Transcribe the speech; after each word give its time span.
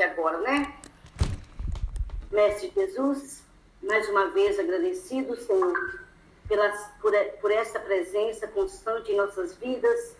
aqui 0.00 0.02
agora, 0.02 0.38
né? 0.38 0.74
Mestre 2.30 2.72
Jesus, 2.74 3.42
mais 3.82 4.08
uma 4.08 4.30
vez 4.30 4.58
agradecido, 4.58 5.36
Senhor, 5.36 6.00
pela, 6.48 6.70
por, 7.00 7.12
por 7.40 7.50
esta 7.50 7.78
presença 7.78 8.48
constante 8.48 9.12
em 9.12 9.16
nossas 9.16 9.54
vidas, 9.56 10.16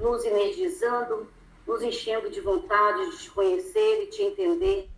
nos 0.00 0.24
energizando, 0.24 1.28
nos 1.66 1.82
enchendo 1.82 2.28
de 2.28 2.40
vontade 2.40 3.10
de 3.10 3.18
te 3.18 3.30
conhecer 3.30 4.02
e 4.02 4.06
te 4.06 4.22
entender 4.22 4.88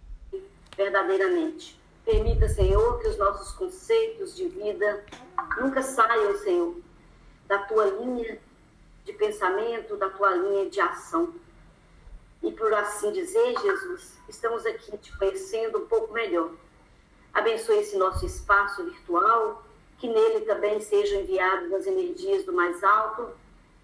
verdadeiramente. 0.76 1.78
Permita, 2.04 2.48
Senhor, 2.48 3.00
que 3.00 3.08
os 3.08 3.18
nossos 3.18 3.52
conceitos 3.52 4.34
de 4.34 4.48
vida 4.48 5.04
nunca 5.60 5.82
saiam, 5.82 6.38
Senhor, 6.38 6.76
da 7.46 7.58
tua 7.58 7.86
linha 7.86 8.38
de 9.04 9.12
pensamento, 9.12 9.96
da 9.96 10.08
tua 10.08 10.34
linha 10.34 10.70
de 10.70 10.80
ação. 10.80 11.34
E 12.46 12.52
por 12.52 12.72
assim 12.72 13.10
dizer, 13.10 13.58
Jesus, 13.60 14.12
estamos 14.28 14.64
aqui 14.64 14.96
te 14.98 15.18
conhecendo 15.18 15.78
um 15.78 15.86
pouco 15.88 16.14
melhor. 16.14 16.52
Abençoe 17.34 17.80
esse 17.80 17.96
nosso 17.96 18.24
espaço 18.24 18.84
virtual, 18.84 19.64
que 19.98 20.06
nele 20.06 20.42
também 20.42 20.80
sejam 20.80 21.22
enviadas 21.22 21.72
as 21.72 21.86
energias 21.88 22.44
do 22.44 22.52
mais 22.52 22.84
alto, 22.84 23.30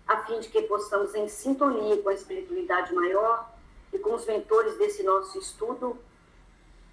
a 0.07 0.19
fim 0.19 0.38
de 0.38 0.48
que 0.48 0.62
possamos, 0.62 1.12
em 1.16 1.27
sintonia 1.27 2.01
com 2.01 2.09
a 2.09 2.15
espiritualidade 2.15 2.95
maior 2.95 3.52
e 3.93 3.98
com 3.98 4.15
os 4.15 4.25
mentores 4.27 4.79
desse 4.79 5.02
nosso 5.02 5.41
estudo, 5.41 5.99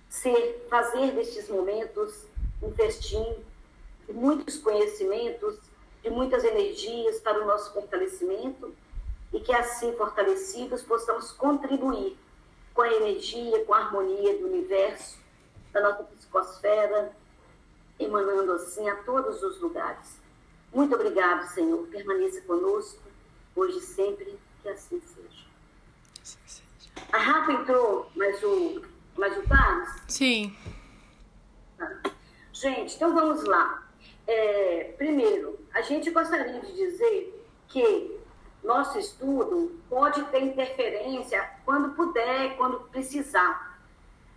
ser, 0.09 0.66
fazer 0.72 1.12
destes 1.12 1.48
momentos 1.50 2.26
um 2.64 2.73
festim 2.73 3.45
de 4.08 4.14
muitos 4.14 4.58
conhecimentos, 4.58 5.59
de 6.02 6.09
muitas 6.09 6.44
energias 6.44 7.20
para 7.20 7.44
o 7.44 7.45
nosso 7.45 7.72
fortalecimento 7.73 8.73
e 9.33 9.39
que 9.39 9.53
assim 9.53 9.95
fortalecidos 9.95 10.81
possamos 10.81 11.31
contribuir 11.31 12.17
com 12.73 12.81
a 12.81 12.94
energia, 12.94 13.63
com 13.66 13.73
a 13.73 13.80
harmonia 13.80 14.38
do 14.39 14.47
universo, 14.47 15.19
da 15.72 15.81
nossa 15.81 16.03
psicosfera, 16.03 17.11
emanando 18.00 18.53
assim 18.53 18.88
a 18.89 18.95
todos 19.03 19.44
os 19.44 19.59
lugares. 19.59 20.19
Muito 20.73 20.95
obrigado, 20.95 21.47
Senhor. 21.50 21.85
Permaneça 21.88 22.41
conosco, 22.41 23.02
hoje 23.55 23.77
e 23.77 23.81
sempre, 23.81 24.39
que 24.61 24.69
assim 24.69 25.02
seja. 25.02 25.45
Assim 26.22 26.39
seja. 26.45 26.63
A 27.11 27.17
Rafa 27.17 27.52
entrou, 27.52 28.09
mas 28.16 28.41
o 28.44 28.81
mas 29.19 29.38
o 29.38 29.44
Carlos? 29.47 29.89
Sim. 30.07 30.55
Tá. 31.77 32.02
Gente, 32.53 32.95
então 32.95 33.13
vamos 33.13 33.44
lá. 33.44 33.85
É, 34.25 34.94
primeiro, 34.97 35.59
a 35.73 35.81
gente 35.81 36.09
gostaria 36.11 36.61
de 36.61 36.73
dizer 36.73 37.45
que 37.67 38.19
nosso 38.64 39.00
estudo 39.00 39.80
pode 39.90 40.24
ter 40.26 40.42
interferência 40.42 41.50
quando 41.66 41.96
puder, 41.96 42.56
quando 42.58 42.80
precisar. 42.90 43.78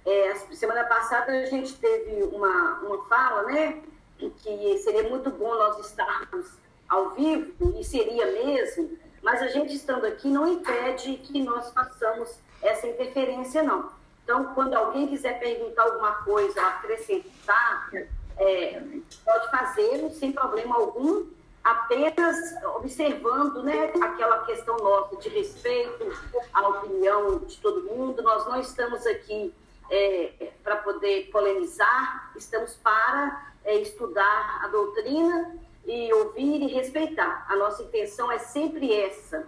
É, 0.04 0.34
semana 0.52 0.84
passada 0.84 1.32
a 1.32 1.46
gente 1.46 1.74
teve 1.74 2.22
uma, 2.24 2.78
uma 2.80 3.04
fala, 3.06 3.44
né? 3.44 3.82
Que 4.18 4.78
seria 4.78 5.08
muito 5.08 5.30
bom 5.30 5.54
nós 5.54 5.78
estarmos 5.86 6.62
ao 6.88 7.10
vivo, 7.10 7.74
e 7.78 7.82
seria 7.82 8.26
mesmo, 8.26 8.98
mas 9.22 9.40
a 9.40 9.48
gente 9.48 9.74
estando 9.74 10.04
aqui 10.04 10.28
não 10.28 10.46
impede 10.46 11.14
que 11.16 11.42
nós 11.42 11.72
façamos 11.72 12.36
essa 12.60 12.86
interferência, 12.86 13.62
não. 13.62 13.90
Então, 14.22 14.52
quando 14.54 14.74
alguém 14.74 15.08
quiser 15.08 15.40
perguntar 15.40 15.84
alguma 15.84 16.12
coisa, 16.22 16.60
acrescentar, 16.60 17.90
é, 18.36 18.82
pode 19.24 19.50
fazê-lo 19.50 20.10
sem 20.10 20.32
problema 20.32 20.76
algum, 20.76 21.26
apenas 21.62 22.36
observando 22.76 23.62
né, 23.62 23.92
aquela 24.00 24.44
questão 24.44 24.76
nossa 24.76 25.16
de 25.16 25.28
respeito 25.28 26.12
à 26.52 26.68
opinião 26.68 27.38
de 27.38 27.56
todo 27.58 27.84
mundo. 27.84 28.22
Nós 28.22 28.46
não 28.46 28.60
estamos 28.60 29.06
aqui 29.06 29.54
é, 29.90 30.50
para 30.64 30.76
poder 30.76 31.28
polemizar, 31.30 32.32
estamos 32.36 32.74
para 32.74 33.52
é, 33.64 33.76
estudar 33.76 34.60
a 34.64 34.68
doutrina 34.68 35.56
e 35.86 36.12
ouvir 36.12 36.62
e 36.62 36.66
respeitar. 36.68 37.46
A 37.48 37.56
nossa 37.56 37.82
intenção 37.82 38.30
é 38.30 38.38
sempre 38.38 38.92
essa 38.92 39.46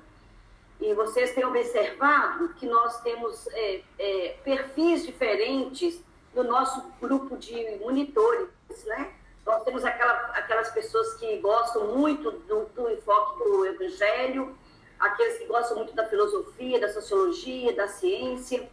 e 0.80 0.92
vocês 0.94 1.32
têm 1.32 1.44
observado 1.44 2.50
que 2.54 2.66
nós 2.66 3.00
temos 3.00 3.46
é, 3.48 3.80
é, 3.98 4.36
perfis 4.44 5.06
diferentes 5.06 6.00
no 6.34 6.44
nosso 6.44 6.82
grupo 7.00 7.36
de 7.36 7.78
monitores, 7.80 8.48
né? 8.84 9.12
Nós 9.46 9.62
temos 9.62 9.84
aquela, 9.84 10.12
aquelas 10.34 10.70
pessoas 10.70 11.14
que 11.14 11.36
gostam 11.38 11.88
muito 11.88 12.30
do, 12.30 12.66
do 12.74 12.90
enfoque 12.90 13.44
do 13.44 13.66
evangelho, 13.66 14.56
aqueles 14.98 15.38
que 15.38 15.46
gostam 15.46 15.76
muito 15.78 15.94
da 15.94 16.06
filosofia, 16.06 16.80
da 16.80 16.92
sociologia, 16.92 17.74
da 17.74 17.88
ciência, 17.88 18.68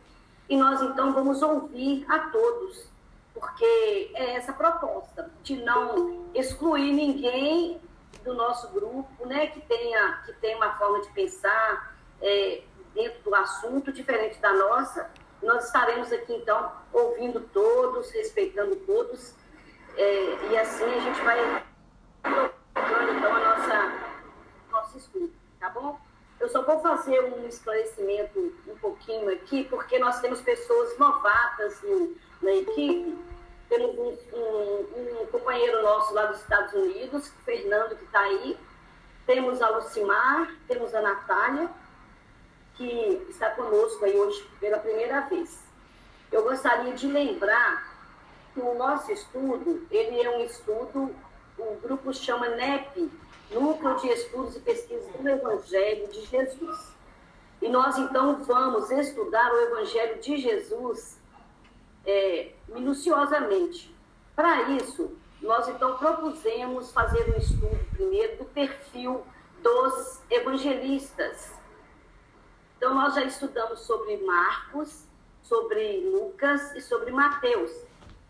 e 0.47 0.57
nós 0.57 0.81
então 0.81 1.13
vamos 1.13 1.41
ouvir 1.41 2.05
a 2.09 2.19
todos, 2.29 2.85
porque 3.33 4.11
é 4.13 4.35
essa 4.35 4.53
proposta 4.53 5.29
de 5.43 5.57
não 5.57 6.29
excluir 6.33 6.93
ninguém 6.93 7.81
do 8.23 8.33
nosso 8.33 8.69
grupo, 8.69 9.25
né, 9.25 9.47
que 9.47 9.61
tenha 9.61 10.21
que 10.25 10.33
tenha 10.33 10.57
uma 10.57 10.77
forma 10.77 11.01
de 11.01 11.09
pensar, 11.11 11.95
é, 12.21 12.61
dentro 12.93 13.23
do 13.23 13.35
assunto, 13.35 13.91
diferente 13.91 14.39
da 14.39 14.53
nossa. 14.53 15.09
Nós 15.41 15.65
estaremos 15.65 16.11
aqui, 16.11 16.33
então, 16.33 16.71
ouvindo 16.93 17.39
todos, 17.51 18.11
respeitando 18.11 18.75
todos, 18.75 19.33
é, 19.97 20.52
e 20.52 20.57
assim 20.57 20.85
a 20.85 21.00
gente 21.00 21.22
vai 21.22 21.63
colocando, 22.24 23.18
então, 23.18 23.35
a 23.35 23.40
nossa, 23.40 23.94
nosso 24.72 24.97
estudo, 24.97 25.31
tá 25.59 25.69
bom? 25.69 26.00
Eu 26.40 26.50
só 26.50 26.63
vou 26.63 26.79
fazer 26.79 27.19
um 27.24 27.47
esclarecimento 27.47 28.40
um 28.68 28.75
pouquinho 28.78 29.31
aqui, 29.31 29.63
porque 29.66 30.00
nós 30.00 30.19
temos 30.22 30.41
pessoas 30.41 30.97
novatas 30.97 31.79
no, 31.84 32.16
na 32.41 32.52
equipe. 32.53 33.16
Temos 33.69 33.96
um, 34.34 34.40
um, 34.40 35.22
um, 35.22 35.25
companheiro 35.28 35.84
nosso 35.84 36.13
lá 36.13 36.25
dos 36.25 36.41
Estados 36.41 36.73
Unidos, 36.73 37.31
Fernando, 37.46 37.96
que 37.96 38.03
está 38.03 38.22
aí. 38.22 38.58
Temos 39.25 39.62
a 39.62 39.69
Lucimar, 39.69 40.52
temos 40.68 40.96
a 40.96 41.02
Natália, 41.02 41.69
que 42.75 43.28
está 43.29 43.52
conosco 43.52 44.03
aí 44.03 44.18
hoje 44.18 44.44
pela 44.59 44.79
primeira 44.79 45.22
vez. 45.22 45.63
Eu 46.31 46.44
gostaria 46.44 46.94
de 46.94 47.08
lembrar 47.08 47.91
o 48.59 48.73
nosso 48.75 49.12
estudo, 49.12 49.85
ele 49.89 50.22
é 50.22 50.29
um 50.38 50.41
estudo, 50.41 51.16
o 51.57 51.75
grupo 51.81 52.13
chama 52.13 52.50
NEP, 52.50 53.12
Núcleo 53.51 53.95
de 53.97 54.07
Estudos 54.09 54.56
e 54.56 54.59
Pesquisas 54.59 55.13
do 55.13 55.28
Evangelho 55.28 56.07
de 56.07 56.25
Jesus. 56.25 56.91
E 57.61 57.69
nós, 57.69 57.97
então, 57.97 58.44
vamos 58.44 58.90
estudar 58.90 59.51
o 59.53 59.61
Evangelho 59.61 60.19
de 60.19 60.38
Jesus 60.38 61.19
é, 62.06 62.51
minuciosamente. 62.67 63.95
Para 64.35 64.69
isso, 64.72 65.16
nós, 65.41 65.67
então, 65.67 65.97
propusemos 65.97 66.91
fazer 66.91 67.34
um 67.34 67.38
estudo 67.38 67.79
primeiro 67.95 68.38
do 68.38 68.45
perfil 68.45 69.25
dos 69.61 70.22
evangelistas 70.29 71.61
então, 72.81 72.95
nós 72.95 73.13
já 73.13 73.23
estudamos 73.23 73.81
sobre 73.81 74.17
Marcos, 74.25 75.06
sobre 75.44 76.00
Lucas 76.00 76.75
e 76.75 76.81
sobre 76.81 77.11
Mateus. 77.11 77.72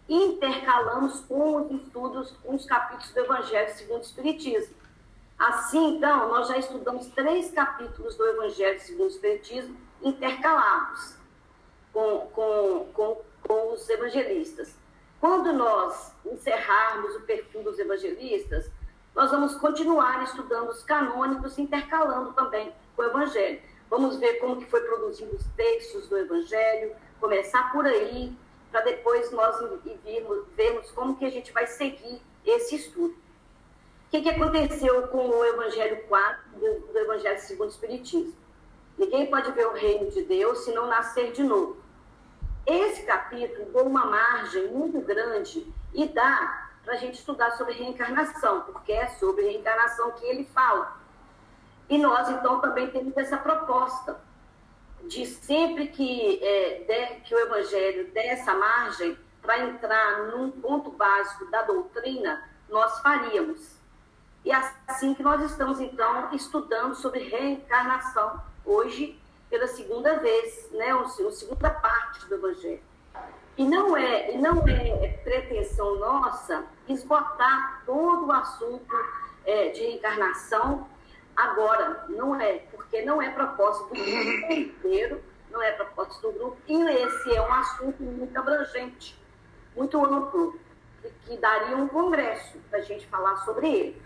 Intercalamos 0.08 1.22
com 1.22 1.56
os 1.58 1.72
estudos, 1.72 2.32
com 2.44 2.56
os 2.56 2.66
capítulos 2.66 3.12
do 3.12 3.20
Evangelho 3.20 3.74
segundo 3.76 4.00
o 4.00 4.06
Espiritismo. 4.06 4.76
Assim, 5.38 5.96
então, 5.96 6.30
nós 6.30 6.48
já 6.48 6.58
estudamos 6.58 7.08
três 7.08 7.52
capítulos 7.52 8.16
do 8.16 8.26
Evangelho 8.28 8.80
segundo 8.80 9.06
o 9.06 9.12
Espiritismo 9.12 9.76
intercalados 10.04 11.16
com, 11.94 12.28
com, 12.34 12.90
com, 12.94 13.22
com 13.48 13.74
os 13.74 13.90
evangelistas. 13.90 14.76
Quando 15.20 15.54
nós 15.54 16.14
encerrarmos 16.26 17.16
o 17.16 17.22
perfil 17.22 17.64
dos 17.64 17.78
evangelistas, 17.78 18.70
nós 19.16 19.30
vamos 19.30 19.56
continuar 19.56 20.24
estudando 20.24 20.70
os 20.70 20.84
canônicos, 20.84 21.58
intercalando 21.58 22.34
também 22.34 22.74
com 22.96 23.04
o 23.04 23.06
Evangelho. 23.06 23.62
Vamos 23.90 24.18
ver 24.18 24.36
como 24.36 24.58
que 24.58 24.70
foi 24.70 24.82
produzido 24.82 25.36
os 25.36 25.46
textos 25.56 26.08
do 26.08 26.18
Evangelho, 26.18 26.96
começar 27.20 27.72
por 27.72 27.86
aí, 27.86 28.34
para 28.72 28.82
depois 28.82 29.32
nós 29.32 29.60
virmos, 30.04 30.48
vermos 30.56 30.90
como 30.92 31.18
que 31.18 31.26
a 31.26 31.30
gente 31.30 31.52
vai 31.52 31.68
seguir 31.68 32.22
esse 32.46 32.76
estudo. 32.76 33.14
O 33.14 34.12
que, 34.12 34.22
que 34.22 34.30
aconteceu 34.30 35.08
com 35.08 35.30
o 35.30 35.46
Evangelho 35.46 36.04
4 36.08 36.60
do, 36.60 36.98
Evangelho 36.98 37.40
segundo 37.40 37.68
o 37.68 37.72
Espiritismo? 37.72 38.36
Ninguém 38.98 39.30
pode 39.30 39.52
ver 39.52 39.68
o 39.68 39.74
reino 39.74 40.10
de 40.10 40.24
Deus 40.24 40.60
se 40.60 40.72
não 40.74 40.88
nascer 40.88 41.32
de 41.32 41.44
novo. 41.44 41.78
Esse 42.66 43.04
capítulo 43.04 43.72
deu 43.72 43.86
uma 43.86 44.06
margem 44.06 44.68
muito 44.68 45.02
grande 45.02 45.66
e 45.94 46.08
dá 46.08 46.70
para 46.84 46.94
a 46.94 46.98
gente 46.98 47.16
estudar 47.16 47.52
sobre 47.52 47.74
reencarnação, 47.74 48.62
porque 48.62 48.92
é 48.92 49.08
sobre 49.08 49.44
reencarnação 49.44 50.12
que 50.12 50.26
ele 50.26 50.46
fala. 50.46 50.98
E 51.90 51.98
nós, 51.98 52.30
então, 52.30 52.60
também 52.60 52.90
temos 52.90 53.16
essa 53.18 53.38
proposta 53.38 54.20
de 55.12 55.26
sempre 55.26 55.88
que, 55.88 56.42
é, 56.42 56.86
der, 56.88 57.22
que 57.24 57.36
o 57.36 57.40
Evangelho 57.40 58.10
der 58.14 58.28
essa 58.28 58.54
margem 58.54 59.18
para 59.42 59.60
entrar 59.60 60.28
num 60.28 60.50
ponto 60.50 60.90
básico 60.92 61.52
da 61.52 61.64
doutrina, 61.64 62.42
nós 62.70 62.98
faríamos. 63.02 63.76
E 64.46 64.52
assim 64.88 65.14
que 65.14 65.22
nós 65.22 65.44
estamos, 65.44 65.82
então, 65.82 66.34
estudando 66.34 66.96
sobre 66.96 67.28
reencarnação 67.28 68.42
hoje, 68.66 69.20
pela 69.50 69.68
segunda 69.68 70.18
vez, 70.20 70.72
né, 70.72 70.92
a 70.94 71.06
segunda 71.10 71.70
parte 71.70 72.26
do 72.28 72.36
Evangelho. 72.36 72.82
E 73.58 73.66
não 73.66 73.98
é, 73.98 74.38
não 74.38 74.66
é 74.66 75.10
pretensão 75.26 76.00
nossa 76.00 76.64
esgotar 76.88 77.84
todo 77.86 78.28
o 78.28 78.32
assunto 78.32 78.96
é, 79.46 79.72
de 79.72 79.82
reencarnação 79.82 80.88
agora, 81.36 82.06
não 82.08 82.40
é, 82.40 82.60
porque 82.92 83.04
não 83.04 83.22
é 83.22 83.30
propósito 83.30 83.88
do 83.88 84.04
grupo 84.04 84.52
inteiro, 84.52 85.24
não 85.50 85.64
é 85.64 85.72
propósito 85.72 86.30
do 86.30 86.34
grupo, 86.34 86.58
e 86.68 86.74
esse 86.90 87.34
é 87.34 87.42
um 87.42 87.54
assunto 87.54 88.04
muito 88.04 88.38
abrangente, 88.38 89.18
muito 89.74 90.06
amplo, 90.06 90.60
que 91.26 91.38
daria 91.38 91.78
um 91.78 91.88
congresso 91.88 92.58
para 92.70 92.80
a 92.80 92.82
gente 92.82 93.08
falar 93.08 93.38
sobre 93.38 93.74
ele. 93.74 94.02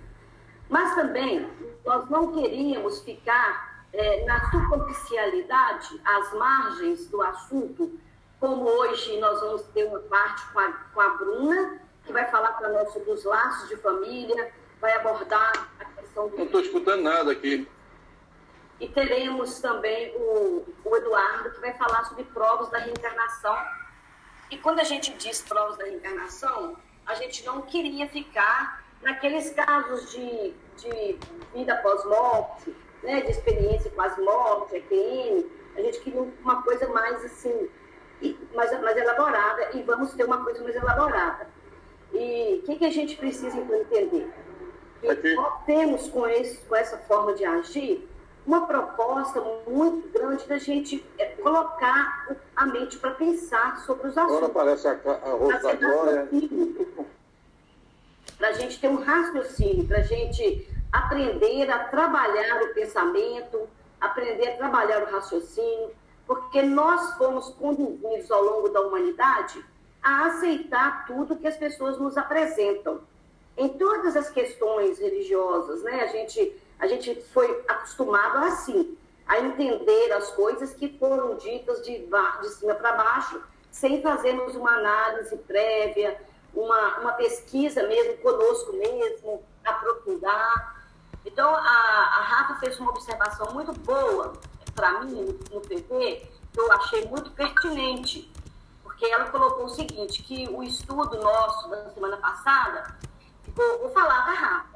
Mas 0.70 0.94
também 0.94 1.50
nós 1.84 2.08
não 2.10 2.32
queríamos 2.32 3.02
ficar 3.02 3.86
é, 3.92 4.24
na 4.26 4.52
superficialidade, 4.52 6.00
às 6.06 6.34
margens 6.34 7.08
do 7.08 7.24
assunto, 7.24 8.00
como 8.40 8.66
hoje 8.66 9.20
nós 9.20 9.40
vamos 9.40 9.64
ter 9.74 9.86
uma 9.86 10.00
parte 10.00 10.46
com 10.54 10.60
a, 10.60 10.72
com 10.72 11.02
a 11.02 11.10
Bruna, 11.10 11.80
que 12.06 12.14
vai 12.14 12.30
falar 12.30 12.52
para 12.54 12.70
nós 12.70 12.94
sobre 12.94 13.10
os 13.12 13.24
laços 13.24 13.68
de 13.68 13.78
família, 13.78 14.54
vai 14.80 14.94
abordar 14.94 15.70
a 15.80 15.86
questão 15.86 16.30
do. 16.30 16.38
Não 16.38 16.46
estou 16.46 16.62
escutando 16.62 17.02
nada 17.02 17.32
aqui. 17.32 17.68
E 18.80 18.90
teremos 18.90 19.60
também 19.60 20.14
o, 20.18 20.66
o 20.84 20.98
Eduardo, 20.98 21.52
que 21.52 21.62
vai 21.62 21.74
falar 21.74 22.04
sobre 22.06 22.26
provas 22.26 22.70
da 22.70 22.80
reencarnação. 22.80 23.58
E 24.52 24.58
quando 24.58 24.80
a 24.80 24.84
gente 24.84 25.14
diz 25.14 25.42
provas 25.42 25.78
da 25.78 25.86
reencarnação, 25.86 26.76
a 27.06 27.16
gente 27.16 27.46
não 27.46 27.62
queria 27.62 28.08
ficar 28.08 28.84
naqueles 29.02 29.52
casos 29.52 30.12
de, 30.12 30.54
de 30.78 31.20
vida 31.54 31.78
pós-morte, 31.78 32.76
né, 33.04 33.22
de 33.22 33.32
experiência 33.32 33.92
quase-morte, 33.92 34.76
EPM, 34.76 35.46
a 35.78 35.82
gente 35.82 36.00
queria 36.00 36.22
uma 36.22 36.64
coisa 36.64 36.88
mais 36.90 37.24
assim, 37.24 37.70
mais, 38.54 38.82
mais 38.82 38.98
elaborada 38.98 39.70
e 39.74 39.84
vamos 39.84 40.14
ter 40.14 40.24
uma 40.24 40.44
coisa 40.44 40.64
mais 40.64 40.76
elaborada. 40.76 41.48
E 42.14 42.62
o 42.62 42.66
que, 42.66 42.78
que 42.78 42.86
a 42.86 42.90
gente 42.90 43.16
precisa 43.16 43.58
então 43.58 43.76
entender? 43.76 44.34
Que 45.02 45.36
nós 45.36 45.64
temos 45.66 46.08
com, 46.10 46.28
esse, 46.28 46.58
com 46.66 46.76
essa 46.76 46.98
forma 47.00 47.34
de 47.34 47.46
agir 47.46 48.08
uma 48.46 48.68
proposta 48.68 49.42
muito 49.68 50.10
grande 50.10 50.46
da 50.48 50.58
gente 50.58 51.04
é, 51.18 51.26
colocar 51.26 52.36
a 52.56 52.66
mente 52.66 52.98
para 52.98 53.12
pensar 53.12 53.80
sobre 53.86 54.08
os 54.08 54.18
assuntos. 54.18 54.38
Agora 54.38 54.76
aparece 54.76 54.88
a, 54.88 54.92
a 54.92 55.32
Rosa 55.32 55.76
Glória 55.76 56.30
para 58.38 58.50
a 58.50 58.54
gente 58.54 58.80
ter 58.80 58.88
um 58.88 59.02
raciocínio, 59.02 59.88
para 59.88 60.00
a 60.00 60.04
gente 60.04 60.68
aprender 60.92 61.70
a 61.70 61.80
trabalhar 61.86 62.64
o 62.64 62.74
pensamento, 62.74 63.68
aprender 64.00 64.50
a 64.50 64.58
trabalhar 64.58 65.04
o 65.04 65.12
raciocínio, 65.12 65.92
porque 66.28 66.62
nós 66.62 67.16
fomos 67.18 67.50
conduzidos 67.50 68.30
ao 68.32 68.44
longo 68.44 68.70
da 68.70 68.82
humanidade 68.82 69.64
a 70.02 70.28
aceitar 70.28 71.06
tudo 71.08 71.36
que 71.36 71.48
as 71.48 71.58
pessoas 71.58 72.00
nos 72.00 72.18
apresentam. 72.18 73.02
Em 73.58 73.70
todas 73.70 74.16
as 74.16 74.30
questões 74.30 75.00
religiosas, 75.00 75.82
né, 75.84 76.02
a 76.04 76.08
gente, 76.08 76.54
a 76.80 76.88
gente 76.88 77.22
foi 77.34 77.64
acostumado 77.68 78.38
assim, 78.46 78.98
a 79.28 79.40
entender 79.40 80.12
as 80.14 80.32
coisas 80.32 80.74
que 80.74 80.98
foram 81.00 81.36
ditas 81.36 81.84
de, 81.84 82.08
de 82.42 82.50
cima 82.50 82.76
para 82.76 82.94
baixo, 82.94 83.42
sem 83.72 84.02
fazermos 84.02 84.56
uma 84.56 84.72
análise 84.72 85.36
prévia, 85.38 86.20
uma, 86.54 87.00
uma 87.00 87.12
pesquisa 87.14 87.84
mesmo 87.84 88.18
conosco 88.18 88.74
mesmo, 88.74 89.44
aprofundar. 89.64 90.86
Então, 91.26 91.54
a, 91.54 91.60
a 91.60 92.22
Rafa 92.22 92.60
fez 92.60 92.80
uma 92.80 92.92
observação 92.92 93.52
muito 93.54 93.74
boa 93.74 94.34
para 94.76 95.02
mim 95.02 95.38
no 95.52 95.62
PP, 95.62 96.30
que 96.54 96.60
eu 96.60 96.72
achei 96.72 97.06
muito 97.08 97.32
pertinente, 97.32 98.32
porque 98.84 99.06
ela 99.06 99.26
colocou 99.30 99.66
o 99.66 99.70
seguinte, 99.70 100.22
que 100.24 100.48
o 100.50 100.64
estudo 100.64 101.20
nosso 101.20 101.70
da 101.70 101.90
semana 101.90 102.18
passada, 102.18 102.98
vou, 103.48 103.80
vou 103.80 103.90
falar 103.90 104.26
da 104.26 104.32
Rafa, 104.32 104.76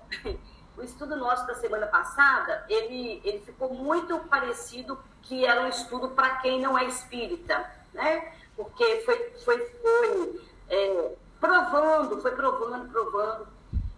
o 0.79 0.83
estudo 0.83 1.15
nosso 1.15 1.45
da 1.45 1.55
semana 1.55 1.85
passada, 1.87 2.65
ele, 2.69 3.21
ele 3.23 3.39
ficou 3.39 3.73
muito 3.73 4.17
parecido 4.19 4.97
que 5.23 5.45
era 5.45 5.61
um 5.61 5.67
estudo 5.67 6.09
para 6.09 6.37
quem 6.37 6.61
não 6.61 6.77
é 6.77 6.85
espírita, 6.85 7.69
né? 7.93 8.33
Porque 8.55 9.01
foi, 9.01 9.31
foi, 9.43 9.59
foi 9.59 10.41
é, 10.69 11.11
provando, 11.39 12.21
foi 12.21 12.31
provando, 12.31 12.89
provando. 12.89 13.47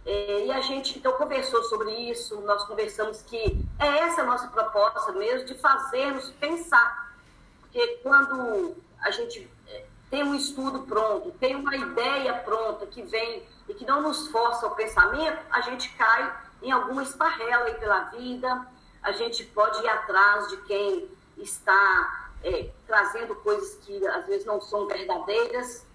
É, 0.04 0.46
e 0.46 0.52
a 0.52 0.62
gente 0.62 0.98
então 0.98 1.14
conversou 1.14 1.64
sobre 1.66 1.92
isso, 2.10 2.42
nós 2.42 2.64
conversamos 2.64 3.22
que 3.22 3.64
é 3.80 3.88
essa 4.00 4.22
a 4.22 4.26
nossa 4.26 4.48
proposta 4.48 5.12
mesmo, 5.12 5.46
de 5.46 5.54
fazermos 5.56 6.32
pensar. 6.32 7.16
Porque 7.62 8.00
quando 8.02 8.76
a 9.00 9.12
gente 9.12 9.48
é, 9.68 9.86
tem 10.10 10.24
um 10.24 10.34
estudo 10.34 10.80
pronto, 10.82 11.32
tem 11.40 11.56
uma 11.56 11.76
ideia 11.76 12.34
pronta 12.40 12.88
que 12.88 13.04
vem 13.04 13.44
e 13.70 13.74
que 13.76 13.86
não 13.86 14.02
nos 14.02 14.28
força 14.30 14.66
o 14.66 14.72
pensamento, 14.72 15.40
a 15.52 15.62
gente 15.62 15.96
cai 15.96 16.51
em 16.62 16.72
alguma 16.72 17.04
esparrela 17.04 17.66
aí 17.66 17.76
pela 17.76 18.06
vida, 18.06 18.68
a 19.02 19.12
gente 19.12 19.44
pode 19.46 19.82
ir 19.84 19.88
atrás 19.88 20.48
de 20.50 20.58
quem 20.58 21.10
está 21.38 22.30
é, 22.44 22.70
trazendo 22.86 23.36
coisas 23.36 23.76
que 23.84 24.06
às 24.08 24.26
vezes 24.26 24.46
não 24.46 24.62
são 24.62 24.88
verdadeiras, 24.88 25.86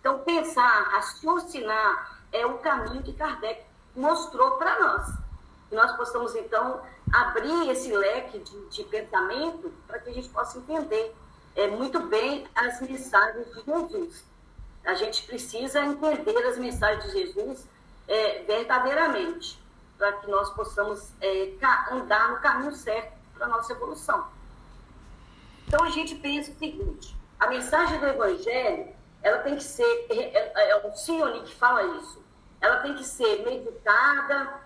então, 0.00 0.18
pensar, 0.20 0.82
raciocinar 0.84 2.18
é 2.32 2.44
o 2.46 2.58
caminho 2.58 3.02
que 3.02 3.12
Kardec 3.12 3.62
mostrou 3.94 4.52
para 4.52 4.80
nós. 4.80 5.08
Que 5.68 5.76
nós 5.76 5.94
possamos, 5.96 6.34
então, 6.34 6.80
abrir 7.12 7.70
esse 7.70 7.94
leque 7.94 8.38
de, 8.38 8.68
de 8.68 8.84
pensamento 8.84 9.72
para 9.86 9.98
que 9.98 10.10
a 10.10 10.12
gente 10.12 10.28
possa 10.30 10.58
entender 10.58 11.14
é, 11.54 11.66
muito 11.68 12.00
bem 12.00 12.46
as 12.54 12.80
mensagens 12.80 13.46
de 13.48 13.62
Jesus. 13.62 14.24
A 14.84 14.94
gente 14.94 15.26
precisa 15.26 15.84
entender 15.84 16.46
as 16.46 16.56
mensagens 16.56 17.04
de 17.04 17.10
Jesus 17.10 17.68
é, 18.08 18.42
verdadeiramente, 18.44 19.62
para 20.00 20.14
que 20.14 20.30
nós 20.30 20.48
possamos 20.54 21.12
é, 21.20 21.52
andar 21.92 22.30
no 22.30 22.40
caminho 22.40 22.72
certo 22.72 23.12
para 23.34 23.44
a 23.44 23.48
nossa 23.50 23.70
evolução. 23.70 24.28
Então, 25.68 25.84
a 25.84 25.90
gente 25.90 26.14
pensa 26.14 26.50
o 26.50 26.54
seguinte: 26.54 27.14
a 27.38 27.46
mensagem 27.46 28.00
do 28.00 28.06
Evangelho 28.06 28.88
ela 29.22 29.40
tem 29.40 29.56
que 29.56 29.62
ser, 29.62 30.06
é, 30.08 30.14
é, 30.14 30.70
é 30.70 30.86
o 30.86 30.96
Sione 30.96 31.42
que 31.42 31.54
fala 31.54 31.98
isso, 31.98 32.24
ela 32.62 32.78
tem 32.78 32.94
que 32.94 33.04
ser 33.04 33.44
meditada, 33.44 34.60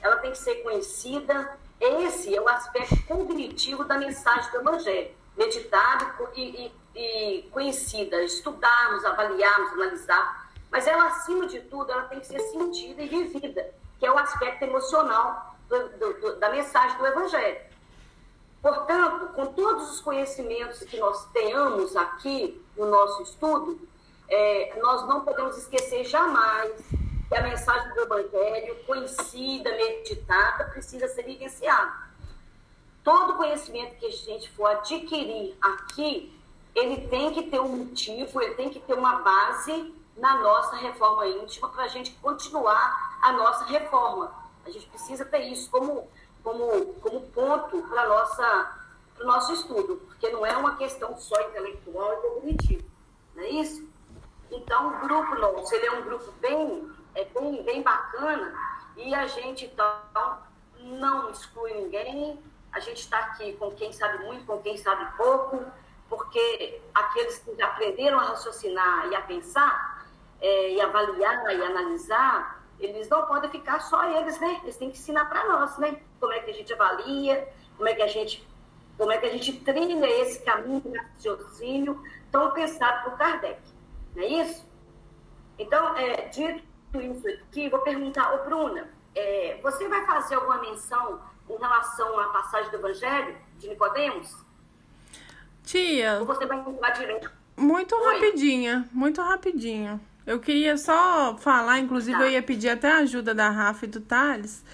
ela 0.00 0.16
tem 0.16 0.32
que 0.32 0.38
ser 0.38 0.56
conhecida. 0.56 1.56
Esse 1.80 2.34
é 2.34 2.40
o 2.40 2.48
aspecto 2.48 3.06
cognitivo 3.06 3.84
da 3.84 3.98
mensagem 3.98 4.50
do 4.50 4.58
Evangelho. 4.58 5.14
Meditada 5.36 6.12
e, 6.34 6.72
e, 6.94 7.00
e 7.00 7.42
conhecida, 7.50 8.20
estudarmos, 8.22 9.04
avaliarmos, 9.04 9.72
analisar. 9.74 10.50
Mas 10.70 10.88
ela, 10.88 11.06
acima 11.06 11.46
de 11.46 11.60
tudo, 11.60 11.92
ela 11.92 12.04
tem 12.04 12.18
que 12.18 12.26
ser 12.26 12.40
sentida 12.40 13.02
e 13.02 13.08
vivida, 13.08 13.74
que 13.98 14.06
é 14.06 14.10
o 14.10 14.18
aspecto 14.18 14.62
emocional 14.62 15.56
do, 15.68 15.88
do, 15.90 16.20
do, 16.20 16.36
da 16.36 16.50
mensagem 16.50 16.96
do 16.98 17.06
Evangelho. 17.06 17.60
Portanto, 18.60 19.32
com 19.34 19.46
todos 19.46 19.90
os 19.90 20.00
conhecimentos 20.00 20.80
que 20.80 20.96
nós 20.96 21.26
tenhamos 21.32 21.94
aqui 21.96 22.64
no 22.76 22.86
nosso 22.86 23.22
estudo, 23.22 23.78
é, 24.28 24.78
nós 24.80 25.06
não 25.06 25.20
podemos 25.20 25.58
esquecer 25.58 26.04
jamais 26.04 26.72
que 27.28 27.36
a 27.36 27.42
mensagem 27.42 27.92
do 27.94 28.00
Evangelho, 28.00 28.76
conhecida, 28.86 29.70
meditada, 29.70 30.64
precisa 30.64 31.08
ser 31.08 31.24
vivenciada. 31.24 31.92
Todo 33.02 33.36
conhecimento 33.36 33.96
que 33.96 34.06
a 34.06 34.10
gente 34.10 34.50
for 34.52 34.66
adquirir 34.66 35.56
aqui, 35.60 36.34
ele 36.74 37.06
tem 37.08 37.32
que 37.32 37.42
ter 37.44 37.60
um 37.60 37.68
motivo, 37.68 38.40
ele 38.40 38.54
tem 38.54 38.70
que 38.70 38.80
ter 38.80 38.94
uma 38.94 39.16
base 39.16 39.94
na 40.16 40.36
nossa 40.36 40.76
reforma 40.76 41.26
íntima 41.26 41.68
para 41.68 41.84
a 41.84 41.88
gente 41.88 42.12
continuar 42.22 43.18
a 43.22 43.32
nossa 43.32 43.64
reforma. 43.64 44.32
A 44.64 44.70
gente 44.70 44.86
precisa 44.86 45.24
ter 45.24 45.40
isso 45.40 45.70
como 45.70 46.08
como, 46.44 46.94
como 47.00 47.20
ponto 47.30 47.82
para 47.88 48.06
o 49.20 49.24
nosso 49.24 49.52
estudo, 49.54 49.96
porque 50.06 50.28
não 50.28 50.44
é 50.44 50.54
uma 50.56 50.76
questão 50.76 51.16
só 51.16 51.40
intelectual 51.48 52.12
e 52.12 52.16
cognitiva, 52.16 52.84
não 53.34 53.42
é 53.42 53.48
isso? 53.48 53.88
Então, 54.50 54.88
o 54.88 55.00
grupo 55.00 55.34
nosso, 55.36 55.74
ele 55.74 55.86
é 55.86 55.92
um 55.92 56.02
grupo 56.02 56.30
bem, 56.32 56.92
é 57.14 57.24
bem, 57.24 57.62
bem 57.62 57.82
bacana 57.82 58.54
e 58.96 59.14
a 59.14 59.26
gente, 59.26 59.64
então, 59.64 60.38
não 60.80 61.30
exclui 61.30 61.72
ninguém, 61.72 62.38
a 62.70 62.78
gente 62.78 63.00
está 63.00 63.18
aqui 63.18 63.54
com 63.54 63.70
quem 63.70 63.92
sabe 63.92 64.22
muito, 64.24 64.44
com 64.44 64.60
quem 64.60 64.76
sabe 64.76 65.16
pouco, 65.16 65.64
porque 66.08 66.82
aqueles 66.92 67.38
que 67.38 67.62
aprenderam 67.62 68.20
a 68.20 68.24
raciocinar 68.24 69.08
e 69.08 69.14
a 69.14 69.22
pensar, 69.22 69.93
é, 70.44 70.74
e 70.74 70.80
avaliar 70.80 71.42
e 71.56 71.62
analisar, 71.62 72.62
eles 72.78 73.08
não 73.08 73.24
podem 73.24 73.50
ficar 73.50 73.80
só 73.80 74.04
eles, 74.10 74.38
né? 74.38 74.60
Eles 74.62 74.76
têm 74.76 74.90
que 74.90 74.98
ensinar 74.98 75.24
para 75.24 75.48
nós, 75.48 75.78
né? 75.78 75.98
Como 76.20 76.34
é 76.34 76.40
que 76.40 76.50
a 76.50 76.54
gente 76.54 76.70
avalia, 76.70 77.48
como 77.78 77.88
é 77.88 77.94
que 77.94 78.02
a 78.02 78.06
gente, 78.06 78.46
como 78.98 79.10
é 79.10 79.16
que 79.16 79.24
a 79.24 79.30
gente 79.30 79.54
trilha 79.60 80.06
esse 80.20 80.44
caminho 80.44 80.82
de 80.82 80.98
raciocínio 80.98 82.02
tão 82.30 82.50
pensado 82.50 83.08
por 83.08 83.16
Kardec, 83.16 83.58
não 84.14 84.22
é 84.22 84.26
isso? 84.26 84.68
Então, 85.58 85.96
é, 85.96 86.28
dito 86.28 86.62
isso 87.00 87.26
aqui, 87.26 87.70
vou 87.70 87.80
perguntar, 87.80 88.34
ô 88.34 88.44
Bruna, 88.44 88.86
é, 89.14 89.58
você 89.62 89.88
vai 89.88 90.04
fazer 90.04 90.34
alguma 90.34 90.58
menção 90.58 91.22
em 91.48 91.56
relação 91.56 92.20
à 92.20 92.28
passagem 92.28 92.70
do 92.70 92.76
Evangelho 92.76 93.34
de 93.56 93.68
Nicodemos? 93.68 94.44
Tia. 95.62 96.18
Ou 96.20 96.26
você 96.26 96.44
vai 96.44 96.58
entrar 96.58 96.90
direto? 96.90 97.32
Muito 97.56 97.94
Oi. 97.94 98.14
rapidinha, 98.14 98.86
muito 98.92 99.22
rapidinho. 99.22 99.98
Eu 100.26 100.40
queria 100.40 100.78
só 100.78 101.36
falar, 101.36 101.78
inclusive 101.80 102.16
Tá. 102.16 102.24
eu 102.24 102.30
ia 102.30 102.42
pedir 102.42 102.70
até 102.70 102.90
a 102.90 102.98
ajuda 102.98 103.34
da 103.34 103.50
Rafa 103.50 103.84
e 103.84 103.88
do 103.88 104.00
Thales 104.00 104.64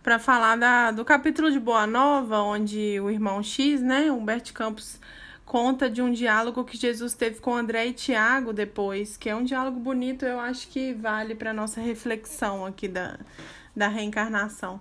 para 0.00 0.18
falar 0.18 0.56
da, 0.56 0.90
do 0.92 1.04
capítulo 1.04 1.50
de 1.50 1.58
Boa 1.58 1.86
Nova, 1.86 2.38
onde 2.38 3.00
o 3.00 3.10
irmão 3.10 3.42
X, 3.42 3.80
né, 3.80 4.10
Humberto 4.12 4.52
Campos, 4.52 5.00
conta 5.44 5.90
de 5.90 6.00
um 6.00 6.12
diálogo 6.12 6.64
que 6.64 6.76
Jesus 6.76 7.14
teve 7.14 7.40
com 7.40 7.54
André 7.54 7.86
e 7.86 7.92
Tiago 7.92 8.52
depois, 8.52 9.16
que 9.16 9.28
é 9.28 9.34
um 9.34 9.42
diálogo 9.44 9.78
bonito, 9.78 10.24
eu 10.24 10.38
acho 10.38 10.68
que 10.68 10.94
vale 10.94 11.34
para 11.34 11.52
nossa 11.52 11.80
reflexão 11.80 12.64
aqui 12.64 12.86
da, 12.86 13.18
da 13.74 13.88
reencarnação. 13.88 14.80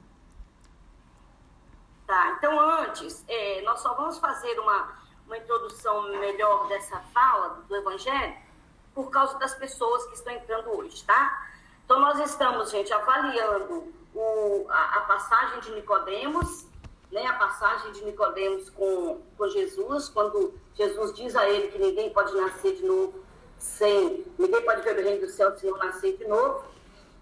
Tá, 2.05 2.35
então 2.37 2.59
antes, 2.59 3.25
é, 3.27 3.61
nós 3.63 3.79
só 3.79 3.95
vamos 3.95 4.19
fazer 4.19 4.59
uma, 4.59 4.93
uma 5.25 5.37
introdução 5.37 6.11
melhor 6.19 6.67
dessa 6.67 6.99
fala 7.13 7.63
do 7.67 7.75
Evangelho 7.75 8.50
por 8.93 9.09
causa 9.09 9.37
das 9.39 9.53
pessoas 9.55 10.05
que 10.07 10.15
estão 10.15 10.33
entrando 10.33 10.77
hoje, 10.77 11.03
tá? 11.03 11.47
Então 11.85 11.99
nós 11.99 12.19
estamos, 12.19 12.71
gente, 12.71 12.91
avaliando 12.93 13.93
o, 14.13 14.65
a, 14.69 14.97
a 14.97 15.01
passagem 15.01 15.59
de 15.61 15.71
Nicodemos, 15.71 16.65
né? 17.11 17.25
A 17.25 17.33
passagem 17.33 17.91
de 17.91 18.03
Nicodemos 18.05 18.69
com, 18.69 19.21
com 19.37 19.47
Jesus, 19.49 20.09
quando 20.09 20.53
Jesus 20.75 21.13
diz 21.13 21.35
a 21.35 21.47
ele 21.49 21.67
que 21.69 21.79
ninguém 21.79 22.09
pode 22.11 22.33
nascer 22.35 22.75
de 22.75 22.85
novo 22.85 23.21
sem, 23.57 24.25
ninguém 24.39 24.61
pode 24.63 24.81
ver 24.81 24.97
o 24.97 25.03
reino 25.03 25.21
do 25.21 25.29
céu 25.29 25.55
sem 25.57 25.71
nascer 25.77 26.17
de 26.17 26.25
novo. 26.25 26.63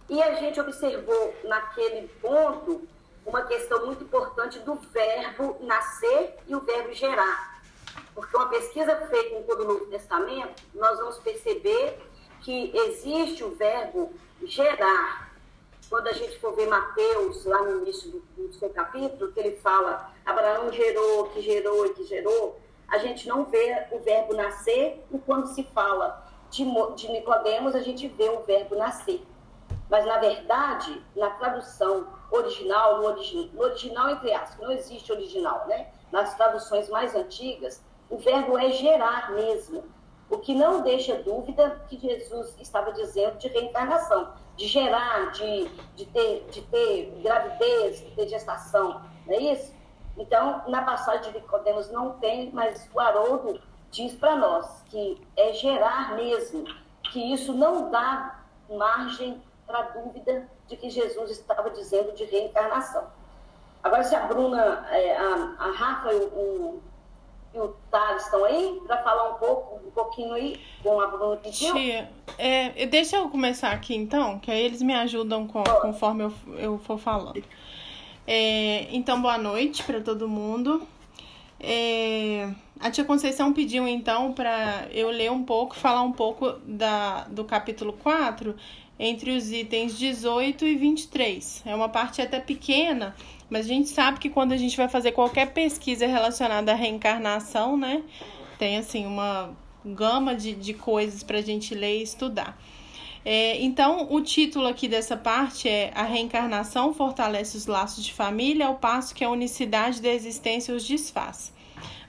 E 0.07 0.23
a 0.23 0.35
gente 0.35 0.59
observou 0.59 1.35
naquele 1.43 2.07
ponto 2.21 2.87
uma 3.25 3.43
questão 3.43 3.85
muito 3.85 4.03
importante 4.03 4.59
do 4.59 4.75
verbo 4.75 5.57
nascer 5.61 6.35
e 6.47 6.55
o 6.55 6.61
verbo 6.61 6.93
gerar. 6.93 7.48
Porque 8.19 8.35
uma 8.35 8.49
pesquisa 8.49 8.97
feita 9.07 9.35
em 9.35 9.43
todo 9.43 9.63
o 9.63 9.65
Novo 9.65 9.85
Testamento, 9.85 10.61
nós 10.73 10.99
vamos 10.99 11.19
perceber 11.19 11.97
que 12.41 12.69
existe 12.75 13.45
o 13.45 13.55
verbo 13.55 14.11
gerar. 14.43 15.31
Quando 15.89 16.07
a 16.07 16.11
gente 16.11 16.37
for 16.37 16.53
ver 16.53 16.67
Mateus, 16.67 17.45
lá 17.45 17.61
no 17.61 17.81
início 17.81 18.11
do, 18.11 18.19
do 18.35 18.53
seu 18.53 18.69
capítulo, 18.71 19.31
que 19.31 19.39
ele 19.39 19.55
fala 19.55 20.11
Abraão 20.25 20.69
gerou, 20.69 21.29
que 21.29 21.39
gerou 21.39 21.85
e 21.85 21.93
que 21.93 22.03
gerou, 22.03 22.59
a 22.89 22.97
gente 22.97 23.25
não 23.25 23.45
vê 23.45 23.87
o 23.89 23.99
verbo 23.99 24.33
nascer, 24.33 25.01
e 25.13 25.17
quando 25.19 25.47
se 25.47 25.63
fala 25.73 26.21
de, 26.49 26.65
de 26.95 27.11
Nicodemos, 27.13 27.73
a 27.73 27.81
gente 27.81 28.05
vê 28.09 28.29
o 28.29 28.41
verbo 28.41 28.75
nascer. 28.75 29.25
Mas, 29.89 30.05
na 30.05 30.17
verdade, 30.17 31.01
na 31.15 31.29
tradução 31.29 32.05
original, 32.29 32.97
no, 32.97 33.05
origi 33.05 33.49
no 33.53 33.61
original, 33.61 34.09
entre 34.09 34.33
aspas, 34.33 34.59
não 34.59 34.73
existe 34.73 35.09
original, 35.09 35.65
né? 35.67 35.87
Nas 36.11 36.35
traduções 36.35 36.89
mais 36.89 37.15
antigas, 37.15 37.81
o 38.09 38.17
verbo 38.17 38.57
é 38.57 38.71
gerar 38.71 39.31
mesmo. 39.31 39.83
O 40.29 40.37
que 40.37 40.53
não 40.53 40.81
deixa 40.81 41.15
dúvida 41.23 41.81
que 41.87 41.97
Jesus 41.97 42.55
estava 42.59 42.91
dizendo 42.91 43.37
de 43.37 43.47
reencarnação, 43.47 44.31
de 44.55 44.67
gerar, 44.67 45.31
de, 45.31 45.67
de, 45.95 46.05
ter, 46.05 46.47
de 46.51 46.61
ter 46.61 47.19
gravidez, 47.23 47.99
de 47.99 48.11
ter 48.11 48.27
gestação, 48.27 49.01
não 49.25 49.33
é 49.33 49.39
isso? 49.53 49.73
Então, 50.17 50.63
na 50.67 50.83
passagem 50.83 51.31
de 51.31 51.39
Nicodemos 51.39 51.89
não 51.89 52.11
tem, 52.19 52.51
mas 52.51 52.89
o 52.93 52.99
Haroldo 52.99 53.59
diz 53.89 54.13
para 54.13 54.35
nós 54.35 54.83
que 54.89 55.19
é 55.35 55.53
gerar 55.53 56.15
mesmo, 56.15 56.65
que 57.11 57.33
isso 57.33 57.53
não 57.53 57.89
dá 57.89 58.39
margem 58.69 59.41
para 59.65 59.81
dúvida 59.83 60.47
de 60.67 60.75
que 60.75 60.89
Jesus 60.89 61.31
estava 61.31 61.69
dizendo 61.69 62.11
de 62.13 62.25
reencarnação. 62.25 63.07
Agora, 63.81 64.03
se 64.03 64.15
a 64.15 64.25
Bruna, 64.25 64.85
é, 64.91 65.15
a, 65.17 65.71
Rafa 65.71 66.11
e 66.13 66.17
o, 66.17 66.81
e 67.53 67.57
o 67.59 67.69
Thales 67.89 68.23
estão 68.23 68.45
aí, 68.45 68.79
para 68.85 69.01
falar 69.03 69.31
um 69.31 69.33
pouco, 69.35 69.87
um 69.87 69.91
pouquinho 69.91 70.33
aí, 70.33 70.59
com 70.83 70.99
a 71.01 71.07
Bruna 71.07 71.37
pediu. 71.37 71.73
Tia, 71.73 72.09
é, 72.37 72.85
deixa 72.85 73.17
eu 73.17 73.29
começar 73.29 73.71
aqui 73.71 73.95
então, 73.95 74.37
que 74.39 74.51
aí 74.51 74.61
eles 74.63 74.81
me 74.81 74.93
ajudam 74.93 75.47
com- 75.47 75.63
conforme 75.63 76.23
eu, 76.25 76.33
eu 76.57 76.77
for 76.79 76.97
falando. 76.99 77.43
É, 78.27 78.87
então, 78.91 79.19
boa 79.21 79.37
noite 79.37 79.83
para 79.83 79.99
todo 79.99 80.27
mundo. 80.29 80.87
É, 81.59 82.49
a 82.79 82.89
tia 82.89 83.03
Conceição 83.03 83.51
pediu 83.51 83.87
então 83.87 84.31
para 84.31 84.87
eu 84.91 85.09
ler 85.09 85.31
um 85.31 85.43
pouco, 85.43 85.75
falar 85.75 86.03
um 86.03 86.11
pouco 86.11 86.53
da, 86.63 87.25
do 87.25 87.43
capítulo 87.43 87.91
4, 87.93 88.55
entre 88.97 89.31
os 89.35 89.51
itens 89.51 89.97
18 89.97 90.65
e 90.65 90.75
23. 90.75 91.63
É 91.65 91.75
uma 91.75 91.89
parte 91.89 92.21
até 92.21 92.39
pequena, 92.39 93.15
mas 93.49 93.65
a 93.65 93.69
gente 93.69 93.89
sabe 93.89 94.19
que 94.19 94.29
quando 94.29 94.51
a 94.51 94.57
gente 94.57 94.77
vai 94.77 94.87
fazer 94.87 95.11
qualquer 95.11 95.53
pesquisa 95.53 96.05
relacionada 96.05 96.71
à 96.71 96.75
reencarnação, 96.75 97.75
né, 97.75 98.03
tem 98.57 98.77
assim 98.77 99.05
uma 99.05 99.55
gama 99.85 100.35
de, 100.35 100.53
de 100.53 100.73
coisas 100.73 101.23
para 101.23 101.39
a 101.39 101.41
gente 101.41 101.73
ler 101.73 101.99
e 101.99 102.03
estudar. 102.03 102.57
É, 103.25 103.61
então, 103.61 104.07
o 104.09 104.21
título 104.21 104.67
aqui 104.67 104.87
dessa 104.87 105.17
parte 105.17 105.67
é 105.67 105.91
A 105.93 106.03
reencarnação 106.03 106.93
fortalece 106.93 107.57
os 107.57 107.65
laços 107.65 108.03
de 108.03 108.13
família, 108.13 108.67
ao 108.67 108.75
passo 108.75 109.13
que 109.13 109.23
a 109.23 109.29
unicidade 109.29 110.01
da 110.01 110.09
existência 110.09 110.73
os 110.73 110.87
desfaz. 110.87 111.53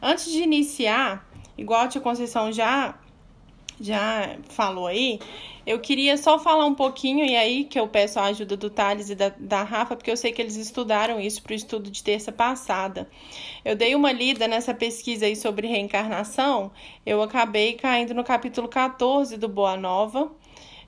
Antes 0.01 0.31
de 0.31 0.43
iniciar, 0.43 1.29
igual 1.59 1.83
a 1.83 1.89
tia 1.89 2.01
Conceição 2.01 2.53
já, 2.53 2.95
já 3.81 4.37
falou 4.49 4.87
aí, 4.87 5.19
eu 5.71 5.79
queria 5.79 6.17
só 6.17 6.37
falar 6.37 6.67
um 6.67 6.75
pouquinho, 6.75 7.25
e 7.25 7.37
aí 7.37 7.65
que 7.65 7.79
eu 7.79 7.87
peço 7.87 8.19
a 8.19 8.25
ajuda 8.25 8.57
do 8.57 8.69
Thales 8.69 9.09
e 9.09 9.15
da, 9.15 9.29
da 9.39 9.63
Rafa, 9.63 9.95
porque 9.95 10.11
eu 10.11 10.17
sei 10.17 10.33
que 10.33 10.43
eles 10.43 10.57
estudaram 10.57 11.21
isso 11.21 11.41
para 11.43 11.53
o 11.53 11.55
estudo 11.55 11.89
de 11.89 12.03
terça 12.03 12.33
passada. 12.33 13.09
Eu 13.65 13.77
dei 13.77 13.95
uma 13.95 14.11
lida 14.11 14.49
nessa 14.49 14.75
pesquisa 14.75 15.27
aí 15.27 15.37
sobre 15.37 15.69
reencarnação, 15.69 16.73
eu 17.07 17.23
acabei 17.23 17.75
caindo 17.75 18.13
no 18.13 18.25
capítulo 18.25 18.67
14 18.67 19.37
do 19.37 19.49
Boa 19.49 19.77
Nova, 19.77 20.33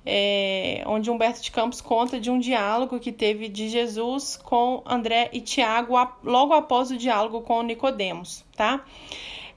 é, 0.04 0.82
onde 0.84 1.12
Humberto 1.12 1.40
de 1.40 1.52
Campos 1.52 1.80
conta 1.80 2.18
de 2.18 2.28
um 2.28 2.40
diálogo 2.40 2.98
que 2.98 3.12
teve 3.12 3.48
de 3.48 3.68
Jesus 3.68 4.36
com 4.36 4.82
André 4.84 5.30
e 5.32 5.40
Tiago 5.40 5.94
logo 6.24 6.54
após 6.54 6.90
o 6.90 6.96
diálogo 6.96 7.42
com 7.42 7.62
Nicodemos, 7.62 8.44
tá? 8.56 8.84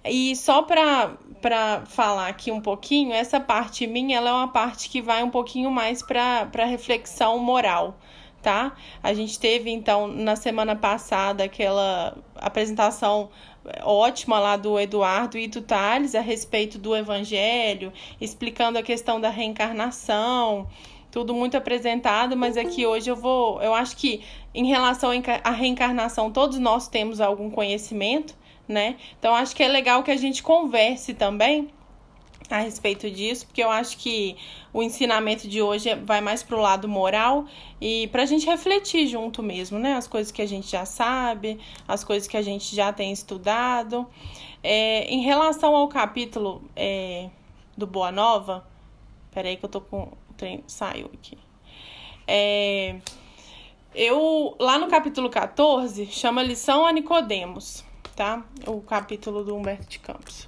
E 0.08 0.36
só 0.36 0.62
para 0.62 1.18
para 1.46 1.86
falar 1.86 2.28
aqui 2.28 2.52
um 2.52 2.60
pouquinho, 2.60 3.14
essa 3.14 3.40
parte 3.40 3.86
minha 3.86 4.18
ela 4.18 4.32
é 4.32 4.34
uma 4.34 4.48
parte 4.48 4.90
que 4.90 5.00
vai 5.00 5.22
um 5.22 5.30
pouquinho 5.30 5.70
mais 5.70 6.02
para 6.02 6.66
reflexão 6.66 7.38
moral, 7.38 8.00
tá? 8.42 8.76
A 9.04 9.14
gente 9.14 9.38
teve 9.38 9.70
então 9.70 10.08
na 10.08 10.36
semana 10.36 10.76
passada 10.76 11.44
aquela 11.44 12.18
apresentação 12.36 13.30
ótima 13.84 14.40
lá 14.40 14.58
do 14.58 14.80
Eduardo 14.80 15.38
e 15.38 15.48
do 15.48 15.62
Tales 15.62 16.16
a 16.16 16.20
respeito 16.20 16.80
do 16.80 16.96
evangelho, 16.96 17.94
explicando 18.20 18.80
a 18.80 18.82
questão 18.82 19.22
da 19.22 19.30
reencarnação, 19.30 20.68
tudo 21.12 21.32
muito 21.32 21.56
apresentado, 21.56 22.36
mas 22.36 22.58
aqui 22.58 22.88
hoje 22.88 23.12
eu 23.12 23.16
vou, 23.16 23.62
eu 23.62 23.72
acho 23.76 23.96
que 23.98 24.24
em 24.52 24.66
relação 24.66 25.12
à 25.44 25.52
reencarnação 25.52 26.32
todos 26.32 26.58
nós 26.58 26.88
temos 26.88 27.22
algum 27.22 27.52
conhecimento, 27.52 28.36
né? 28.68 28.98
Então 29.20 29.36
acho 29.36 29.56
que 29.56 29.64
é 29.64 29.68
legal 29.68 30.04
que 30.04 30.12
a 30.12 30.18
gente 30.18 30.42
converse 30.42 31.14
também 31.14 31.70
a 32.50 32.60
respeito 32.60 33.10
disso, 33.10 33.48
porque 33.48 33.64
eu 33.64 33.72
acho 33.72 33.98
que 33.98 34.36
o 34.72 34.84
ensinamento 34.84 35.48
de 35.48 35.62
hoje 35.62 35.96
vai 35.96 36.22
mais 36.22 36.44
pro 36.44 36.60
lado 36.60 36.88
moral 36.88 37.46
e 37.82 38.08
pra 38.08 38.26
gente 38.26 38.46
refletir 38.46 39.08
junto 39.08 39.42
mesmo, 39.42 39.80
né? 39.80 39.94
As 39.94 40.08
coisas 40.08 40.32
que 40.32 40.42
a 40.42 40.46
gente 40.46 40.70
já 40.70 40.86
sabe, 40.86 41.60
as 41.88 42.04
coisas 42.04 42.28
que 42.28 42.38
a 42.38 42.42
gente 42.42 42.76
já 42.76 42.94
tem 42.94 43.12
estudado. 43.12 44.08
É, 44.62 45.06
em 45.06 45.22
relação 45.22 45.76
ao 45.76 45.88
capítulo 45.88 46.64
é, 46.76 47.30
do 47.78 47.86
Boa 47.88 48.12
Nova, 48.12 48.66
peraí 49.32 49.58
que 49.58 49.66
eu 49.66 49.70
tô 49.70 49.82
com 49.82 50.04
o 50.04 50.34
trem, 50.36 50.64
saiu 50.68 51.10
aqui. 51.14 51.38
É, 52.28 52.98
eu, 53.94 54.56
lá 54.60 54.78
no 54.78 54.88
capítulo 54.88 55.30
14, 55.30 56.08
chama 56.08 56.44
Lição 56.44 56.86
a 56.86 56.92
Nicodemos, 56.92 57.86
tá? 58.16 58.44
O 58.66 58.82
capítulo 58.82 59.44
do 59.44 59.56
Humberto 59.56 59.88
de 59.88 60.00
Campos 60.00 60.48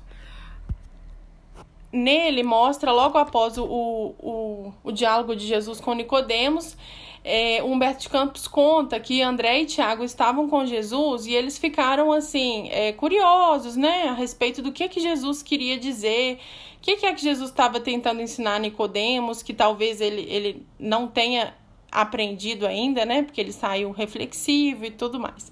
nele 1.91 2.43
mostra 2.43 2.91
logo 2.91 3.17
após 3.17 3.57
o, 3.57 3.65
o, 3.65 4.73
o 4.83 4.91
diálogo 4.91 5.35
de 5.35 5.47
Jesus 5.47 5.79
com 5.79 5.93
Nicodemos, 5.93 6.75
é, 7.23 7.61
Humberto 7.63 8.03
de 8.03 8.09
Campos 8.09 8.47
conta 8.47 8.99
que 8.99 9.21
André 9.21 9.61
e 9.61 9.65
Tiago 9.65 10.03
estavam 10.03 10.47
com 10.47 10.65
Jesus 10.65 11.25
e 11.25 11.33
eles 11.33 11.57
ficaram 11.57 12.11
assim 12.11 12.69
é, 12.71 12.93
curiosos, 12.93 13.75
né, 13.75 14.07
a 14.07 14.13
respeito 14.13 14.61
do 14.61 14.71
que 14.71 14.87
que 14.87 14.99
Jesus 14.99 15.43
queria 15.43 15.77
dizer, 15.77 16.39
o 16.77 16.81
que 16.81 16.95
que 16.97 17.05
é 17.05 17.13
que 17.13 17.21
Jesus 17.21 17.49
estava 17.49 17.79
tentando 17.79 18.21
ensinar 18.21 18.55
a 18.55 18.59
Nicodemos, 18.59 19.41
que 19.41 19.53
talvez 19.53 19.99
ele, 19.99 20.21
ele 20.29 20.65
não 20.79 21.07
tenha 21.07 21.53
aprendido 21.91 22.65
ainda, 22.65 23.05
né, 23.05 23.23
porque 23.23 23.41
ele 23.41 23.51
saiu 23.51 23.91
reflexivo 23.91 24.85
e 24.85 24.91
tudo 24.91 25.19
mais. 25.19 25.51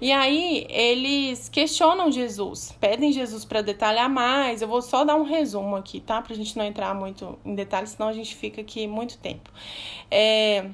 E 0.00 0.10
aí 0.12 0.66
eles 0.70 1.48
questionam 1.48 2.10
Jesus, 2.10 2.74
pedem 2.80 3.12
Jesus 3.12 3.44
para 3.44 3.60
detalhar 3.60 4.08
mais. 4.08 4.62
Eu 4.62 4.68
vou 4.68 4.80
só 4.80 5.04
dar 5.04 5.16
um 5.16 5.24
resumo 5.24 5.76
aqui, 5.76 6.00
tá? 6.00 6.22
Pra 6.22 6.34
gente 6.34 6.56
não 6.56 6.64
entrar 6.64 6.94
muito 6.94 7.38
em 7.44 7.54
detalhes, 7.54 7.90
senão 7.90 8.08
a 8.08 8.12
gente 8.12 8.34
fica 8.34 8.60
aqui 8.60 8.86
muito 8.86 9.18
tempo. 9.18 9.50
É, 10.10 10.70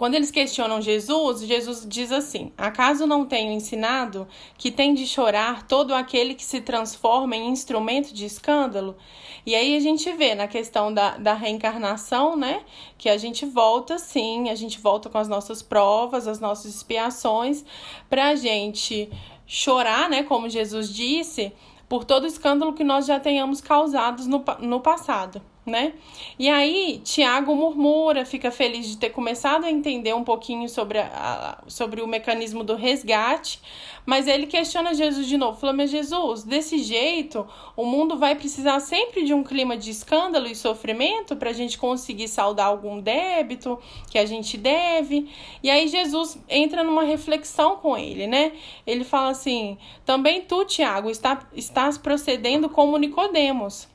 quando 0.00 0.14
eles 0.14 0.30
questionam 0.30 0.80
Jesus, 0.80 1.42
Jesus 1.42 1.84
diz 1.86 2.10
assim: 2.10 2.50
Acaso 2.56 3.06
não 3.06 3.26
tenho 3.26 3.52
ensinado 3.52 4.26
que 4.56 4.70
tem 4.70 4.94
de 4.94 5.06
chorar 5.06 5.66
todo 5.66 5.94
aquele 5.94 6.34
que 6.34 6.42
se 6.42 6.62
transforma 6.62 7.36
em 7.36 7.50
instrumento 7.50 8.14
de 8.14 8.24
escândalo? 8.24 8.96
E 9.44 9.54
aí 9.54 9.76
a 9.76 9.78
gente 9.78 10.10
vê 10.12 10.34
na 10.34 10.48
questão 10.48 10.90
da, 10.90 11.18
da 11.18 11.34
reencarnação, 11.34 12.34
né? 12.34 12.62
Que 12.96 13.10
a 13.10 13.18
gente 13.18 13.44
volta 13.44 13.98
sim, 13.98 14.48
a 14.48 14.54
gente 14.54 14.80
volta 14.80 15.10
com 15.10 15.18
as 15.18 15.28
nossas 15.28 15.60
provas, 15.60 16.26
as 16.26 16.40
nossas 16.40 16.76
expiações, 16.76 17.62
para 18.08 18.28
a 18.28 18.34
gente 18.34 19.06
chorar, 19.46 20.08
né? 20.08 20.22
Como 20.22 20.48
Jesus 20.48 20.88
disse, 20.88 21.52
por 21.86 22.06
todo 22.06 22.26
escândalo 22.26 22.72
que 22.72 22.84
nós 22.84 23.04
já 23.04 23.20
tenhamos 23.20 23.60
causados 23.60 24.26
no, 24.26 24.42
no 24.60 24.80
passado 24.80 25.42
né? 25.70 25.94
E 26.38 26.48
aí, 26.48 27.00
Tiago 27.04 27.54
murmura, 27.54 28.24
fica 28.24 28.50
feliz 28.50 28.86
de 28.86 28.96
ter 28.96 29.10
começado 29.10 29.64
a 29.64 29.70
entender 29.70 30.14
um 30.14 30.24
pouquinho 30.24 30.68
sobre, 30.68 30.98
a, 30.98 31.62
sobre 31.66 32.02
o 32.02 32.06
mecanismo 32.06 32.64
do 32.64 32.74
resgate, 32.74 33.60
mas 34.04 34.26
ele 34.26 34.46
questiona 34.46 34.94
Jesus 34.94 35.26
de 35.26 35.36
novo, 35.36 35.58
falou, 35.58 35.76
mas 35.76 35.90
Jesus, 35.90 36.42
desse 36.42 36.78
jeito, 36.78 37.46
o 37.76 37.84
mundo 37.84 38.18
vai 38.18 38.34
precisar 38.34 38.80
sempre 38.80 39.24
de 39.24 39.32
um 39.32 39.44
clima 39.44 39.76
de 39.76 39.90
escândalo 39.90 40.46
e 40.46 40.54
sofrimento 40.54 41.36
para 41.36 41.50
a 41.50 41.52
gente 41.52 41.78
conseguir 41.78 42.26
saldar 42.26 42.66
algum 42.66 43.00
débito 43.00 43.78
que 44.10 44.18
a 44.18 44.26
gente 44.26 44.56
deve. 44.56 45.30
E 45.62 45.70
aí 45.70 45.86
Jesus 45.86 46.38
entra 46.48 46.82
numa 46.82 47.04
reflexão 47.04 47.76
com 47.76 47.96
ele, 47.96 48.26
né? 48.26 48.52
Ele 48.86 49.04
fala 49.04 49.30
assim, 49.30 49.78
também 50.04 50.42
tu, 50.42 50.64
Tiago, 50.64 51.10
está, 51.10 51.46
estás 51.54 51.96
procedendo 51.96 52.68
como 52.68 52.96
Nicodemos, 52.96 53.86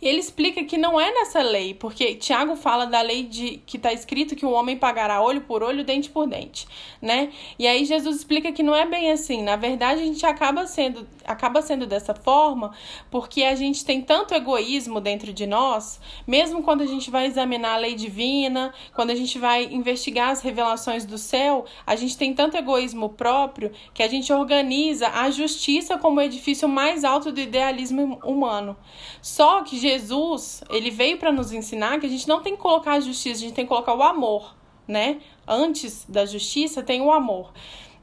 ele 0.00 0.18
explica 0.18 0.64
que 0.64 0.76
não 0.76 1.00
é 1.00 1.12
nessa 1.12 1.42
lei, 1.42 1.74
porque 1.74 2.14
Tiago 2.14 2.56
fala 2.56 2.86
da 2.86 3.00
lei 3.00 3.24
de 3.24 3.60
que 3.66 3.76
está 3.76 3.92
escrito 3.92 4.36
que 4.36 4.46
o 4.46 4.50
homem 4.50 4.76
pagará 4.76 5.22
olho 5.22 5.42
por 5.42 5.62
olho, 5.62 5.84
dente 5.84 6.10
por 6.10 6.26
dente, 6.26 6.66
né? 7.00 7.30
E 7.58 7.66
aí 7.66 7.84
Jesus 7.84 8.16
explica 8.16 8.52
que 8.52 8.62
não 8.62 8.74
é 8.74 8.86
bem 8.86 9.10
assim. 9.10 9.42
Na 9.42 9.56
verdade, 9.56 10.00
a 10.02 10.04
gente 10.04 10.24
acaba 10.24 10.66
sendo 10.66 11.06
acaba 11.24 11.60
sendo 11.60 11.86
dessa 11.86 12.14
forma 12.14 12.72
porque 13.10 13.42
a 13.42 13.54
gente 13.56 13.84
tem 13.84 14.00
tanto 14.00 14.32
egoísmo 14.32 15.00
dentro 15.00 15.32
de 15.32 15.46
nós, 15.46 16.00
mesmo 16.26 16.62
quando 16.62 16.82
a 16.82 16.86
gente 16.86 17.10
vai 17.10 17.26
examinar 17.26 17.74
a 17.74 17.78
lei 17.78 17.94
divina, 17.94 18.72
quando 18.94 19.10
a 19.10 19.14
gente 19.14 19.38
vai 19.38 19.64
investigar 19.64 20.30
as 20.30 20.40
revelações 20.40 21.04
do 21.04 21.18
céu, 21.18 21.64
a 21.86 21.96
gente 21.96 22.16
tem 22.16 22.32
tanto 22.32 22.56
egoísmo 22.56 23.10
próprio 23.10 23.72
que 23.92 24.02
a 24.02 24.08
gente 24.08 24.32
organiza 24.32 25.08
a 25.08 25.30
justiça 25.30 25.98
como 25.98 26.20
o 26.20 26.22
edifício 26.22 26.68
mais 26.68 27.04
alto 27.04 27.32
do 27.32 27.40
idealismo 27.40 28.20
humano. 28.24 28.76
Só 29.20 29.62
que 29.66 29.78
Jesus, 29.78 30.62
ele 30.70 30.90
veio 30.90 31.18
para 31.18 31.30
nos 31.30 31.52
ensinar 31.52 32.00
que 32.00 32.06
a 32.06 32.08
gente 32.08 32.26
não 32.26 32.40
tem 32.40 32.56
que 32.56 32.62
colocar 32.62 32.92
a 32.92 33.00
justiça, 33.00 33.40
a 33.40 33.46
gente 33.46 33.54
tem 33.54 33.64
que 33.64 33.68
colocar 33.68 33.94
o 33.94 34.02
amor, 34.02 34.56
né? 34.88 35.18
Antes 35.46 36.06
da 36.08 36.24
justiça 36.24 36.82
tem 36.82 37.02
o 37.02 37.12
amor. 37.12 37.52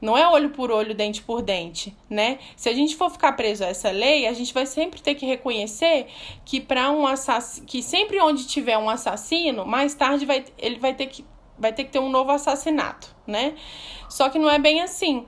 Não 0.00 0.18
é 0.18 0.28
olho 0.28 0.50
por 0.50 0.70
olho, 0.70 0.94
dente 0.94 1.22
por 1.22 1.40
dente, 1.40 1.96
né? 2.10 2.38
Se 2.56 2.68
a 2.68 2.74
gente 2.74 2.94
for 2.94 3.10
ficar 3.10 3.32
preso 3.32 3.64
a 3.64 3.68
essa 3.68 3.90
lei, 3.90 4.26
a 4.26 4.32
gente 4.34 4.52
vai 4.52 4.66
sempre 4.66 5.00
ter 5.00 5.14
que 5.14 5.24
reconhecer 5.24 6.06
que 6.44 6.60
para 6.60 6.90
um 6.90 7.06
assassino, 7.06 7.66
que 7.66 7.82
sempre 7.82 8.20
onde 8.20 8.46
tiver 8.46 8.76
um 8.76 8.90
assassino, 8.90 9.64
mais 9.64 9.94
tarde 9.94 10.26
vai, 10.26 10.44
ele 10.58 10.78
vai 10.78 10.92
ter 10.94 11.06
que 11.06 11.24
vai 11.58 11.72
ter 11.72 11.84
que 11.84 11.90
ter 11.90 12.00
um 12.00 12.10
novo 12.10 12.30
assassinato, 12.32 13.14
né? 13.26 13.54
Só 14.08 14.28
que 14.28 14.38
não 14.38 14.50
é 14.50 14.58
bem 14.58 14.82
assim. 14.82 15.24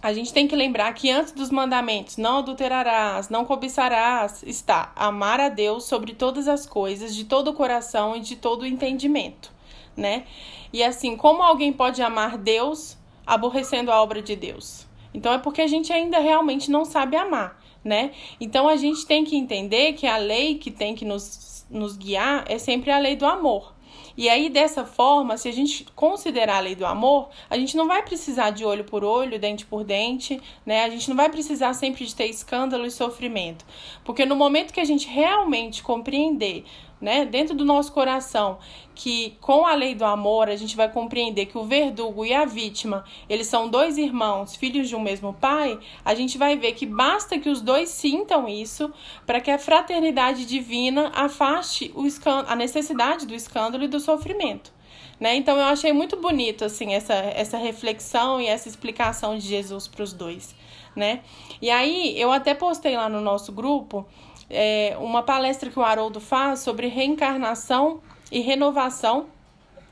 A 0.00 0.12
gente 0.12 0.32
tem 0.32 0.46
que 0.46 0.54
lembrar 0.54 0.92
que 0.92 1.10
antes 1.10 1.32
dos 1.32 1.50
mandamentos, 1.50 2.16
não 2.16 2.38
adulterarás, 2.38 3.28
não 3.28 3.44
cobiçarás, 3.44 4.44
está 4.44 4.92
amar 4.94 5.40
a 5.40 5.48
Deus 5.48 5.84
sobre 5.84 6.14
todas 6.14 6.46
as 6.46 6.64
coisas, 6.66 7.14
de 7.14 7.24
todo 7.24 7.48
o 7.48 7.52
coração 7.52 8.14
e 8.16 8.20
de 8.20 8.36
todo 8.36 8.62
o 8.62 8.66
entendimento, 8.66 9.52
né? 9.96 10.24
E 10.72 10.84
assim, 10.84 11.16
como 11.16 11.42
alguém 11.42 11.72
pode 11.72 12.00
amar 12.00 12.38
Deus 12.38 12.96
aborrecendo 13.26 13.90
a 13.90 14.00
obra 14.00 14.22
de 14.22 14.36
Deus. 14.36 14.86
Então 15.12 15.32
é 15.32 15.38
porque 15.38 15.62
a 15.62 15.66
gente 15.66 15.92
ainda 15.92 16.20
realmente 16.20 16.70
não 16.70 16.84
sabe 16.84 17.16
amar, 17.16 17.60
né? 17.82 18.12
Então 18.40 18.68
a 18.68 18.76
gente 18.76 19.04
tem 19.04 19.24
que 19.24 19.36
entender 19.36 19.94
que 19.94 20.06
a 20.06 20.16
lei 20.16 20.58
que 20.58 20.70
tem 20.70 20.94
que 20.94 21.04
nos, 21.04 21.66
nos 21.68 21.96
guiar 21.96 22.44
é 22.46 22.56
sempre 22.56 22.90
a 22.92 22.98
lei 22.98 23.16
do 23.16 23.26
amor. 23.26 23.74
E 24.16 24.28
aí, 24.28 24.48
dessa 24.48 24.84
forma, 24.84 25.36
se 25.36 25.48
a 25.48 25.52
gente 25.52 25.86
considerar 25.94 26.56
a 26.56 26.60
lei 26.60 26.74
do 26.74 26.84
amor, 26.84 27.28
a 27.48 27.56
gente 27.56 27.76
não 27.76 27.86
vai 27.86 28.02
precisar 28.02 28.50
de 28.50 28.64
olho 28.64 28.84
por 28.84 29.04
olho, 29.04 29.38
dente 29.38 29.64
por 29.64 29.84
dente, 29.84 30.40
né? 30.66 30.84
A 30.84 30.90
gente 30.90 31.08
não 31.08 31.16
vai 31.16 31.28
precisar 31.28 31.72
sempre 31.74 32.04
de 32.04 32.14
ter 32.14 32.26
escândalo 32.26 32.84
e 32.86 32.90
sofrimento. 32.90 33.64
Porque 34.04 34.24
no 34.24 34.34
momento 34.36 34.72
que 34.72 34.80
a 34.80 34.84
gente 34.84 35.06
realmente 35.06 35.82
compreender 35.82 36.64
né, 37.00 37.24
dentro 37.24 37.54
do 37.54 37.64
nosso 37.64 37.92
coração, 37.92 38.58
que 38.94 39.36
com 39.40 39.66
a 39.66 39.74
lei 39.74 39.94
do 39.94 40.04
amor 40.04 40.48
a 40.48 40.56
gente 40.56 40.76
vai 40.76 40.90
compreender 40.90 41.46
que 41.46 41.56
o 41.56 41.64
verdugo 41.64 42.24
e 42.24 42.34
a 42.34 42.44
vítima, 42.44 43.04
eles 43.28 43.46
são 43.46 43.68
dois 43.68 43.96
irmãos, 43.96 44.56
filhos 44.56 44.88
de 44.88 44.96
um 44.96 45.00
mesmo 45.00 45.32
pai, 45.32 45.78
a 46.04 46.14
gente 46.14 46.36
vai 46.36 46.56
ver 46.56 46.72
que 46.72 46.86
basta 46.86 47.38
que 47.38 47.48
os 47.48 47.60
dois 47.60 47.88
sintam 47.88 48.48
isso 48.48 48.92
para 49.26 49.40
que 49.40 49.50
a 49.50 49.58
fraternidade 49.58 50.44
divina 50.44 51.12
afaste 51.14 51.92
o 51.94 52.08
a 52.46 52.56
necessidade 52.56 53.26
do 53.26 53.34
escândalo 53.34 53.84
e 53.84 53.88
do 53.88 54.00
sofrimento. 54.00 54.72
Né? 55.20 55.34
Então 55.34 55.56
eu 55.56 55.64
achei 55.64 55.92
muito 55.92 56.16
bonito 56.16 56.64
assim 56.64 56.94
essa, 56.94 57.14
essa 57.14 57.58
reflexão 57.58 58.40
e 58.40 58.46
essa 58.46 58.68
explicação 58.68 59.36
de 59.36 59.46
Jesus 59.46 59.88
para 59.88 60.04
os 60.04 60.12
dois, 60.12 60.54
né? 60.94 61.22
E 61.60 61.70
aí 61.70 62.18
eu 62.20 62.30
até 62.30 62.54
postei 62.54 62.96
lá 62.96 63.08
no 63.08 63.20
nosso 63.20 63.50
grupo 63.50 64.06
é, 64.50 64.96
uma 64.98 65.22
palestra 65.22 65.70
que 65.70 65.78
o 65.78 65.82
Haroldo 65.82 66.20
faz 66.20 66.60
sobre 66.60 66.86
reencarnação 66.88 68.00
e 68.30 68.40
renovação, 68.40 69.26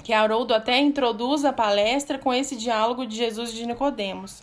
que 0.03 0.13
Haroldo 0.13 0.55
até 0.55 0.79
introduz 0.79 1.45
a 1.45 1.53
palestra 1.53 2.19
com 2.19 2.33
esse 2.33 2.57
diálogo 2.57 3.07
de 3.07 3.17
Jesus 3.17 3.53
de 3.53 3.67
Nicodemos. 3.67 4.43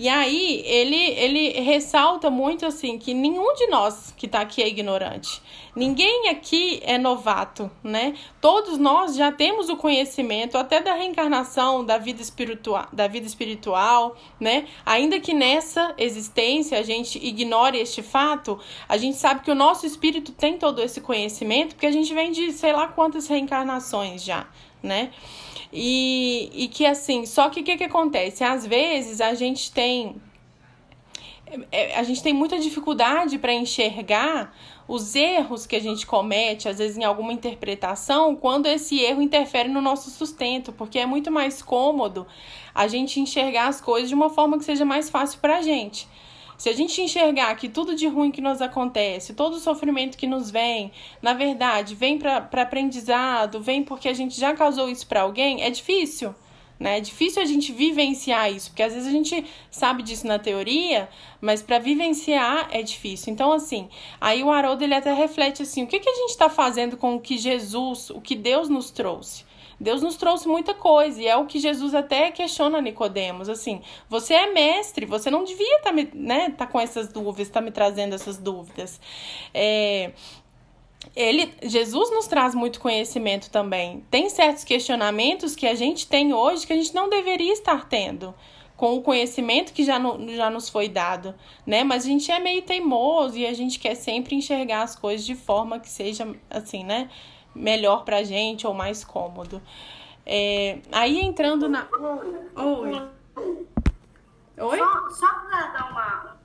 E 0.00 0.08
aí 0.08 0.62
ele, 0.64 0.96
ele 0.96 1.60
ressalta 1.60 2.30
muito 2.30 2.64
assim 2.64 2.96
que 2.96 3.12
nenhum 3.12 3.52
de 3.52 3.66
nós 3.66 4.14
que 4.16 4.24
está 4.24 4.40
aqui 4.40 4.62
é 4.62 4.66
ignorante. 4.66 5.42
Ninguém 5.76 6.30
aqui 6.30 6.80
é 6.84 6.96
novato, 6.96 7.70
né? 7.84 8.14
Todos 8.40 8.78
nós 8.78 9.14
já 9.14 9.30
temos 9.30 9.68
o 9.68 9.76
conhecimento 9.76 10.56
até 10.56 10.80
da 10.80 10.94
reencarnação, 10.94 11.84
da 11.84 11.98
vida 11.98 12.22
espiritual, 12.22 12.88
da 12.90 13.06
vida 13.06 13.26
espiritual, 13.26 14.16
né? 14.40 14.64
Ainda 14.86 15.20
que 15.20 15.34
nessa 15.34 15.92
existência 15.98 16.78
a 16.78 16.82
gente 16.82 17.18
ignore 17.22 17.76
este 17.76 18.02
fato, 18.02 18.58
a 18.88 18.96
gente 18.96 19.18
sabe 19.18 19.42
que 19.42 19.50
o 19.50 19.54
nosso 19.54 19.84
espírito 19.84 20.32
tem 20.32 20.56
todo 20.56 20.80
esse 20.80 21.02
conhecimento, 21.02 21.74
porque 21.74 21.86
a 21.86 21.92
gente 21.92 22.14
vem 22.14 22.32
de 22.32 22.52
sei 22.52 22.72
lá 22.72 22.88
quantas 22.88 23.28
reencarnações 23.28 24.24
já, 24.24 24.46
né? 24.82 25.10
E, 25.72 26.50
e 26.52 26.68
que 26.68 26.84
assim, 26.84 27.24
só 27.24 27.48
que 27.48 27.60
o 27.60 27.64
que, 27.64 27.76
que 27.76 27.84
acontece? 27.84 28.42
Às 28.42 28.66
vezes 28.66 29.20
a 29.20 29.34
gente 29.34 29.70
tem. 29.72 30.16
É, 31.72 31.98
a 31.98 32.02
gente 32.02 32.22
tem 32.22 32.32
muita 32.32 32.58
dificuldade 32.58 33.38
para 33.38 33.52
enxergar 33.52 34.54
os 34.86 35.14
erros 35.14 35.66
que 35.66 35.76
a 35.76 35.80
gente 35.80 36.04
comete, 36.06 36.68
às 36.68 36.78
vezes 36.78 36.96
em 36.96 37.04
alguma 37.04 37.32
interpretação, 37.32 38.34
quando 38.34 38.66
esse 38.66 39.00
erro 39.00 39.22
interfere 39.22 39.68
no 39.68 39.80
nosso 39.80 40.10
sustento, 40.10 40.72
porque 40.72 40.98
é 40.98 41.06
muito 41.06 41.30
mais 41.30 41.62
cômodo 41.62 42.26
a 42.74 42.88
gente 42.88 43.20
enxergar 43.20 43.68
as 43.68 43.80
coisas 43.80 44.08
de 44.08 44.14
uma 44.14 44.30
forma 44.30 44.58
que 44.58 44.64
seja 44.64 44.84
mais 44.84 45.08
fácil 45.08 45.38
para 45.40 45.58
a 45.58 45.62
gente. 45.62 46.08
Se 46.60 46.68
a 46.68 46.74
gente 46.74 47.00
enxergar 47.00 47.54
que 47.54 47.70
tudo 47.70 47.94
de 47.94 48.06
ruim 48.06 48.30
que 48.30 48.42
nos 48.42 48.60
acontece, 48.60 49.32
todo 49.32 49.54
o 49.54 49.58
sofrimento 49.58 50.18
que 50.18 50.26
nos 50.26 50.50
vem, 50.50 50.92
na 51.22 51.32
verdade, 51.32 51.94
vem 51.94 52.18
para 52.18 52.36
aprendizado, 52.36 53.62
vem 53.62 53.82
porque 53.82 54.06
a 54.10 54.12
gente 54.12 54.38
já 54.38 54.52
causou 54.52 54.86
isso 54.86 55.06
para 55.06 55.22
alguém, 55.22 55.62
é 55.62 55.70
difícil. 55.70 56.34
Né? 56.78 56.98
É 56.98 57.00
difícil 57.00 57.40
a 57.40 57.46
gente 57.46 57.72
vivenciar 57.72 58.52
isso, 58.52 58.68
porque 58.68 58.82
às 58.82 58.92
vezes 58.92 59.08
a 59.08 59.10
gente 59.10 59.42
sabe 59.70 60.02
disso 60.02 60.26
na 60.26 60.38
teoria, 60.38 61.08
mas 61.40 61.62
para 61.62 61.78
vivenciar 61.78 62.68
é 62.70 62.82
difícil. 62.82 63.32
Então, 63.32 63.50
assim, 63.52 63.88
aí 64.20 64.44
o 64.44 64.50
Haroldo 64.50 64.84
ele 64.84 64.94
até 64.94 65.14
reflete 65.14 65.62
assim: 65.62 65.84
o 65.84 65.86
que, 65.86 65.98
que 65.98 66.10
a 66.10 66.14
gente 66.14 66.32
está 66.32 66.50
fazendo 66.50 66.94
com 66.94 67.14
o 67.14 67.20
que 67.20 67.38
Jesus, 67.38 68.10
o 68.10 68.20
que 68.20 68.36
Deus 68.36 68.68
nos 68.68 68.90
trouxe? 68.90 69.48
Deus 69.80 70.02
nos 70.02 70.16
trouxe 70.16 70.46
muita 70.46 70.74
coisa 70.74 71.20
e 71.22 71.26
é 71.26 71.36
o 71.36 71.46
que 71.46 71.58
Jesus 71.58 71.94
até 71.94 72.30
questiona 72.30 72.80
Nicodemos, 72.82 73.48
assim, 73.48 73.80
você 74.08 74.34
é 74.34 74.52
mestre, 74.52 75.06
você 75.06 75.30
não 75.30 75.42
devia 75.42 75.78
estar 75.78 75.90
tá 75.90 76.06
né, 76.12 76.50
tá 76.50 76.66
com 76.66 76.78
essas 76.78 77.08
dúvidas, 77.08 77.48
estar 77.48 77.60
tá 77.60 77.64
me 77.64 77.70
trazendo 77.70 78.14
essas 78.14 78.36
dúvidas. 78.36 79.00
É, 79.54 80.12
ele, 81.16 81.52
Jesus 81.62 82.10
nos 82.10 82.26
traz 82.26 82.54
muito 82.54 82.78
conhecimento 82.78 83.50
também. 83.50 84.04
Tem 84.10 84.28
certos 84.28 84.64
questionamentos 84.64 85.56
que 85.56 85.66
a 85.66 85.74
gente 85.74 86.06
tem 86.06 86.34
hoje 86.34 86.66
que 86.66 86.72
a 86.74 86.76
gente 86.76 86.94
não 86.94 87.08
deveria 87.08 87.52
estar 87.52 87.88
tendo 87.88 88.34
com 88.76 88.96
o 88.96 89.02
conhecimento 89.02 89.72
que 89.74 89.84
já, 89.84 89.98
no, 89.98 90.26
já 90.34 90.48
nos 90.48 90.70
foi 90.70 90.88
dado, 90.88 91.34
né? 91.66 91.84
Mas 91.84 92.04
a 92.04 92.08
gente 92.08 92.30
é 92.30 92.38
meio 92.38 92.62
teimoso 92.62 93.36
e 93.36 93.46
a 93.46 93.52
gente 93.52 93.78
quer 93.78 93.94
sempre 93.94 94.34
enxergar 94.34 94.82
as 94.82 94.96
coisas 94.96 95.26
de 95.26 95.34
forma 95.34 95.78
que 95.78 95.88
seja 95.88 96.26
assim, 96.48 96.82
né? 96.84 97.10
Melhor 97.54 98.04
pra 98.04 98.22
gente 98.22 98.66
ou 98.66 98.74
mais 98.74 99.04
cômodo. 99.04 99.60
É, 100.26 100.78
aí 100.92 101.20
entrando 101.20 101.68
na. 101.68 101.86
Oi. 102.56 103.08
Oi? 104.58 104.78
Só, 104.78 105.10
só 105.10 105.26
para 105.26 105.66
dar 105.68 105.90
uma. 105.90 106.36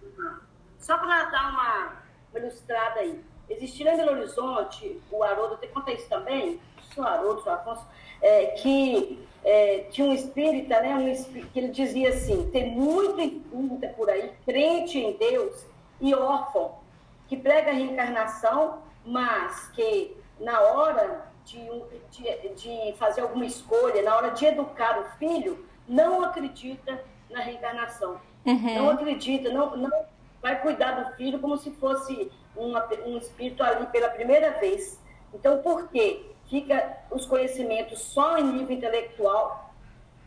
Só 0.80 0.98
para 0.98 1.24
dar 1.26 1.50
uma 1.50 1.94
ilustrada 2.36 3.00
aí. 3.00 3.20
Existindo 3.50 3.90
em 3.90 3.98
Belo 3.98 4.12
Horizonte, 4.12 5.00
o 5.12 5.24
Haroldo, 5.24 5.58
te 5.58 5.68
conta 5.68 5.92
isso 5.92 6.10
também, 6.10 6.60
o 6.98 7.02
Haroldo, 7.02 7.44
o 7.46 7.50
Afonso, 7.50 7.86
é, 8.22 8.48
que 8.48 9.24
é, 9.44 9.86
tinha 9.92 10.08
um 10.08 10.14
espírita, 10.14 10.82
né, 10.82 10.96
um 10.96 11.08
espírita, 11.08 11.50
que 11.54 11.60
ele 11.60 11.68
dizia 11.70 12.10
assim, 12.10 12.50
tem 12.52 12.72
muito 12.72 13.22
espírita 13.22 13.90
por 13.90 14.10
aí, 14.10 14.32
crente 14.46 14.98
em 14.98 15.16
Deus 15.16 15.64
e 16.02 16.16
órfão, 16.16 16.80
que 17.28 17.38
prega 17.38 17.70
a 17.70 17.74
reencarnação, 17.74 18.80
mas 19.06 19.70
que 19.76 20.18
na 20.40 20.60
hora 20.62 21.28
de, 21.46 21.70
de, 22.12 22.50
de 22.56 22.94
fazer 22.98 23.22
alguma 23.22 23.46
escolha, 23.46 24.02
na 24.02 24.16
hora 24.16 24.32
de 24.32 24.46
educar 24.46 25.00
o 25.00 25.06
filho, 25.18 25.66
não 25.88 26.24
acredita 26.24 27.04
na 27.30 27.40
reencarnação. 27.40 28.20
Uhum. 28.46 28.76
Não 28.76 28.90
acredita, 28.90 29.50
não, 29.50 29.76
não 29.76 30.06
vai 30.42 30.62
cuidar 30.62 30.92
do 30.92 31.16
filho 31.16 31.40
como 31.40 31.58
se 31.58 31.72
fosse 31.72 32.32
uma, 32.56 32.88
um 33.06 33.18
espírito 33.18 33.64
ali 33.64 33.86
pela 33.88 34.10
primeira 34.10 34.52
vez. 34.60 35.00
Então, 35.34 35.62
por 35.62 35.90
quê? 35.90 36.32
Fica 36.50 36.98
os 37.10 37.26
conhecimentos 37.26 38.00
só 38.00 38.38
em 38.38 38.44
nível 38.44 38.78
intelectual, 38.78 39.74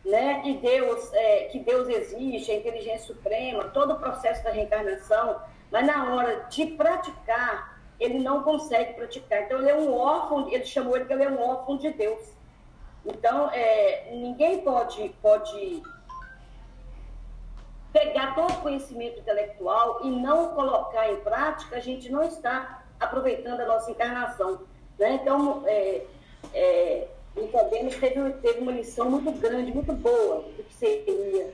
né? 0.03 0.41
E 0.45 0.57
Deus, 0.57 1.11
é, 1.13 1.45
que 1.45 1.59
Deus 1.59 1.87
existe, 1.87 2.51
a 2.51 2.55
inteligência 2.55 3.07
suprema, 3.07 3.65
todo 3.65 3.93
o 3.93 3.99
processo 3.99 4.43
da 4.43 4.51
reencarnação, 4.51 5.41
mas 5.71 5.85
na 5.85 6.13
hora 6.13 6.47
de 6.49 6.65
praticar, 6.65 7.68
ele 7.99 8.19
não 8.19 8.43
consegue 8.43 8.93
praticar. 8.93 9.43
Então, 9.43 9.59
ele 9.59 9.69
é 9.69 9.75
um 9.75 9.93
órfão, 9.93 10.49
ele 10.49 10.65
chamou 10.65 10.95
ele 10.95 11.05
que 11.05 11.13
ele 11.13 11.23
é 11.23 11.29
um 11.29 11.41
órfão 11.41 11.77
de 11.77 11.89
Deus. 11.91 12.21
Então, 13.05 13.49
é, 13.51 14.09
ninguém 14.11 14.61
pode, 14.61 15.09
pode 15.21 15.83
pegar 17.91 18.35
todo 18.35 18.51
o 18.51 18.61
conhecimento 18.61 19.19
intelectual 19.19 20.01
e 20.03 20.09
não 20.09 20.49
colocar 20.49 21.11
em 21.11 21.17
prática, 21.21 21.77
a 21.77 21.79
gente 21.79 22.09
não 22.09 22.23
está 22.23 22.83
aproveitando 22.99 23.61
a 23.61 23.65
nossa 23.65 23.89
encarnação. 23.91 24.61
Né? 24.97 25.13
Então, 25.13 25.63
é, 25.65 26.05
é, 26.53 27.07
Nicodemus 27.35 27.95
teve, 27.95 28.31
teve 28.33 28.59
uma 28.59 28.71
lição 28.71 29.09
muito 29.09 29.31
grande, 29.39 29.73
muito 29.73 29.93
boa 29.93 30.43
do 30.43 30.63
que 30.63 30.73
seria 30.73 31.53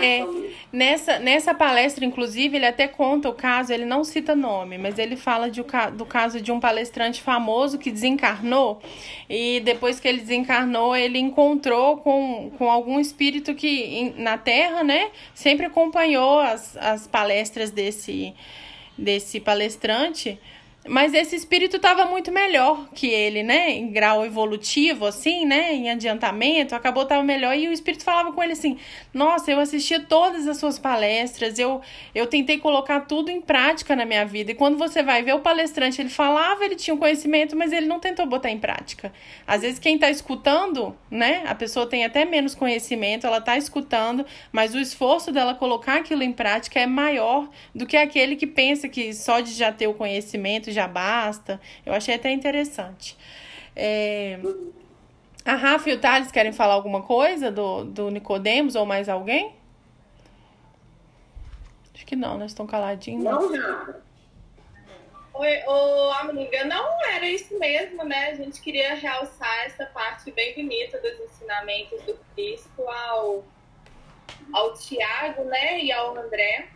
é, 0.00 0.26
nessa, 0.72 1.18
nessa 1.18 1.54
palestra, 1.54 2.04
inclusive, 2.04 2.56
ele 2.56 2.66
até 2.66 2.88
conta 2.88 3.28
o 3.28 3.34
caso, 3.34 3.72
ele 3.72 3.84
não 3.84 4.02
cita 4.02 4.34
nome, 4.34 4.78
mas 4.78 4.98
ele 4.98 5.16
fala 5.16 5.50
de, 5.50 5.62
do 5.96 6.04
caso 6.04 6.40
de 6.40 6.50
um 6.50 6.58
palestrante 6.58 7.22
famoso 7.22 7.78
que 7.78 7.90
desencarnou 7.90 8.82
e 9.28 9.60
depois 9.60 10.00
que 10.00 10.08
ele 10.08 10.20
desencarnou, 10.20 10.96
ele 10.96 11.18
encontrou 11.18 11.98
com, 11.98 12.50
com 12.58 12.70
algum 12.70 12.98
espírito 12.98 13.54
que 13.54 14.12
na 14.16 14.36
Terra, 14.36 14.82
né, 14.82 15.10
sempre 15.34 15.66
acompanhou 15.66 16.40
as, 16.40 16.76
as 16.76 17.06
palestras 17.06 17.70
desse, 17.70 18.34
desse 18.98 19.38
palestrante 19.38 20.38
mas 20.86 21.14
esse 21.14 21.34
espírito 21.34 21.76
estava 21.76 22.04
muito 22.04 22.30
melhor 22.30 22.88
que 22.94 23.06
ele, 23.06 23.42
né? 23.42 23.70
Em 23.70 23.90
grau 23.90 24.24
evolutivo, 24.24 25.06
assim, 25.06 25.46
né? 25.46 25.72
Em 25.72 25.90
adiantamento, 25.90 26.74
acabou 26.74 27.04
estava 27.04 27.22
melhor. 27.22 27.56
E 27.56 27.68
o 27.68 27.72
espírito 27.72 28.04
falava 28.04 28.32
com 28.32 28.42
ele 28.42 28.52
assim: 28.52 28.76
Nossa, 29.12 29.50
eu 29.50 29.58
assistia 29.58 30.00
todas 30.00 30.46
as 30.46 30.58
suas 30.58 30.78
palestras, 30.78 31.58
eu, 31.58 31.80
eu 32.14 32.26
tentei 32.26 32.58
colocar 32.58 33.00
tudo 33.00 33.30
em 33.30 33.40
prática 33.40 33.96
na 33.96 34.04
minha 34.04 34.26
vida. 34.26 34.52
E 34.52 34.54
quando 34.54 34.76
você 34.76 35.02
vai 35.02 35.22
ver 35.22 35.34
o 35.34 35.40
palestrante, 35.40 36.02
ele 36.02 36.10
falava, 36.10 36.62
ele 36.64 36.76
tinha 36.76 36.94
um 36.94 36.98
conhecimento, 36.98 37.56
mas 37.56 37.72
ele 37.72 37.86
não 37.86 37.98
tentou 37.98 38.26
botar 38.26 38.50
em 38.50 38.58
prática. 38.58 39.10
Às 39.46 39.62
vezes, 39.62 39.78
quem 39.78 39.94
está 39.94 40.10
escutando, 40.10 40.94
né? 41.10 41.44
A 41.46 41.54
pessoa 41.54 41.86
tem 41.86 42.04
até 42.04 42.26
menos 42.26 42.54
conhecimento, 42.54 43.26
ela 43.26 43.38
está 43.38 43.56
escutando, 43.56 44.26
mas 44.52 44.74
o 44.74 44.78
esforço 44.78 45.32
dela 45.32 45.54
colocar 45.54 45.96
aquilo 45.96 46.22
em 46.22 46.32
prática 46.32 46.78
é 46.78 46.86
maior 46.86 47.48
do 47.74 47.86
que 47.86 47.96
aquele 47.96 48.36
que 48.36 48.46
pensa 48.46 48.86
que 48.86 49.14
só 49.14 49.40
de 49.40 49.52
já 49.52 49.72
ter 49.72 49.86
o 49.86 49.94
conhecimento 49.94 50.73
já 50.74 50.86
basta. 50.86 51.60
Eu 51.86 51.92
achei 51.92 52.14
até 52.14 52.30
interessante. 52.30 53.16
É... 53.74 54.38
A 55.44 55.54
Rafa 55.54 55.90
e 55.90 55.92
o 55.92 56.00
Thales 56.00 56.32
querem 56.32 56.52
falar 56.52 56.74
alguma 56.74 57.02
coisa 57.02 57.50
do, 57.50 57.84
do 57.84 58.10
Nicodemos 58.10 58.74
ou 58.74 58.86
mais 58.86 59.08
alguém? 59.08 59.54
Acho 61.94 62.06
que 62.06 62.16
não, 62.16 62.38
né? 62.38 62.46
Estão 62.46 62.66
caladinhos. 62.66 63.24
Não, 63.24 63.50
não. 63.50 64.04
Oi, 65.34 65.62
ô, 65.66 66.12
amiga, 66.12 66.64
não 66.64 67.04
era 67.10 67.26
isso 67.28 67.58
mesmo, 67.58 68.04
né? 68.04 68.28
A 68.30 68.34
gente 68.34 68.60
queria 68.60 68.94
realçar 68.94 69.64
essa 69.66 69.84
parte 69.86 70.30
bem 70.30 70.54
bonita 70.54 70.98
dos 71.00 71.18
ensinamentos 71.20 72.00
do 72.02 72.16
Cristo 72.34 72.88
ao, 72.88 73.44
ao 74.52 74.74
Tiago, 74.74 75.42
né? 75.44 75.80
E 75.80 75.90
ao 75.90 76.16
André 76.16 76.68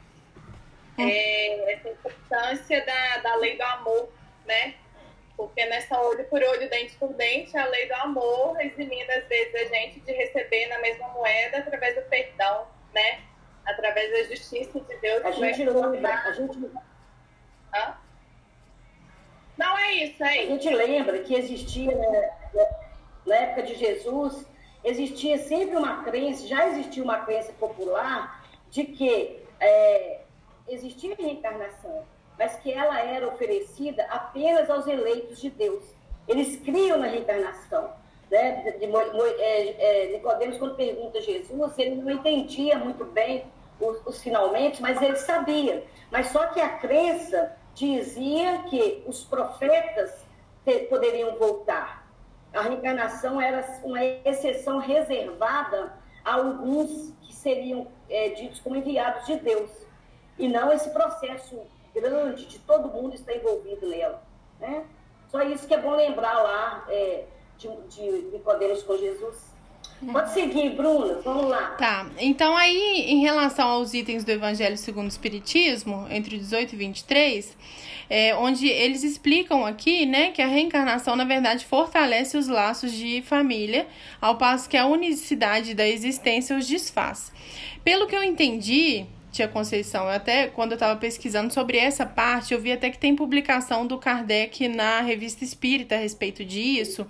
é, 0.99 1.73
essa 1.73 1.89
importância 1.89 2.85
da, 2.85 3.19
da 3.19 3.37
lei 3.37 3.57
do 3.57 3.63
amor, 3.63 4.09
né? 4.47 4.75
Porque 5.37 5.65
nessa 5.67 6.01
olho 6.01 6.25
por 6.25 6.43
olho, 6.43 6.69
dente 6.69 6.97
por 6.97 7.13
dente, 7.15 7.57
a 7.57 7.67
lei 7.67 7.87
do 7.87 7.95
amor 7.95 8.61
eximindo 8.61 9.11
às 9.13 9.25
vezes 9.29 9.55
a 9.55 9.65
gente 9.75 10.01
de 10.01 10.13
receber 10.13 10.67
na 10.67 10.79
mesma 10.81 11.09
moeda 11.09 11.59
através 11.59 11.95
do 11.95 12.03
perdão, 12.03 12.67
né? 12.93 13.21
Através 13.65 14.11
da 14.11 14.35
justiça 14.35 14.81
de 14.81 14.97
Deus. 14.97 15.25
A 15.25 15.31
gente 15.31 15.65
lembra, 15.65 16.15
a 16.15 16.33
gente... 16.33 16.59
Hã? 17.75 17.95
Não 19.59 19.77
é 19.77 19.93
isso, 19.93 20.25
é 20.25 20.43
isso. 20.43 20.53
A 20.53 20.55
gente 20.55 20.71
lembra 20.71 21.19
que 21.19 21.35
existia, 21.35 21.95
né, 21.95 22.31
na 23.27 23.37
época 23.37 23.63
de 23.65 23.75
Jesus, 23.75 24.47
existia 24.85 25.37
sempre 25.39 25.77
uma 25.77 26.05
crença, 26.05 26.47
já 26.47 26.69
existia 26.69 27.03
uma 27.03 27.25
crença 27.25 27.53
popular 27.55 28.45
de 28.71 28.85
que 28.85 29.43
é, 29.61 30.18
existia 30.79 31.15
reencarnação, 31.15 32.05
mas 32.39 32.57
que 32.57 32.73
ela 32.73 33.01
era 33.01 33.27
oferecida 33.27 34.05
apenas 34.11 34.71
aos 34.71 34.87
eleitos 34.87 35.41
de 35.41 35.51
Deus. 35.51 35.83
Eles 36.27 36.57
criam 36.61 36.99
na 36.99 37.07
reencarnação. 37.07 37.91
Né? 38.31 38.77
De, 38.79 38.85
é, 39.41 40.15
é, 40.15 40.19
quando 40.21 40.77
pergunta 40.77 41.19
a 41.19 41.21
Jesus, 41.21 41.79
ele 41.79 41.97
não 41.97 42.11
entendia 42.11 42.79
muito 42.79 43.05
bem 43.05 43.45
os, 43.81 44.07
os 44.07 44.23
finalmente, 44.23 44.81
mas 44.81 45.01
ele 45.03 45.17
sabia. 45.17 45.85
Mas 46.11 46.29
só 46.29 46.47
que 46.49 46.61
a 46.61 46.69
crença 46.79 47.57
dizia 47.75 48.59
que 48.69 49.03
os 49.07 49.25
profetas 49.25 50.27
te, 50.65 50.81
poderiam 50.87 51.37
voltar. 51.37 52.07
A 52.53 52.63
reencarnação 52.63 53.41
era 53.41 53.65
uma 53.83 54.05
exceção 54.05 54.79
reservada 54.79 55.93
a 56.25 56.35
alguns 56.35 57.13
que 57.23 57.35
seriam 57.35 57.87
é, 58.09 58.31
ditos 58.31 58.61
como 58.61 58.77
enviados 58.77 59.27
de 59.27 59.37
Deus 59.37 59.88
e 60.39 60.49
não 60.49 60.73
esse 60.73 60.91
processo 60.91 61.61
grande 61.95 62.47
de 62.47 62.59
todo 62.61 62.89
mundo 62.89 63.15
estar 63.15 63.35
envolvido 63.35 63.89
nela. 63.89 64.23
Né? 64.61 64.85
Só 65.31 65.43
isso 65.43 65.67
que 65.67 65.75
é 65.75 65.79
bom 65.79 65.95
lembrar 65.97 66.43
lá 66.43 66.85
é, 66.89 67.25
de, 67.57 67.69
de 67.89 68.11
Nicodemos 68.33 68.83
com 68.83 68.97
Jesus. 68.97 69.59
Pode 70.13 70.33
seguir, 70.33 70.71
Bruna, 70.71 71.21
vamos 71.25 71.49
lá. 71.49 71.71
Tá, 71.73 72.09
então 72.19 72.57
aí, 72.57 73.05
em 73.09 73.21
relação 73.21 73.69
aos 73.69 73.95
itens 73.95 74.23
do 74.23 74.31
Evangelho 74.31 74.77
segundo 74.77 75.07
o 75.07 75.09
Espiritismo, 75.09 76.07
entre 76.09 76.39
18 76.39 76.73
e 76.73 76.77
23, 76.77 77.57
é, 78.09 78.35
onde 78.37 78.69
eles 78.69 79.03
explicam 79.03 79.67
aqui, 79.67 80.07
né, 80.07 80.31
que 80.31 80.41
a 80.41 80.47
reencarnação, 80.47 81.17
na 81.17 81.25
verdade, 81.25 81.67
fortalece 81.67 82.37
os 82.37 82.47
laços 82.47 82.93
de 82.93 83.23
família, 83.23 83.89
ao 84.21 84.37
passo 84.37 84.69
que 84.69 84.77
a 84.77 84.87
unicidade 84.87 85.75
da 85.75 85.87
existência 85.87 86.57
os 86.57 86.67
desfaz. 86.67 87.33
Pelo 87.83 88.07
que 88.07 88.15
eu 88.15 88.23
entendi, 88.23 89.05
Tia 89.31 89.47
Conceição. 89.47 90.05
Eu 90.05 90.11
até, 90.11 90.47
quando 90.49 90.73
eu 90.73 90.77
estava 90.77 90.99
pesquisando 90.99 91.53
sobre 91.53 91.79
essa 91.79 92.07
parte, 92.07 92.55
eu 92.55 92.61
vi 92.61 92.73
até 92.73 92.91
que 92.91 92.99
tem 92.99 93.15
publicação 93.15 93.87
do 93.87 93.99
Kardec 93.99 94.69
na 94.69 95.01
Revista 95.01 95.45
Espírita 95.45 95.95
a 95.95 95.99
respeito 95.99 96.45
disso. 96.45 97.07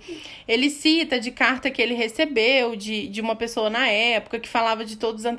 Ele 0.47 0.69
cita 0.69 1.19
de 1.19 1.31
carta 1.31 1.69
que 1.69 1.81
ele 1.81 1.93
recebeu 1.93 2.75
de, 2.75 3.07
de 3.07 3.21
uma 3.21 3.35
pessoa 3.35 3.69
na 3.69 3.87
época 3.87 4.39
que 4.39 4.49
falava 4.49 4.83
de 4.83 4.97
todos 4.97 5.25
os 5.25 5.31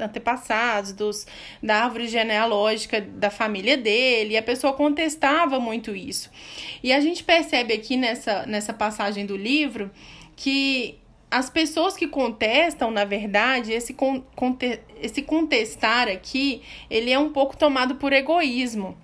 antepassados, 0.00 0.92
dos, 0.92 1.26
da 1.62 1.84
árvore 1.84 2.06
genealógica 2.08 3.00
da 3.00 3.30
família 3.30 3.76
dele, 3.76 4.34
e 4.34 4.36
a 4.36 4.42
pessoa 4.42 4.72
contestava 4.72 5.58
muito 5.58 5.94
isso. 5.96 6.30
E 6.82 6.92
a 6.92 7.00
gente 7.00 7.24
percebe 7.24 7.72
aqui 7.72 7.96
nessa, 7.96 8.46
nessa 8.46 8.72
passagem 8.72 9.24
do 9.26 9.36
livro 9.36 9.90
que 10.36 10.98
as 11.34 11.50
pessoas 11.50 11.96
que 11.96 12.06
contestam, 12.06 12.92
na 12.92 13.04
verdade, 13.04 13.72
esse, 13.72 13.92
conte, 13.92 14.78
esse 15.02 15.20
contestar 15.20 16.06
aqui, 16.06 16.62
ele 16.88 17.10
é 17.10 17.18
um 17.18 17.32
pouco 17.32 17.56
tomado 17.56 17.96
por 17.96 18.12
egoísmo, 18.12 18.96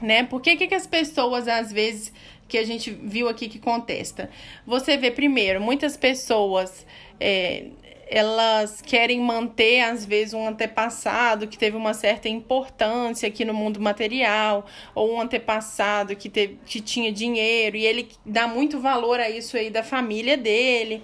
né? 0.00 0.22
Por 0.22 0.40
que, 0.40 0.56
que 0.56 0.72
as 0.72 0.86
pessoas, 0.86 1.48
às 1.48 1.72
vezes, 1.72 2.12
que 2.46 2.58
a 2.58 2.64
gente 2.64 2.92
viu 2.92 3.28
aqui 3.28 3.48
que 3.48 3.58
contesta? 3.58 4.30
Você 4.64 4.96
vê, 4.96 5.10
primeiro, 5.10 5.60
muitas 5.60 5.96
pessoas... 5.96 6.86
É, 7.18 7.66
elas 8.08 8.80
querem 8.80 9.20
manter, 9.20 9.80
às 9.80 10.04
vezes, 10.04 10.34
um 10.34 10.46
antepassado 10.46 11.46
que 11.46 11.58
teve 11.58 11.76
uma 11.76 11.94
certa 11.94 12.28
importância 12.28 13.28
aqui 13.28 13.44
no 13.44 13.54
mundo 13.54 13.80
material, 13.80 14.66
ou 14.94 15.14
um 15.14 15.20
antepassado 15.20 16.14
que, 16.16 16.28
teve, 16.28 16.58
que 16.66 16.80
tinha 16.80 17.12
dinheiro, 17.12 17.76
e 17.76 17.86
ele 17.86 18.08
dá 18.24 18.46
muito 18.46 18.80
valor 18.80 19.20
a 19.20 19.28
isso 19.30 19.56
aí 19.56 19.70
da 19.70 19.82
família 19.82 20.36
dele. 20.36 21.02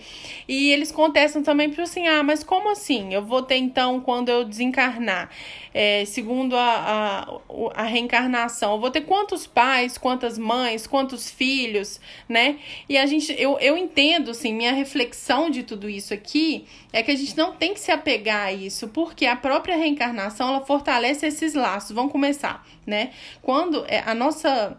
E 0.49 0.71
eles 0.71 0.93
contestam 0.93 1.43
também, 1.43 1.69
porque 1.69 1.83
assim, 1.83 2.07
ah, 2.07 2.23
mas 2.23 2.45
como 2.45 2.71
assim? 2.71 3.15
Eu 3.15 3.25
vou 3.25 3.43
ter 3.43 3.57
então, 3.57 4.01
quando 4.01 4.29
eu 4.29 4.45
desencarnar, 4.45 5.31
é, 5.73 6.05
segundo 6.05 6.57
a, 6.57 7.31
a, 7.75 7.83
a 7.83 7.83
reencarnação, 7.85 8.73
eu 8.73 8.81
vou 8.81 8.91
ter 8.91 9.03
quantos 9.03 9.47
pais, 9.47 9.97
quantas 9.97 10.37
mães, 10.37 10.87
quantos 10.87 11.31
filhos, 11.31 12.01
né? 12.29 12.59
E 12.89 12.99
a 12.99 13.07
gente, 13.07 13.35
eu, 13.39 13.59
eu 13.59 13.77
entendo, 13.77 14.31
assim, 14.31 14.53
minha 14.53 14.73
reflexão 14.73 15.49
de 15.51 15.63
tudo 15.63 15.89
isso 15.89 16.13
aqui 16.13 16.67
é 16.93 17.03
que 17.03 17.11
a 17.11 17.17
gente 17.17 17.37
não 17.37 17.53
tem 17.53 17.73
que 17.75 17.81
se 17.81 17.93
apegar 17.93 18.47
a 18.47 18.53
isso, 18.53 18.89
porque 18.89 19.27
a 19.27 19.37
própria 19.37 19.77
reencarnação 19.77 20.49
ela 20.49 20.65
fortalece 20.65 21.27
esses 21.27 21.55
laços. 21.55 21.93
Vamos 21.93 22.13
começar, 22.13 22.67
né? 22.87 23.11
Quando 23.43 23.85
é, 23.87 24.03
a 24.05 24.15
nossa 24.15 24.77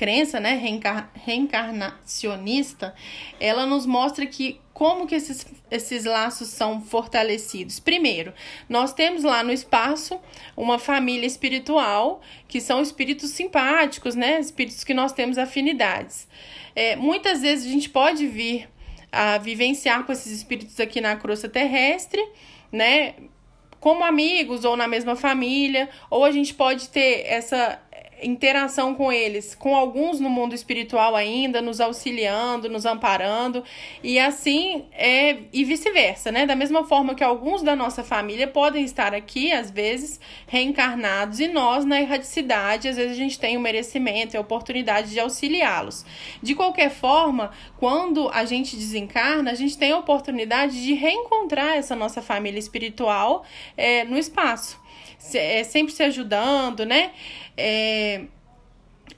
crença, 0.00 0.40
né, 0.40 0.54
reencar 0.54 1.10
reencarnacionista, 1.14 2.94
ela 3.38 3.66
nos 3.66 3.84
mostra 3.84 4.24
que 4.24 4.58
como 4.72 5.06
que 5.06 5.14
esses, 5.14 5.46
esses 5.70 6.06
laços 6.06 6.48
são 6.48 6.80
fortalecidos? 6.80 7.78
Primeiro, 7.78 8.32
nós 8.66 8.94
temos 8.94 9.24
lá 9.24 9.44
no 9.44 9.52
espaço 9.52 10.18
uma 10.56 10.78
família 10.78 11.26
espiritual, 11.26 12.22
que 12.48 12.62
são 12.62 12.80
espíritos 12.80 13.32
simpáticos, 13.32 14.14
né? 14.14 14.40
Espíritos 14.40 14.84
que 14.84 14.94
nós 14.94 15.12
temos 15.12 15.36
afinidades. 15.36 16.26
É, 16.74 16.96
muitas 16.96 17.42
vezes 17.42 17.66
a 17.66 17.70
gente 17.70 17.90
pode 17.90 18.26
vir 18.26 18.70
a 19.12 19.36
vivenciar 19.36 20.04
com 20.06 20.12
esses 20.12 20.32
espíritos 20.32 20.80
aqui 20.80 20.98
na 21.02 21.14
crosta 21.14 21.46
terrestre, 21.46 22.26
né? 22.72 23.16
Como 23.78 24.02
amigos 24.02 24.64
ou 24.64 24.78
na 24.78 24.88
mesma 24.88 25.14
família, 25.14 25.90
ou 26.08 26.24
a 26.24 26.30
gente 26.30 26.54
pode 26.54 26.88
ter 26.88 27.26
essa 27.26 27.78
interação 28.22 28.94
com 28.94 29.12
eles, 29.12 29.54
com 29.54 29.74
alguns 29.74 30.20
no 30.20 30.28
mundo 30.28 30.54
espiritual 30.54 31.14
ainda, 31.14 31.60
nos 31.60 31.80
auxiliando, 31.80 32.68
nos 32.68 32.86
amparando, 32.86 33.62
e 34.02 34.18
assim 34.18 34.84
é 34.92 35.38
e 35.52 35.64
vice-versa, 35.64 36.32
né? 36.32 36.46
Da 36.46 36.56
mesma 36.56 36.84
forma 36.84 37.14
que 37.14 37.22
alguns 37.22 37.62
da 37.62 37.76
nossa 37.76 38.02
família 38.02 38.46
podem 38.46 38.84
estar 38.84 39.14
aqui, 39.14 39.52
às 39.52 39.70
vezes, 39.70 40.20
reencarnados, 40.46 41.40
e 41.40 41.48
nós, 41.48 41.84
na 41.84 42.00
erradicidade, 42.00 42.88
às 42.88 42.96
vezes 42.96 43.12
a 43.12 43.16
gente 43.16 43.38
tem 43.38 43.56
o 43.56 43.60
merecimento 43.60 44.34
e 44.34 44.38
a 44.38 44.40
oportunidade 44.40 45.10
de 45.10 45.20
auxiliá-los. 45.20 46.04
De 46.42 46.54
qualquer 46.54 46.90
forma, 46.90 47.50
quando 47.78 48.28
a 48.30 48.44
gente 48.44 48.76
desencarna, 48.76 49.50
a 49.50 49.54
gente 49.54 49.76
tem 49.76 49.92
a 49.92 49.98
oportunidade 49.98 50.82
de 50.82 50.94
reencontrar 50.94 51.76
essa 51.76 51.94
nossa 51.94 52.22
família 52.22 52.58
espiritual 52.58 53.44
é, 53.76 54.04
no 54.04 54.18
espaço. 54.18 54.79
É, 55.34 55.62
sempre 55.64 55.92
se 55.92 56.02
ajudando, 56.02 56.84
né? 56.84 57.12
É, 57.56 58.22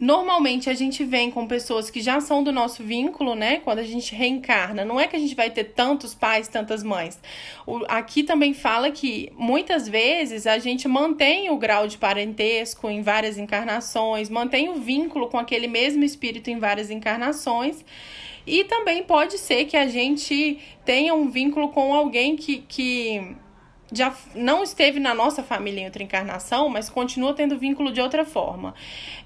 Normalmente 0.03 0.69
a 0.69 0.75
gente 0.75 1.05
vem 1.05 1.31
com 1.31 1.47
pessoas 1.47 1.89
que 1.89 2.01
já 2.01 2.21
são 2.21 2.43
do 2.43 2.51
nosso 2.51 2.83
vínculo, 2.83 3.37
né? 3.37 3.59
Quando 3.59 3.79
a 3.79 3.85
gente 3.85 4.17
reencarna. 4.17 4.85
Não 4.85 4.99
é 4.99 5.07
que 5.07 5.15
a 5.15 5.19
gente 5.19 5.37
vai 5.37 5.49
ter 5.49 5.63
tantos 5.63 6.13
pais, 6.13 6.49
tantas 6.49 6.83
mães. 6.83 7.21
O, 7.65 7.85
aqui 7.87 8.25
também 8.25 8.53
fala 8.53 8.91
que 8.91 9.33
muitas 9.37 9.89
vezes 9.89 10.45
a 10.45 10.59
gente 10.59 10.89
mantém 10.89 11.51
o 11.51 11.57
grau 11.57 11.87
de 11.87 11.99
parentesco 11.99 12.91
em 12.91 13.01
várias 13.01 13.39
encarnações, 13.39 14.29
mantém 14.29 14.69
o 14.71 14.75
vínculo 14.75 15.29
com 15.29 15.39
aquele 15.39 15.69
mesmo 15.69 16.03
espírito 16.03 16.51
em 16.51 16.59
várias 16.59 16.91
encarnações. 16.91 17.85
E 18.45 18.65
também 18.65 19.05
pode 19.05 19.39
ser 19.39 19.67
que 19.67 19.77
a 19.77 19.87
gente 19.87 20.59
tenha 20.85 21.15
um 21.15 21.31
vínculo 21.31 21.69
com 21.69 21.95
alguém 21.95 22.35
que, 22.35 22.59
que 22.67 23.37
já 23.93 24.15
não 24.35 24.63
esteve 24.63 24.99
na 24.99 25.15
nossa 25.15 25.43
família 25.43 25.83
em 25.83 25.85
outra 25.85 26.03
encarnação, 26.03 26.69
mas 26.69 26.89
continua 26.89 27.35
tendo 27.35 27.59
vínculo 27.59 27.93
de 27.93 28.01
outra 28.01 28.25
forma. 28.25 28.75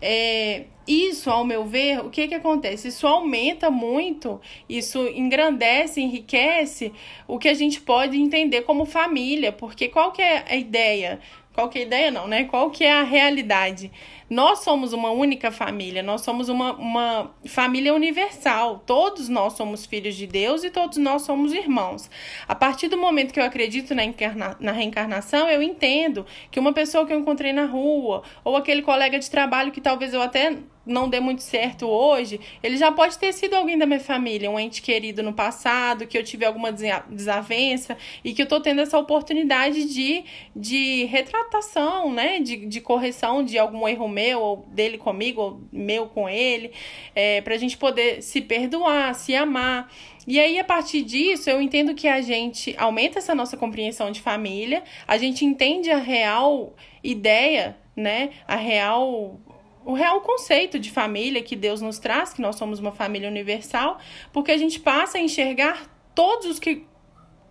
É, 0.00 0.64
isso, 0.86 1.30
ao 1.30 1.44
meu 1.44 1.64
ver, 1.64 2.00
o 2.00 2.10
que, 2.10 2.28
que 2.28 2.34
acontece? 2.34 2.88
Isso 2.88 3.06
aumenta 3.06 3.70
muito, 3.70 4.40
isso 4.68 5.06
engrandece, 5.08 6.00
enriquece 6.00 6.92
o 7.26 7.38
que 7.38 7.48
a 7.48 7.54
gente 7.54 7.80
pode 7.80 8.16
entender 8.16 8.62
como 8.62 8.84
família, 8.84 9.52
porque 9.52 9.88
qual 9.88 10.12
que 10.12 10.22
é 10.22 10.44
a 10.48 10.56
ideia? 10.56 11.20
Qual 11.52 11.70
que 11.70 11.78
é 11.78 11.82
a 11.82 11.84
ideia 11.86 12.10
não, 12.10 12.28
né? 12.28 12.44
Qual 12.44 12.70
que 12.70 12.84
é 12.84 12.92
a 12.92 13.02
realidade? 13.02 13.90
Nós 14.28 14.60
somos 14.60 14.92
uma 14.92 15.10
única 15.10 15.52
família, 15.52 16.02
nós 16.02 16.22
somos 16.22 16.48
uma, 16.48 16.72
uma 16.72 17.30
família 17.46 17.94
universal. 17.94 18.82
Todos 18.84 19.28
nós 19.28 19.52
somos 19.52 19.86
filhos 19.86 20.16
de 20.16 20.26
Deus 20.26 20.64
e 20.64 20.70
todos 20.70 20.98
nós 20.98 21.22
somos 21.22 21.52
irmãos. 21.52 22.10
A 22.48 22.54
partir 22.54 22.88
do 22.88 22.96
momento 22.96 23.32
que 23.32 23.38
eu 23.38 23.44
acredito 23.44 23.94
na, 23.94 24.04
encarna, 24.04 24.56
na 24.58 24.72
reencarnação, 24.72 25.48
eu 25.48 25.62
entendo 25.62 26.26
que 26.50 26.58
uma 26.58 26.72
pessoa 26.72 27.06
que 27.06 27.12
eu 27.12 27.20
encontrei 27.20 27.52
na 27.52 27.66
rua, 27.66 28.24
ou 28.42 28.56
aquele 28.56 28.82
colega 28.82 29.16
de 29.18 29.30
trabalho 29.30 29.70
que 29.70 29.80
talvez 29.80 30.12
eu 30.12 30.20
até 30.20 30.58
não 30.86 31.08
dê 31.08 31.18
muito 31.18 31.42
certo 31.42 31.86
hoje, 31.88 32.40
ele 32.62 32.76
já 32.76 32.92
pode 32.92 33.18
ter 33.18 33.32
sido 33.32 33.54
alguém 33.54 33.76
da 33.76 33.84
minha 33.84 34.00
família, 34.00 34.50
um 34.50 34.58
ente 34.58 34.80
querido 34.80 35.22
no 35.22 35.32
passado, 35.32 36.06
que 36.06 36.16
eu 36.16 36.22
tive 36.22 36.44
alguma 36.44 36.70
desavença 36.72 37.96
e 38.24 38.32
que 38.32 38.40
eu 38.40 38.46
tô 38.46 38.60
tendo 38.60 38.80
essa 38.80 38.98
oportunidade 38.98 39.92
de, 39.92 40.24
de 40.54 41.04
retratação, 41.06 42.12
né? 42.12 42.38
De, 42.38 42.66
de 42.66 42.80
correção 42.80 43.42
de 43.42 43.58
algum 43.58 43.88
erro 43.88 44.08
meu, 44.08 44.40
ou 44.40 44.56
dele 44.68 44.96
comigo, 44.96 45.40
ou 45.40 45.60
meu 45.72 46.06
com 46.06 46.28
ele, 46.28 46.70
é, 47.14 47.40
pra 47.40 47.56
gente 47.56 47.76
poder 47.76 48.22
se 48.22 48.40
perdoar, 48.40 49.14
se 49.14 49.34
amar. 49.34 49.90
E 50.26 50.40
aí, 50.40 50.58
a 50.58 50.64
partir 50.64 51.02
disso, 51.02 51.48
eu 51.48 51.60
entendo 51.60 51.94
que 51.94 52.08
a 52.08 52.20
gente 52.20 52.74
aumenta 52.78 53.18
essa 53.18 53.34
nossa 53.34 53.56
compreensão 53.56 54.10
de 54.10 54.20
família, 54.20 54.82
a 55.06 55.16
gente 55.16 55.44
entende 55.44 55.90
a 55.90 55.98
real 55.98 56.74
ideia, 57.02 57.76
né? 57.94 58.30
A 58.46 58.56
real 58.56 59.40
o 59.86 59.92
real 59.92 60.20
conceito 60.20 60.80
de 60.80 60.90
família 60.90 61.40
que 61.44 61.54
Deus 61.54 61.80
nos 61.80 62.00
traz, 62.00 62.34
que 62.34 62.42
nós 62.42 62.56
somos 62.56 62.80
uma 62.80 62.90
família 62.90 63.28
universal, 63.28 63.98
porque 64.32 64.50
a 64.50 64.58
gente 64.58 64.80
passa 64.80 65.16
a 65.16 65.20
enxergar 65.20 65.88
todos 66.12 66.46
os 66.46 66.58
que 66.58 66.84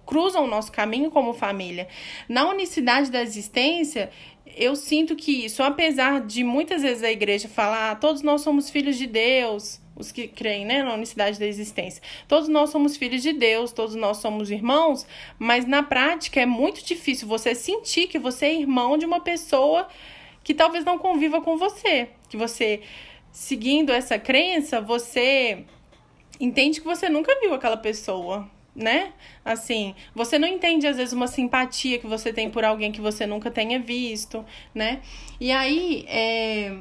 cruzam 0.05 0.43
o 0.43 0.47
nosso 0.47 0.69
caminho 0.69 1.09
como 1.09 1.33
família. 1.33 1.87
Na 2.27 2.49
unicidade 2.49 3.09
da 3.09 3.21
existência, 3.21 4.11
eu 4.45 4.75
sinto 4.75 5.15
que 5.15 5.45
isso, 5.45 5.63
apesar 5.63 6.19
de 6.19 6.43
muitas 6.43 6.81
vezes 6.81 7.03
a 7.03 7.11
igreja 7.11 7.47
falar, 7.47 7.91
ah, 7.91 7.95
todos 7.95 8.21
nós 8.21 8.41
somos 8.41 8.69
filhos 8.69 8.97
de 8.97 9.07
Deus, 9.07 9.81
os 9.95 10.11
que 10.11 10.27
creem 10.27 10.65
né, 10.65 10.83
na 10.83 10.93
unicidade 10.93 11.39
da 11.39 11.45
existência. 11.45 12.03
Todos 12.27 12.49
nós 12.49 12.69
somos 12.69 12.97
filhos 12.97 13.23
de 13.23 13.31
Deus, 13.31 13.71
todos 13.71 13.95
nós 13.95 14.17
somos 14.17 14.51
irmãos, 14.51 15.07
mas 15.39 15.65
na 15.65 15.83
prática 15.83 16.41
é 16.41 16.45
muito 16.45 16.83
difícil 16.83 17.29
você 17.29 17.55
sentir 17.55 18.07
que 18.07 18.19
você 18.19 18.47
é 18.47 18.59
irmão 18.59 18.97
de 18.97 19.05
uma 19.05 19.21
pessoa 19.21 19.87
que 20.45 20.53
talvez 20.53 20.85
não 20.85 20.99
conviva 20.99 21.41
com 21.41 21.57
você, 21.57 22.07
que 22.29 22.37
você 22.37 22.81
seguindo 23.31 23.91
essa 23.91 24.19
crença, 24.19 24.79
você 24.79 25.65
entende 26.39 26.79
que 26.79 26.85
você 26.85 27.09
nunca 27.09 27.37
viu 27.41 27.53
aquela 27.53 27.75
pessoa, 27.75 28.47
né? 28.75 29.11
Assim, 29.43 29.95
você 30.13 30.37
não 30.37 30.47
entende 30.47 30.85
às 30.85 30.97
vezes 30.97 31.13
uma 31.13 31.27
simpatia 31.27 31.97
que 31.97 32.05
você 32.05 32.31
tem 32.31 32.49
por 32.49 32.63
alguém 32.63 32.91
que 32.91 33.01
você 33.01 33.25
nunca 33.25 33.49
tenha 33.49 33.79
visto, 33.79 34.45
né? 34.73 35.01
E 35.39 35.51
aí, 35.51 36.05
é, 36.07 36.77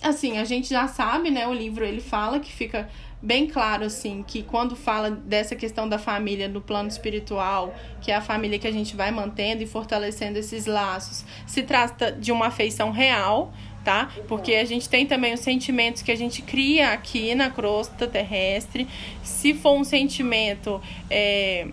assim, 0.00 0.38
a 0.38 0.44
gente 0.44 0.68
já 0.68 0.86
sabe, 0.86 1.28
né? 1.28 1.48
O 1.48 1.52
livro 1.52 1.84
ele 1.84 2.00
fala 2.00 2.38
que 2.38 2.52
fica 2.52 2.88
bem 3.20 3.48
claro 3.48 3.84
assim 3.84 4.22
que 4.26 4.42
quando 4.42 4.76
fala 4.76 5.10
dessa 5.10 5.56
questão 5.56 5.88
da 5.88 5.98
família 5.98 6.48
no 6.48 6.60
plano 6.60 6.88
espiritual, 6.88 7.74
que 8.00 8.12
é 8.12 8.16
a 8.16 8.20
família 8.20 8.58
que 8.58 8.66
a 8.66 8.72
gente 8.72 8.94
vai 8.96 9.10
mantendo 9.10 9.62
e 9.62 9.66
fortalecendo 9.66 10.38
esses 10.38 10.66
laços, 10.66 11.24
se 11.46 11.62
trata 11.62 12.12
de 12.12 12.30
uma 12.30 12.46
afeição 12.46 12.90
real, 12.90 13.52
tá? 13.84 14.10
Porque 14.28 14.54
a 14.54 14.64
gente 14.64 14.88
tem 14.88 15.06
também 15.06 15.34
os 15.34 15.40
sentimentos 15.40 16.02
que 16.02 16.12
a 16.12 16.16
gente 16.16 16.42
cria 16.42 16.92
aqui 16.92 17.34
na 17.34 17.50
crosta 17.50 18.06
terrestre. 18.06 18.86
Se 19.22 19.54
for 19.54 19.76
um 19.76 19.84
sentimento 19.84 20.80
é, 21.10 21.68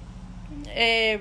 é, 0.67 1.19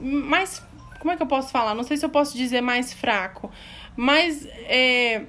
mais. 0.00 0.62
Como 0.98 1.10
é 1.10 1.16
que 1.16 1.22
eu 1.22 1.26
posso 1.26 1.50
falar? 1.50 1.74
Não 1.74 1.82
sei 1.82 1.96
se 1.96 2.04
eu 2.04 2.10
posso 2.10 2.36
dizer 2.36 2.60
mais 2.60 2.92
fraco, 2.92 3.50
mas 3.96 4.46
é, 4.66 5.22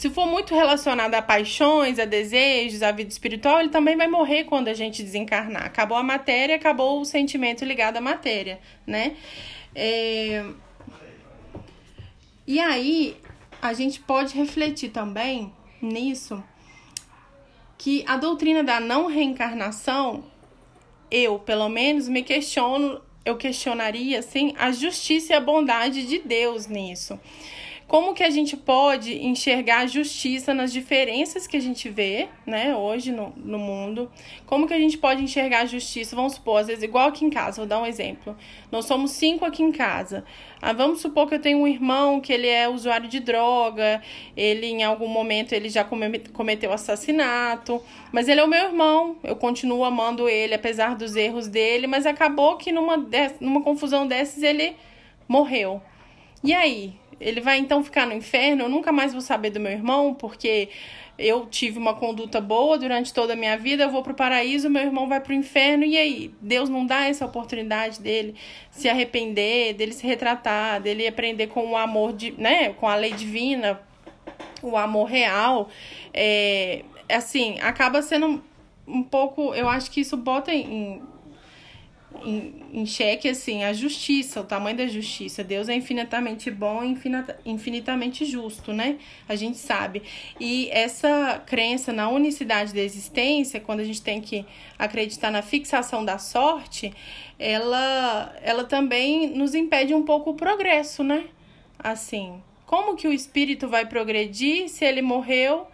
se 0.00 0.08
for 0.08 0.24
muito 0.24 0.54
relacionado 0.54 1.14
a 1.14 1.20
paixões, 1.20 1.98
a 1.98 2.06
desejos, 2.06 2.82
a 2.82 2.90
vida 2.90 3.10
espiritual, 3.10 3.60
ele 3.60 3.68
também 3.68 3.98
vai 3.98 4.08
morrer 4.08 4.44
quando 4.44 4.68
a 4.68 4.72
gente 4.72 5.02
desencarnar. 5.02 5.66
Acabou 5.66 5.94
a 5.94 6.02
matéria, 6.02 6.56
acabou 6.56 7.02
o 7.02 7.04
sentimento 7.04 7.66
ligado 7.66 7.98
à 7.98 8.00
matéria, 8.00 8.58
né? 8.86 9.14
É... 9.74 10.42
E 12.46 12.58
aí, 12.58 13.14
a 13.60 13.74
gente 13.74 14.00
pode 14.00 14.34
refletir 14.34 14.88
também 14.88 15.52
nisso 15.82 16.42
que 17.76 18.02
a 18.08 18.16
doutrina 18.16 18.64
da 18.64 18.80
não 18.80 19.06
reencarnação, 19.06 20.24
eu, 21.10 21.38
pelo 21.38 21.68
menos, 21.68 22.08
me 22.08 22.22
questiono, 22.22 23.02
eu 23.22 23.36
questionaria 23.36 24.20
assim 24.20 24.54
a 24.58 24.72
justiça 24.72 25.34
e 25.34 25.36
a 25.36 25.40
bondade 25.42 26.06
de 26.06 26.20
Deus 26.20 26.66
nisso. 26.66 27.20
Como 27.90 28.14
que 28.14 28.22
a 28.22 28.30
gente 28.30 28.56
pode 28.56 29.20
enxergar 29.26 29.78
a 29.78 29.86
justiça 29.88 30.54
nas 30.54 30.72
diferenças 30.72 31.48
que 31.48 31.56
a 31.56 31.60
gente 31.60 31.88
vê, 31.88 32.28
né, 32.46 32.72
hoje 32.72 33.10
no, 33.10 33.32
no 33.36 33.58
mundo. 33.58 34.08
Como 34.46 34.68
que 34.68 34.72
a 34.72 34.78
gente 34.78 34.96
pode 34.96 35.24
enxergar 35.24 35.62
a 35.62 35.66
justiça? 35.66 36.14
Vamos 36.14 36.34
supor, 36.34 36.60
às 36.60 36.68
vezes, 36.68 36.84
igual 36.84 37.08
aqui 37.08 37.24
em 37.24 37.30
casa, 37.30 37.56
vou 37.56 37.66
dar 37.66 37.80
um 37.80 37.86
exemplo. 37.86 38.36
Nós 38.70 38.84
somos 38.84 39.10
cinco 39.10 39.44
aqui 39.44 39.64
em 39.64 39.72
casa. 39.72 40.24
Ah, 40.62 40.72
vamos 40.72 41.00
supor 41.00 41.28
que 41.28 41.34
eu 41.34 41.40
tenho 41.40 41.58
um 41.58 41.66
irmão 41.66 42.20
que 42.20 42.32
ele 42.32 42.46
é 42.46 42.68
usuário 42.68 43.08
de 43.08 43.18
droga, 43.18 44.00
ele 44.36 44.68
em 44.68 44.84
algum 44.84 45.08
momento 45.08 45.52
ele 45.52 45.68
já 45.68 45.84
cometeu 46.32 46.72
assassinato, 46.72 47.82
mas 48.12 48.28
ele 48.28 48.38
é 48.38 48.44
o 48.44 48.48
meu 48.48 48.66
irmão, 48.66 49.16
eu 49.24 49.34
continuo 49.34 49.84
amando 49.84 50.28
ele 50.28 50.54
apesar 50.54 50.94
dos 50.94 51.16
erros 51.16 51.48
dele, 51.48 51.88
mas 51.88 52.06
acabou 52.06 52.56
que 52.56 52.70
numa, 52.70 53.04
numa 53.40 53.62
confusão 53.62 54.06
dessas 54.06 54.44
ele 54.44 54.76
morreu. 55.26 55.82
E 56.44 56.54
aí? 56.54 56.94
Ele 57.20 57.40
vai 57.40 57.58
então 57.58 57.84
ficar 57.84 58.06
no 58.06 58.14
inferno? 58.14 58.64
Eu 58.64 58.68
nunca 58.68 58.90
mais 58.90 59.12
vou 59.12 59.20
saber 59.20 59.50
do 59.50 59.60
meu 59.60 59.72
irmão, 59.72 60.14
porque 60.14 60.70
eu 61.18 61.46
tive 61.46 61.78
uma 61.78 61.92
conduta 61.94 62.40
boa 62.40 62.78
durante 62.78 63.12
toda 63.12 63.34
a 63.34 63.36
minha 63.36 63.56
vida, 63.58 63.82
eu 63.82 63.90
vou 63.90 64.02
pro 64.02 64.14
paraíso, 64.14 64.70
meu 64.70 64.82
irmão 64.82 65.06
vai 65.06 65.20
pro 65.20 65.34
inferno, 65.34 65.84
e 65.84 65.98
aí? 65.98 66.34
Deus 66.40 66.70
não 66.70 66.86
dá 66.86 67.04
essa 67.04 67.26
oportunidade 67.26 68.00
dele 68.00 68.34
se 68.70 68.88
arrepender, 68.88 69.74
dele 69.74 69.92
se 69.92 70.06
retratar, 70.06 70.80
dele 70.80 71.06
aprender 71.06 71.48
com 71.48 71.72
o 71.72 71.76
amor, 71.76 72.14
de, 72.14 72.32
né, 72.32 72.70
com 72.72 72.88
a 72.88 72.94
lei 72.94 73.12
divina, 73.12 73.78
o 74.62 74.78
amor 74.78 75.04
real. 75.04 75.68
É, 76.14 76.84
assim, 77.06 77.58
acaba 77.60 78.00
sendo 78.00 78.42
um 78.86 79.02
pouco, 79.02 79.54
eu 79.54 79.68
acho 79.68 79.90
que 79.90 80.00
isso 80.00 80.16
bota 80.16 80.52
em, 80.52 81.02
em, 82.24 82.54
em 82.72 82.86
xeque 82.86 83.28
assim 83.28 83.64
a 83.64 83.72
justiça, 83.72 84.40
o 84.40 84.44
tamanho 84.44 84.76
da 84.76 84.86
justiça. 84.86 85.42
Deus 85.42 85.68
é 85.68 85.74
infinitamente 85.74 86.50
bom 86.50 86.82
e 86.82 86.96
infinitamente 87.44 88.24
justo, 88.24 88.72
né? 88.72 88.98
A 89.28 89.34
gente 89.34 89.58
sabe. 89.58 90.02
E 90.38 90.68
essa 90.70 91.42
crença 91.46 91.92
na 91.92 92.08
unicidade 92.08 92.74
da 92.74 92.80
existência, 92.80 93.60
quando 93.60 93.80
a 93.80 93.84
gente 93.84 94.02
tem 94.02 94.20
que 94.20 94.44
acreditar 94.78 95.30
na 95.30 95.42
fixação 95.42 96.04
da 96.04 96.18
sorte, 96.18 96.92
ela, 97.38 98.34
ela 98.42 98.64
também 98.64 99.30
nos 99.30 99.54
impede 99.54 99.94
um 99.94 100.02
pouco 100.02 100.30
o 100.30 100.34
progresso, 100.34 101.02
né? 101.02 101.24
Assim, 101.78 102.42
como 102.66 102.96
que 102.96 103.08
o 103.08 103.12
espírito 103.12 103.66
vai 103.68 103.86
progredir 103.86 104.68
se 104.68 104.84
ele 104.84 105.02
morreu? 105.02 105.66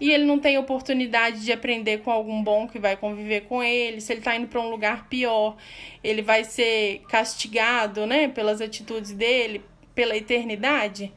E 0.00 0.10
ele 0.10 0.24
não 0.24 0.38
tem 0.38 0.56
oportunidade 0.58 1.44
de 1.44 1.52
aprender 1.52 1.98
com 1.98 2.10
algum 2.10 2.42
bom 2.42 2.68
que 2.68 2.78
vai 2.78 2.96
conviver 2.96 3.42
com 3.42 3.62
ele, 3.62 4.00
se 4.00 4.12
ele 4.12 4.20
está 4.20 4.36
indo 4.36 4.46
para 4.46 4.60
um 4.60 4.70
lugar 4.70 5.08
pior, 5.08 5.56
ele 6.02 6.22
vai 6.22 6.44
ser 6.44 7.02
castigado, 7.08 8.06
né, 8.06 8.28
pelas 8.28 8.60
atitudes 8.60 9.12
dele, 9.12 9.64
pela 9.94 10.16
eternidade, 10.16 11.12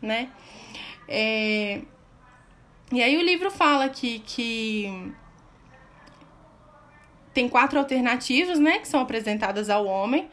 né? 0.00 0.30
É... 1.08 1.80
E 2.90 3.02
aí 3.02 3.16
o 3.16 3.22
livro 3.22 3.50
fala 3.50 3.88
que, 3.88 4.18
que 4.20 5.12
tem 7.32 7.48
quatro 7.48 7.78
alternativas, 7.78 8.58
né, 8.58 8.78
que 8.78 8.88
são 8.88 9.00
apresentadas 9.00 9.70
ao 9.70 9.86
homem. 9.86 10.28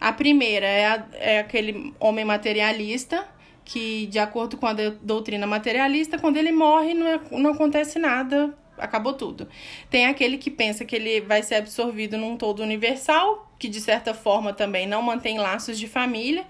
A 0.00 0.12
primeira 0.12 0.66
é, 0.66 0.86
a, 0.86 1.06
é 1.12 1.38
aquele 1.38 1.94
homem 2.00 2.24
materialista, 2.24 3.26
que, 3.72 4.04
de 4.06 4.18
acordo 4.18 4.58
com 4.58 4.66
a 4.66 4.74
doutrina 4.74 5.46
materialista, 5.46 6.18
quando 6.18 6.36
ele 6.36 6.52
morre, 6.52 6.92
não, 6.92 7.06
é, 7.06 7.20
não 7.30 7.52
acontece 7.52 7.98
nada, 7.98 8.54
acabou 8.76 9.14
tudo. 9.14 9.48
Tem 9.88 10.04
aquele 10.04 10.36
que 10.36 10.50
pensa 10.50 10.84
que 10.84 10.94
ele 10.94 11.22
vai 11.22 11.42
ser 11.42 11.54
absorvido 11.54 12.18
num 12.18 12.36
todo 12.36 12.62
universal, 12.62 13.50
que 13.58 13.70
de 13.70 13.80
certa 13.80 14.12
forma 14.12 14.52
também 14.52 14.86
não 14.86 15.00
mantém 15.00 15.38
laços 15.38 15.78
de 15.78 15.88
família. 15.88 16.44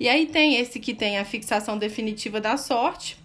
E 0.00 0.08
aí 0.08 0.26
tem 0.26 0.56
esse 0.56 0.80
que 0.80 0.92
tem 0.92 1.16
a 1.16 1.24
fixação 1.24 1.78
definitiva 1.78 2.40
da 2.40 2.56
sorte, 2.56 3.16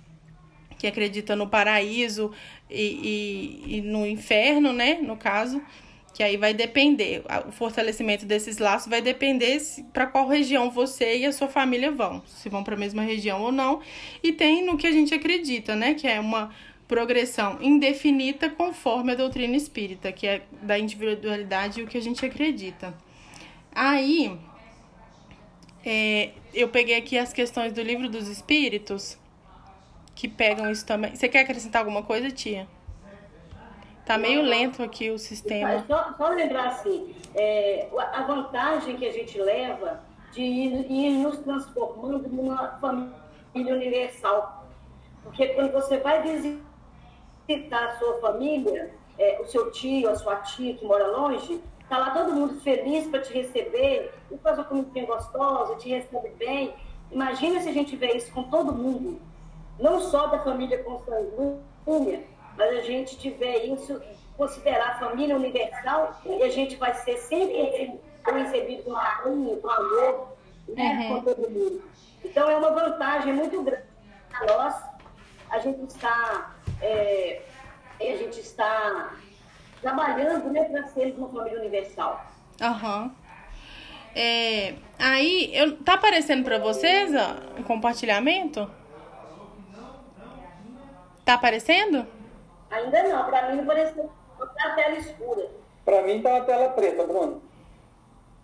que 0.78 0.86
acredita 0.86 1.36
no 1.36 1.48
paraíso 1.48 2.32
e, 2.70 3.64
e, 3.66 3.78
e 3.78 3.82
no 3.82 4.06
inferno, 4.06 4.72
né? 4.72 5.00
No 5.02 5.18
caso 5.18 5.60
que 6.14 6.24
aí 6.24 6.38
vai 6.38 6.54
depender, 6.54 7.24
o 7.48 7.52
fortalecimento 7.52 8.26
desses 8.26 8.58
laços 8.58 8.90
vai 8.90 9.02
depender 9.02 9.62
para 9.94 10.06
qual 10.06 10.28
região 10.28 10.70
você 10.70 11.18
e 11.18 11.26
a 11.26 11.32
sua 11.32 11.48
família 11.48 11.92
vão, 11.92 12.22
se 12.26 12.50
vão 12.50 12.64
para 12.64 12.76
a 12.76 12.78
mesma 12.78 13.02
região 13.04 13.42
ou 13.42 13.52
não. 13.52 13.82
E 14.22 14.34
tem 14.34 14.66
no 14.66 14.78
que 14.78 14.88
a 14.88 14.92
gente 14.92 15.14
acredita, 15.14 15.76
né, 15.76 15.94
que 15.94 16.08
é 16.08 16.20
uma 16.20 16.54
progressão 16.88 17.60
indefinida 17.62 18.50
conforme 18.50 19.12
a 19.12 19.16
doutrina 19.16 19.56
espírita, 19.56 20.12
que 20.12 20.26
é 20.26 20.42
da 20.62 20.78
individualidade 20.78 21.80
e 21.80 21.84
o 21.84 21.88
que 21.88 21.98
a 21.98 22.02
gente 22.02 22.26
acredita. 22.26 22.94
Aí, 23.72 24.36
é, 25.86 26.32
eu 26.54 26.68
peguei 26.70 26.96
aqui 26.96 27.18
as 27.18 27.32
questões 27.32 27.72
do 27.72 27.82
livro 27.82 28.10
dos 28.10 28.28
espíritos, 28.28 29.18
que 30.16 30.28
pegam 30.28 30.70
isso 30.70 30.86
também. 30.86 31.16
Você 31.16 31.30
quer 31.30 31.42
acrescentar 31.42 31.82
alguma 31.82 32.04
coisa, 32.04 32.30
tia? 32.32 32.68
Tá 34.10 34.18
meio 34.18 34.42
lento 34.42 34.82
aqui 34.82 35.12
o 35.12 35.20
sistema. 35.20 35.86
Só, 35.86 36.16
só 36.18 36.30
lembrar 36.30 36.70
assim, 36.70 37.14
é, 37.36 37.88
a 38.12 38.24
vantagem 38.24 38.98
que 38.98 39.06
a 39.06 39.14
gente 39.14 39.40
leva 39.40 40.02
de 40.32 40.42
ir, 40.42 40.92
ir 40.92 41.12
nos 41.20 41.38
transformando 41.38 42.28
numa 42.28 42.70
família 42.80 43.76
universal. 43.76 44.68
Porque 45.22 45.50
quando 45.50 45.72
você 45.74 46.00
vai 46.00 46.24
visitar 46.24 47.86
a 47.86 48.00
sua 48.00 48.20
família, 48.20 48.96
é, 49.20 49.40
o 49.42 49.46
seu 49.46 49.70
tio, 49.70 50.10
a 50.10 50.16
sua 50.16 50.38
tia 50.38 50.74
que 50.74 50.84
mora 50.84 51.06
longe, 51.06 51.62
tá 51.88 52.00
lá 52.00 52.10
todo 52.10 52.34
mundo 52.34 52.60
feliz 52.62 53.06
para 53.06 53.22
te 53.22 53.32
receber, 53.32 54.12
e 54.32 54.38
faz 54.40 54.58
uma 54.58 54.66
comida 54.66 55.06
gostosa, 55.06 55.76
te 55.76 55.88
recebe 55.88 56.30
bem. 56.30 56.74
Imagina 57.12 57.62
se 57.62 57.70
a 57.70 57.74
gente 57.74 57.96
vê 57.96 58.18
isso 58.18 58.32
com 58.32 58.42
todo 58.42 58.74
mundo, 58.74 59.22
não 59.80 60.00
só 60.02 60.26
da 60.26 60.40
família 60.40 60.84
consanguínea, 60.84 62.24
mas 62.60 62.78
a 62.78 62.82
gente 62.82 63.18
tiver 63.18 63.64
isso, 63.64 64.02
considerar 64.36 64.90
a 64.90 65.00
família 65.00 65.38
universal, 65.38 66.20
e 66.26 66.44
a 66.44 66.50
gente 66.50 66.76
vai 66.76 66.94
ser 66.94 67.18
sempre 67.18 67.98
recebido 68.26 68.84
com 68.84 68.94
carinho, 68.94 69.58
com 69.62 69.70
amor, 69.70 70.38
né, 70.68 71.08
uhum. 71.10 71.16
com 71.16 71.22
todo 71.24 71.50
mundo. 71.50 71.82
Então 72.24 72.50
é 72.50 72.58
uma 72.58 72.72
vantagem 72.72 73.34
muito 73.34 73.64
grande 73.64 73.86
para 74.30 74.46
nós. 74.46 74.76
A 75.50 75.60
gente 75.60 75.86
está, 75.86 76.54
é, 76.82 77.42
a 78.00 78.18
gente 78.18 78.42
está 78.42 79.14
trabalhando 79.82 80.52
né, 80.52 80.66
para 80.66 80.84
ser 80.90 81.16
uma 81.18 81.30
família 81.30 81.60
universal. 81.60 82.26
Aham. 82.62 83.04
Uhum. 83.04 83.12
É, 84.16 84.76
aí, 84.98 85.50
eu, 85.54 85.78
tá 85.78 85.94
aparecendo 85.94 86.44
para 86.44 86.58
vocês 86.58 87.12
o 87.58 87.64
compartilhamento? 87.64 88.70
Tá 91.24 91.36
aparecendo? 91.36 92.19
Ainda 92.72 93.04
não, 93.04 93.26
para 93.26 93.50
mim 93.50 93.58
não 93.58 93.66
pareceu 93.66 94.12
a 94.40 94.70
tela 94.72 94.96
escura. 94.96 95.50
Para 95.84 96.02
mim 96.04 96.22
tá 96.22 96.38
a 96.38 96.42
tela 96.42 96.70
preta, 96.70 97.04
Bruno. 97.06 97.42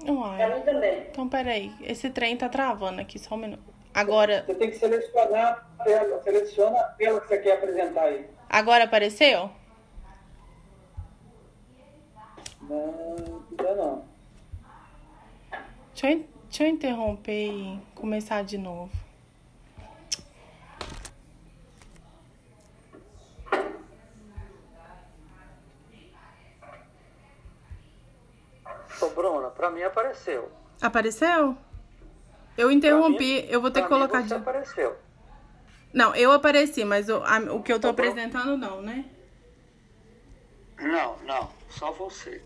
Uai. 0.07 0.37
Para 0.37 0.55
mim 0.55 0.61
também. 0.63 1.07
Então, 1.09 1.29
peraí. 1.29 1.73
Esse 1.81 2.09
trem 2.09 2.35
tá 2.35 2.49
travando 2.49 3.01
aqui, 3.01 3.19
só 3.19 3.35
um 3.35 3.37
minuto. 3.37 3.63
Agora. 3.93 4.43
Você 4.45 4.55
tem 4.55 4.69
que 4.69 4.77
selecionar 4.77 5.67
a 5.79 5.83
tela. 5.83 6.21
Seleciona 6.23 6.79
a 6.79 6.83
tela 6.83 7.21
que 7.21 7.27
você 7.27 7.37
quer 7.37 7.53
apresentar 7.53 8.03
aí. 8.03 8.29
Agora 8.49 8.83
apareceu? 8.83 9.49
Não, 12.61 13.43
ainda 13.51 13.75
não. 13.75 14.05
Deixa 15.93 16.11
eu, 16.11 16.25
deixa 16.49 16.63
eu 16.63 16.67
interromper 16.67 17.47
e 17.47 17.79
começar 17.93 18.43
de 18.43 18.57
novo. 18.57 19.04
Ô, 29.05 29.09
Bruna, 29.09 29.49
pra 29.49 29.69
mim 29.69 29.83
apareceu. 29.83 30.51
Apareceu? 30.81 31.55
Eu 32.57 32.71
interrompi, 32.71 33.41
mim, 33.41 33.47
eu 33.49 33.61
vou 33.61 33.69
ter 33.69 33.83
que 33.83 33.87
colocar 33.87 34.21
de. 34.21 34.33
apareceu. 34.33 34.97
Não, 35.93 36.15
eu 36.15 36.31
apareci, 36.31 36.83
mas 36.83 37.07
o, 37.07 37.23
a, 37.23 37.37
o 37.53 37.61
que 37.61 37.71
eu 37.71 37.79
tô 37.79 37.87
Ô, 37.87 37.91
apresentando 37.91 38.57
não, 38.57 38.81
né? 38.81 39.05
Não, 40.79 41.17
não, 41.19 41.49
só 41.69 41.91
você. 41.91 42.41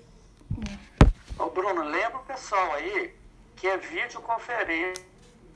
Ô, 1.37 1.49
Bruno, 1.49 1.83
lembra 1.83 2.17
o 2.17 2.23
pessoal 2.23 2.73
aí 2.73 3.15
que 3.55 3.67
é 3.67 3.77
videoconferência, 3.77 5.05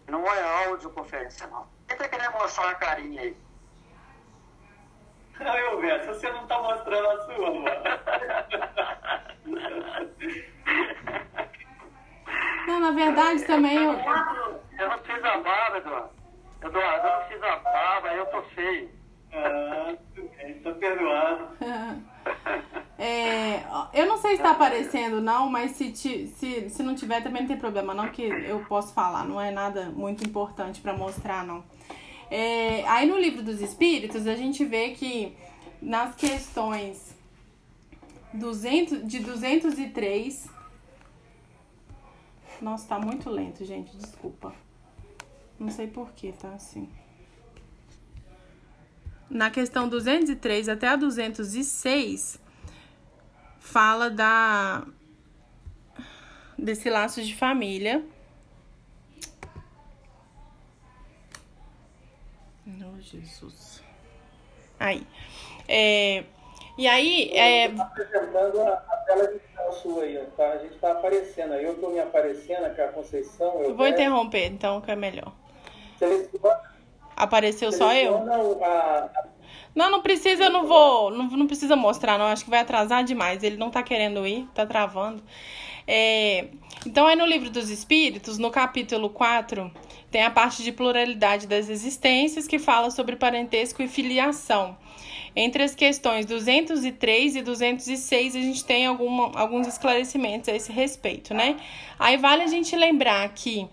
não 0.07 0.25
é 0.25 0.65
audioconferência, 0.65 1.47
não. 1.47 1.67
Quem 1.87 1.97
tá 1.97 2.07
querendo 2.07 2.31
mostrar 2.33 2.65
uma 2.65 2.75
carinha 2.75 3.21
aí? 3.21 3.37
Não, 5.39 5.57
eu 5.57 5.81
vejo, 5.81 6.07
você 6.07 6.31
não 6.31 6.45
tá 6.47 6.61
mostrando 6.61 7.07
a 7.07 7.25
sua, 7.25 7.51
mano. 7.51 7.65
Não, 12.67 12.79
na 12.79 12.91
verdade 12.91 13.43
também 13.45 13.75
eu. 13.75 13.93
Eu 13.93 14.89
não 14.89 14.99
fiz 14.99 15.23
a 15.23 15.37
barba, 15.37 15.77
Eduardo. 15.77 16.09
Eduardo, 16.63 17.07
eu 17.07 17.13
não 17.13 17.25
fiz 17.27 17.43
a 17.43 17.55
barba, 17.57 18.07
eu 18.13 18.25
tô 18.27 18.41
feio. 18.43 18.89
Ah, 19.33 19.95
tô 20.63 20.73
perdoado. 20.75 21.47
É, 23.05 23.63
eu 23.93 24.05
não 24.05 24.17
sei 24.17 24.31
se 24.31 24.37
está 24.37 24.51
aparecendo 24.51 25.19
não, 25.19 25.49
mas 25.49 25.71
se, 25.71 25.91
te, 25.91 26.27
se, 26.27 26.69
se 26.69 26.83
não 26.83 26.95
tiver 26.95 27.21
também 27.21 27.41
não 27.41 27.49
tem 27.49 27.57
problema 27.57 27.93
não, 27.93 28.07
que 28.07 28.21
eu 28.21 28.63
posso 28.65 28.93
falar, 28.93 29.25
não 29.25 29.41
é 29.41 29.51
nada 29.51 29.89
muito 29.89 30.23
importante 30.23 30.79
para 30.79 30.93
mostrar 30.93 31.45
não. 31.45 31.65
É, 32.29 32.87
aí 32.87 33.07
no 33.07 33.17
livro 33.17 33.43
dos 33.43 33.61
Espíritos 33.61 34.27
a 34.27 34.35
gente 34.35 34.65
vê 34.65 34.91
que 34.91 35.35
nas 35.81 36.15
questões 36.15 37.15
200, 38.33 39.07
de 39.07 39.19
203. 39.19 40.49
Nossa, 42.61 42.87
tá 42.87 42.99
muito 42.99 43.29
lento, 43.29 43.63
gente, 43.65 43.95
desculpa. 43.97 44.53
Não 45.59 45.69
sei 45.69 45.87
porquê, 45.87 46.33
tá 46.33 46.49
assim. 46.53 46.89
Na 49.29 49.49
questão 49.49 49.87
203 49.87 50.69
até 50.69 50.87
a 50.87 50.95
206, 50.95 52.39
fala 53.59 54.09
da 54.09 54.85
desse 56.57 56.89
laço 56.89 57.21
de 57.21 57.35
família. 57.35 58.05
Oh, 62.67 63.01
Jesus. 63.01 63.83
Aí. 64.79 65.05
É, 65.67 66.23
e 66.77 66.87
aí. 66.87 67.31
É... 67.33 67.69
Tá 67.69 67.83
apresentando 67.83 68.61
a, 68.61 68.73
a 68.73 68.97
tela 69.05 69.27
de 69.27 69.41
sua 69.81 70.03
aí, 70.03 70.17
tá? 70.37 70.49
A 70.51 70.57
gente 70.57 70.77
tá 70.77 70.91
aparecendo 70.91 71.53
aí. 71.53 71.63
Eu 71.63 71.79
tô 71.79 71.89
me 71.89 71.99
aparecendo, 71.99 72.73
que 72.73 72.81
é 72.81 72.85
a 72.85 72.91
Conceição. 72.91 73.61
Eu 73.61 73.75
vou 73.75 73.87
interromper, 73.87 74.47
então, 74.47 74.81
que 74.81 74.91
é 74.91 74.95
melhor. 74.95 75.33
Seleciona. 75.97 76.73
Apareceu 77.15 77.71
só 77.71 77.93
eu? 77.93 78.17
A... 78.63 79.09
Não, 79.75 79.89
não 79.89 80.01
precisa, 80.01 80.45
eu 80.45 80.49
não 80.49 80.65
vou. 80.65 81.11
Não, 81.11 81.27
não 81.27 81.47
precisa 81.47 81.75
mostrar, 81.75 82.17
não. 82.17 82.25
Acho 82.25 82.43
que 82.43 82.49
vai 82.49 82.59
atrasar 82.59 83.03
demais. 83.03 83.43
Ele 83.43 83.57
não 83.57 83.69
tá 83.69 83.83
querendo 83.83 84.25
ir, 84.25 84.47
tá 84.53 84.65
travando. 84.65 85.21
É, 85.87 86.47
então, 86.85 87.07
aí 87.07 87.15
no 87.15 87.25
livro 87.25 87.49
dos 87.49 87.69
Espíritos, 87.69 88.37
no 88.37 88.51
capítulo 88.51 89.09
4, 89.09 89.71
tem 90.11 90.23
a 90.23 90.29
parte 90.29 90.63
de 90.63 90.71
pluralidade 90.71 91.47
das 91.47 91.69
existências 91.69 92.47
que 92.47 92.59
fala 92.59 92.91
sobre 92.91 93.15
parentesco 93.15 93.81
e 93.81 93.87
filiação. 93.87 94.77
Entre 95.35 95.63
as 95.63 95.73
questões 95.73 96.25
203 96.25 97.37
e 97.37 97.41
206, 97.41 98.35
a 98.35 98.39
gente 98.39 98.63
tem 98.63 98.85
alguma, 98.85 99.31
alguns 99.39 99.67
esclarecimentos 99.67 100.49
a 100.49 100.55
esse 100.55 100.71
respeito, 100.71 101.33
né? 101.33 101.57
Aí 101.97 102.17
vale 102.17 102.43
a 102.43 102.47
gente 102.47 102.75
lembrar 102.75 103.27
que 103.29 103.67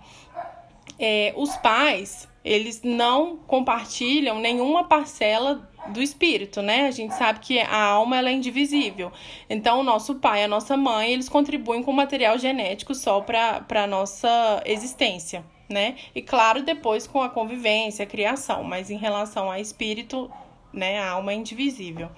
é, 0.99 1.35
os 1.37 1.55
pais, 1.57 2.29
eles 2.45 2.83
não 2.83 3.37
compartilham 3.37 4.39
nenhuma 4.39 4.85
parcela 4.85 5.70
do 5.89 6.03
espírito, 6.03 6.63
né? 6.63 6.87
A 6.87 6.91
gente 6.91 7.15
sabe 7.15 7.41
que 7.41 7.59
a 7.59 7.83
alma 7.83 8.17
ela 8.17 8.29
é 8.29 8.33
indivisível. 8.33 9.11
Então, 9.49 9.81
o 9.81 9.83
nosso 9.83 10.17
pai, 10.17 10.45
a 10.45 10.49
nossa 10.49 10.77
mãe, 10.77 11.13
eles 11.13 11.29
contribuem 11.29 11.83
com 11.83 11.93
material 11.93 12.39
genético 12.39 12.95
só 12.95 13.21
para 13.21 13.65
a 13.69 13.87
nossa 13.87 14.63
existência, 14.65 15.45
né? 15.69 15.97
E 16.15 16.23
claro, 16.23 16.63
depois 16.63 17.07
com 17.07 17.23
a 17.23 17.29
convivência, 17.29 18.05
a 18.05 18.07
criação, 18.07 18.63
mas 18.63 18.91
em 18.91 18.97
relação 18.97 19.51
a 19.51 19.59
espírito, 19.59 20.31
né? 20.73 20.99
A 20.99 21.11
alma 21.11 21.33
é 21.33 21.37
indivisível. 21.37 22.09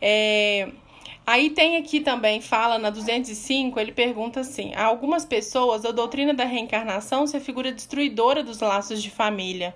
É... 0.00 0.68
Aí 1.26 1.50
tem 1.50 1.76
aqui 1.76 2.00
também, 2.00 2.40
fala 2.40 2.78
na 2.78 2.88
205, 2.88 3.78
ele 3.78 3.92
pergunta 3.92 4.40
assim: 4.40 4.72
a 4.74 4.86
algumas 4.86 5.26
pessoas 5.26 5.84
a 5.84 5.92
doutrina 5.92 6.32
da 6.32 6.44
reencarnação 6.44 7.26
se 7.26 7.38
figura 7.38 7.70
destruidora 7.70 8.42
dos 8.42 8.60
laços 8.60 9.02
de 9.02 9.10
família, 9.10 9.74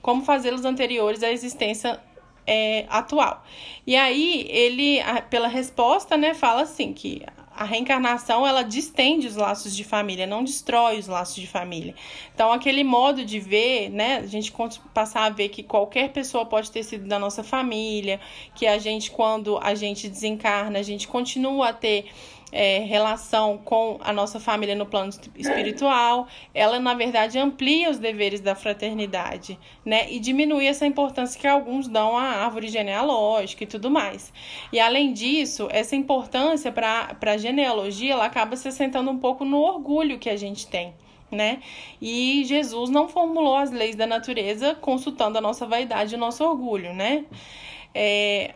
como 0.00 0.24
fazê-los 0.24 0.64
anteriores 0.64 1.22
à 1.22 1.30
existência 1.30 2.00
é, 2.46 2.86
atual. 2.88 3.44
E 3.86 3.96
aí 3.96 4.46
ele, 4.48 5.00
pela 5.30 5.48
resposta, 5.48 6.16
né, 6.16 6.34
fala 6.34 6.62
assim 6.62 6.92
que 6.92 7.22
a 7.56 7.64
reencarnação 7.64 8.44
ela 8.46 8.62
distende 8.62 9.28
os 9.28 9.36
laços 9.36 9.76
de 9.76 9.84
família, 9.84 10.26
não 10.26 10.42
destrói 10.42 10.98
os 10.98 11.06
laços 11.06 11.36
de 11.36 11.46
família. 11.46 11.94
Então, 12.34 12.52
aquele 12.52 12.82
modo 12.82 13.24
de 13.24 13.38
ver, 13.38 13.90
né, 13.90 14.16
a 14.16 14.26
gente 14.26 14.52
passar 14.92 15.24
a 15.24 15.30
ver 15.30 15.50
que 15.50 15.62
qualquer 15.62 16.10
pessoa 16.12 16.44
pode 16.44 16.70
ter 16.70 16.82
sido 16.82 17.06
da 17.06 17.18
nossa 17.18 17.44
família, 17.44 18.20
que 18.56 18.66
a 18.66 18.78
gente, 18.78 19.10
quando 19.10 19.56
a 19.58 19.74
gente 19.74 20.08
desencarna, 20.08 20.80
a 20.80 20.82
gente 20.82 21.06
continua 21.06 21.68
a 21.68 21.72
ter 21.72 22.06
é, 22.54 22.78
relação 22.78 23.58
com 23.58 23.98
a 24.00 24.12
nossa 24.12 24.38
família 24.38 24.76
no 24.76 24.86
plano 24.86 25.10
espiritual, 25.36 26.28
ela 26.54 26.78
na 26.78 26.94
verdade 26.94 27.36
amplia 27.36 27.90
os 27.90 27.98
deveres 27.98 28.40
da 28.40 28.54
fraternidade, 28.54 29.58
né? 29.84 30.08
E 30.08 30.20
diminui 30.20 30.64
essa 30.68 30.86
importância 30.86 31.38
que 31.38 31.48
alguns 31.48 31.88
dão 31.88 32.16
à 32.16 32.22
árvore 32.22 32.68
genealógica 32.68 33.64
e 33.64 33.66
tudo 33.66 33.90
mais. 33.90 34.32
E 34.72 34.78
além 34.78 35.12
disso, 35.12 35.66
essa 35.68 35.96
importância 35.96 36.70
para 36.70 37.16
a 37.20 37.36
genealogia 37.36 38.12
ela 38.12 38.24
acaba 38.24 38.54
se 38.54 38.68
assentando 38.68 39.10
um 39.10 39.18
pouco 39.18 39.44
no 39.44 39.58
orgulho 39.58 40.20
que 40.20 40.30
a 40.30 40.36
gente 40.36 40.68
tem. 40.68 40.94
Né? 41.32 41.58
E 42.00 42.44
Jesus 42.44 42.90
não 42.90 43.08
formulou 43.08 43.56
as 43.56 43.72
leis 43.72 43.96
da 43.96 44.06
natureza 44.06 44.76
consultando 44.76 45.36
a 45.36 45.40
nossa 45.40 45.66
vaidade 45.66 46.14
e 46.14 46.16
o 46.16 46.20
nosso 46.20 46.44
orgulho, 46.44 46.94
né? 46.94 47.24
É, 47.92 48.54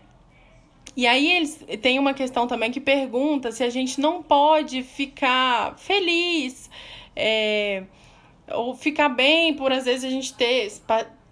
e 0.98 1.06
aí 1.06 1.30
eles 1.30 1.64
tem 1.80 1.96
uma 1.96 2.12
questão 2.12 2.48
também 2.48 2.72
que 2.72 2.80
pergunta 2.80 3.52
se 3.52 3.62
a 3.62 3.70
gente 3.70 4.00
não 4.00 4.20
pode 4.20 4.82
ficar 4.82 5.78
feliz 5.78 6.68
é, 7.14 7.84
ou 8.50 8.74
ficar 8.74 9.08
bem 9.08 9.54
por 9.54 9.70
às 9.70 9.84
vezes 9.84 10.02
a 10.02 10.10
gente 10.10 10.34
ter 10.34 10.72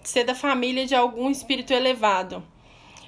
ser 0.05 0.23
da 0.23 0.37
família 0.37 0.87
de 0.87 0.95
algum 0.95 1.29
espírito 1.29 1.73
elevado. 1.73 2.45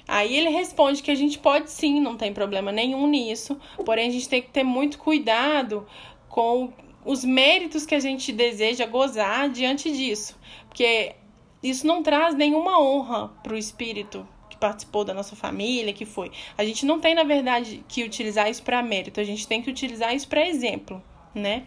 Aí 0.05 0.35
ele 0.35 0.49
responde 0.49 1.01
que 1.01 1.09
a 1.09 1.15
gente 1.15 1.39
pode 1.39 1.71
sim, 1.71 2.01
não 2.01 2.17
tem 2.17 2.33
problema 2.33 2.73
nenhum 2.73 3.07
nisso, 3.07 3.57
porém 3.85 4.09
a 4.09 4.11
gente 4.11 4.27
tem 4.27 4.41
que 4.41 4.49
ter 4.49 4.65
muito 4.65 4.99
cuidado 4.99 5.87
com 6.27 6.73
os 7.05 7.23
méritos 7.23 7.85
que 7.85 7.95
a 7.95 8.01
gente 8.01 8.33
deseja 8.33 8.85
gozar 8.85 9.49
diante 9.49 9.89
disso, 9.93 10.37
porque 10.67 11.15
isso 11.63 11.87
não 11.87 12.03
traz 12.03 12.35
nenhuma 12.35 12.81
honra 12.81 13.29
para 13.41 13.53
o 13.53 13.57
espírito, 13.57 14.27
participou 14.59 15.03
da 15.03 15.13
nossa 15.13 15.35
família, 15.35 15.93
que 15.93 16.05
foi. 16.05 16.31
A 16.57 16.63
gente 16.63 16.85
não 16.85 16.99
tem, 16.99 17.15
na 17.15 17.23
verdade, 17.23 17.83
que 17.87 18.03
utilizar 18.03 18.49
isso 18.49 18.63
para 18.63 18.81
mérito, 18.83 19.19
a 19.19 19.23
gente 19.23 19.47
tem 19.47 19.61
que 19.61 19.69
utilizar 19.69 20.13
isso 20.13 20.27
para 20.27 20.45
exemplo, 20.47 21.01
né? 21.33 21.63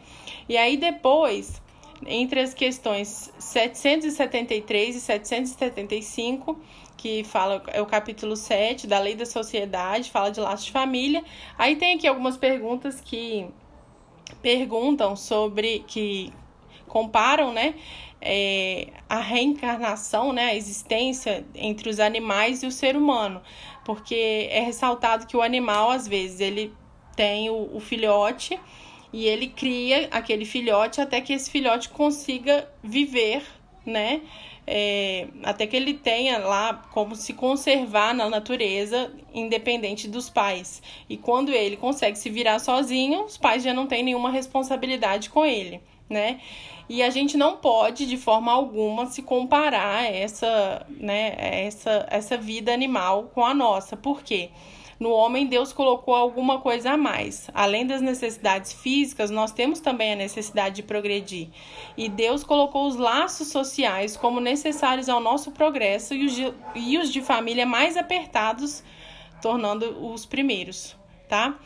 E 0.49 0.57
aí 0.57 0.76
depois, 0.76 1.62
entre 2.07 2.40
as 2.40 2.53
questões 2.53 3.32
773 3.38 4.97
e 4.97 5.01
775, 5.01 6.61
que 6.97 7.24
fala 7.24 7.62
é 7.68 7.82
o 7.82 7.86
capítulo 7.86 8.36
7 8.36 8.86
da 8.86 8.99
Lei 8.99 9.14
da 9.14 9.26
Sociedade, 9.26 10.11
fala 10.11 10.30
de 10.30 10.40
laços 10.40 10.66
de 10.66 10.72
família. 10.72 11.24
Aí 11.59 11.76
tem 11.76 11.97
aqui 11.97 12.07
algumas 12.07 12.36
perguntas 12.36 13.01
que 13.01 13.49
perguntam 14.40 15.16
sobre 15.16 15.84
que 15.86 16.32
comparam, 16.93 17.55
né, 17.55 17.74
é, 18.20 18.88
a 19.09 19.18
reencarnação, 19.18 20.30
né, 20.30 20.51
a 20.51 20.55
existência 20.55 21.43
entre 21.55 21.88
os 21.88 21.99
animais 21.99 22.62
e 22.62 22.66
o 22.66 22.70
ser 22.70 22.99
humano, 22.99 23.40
porque 23.82 24.47
é 24.51 24.61
ressaltado 24.61 25.26
que 25.26 25.34
o 25.34 25.40
animal, 25.40 25.90
às 25.90 26.07
vezes, 26.07 26.38
ele 26.38 26.70
tem 27.16 27.49
o, 27.49 27.74
o 27.74 27.80
filhote 27.80 28.61
e 29.11 29.24
ele 29.24 29.49
cria 29.49 30.07
aquele 30.11 30.45
filhote 30.45 31.01
até 31.01 31.22
que 31.22 31.32
esse 31.32 31.51
filhote 31.51 31.88
consiga 31.88 32.70
viver, 32.84 33.43
né, 33.86 34.20
é, 34.66 35.28
até 35.43 35.66
que 35.66 35.74
ele 35.74 35.95
tenha 35.95 36.36
lá 36.36 36.74
como 36.93 37.16
se 37.16 37.32
conservar 37.32 38.14
na 38.14 38.28
natureza, 38.28 39.11
independente 39.32 40.07
dos 40.07 40.28
pais. 40.28 40.82
E 41.09 41.16
quando 41.16 41.51
ele 41.53 41.78
consegue 41.78 42.18
se 42.18 42.28
virar 42.28 42.59
sozinho, 42.59 43.24
os 43.24 43.38
pais 43.38 43.62
já 43.62 43.72
não 43.72 43.86
têm 43.86 44.03
nenhuma 44.03 44.30
responsabilidade 44.30 45.30
com 45.30 45.43
ele, 45.47 45.80
né? 46.09 46.40
E 46.88 47.03
a 47.03 47.11
gente 47.11 47.36
não 47.36 47.57
pode, 47.57 48.07
de 48.07 48.16
forma 48.16 48.53
alguma, 48.53 49.07
se 49.07 49.22
comparar 49.22 50.05
essa, 50.05 50.86
né, 50.90 51.34
essa, 51.38 52.07
essa 52.11 52.36
vida 52.36 52.72
animal 52.72 53.30
com 53.34 53.44
a 53.44 53.55
nossa. 53.55 53.96
Por 53.96 54.22
quê? 54.22 54.50
No 55.03 55.11
homem, 55.11 55.48
Deus 55.48 55.72
colocou 55.72 56.14
alguma 56.14 56.61
coisa 56.61 56.92
a 56.92 56.96
mais. 56.96 57.50
Além 57.53 57.84
das 57.84 58.00
necessidades 58.00 58.72
físicas, 58.72 59.30
nós 59.30 59.50
temos 59.50 59.80
também 59.80 60.12
a 60.12 60.16
necessidade 60.16 60.76
de 60.76 60.82
progredir. 60.84 61.48
E 61.96 62.09
Deus 62.09 62.44
colocou 62.44 62.86
os 62.86 62.94
laços 62.94 63.48
sociais 63.48 64.16
como 64.16 64.38
necessários 64.38 65.09
ao 65.09 65.18
nosso 65.18 65.50
progresso 65.50 66.14
e 66.14 66.26
os 66.26 66.32
de, 66.36 66.55
e 66.76 66.98
os 66.98 67.12
de 67.12 67.20
família 67.20 67.66
mais 67.66 67.96
apertados, 67.96 68.84
tornando 69.40 70.07
os 70.07 70.24
primeiros, 70.24 70.96
tá? 71.28 71.59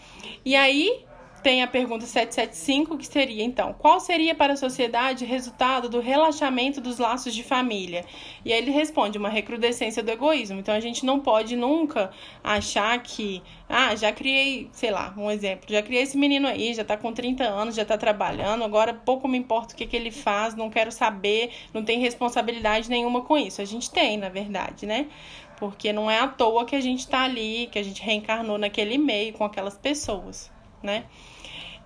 E 0.42 0.56
aí, 0.56 1.04
tem 1.42 1.62
a 1.62 1.66
pergunta 1.66 2.06
775, 2.06 2.96
que 2.98 3.06
seria 3.06 3.44
então: 3.44 3.74
qual 3.78 4.00
seria 4.00 4.34
para 4.34 4.54
a 4.54 4.56
sociedade 4.56 5.24
resultado 5.24 5.88
do 5.88 6.00
relaxamento 6.00 6.80
dos 6.80 6.98
laços 6.98 7.34
de 7.34 7.42
família? 7.42 8.04
E 8.44 8.52
aí 8.52 8.58
ele 8.58 8.70
responde: 8.70 9.18
uma 9.18 9.28
recrudescência 9.28 10.02
do 10.02 10.10
egoísmo. 10.10 10.58
Então 10.58 10.74
a 10.74 10.80
gente 10.80 11.04
não 11.06 11.20
pode 11.20 11.56
nunca 11.56 12.10
achar 12.42 13.00
que, 13.02 13.42
ah, 13.68 13.94
já 13.94 14.12
criei, 14.12 14.68
sei 14.72 14.90
lá, 14.90 15.14
um 15.16 15.30
exemplo, 15.30 15.66
já 15.68 15.82
criei 15.82 16.02
esse 16.02 16.16
menino 16.16 16.46
aí, 16.48 16.74
já 16.74 16.84
tá 16.84 16.96
com 16.96 17.12
30 17.12 17.44
anos, 17.44 17.74
já 17.74 17.84
tá 17.84 17.96
trabalhando, 17.96 18.64
agora 18.64 18.92
pouco 18.92 19.28
me 19.28 19.38
importa 19.38 19.74
o 19.74 19.76
que, 19.76 19.86
que 19.86 19.96
ele 19.96 20.10
faz, 20.10 20.54
não 20.54 20.70
quero 20.70 20.90
saber, 20.90 21.50
não 21.72 21.84
tem 21.84 22.00
responsabilidade 22.00 22.90
nenhuma 22.90 23.22
com 23.22 23.36
isso. 23.36 23.60
A 23.60 23.64
gente 23.64 23.90
tem, 23.90 24.16
na 24.16 24.28
verdade, 24.28 24.86
né? 24.86 25.06
Porque 25.58 25.92
não 25.92 26.10
é 26.10 26.18
à 26.18 26.28
toa 26.28 26.64
que 26.66 26.76
a 26.76 26.80
gente 26.80 27.08
tá 27.08 27.22
ali, 27.22 27.68
que 27.72 27.78
a 27.78 27.82
gente 27.82 28.02
reencarnou 28.02 28.58
naquele 28.58 28.98
meio 28.98 29.32
com 29.32 29.44
aquelas 29.44 29.78
pessoas, 29.78 30.50
né? 30.86 31.04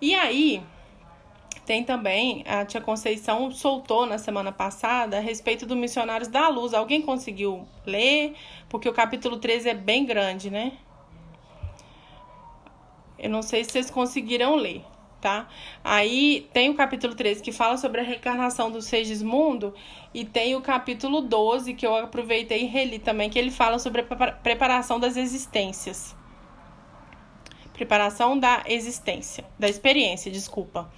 E 0.01 0.15
aí, 0.15 0.63
tem 1.67 1.85
também, 1.85 2.45
a 2.47 2.65
tia 2.65 2.81
Conceição 2.81 3.51
soltou 3.51 4.07
na 4.07 4.19
semana 4.19 4.51
passada 4.51 5.19
a 5.19 5.21
respeito 5.21 5.67
do 5.67 5.77
Missionários 5.77 6.29
da 6.29 6.49
Luz. 6.49 6.75
Alguém 6.75 7.03
conseguiu 7.03 7.67
ler? 7.87 8.35
Porque 8.69 8.89
o 8.89 8.93
capítulo 8.93 9.39
13 9.39 9.71
é 9.71 9.75
bem 9.75 10.05
grande, 10.05 10.51
né? 10.51 10.73
Eu 13.19 13.31
não 13.31 13.43
sei 13.43 13.63
se 13.65 13.71
vocês 13.71 13.91
conseguiram 13.91 14.57
ler, 14.57 14.83
tá? 15.21 15.49
Aí 15.85 16.49
tem 16.53 16.71
o 16.71 16.75
capítulo 16.75 17.15
13 17.15 17.43
que 17.43 17.53
fala 17.53 17.77
sobre 17.77 18.01
a 18.01 18.05
reencarnação 18.05 18.71
do 18.71 18.81
Segismundo 18.81 19.75
e 20.15 20.25
tem 20.25 20.57
o 20.57 20.61
capítulo 20.61 21.21
12 21.21 21.75
que 21.75 21.87
eu 21.87 21.95
aproveitei 21.95 22.63
e 22.63 22.67
reli 22.67 22.99
também, 22.99 23.29
que 23.29 23.39
ele 23.39 23.51
fala 23.51 23.79
sobre 23.79 24.01
a 24.01 24.33
preparação 24.33 24.99
das 24.99 25.17
existências. 25.17 26.17
Preparação 27.81 28.39
da 28.39 28.63
existência, 28.67 29.43
da 29.59 29.67
experiência, 29.67 30.31
desculpa. 30.31 30.93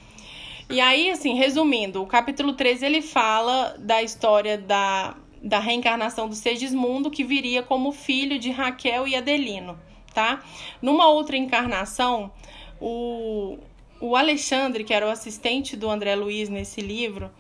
E 0.68 0.80
aí, 0.80 1.12
assim, 1.12 1.36
resumindo, 1.36 2.02
o 2.02 2.06
capítulo 2.08 2.54
13 2.54 2.84
ele 2.84 3.00
fala 3.00 3.76
da 3.78 4.02
história 4.02 4.58
da, 4.58 5.14
da 5.40 5.60
reencarnação 5.60 6.28
do 6.28 6.34
Segismundo, 6.34 7.08
que 7.08 7.22
viria 7.22 7.62
como 7.62 7.92
filho 7.92 8.36
de 8.36 8.50
Raquel 8.50 9.06
e 9.06 9.14
Adelino, 9.14 9.78
tá? 10.12 10.42
Numa 10.82 11.06
outra 11.06 11.36
encarnação, 11.36 12.32
o, 12.80 13.58
o 14.00 14.16
Alexandre, 14.16 14.82
que 14.82 14.92
era 14.92 15.06
o 15.06 15.10
assistente 15.10 15.76
do 15.76 15.88
André 15.88 16.16
Luiz 16.16 16.48
nesse 16.48 16.80
livro, 16.80 17.30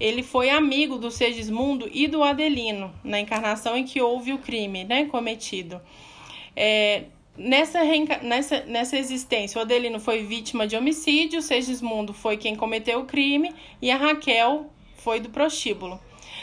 ele 0.00 0.24
foi 0.24 0.50
amigo 0.50 0.98
do 0.98 1.12
Segismundo 1.12 1.88
e 1.92 2.08
do 2.08 2.24
Adelino, 2.24 2.92
na 3.04 3.20
encarnação 3.20 3.76
em 3.76 3.84
que 3.84 4.02
houve 4.02 4.32
o 4.32 4.38
crime 4.38 4.82
né, 4.82 5.04
cometido. 5.04 5.80
É, 6.56 7.04
Nessa, 7.36 7.80
nessa, 8.22 8.60
nessa 8.64 8.98
existência, 8.98 9.58
o 9.58 9.62
Adelino 9.62 10.00
foi 10.00 10.22
vítima 10.22 10.66
de 10.66 10.76
homicídio, 10.76 11.40
Segismundo 11.40 12.12
foi 12.12 12.36
quem 12.36 12.54
cometeu 12.54 13.00
o 13.00 13.06
crime 13.06 13.54
e 13.80 13.90
a 13.90 13.96
Raquel 13.96 14.70
foi 14.96 15.20
do 15.20 15.30
prostíbulo. 15.30 15.98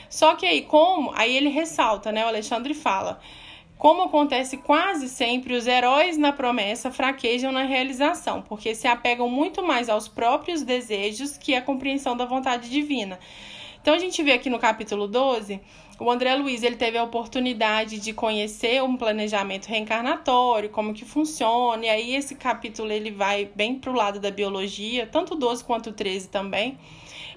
Só 0.10 0.36
que 0.36 0.46
aí, 0.46 0.62
como. 0.62 1.12
Aí 1.14 1.36
ele 1.36 1.50
ressalta, 1.50 2.12
né? 2.12 2.24
O 2.24 2.28
Alexandre 2.28 2.74
fala. 2.74 3.20
Como 3.78 4.04
acontece 4.04 4.58
quase 4.58 5.08
sempre, 5.08 5.54
os 5.54 5.68
heróis 5.68 6.18
na 6.18 6.34
promessa 6.34 6.90
fraquejam 6.90 7.52
na 7.52 7.62
realização, 7.64 8.42
porque 8.42 8.74
se 8.74 8.88
apegam 8.88 9.30
muito 9.30 9.62
mais 9.62 9.88
aos 9.88 10.08
próprios 10.08 10.64
desejos 10.64 11.38
que 11.38 11.54
à 11.54 11.62
compreensão 11.62 12.18
da 12.18 12.26
vontade 12.26 12.72
divina. 12.72 13.20
Então 13.80 13.94
a 13.94 14.00
gente 14.00 14.24
vê 14.24 14.32
aqui 14.32 14.50
no 14.50 14.58
capítulo 14.58 15.08
12 15.08 15.62
o 16.00 16.12
André 16.12 16.36
Luiz 16.36 16.62
ele 16.62 16.76
teve 16.76 16.98
a 16.98 17.04
oportunidade 17.04 18.00
de 18.00 18.14
conhecer 18.14 18.84
um 18.84 18.96
planejamento 18.96 19.66
reencarnatório, 19.66 20.70
como 20.70 20.94
que 20.94 21.04
funciona, 21.04 21.86
e 21.86 21.90
aí 21.90 22.16
esse 22.16 22.36
capítulo 22.36 22.92
ele 22.92 23.10
vai 23.10 23.50
bem 23.56 23.76
para 23.76 23.92
o 23.92 23.96
lado 23.96 24.20
da 24.20 24.30
biologia, 24.30 25.08
tanto 25.08 25.34
o 25.34 25.38
12 25.38 25.64
quanto 25.64 25.90
o 25.90 25.94
13 25.94 26.30
também. 26.30 26.78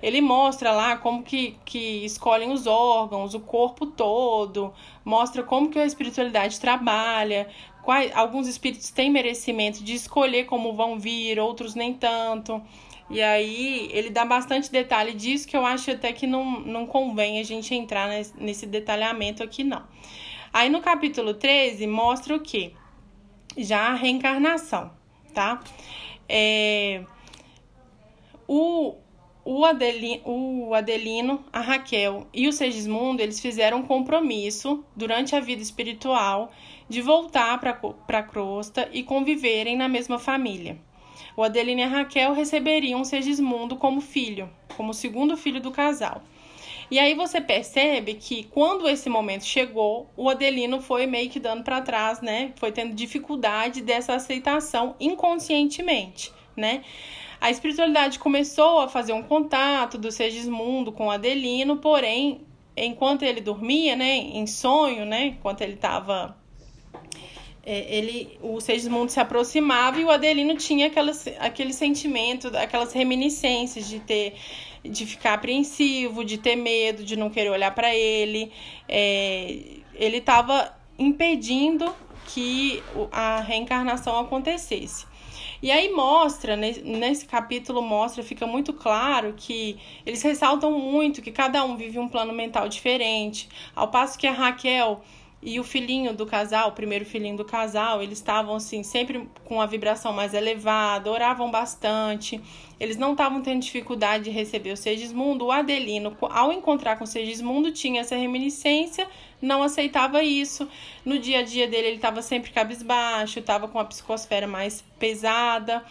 Ele 0.02 0.20
mostra 0.20 0.72
lá 0.72 0.96
como 0.96 1.22
que, 1.22 1.56
que 1.64 2.04
escolhem 2.04 2.52
os 2.52 2.66
órgãos, 2.66 3.34
o 3.34 3.40
corpo 3.40 3.86
todo, 3.86 4.72
mostra 5.04 5.42
como 5.42 5.70
que 5.70 5.78
a 5.78 5.84
espiritualidade 5.84 6.60
trabalha, 6.60 7.48
quais, 7.82 8.10
alguns 8.14 8.46
espíritos 8.46 8.90
têm 8.90 9.10
merecimento 9.10 9.82
de 9.82 9.94
escolher 9.94 10.44
como 10.44 10.74
vão 10.74 10.98
vir, 10.98 11.38
outros 11.38 11.74
nem 11.74 11.94
tanto. 11.94 12.62
E 13.10 13.20
aí 13.20 13.90
ele 13.92 14.08
dá 14.08 14.24
bastante 14.24 14.70
detalhe 14.70 15.12
disso 15.12 15.48
que 15.48 15.56
eu 15.56 15.66
acho 15.66 15.90
até 15.90 16.12
que 16.12 16.28
não, 16.28 16.60
não 16.60 16.86
convém 16.86 17.40
a 17.40 17.42
gente 17.42 17.74
entrar 17.74 18.08
nesse, 18.38 18.66
detalhamento 18.66 19.42
aqui, 19.42 19.64
não. 19.64 19.82
Aí 20.52 20.70
no 20.70 20.80
capítulo 20.80 21.34
13 21.34 21.88
mostra 21.88 22.36
o 22.36 22.40
que? 22.40 22.72
Já 23.56 23.88
a 23.88 23.94
reencarnação, 23.94 24.92
tá? 25.34 25.60
É, 26.28 27.02
o, 28.46 28.94
o, 29.44 29.64
Adelino, 29.64 30.22
o 30.24 30.72
Adelino, 30.72 31.44
a 31.52 31.60
Raquel 31.60 32.28
e 32.32 32.46
o 32.46 32.52
Segismundo, 32.52 33.20
eles 33.20 33.40
fizeram 33.40 33.78
um 33.78 33.82
compromisso 33.82 34.84
durante 34.94 35.34
a 35.34 35.40
vida 35.40 35.62
espiritual 35.62 36.52
de 36.88 37.02
voltar 37.02 37.58
para 37.58 38.18
a 38.18 38.22
crosta 38.22 38.88
e 38.92 39.02
conviverem 39.02 39.76
na 39.76 39.88
mesma 39.88 40.16
família 40.16 40.78
o 41.40 41.42
Adelino 41.42 41.80
e 41.80 41.84
a 41.84 41.88
Raquel 41.88 42.34
receberiam 42.34 43.02
Segismundo 43.02 43.74
como 43.74 44.02
filho, 44.02 44.50
como 44.76 44.92
segundo 44.92 45.38
filho 45.38 45.58
do 45.58 45.70
casal. 45.70 46.22
E 46.90 46.98
aí 46.98 47.14
você 47.14 47.40
percebe 47.40 48.14
que 48.14 48.44
quando 48.44 48.86
esse 48.86 49.08
momento 49.08 49.46
chegou, 49.46 50.10
o 50.16 50.28
Adelino 50.28 50.82
foi 50.82 51.06
meio 51.06 51.30
que 51.30 51.40
dando 51.40 51.64
para 51.64 51.80
trás, 51.80 52.20
né? 52.20 52.52
Foi 52.56 52.70
tendo 52.70 52.94
dificuldade 52.94 53.80
dessa 53.80 54.14
aceitação 54.14 54.94
inconscientemente, 55.00 56.30
né? 56.54 56.82
A 57.40 57.50
espiritualidade 57.50 58.18
começou 58.18 58.80
a 58.80 58.88
fazer 58.88 59.14
um 59.14 59.22
contato 59.22 59.96
do 59.96 60.12
Segismundo 60.12 60.92
com 60.92 61.06
o 61.06 61.10
Adelino, 61.10 61.78
porém, 61.78 62.42
enquanto 62.76 63.22
ele 63.22 63.40
dormia, 63.40 63.96
né, 63.96 64.16
em 64.16 64.46
sonho, 64.46 65.06
né, 65.06 65.28
enquanto 65.28 65.62
ele 65.62 65.72
estava 65.72 66.36
ele, 67.64 68.38
o 68.40 68.60
Segismundo 68.60 69.10
se 69.10 69.20
aproximava 69.20 70.00
e 70.00 70.04
o 70.04 70.10
Adelino 70.10 70.56
tinha 70.56 70.86
aquelas, 70.86 71.26
aquele 71.38 71.72
sentimento, 71.72 72.48
aquelas 72.56 72.92
reminiscências 72.92 73.88
de 73.88 74.00
ter 74.00 74.34
de 74.82 75.04
ficar 75.04 75.34
apreensivo, 75.34 76.24
de 76.24 76.38
ter 76.38 76.56
medo, 76.56 77.04
de 77.04 77.16
não 77.16 77.28
querer 77.28 77.50
olhar 77.50 77.74
para 77.74 77.94
ele. 77.94 78.50
É, 78.88 79.58
ele 79.94 80.16
estava 80.18 80.74
impedindo 80.98 81.94
que 82.26 82.82
a 83.12 83.40
reencarnação 83.40 84.18
acontecesse. 84.18 85.06
E 85.62 85.70
aí 85.70 85.92
mostra, 85.92 86.56
nesse 86.56 87.26
capítulo 87.26 87.82
mostra, 87.82 88.22
fica 88.22 88.46
muito 88.46 88.72
claro 88.72 89.34
que 89.36 89.78
eles 90.06 90.22
ressaltam 90.22 90.70
muito 90.72 91.20
que 91.20 91.30
cada 91.30 91.62
um 91.64 91.76
vive 91.76 91.98
um 91.98 92.08
plano 92.08 92.32
mental 92.32 92.66
diferente, 92.66 93.46
ao 93.76 93.88
passo 93.88 94.18
que 94.18 94.26
a 94.26 94.32
Raquel 94.32 95.02
e 95.42 95.58
o 95.58 95.64
filhinho 95.64 96.12
do 96.12 96.26
casal, 96.26 96.68
o 96.68 96.72
primeiro 96.72 97.06
filhinho 97.06 97.36
do 97.36 97.46
casal, 97.46 98.02
eles 98.02 98.18
estavam 98.18 98.56
assim, 98.56 98.82
sempre 98.82 99.26
com 99.44 99.60
a 99.60 99.64
vibração 99.64 100.12
mais 100.12 100.34
elevada, 100.34 101.10
oravam 101.10 101.50
bastante. 101.50 102.38
Eles 102.78 102.98
não 102.98 103.12
estavam 103.12 103.40
tendo 103.40 103.62
dificuldade 103.62 104.24
de 104.24 104.30
receber 104.30 104.72
o 104.72 104.76
Segismundo. 104.76 105.46
O 105.46 105.52
Adelino, 105.52 106.14
ao 106.20 106.52
encontrar 106.52 106.96
com 106.96 107.04
o 107.04 107.06
Segismundo, 107.06 107.72
tinha 107.72 108.02
essa 108.02 108.16
reminiscência, 108.16 109.08
não 109.40 109.62
aceitava 109.62 110.22
isso. 110.22 110.68
No 111.06 111.18
dia 111.18 111.38
a 111.38 111.42
dia 111.42 111.66
dele, 111.66 111.88
ele 111.88 111.96
estava 111.96 112.20
sempre 112.20 112.50
cabisbaixo, 112.50 113.38
estava 113.38 113.66
com 113.66 113.78
a 113.78 113.84
psicosfera 113.86 114.46
mais 114.46 114.84
pesada. 114.98 115.82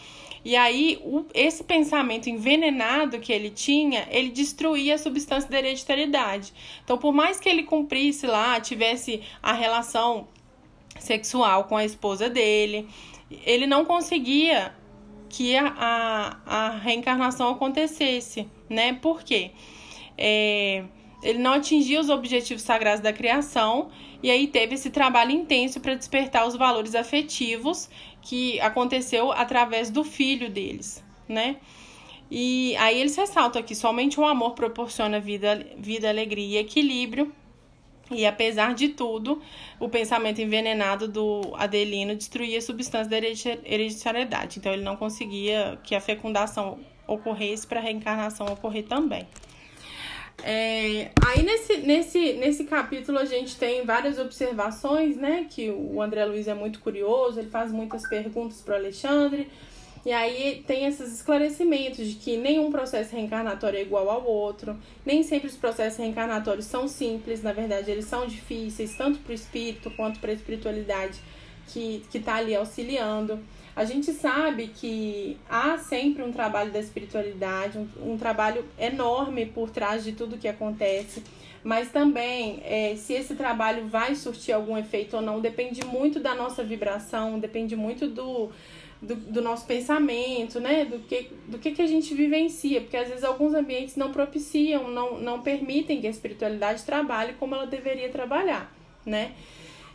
E 0.43 0.55
aí, 0.55 0.99
o, 1.03 1.25
esse 1.33 1.63
pensamento 1.63 2.29
envenenado 2.29 3.19
que 3.19 3.31
ele 3.31 3.49
tinha, 3.49 4.07
ele 4.09 4.29
destruía 4.29 4.95
a 4.95 4.97
substância 4.97 5.49
da 5.49 5.57
hereditariedade. 5.57 6.53
Então, 6.83 6.97
por 6.97 7.13
mais 7.13 7.39
que 7.39 7.49
ele 7.49 7.63
cumprisse 7.63 8.25
lá, 8.25 8.59
tivesse 8.59 9.21
a 9.43 9.53
relação 9.53 10.27
sexual 10.97 11.65
com 11.65 11.77
a 11.77 11.85
esposa 11.85 12.29
dele, 12.29 12.87
ele 13.45 13.67
não 13.67 13.85
conseguia 13.85 14.73
que 15.29 15.55
a, 15.55 15.67
a, 15.77 16.37
a 16.45 16.69
reencarnação 16.77 17.49
acontecesse, 17.49 18.47
né? 18.67 18.93
Por 18.93 19.23
quê? 19.23 19.51
É, 20.17 20.83
ele 21.21 21.39
não 21.39 21.53
atingia 21.53 21.99
os 21.99 22.09
objetivos 22.09 22.63
sagrados 22.63 23.01
da 23.01 23.13
criação 23.13 23.89
e 24.21 24.31
aí 24.31 24.47
teve 24.47 24.75
esse 24.75 24.89
trabalho 24.89 25.31
intenso 25.31 25.79
para 25.79 25.93
despertar 25.93 26.45
os 26.47 26.55
valores 26.55 26.95
afetivos 26.95 27.89
que 28.21 28.59
aconteceu 28.61 29.31
através 29.31 29.89
do 29.89 30.03
filho 30.03 30.49
deles, 30.49 31.03
né? 31.27 31.57
E 32.31 32.75
aí 32.77 32.99
eles 32.99 33.15
ressaltam 33.15 33.59
aqui 33.61 33.73
somente 33.73 34.19
o 34.19 34.25
amor 34.25 34.51
proporciona 34.51 35.19
vida, 35.19 35.65
vida, 35.77 36.07
alegria 36.07 36.59
e 36.59 36.63
equilíbrio. 36.63 37.33
E 38.11 38.25
apesar 38.25 38.73
de 38.73 38.89
tudo, 38.89 39.41
o 39.79 39.87
pensamento 39.87 40.41
envenenado 40.41 41.07
do 41.07 41.41
Adelino 41.55 42.15
destruía 42.15 42.57
a 42.57 42.61
substância 42.61 43.09
da 43.09 43.17
hereditariedade. 43.17 44.59
Então 44.59 44.71
ele 44.71 44.83
não 44.83 44.95
conseguia 44.95 45.79
que 45.83 45.93
a 45.95 46.01
fecundação 46.01 46.79
ocorresse 47.07 47.65
para 47.65 47.79
a 47.79 47.83
reencarnação 47.83 48.47
ocorrer 48.47 48.85
também. 48.85 49.27
É, 50.43 51.11
aí 51.25 51.43
nesse, 51.43 51.77
nesse, 51.77 52.33
nesse 52.33 52.63
capítulo 52.63 53.19
a 53.19 53.25
gente 53.25 53.57
tem 53.57 53.85
várias 53.85 54.17
observações, 54.17 55.17
né? 55.17 55.45
Que 55.49 55.69
o 55.69 56.01
André 56.01 56.25
Luiz 56.25 56.47
é 56.47 56.53
muito 56.53 56.79
curioso, 56.79 57.39
ele 57.39 57.49
faz 57.49 57.71
muitas 57.71 58.07
perguntas 58.07 58.61
para 58.61 58.75
Alexandre. 58.75 59.47
E 60.05 60.11
aí 60.11 60.63
tem 60.65 60.85
esses 60.85 61.13
esclarecimentos 61.13 62.07
de 62.07 62.15
que 62.15 62.37
nenhum 62.37 62.71
processo 62.71 63.13
reencarnatório 63.13 63.77
é 63.77 63.81
igual 63.81 64.09
ao 64.09 64.25
outro, 64.25 64.77
nem 65.05 65.23
sempre 65.23 65.47
os 65.49 65.57
processos 65.57 65.99
reencarnatórios 65.99 66.65
são 66.65 66.87
simples, 66.87 67.43
na 67.43 67.51
verdade 67.51 67.91
eles 67.91 68.05
são 68.05 68.25
difíceis, 68.25 68.95
tanto 68.95 69.19
para 69.19 69.31
o 69.31 69.35
espírito 69.35 69.91
quanto 69.91 70.19
para 70.19 70.31
a 70.31 70.33
espiritualidade 70.33 71.19
que 71.67 72.01
está 72.13 72.35
ali 72.35 72.55
auxiliando. 72.55 73.39
A 73.79 73.85
gente 73.85 74.11
sabe 74.11 74.67
que 74.67 75.37
há 75.49 75.77
sempre 75.77 76.21
um 76.21 76.33
trabalho 76.33 76.69
da 76.69 76.81
espiritualidade, 76.81 77.77
um, 77.77 78.11
um 78.11 78.17
trabalho 78.17 78.65
enorme 78.77 79.45
por 79.45 79.69
trás 79.69 80.03
de 80.03 80.11
tudo 80.11 80.37
que 80.37 80.49
acontece, 80.49 81.23
mas 81.63 81.89
também 81.89 82.59
é, 82.65 82.97
se 82.97 83.13
esse 83.13 83.35
trabalho 83.35 83.87
vai 83.87 84.15
surtir 84.15 84.53
algum 84.53 84.77
efeito 84.77 85.15
ou 85.15 85.21
não 85.21 85.39
depende 85.39 85.81
muito 85.85 86.19
da 86.19 86.35
nossa 86.35 86.61
vibração, 86.61 87.39
depende 87.39 87.73
muito 87.73 88.05
do, 88.05 88.49
do, 89.01 89.15
do, 89.15 89.41
nosso 89.41 89.65
pensamento, 89.65 90.59
né? 90.59 90.83
Do 90.83 90.99
que, 90.99 91.29
do 91.47 91.57
que, 91.57 91.71
que 91.71 91.81
a 91.81 91.87
gente 91.87 92.13
vivencia, 92.13 92.81
porque 92.81 92.97
às 92.97 93.07
vezes 93.07 93.23
alguns 93.23 93.53
ambientes 93.53 93.95
não 93.95 94.11
propiciam, 94.11 94.91
não, 94.91 95.21
não 95.21 95.41
permitem 95.41 96.01
que 96.01 96.07
a 96.07 96.09
espiritualidade 96.09 96.83
trabalhe 96.83 97.31
como 97.39 97.55
ela 97.55 97.65
deveria 97.65 98.09
trabalhar, 98.09 98.75
né? 99.05 99.31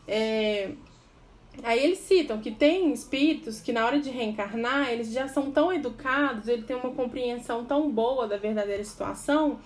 É, 0.09 0.71
aí 1.63 1.83
eles 1.83 1.99
citam 2.01 2.41
que 2.41 2.51
tem 2.51 2.93
espíritos 2.93 3.61
que 3.61 3.73
na 3.73 3.85
hora 3.85 4.01
de 4.01 4.11
reencarnar, 4.11 4.91
eles 4.91 5.13
já 5.13 5.29
são 5.29 5.51
tão 5.51 5.73
educados, 5.73 6.49
ele 6.49 6.63
tem 6.63 6.77
uma 6.77 6.91
compreensão 6.91 7.65
tão 7.65 7.91
boa 7.91 8.27
da 8.27 8.37
verdadeira 8.37 8.83
situação, 8.83 9.59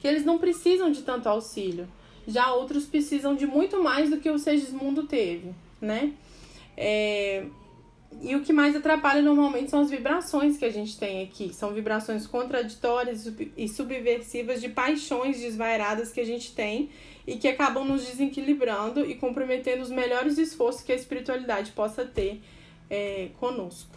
que 0.00 0.06
eles 0.06 0.24
não 0.24 0.38
precisam 0.38 0.90
de 0.90 1.02
tanto 1.02 1.28
auxílio. 1.28 1.88
Já 2.26 2.52
outros 2.52 2.86
precisam 2.86 3.34
de 3.34 3.46
muito 3.46 3.82
mais 3.82 4.10
do 4.10 4.18
que 4.18 4.30
o 4.30 4.38
Segismundo 4.38 5.04
teve, 5.04 5.54
né? 5.80 6.12
É, 6.76 7.44
e 8.22 8.34
o 8.34 8.42
que 8.42 8.52
mais 8.52 8.74
atrapalha 8.74 9.20
normalmente 9.22 9.70
são 9.70 9.80
as 9.80 9.90
vibrações 9.90 10.56
que 10.56 10.64
a 10.64 10.70
gente 10.70 10.98
tem 10.98 11.22
aqui. 11.22 11.52
São 11.52 11.72
vibrações 11.72 12.26
contraditórias 12.26 13.30
e 13.56 13.68
subversivas 13.68 14.60
de 14.60 14.68
paixões 14.68 15.40
desvairadas 15.40 16.12
que 16.12 16.20
a 16.20 16.24
gente 16.24 16.54
tem 16.54 16.90
e 17.26 17.36
que 17.36 17.48
acabam 17.48 17.84
nos 17.84 18.04
desequilibrando 18.04 19.04
e 19.04 19.14
comprometendo 19.14 19.82
os 19.82 19.90
melhores 19.90 20.38
esforços 20.38 20.82
que 20.82 20.92
a 20.92 20.94
espiritualidade 20.94 21.72
possa 21.72 22.04
ter 22.04 22.42
é, 22.90 23.28
conosco. 23.38 23.94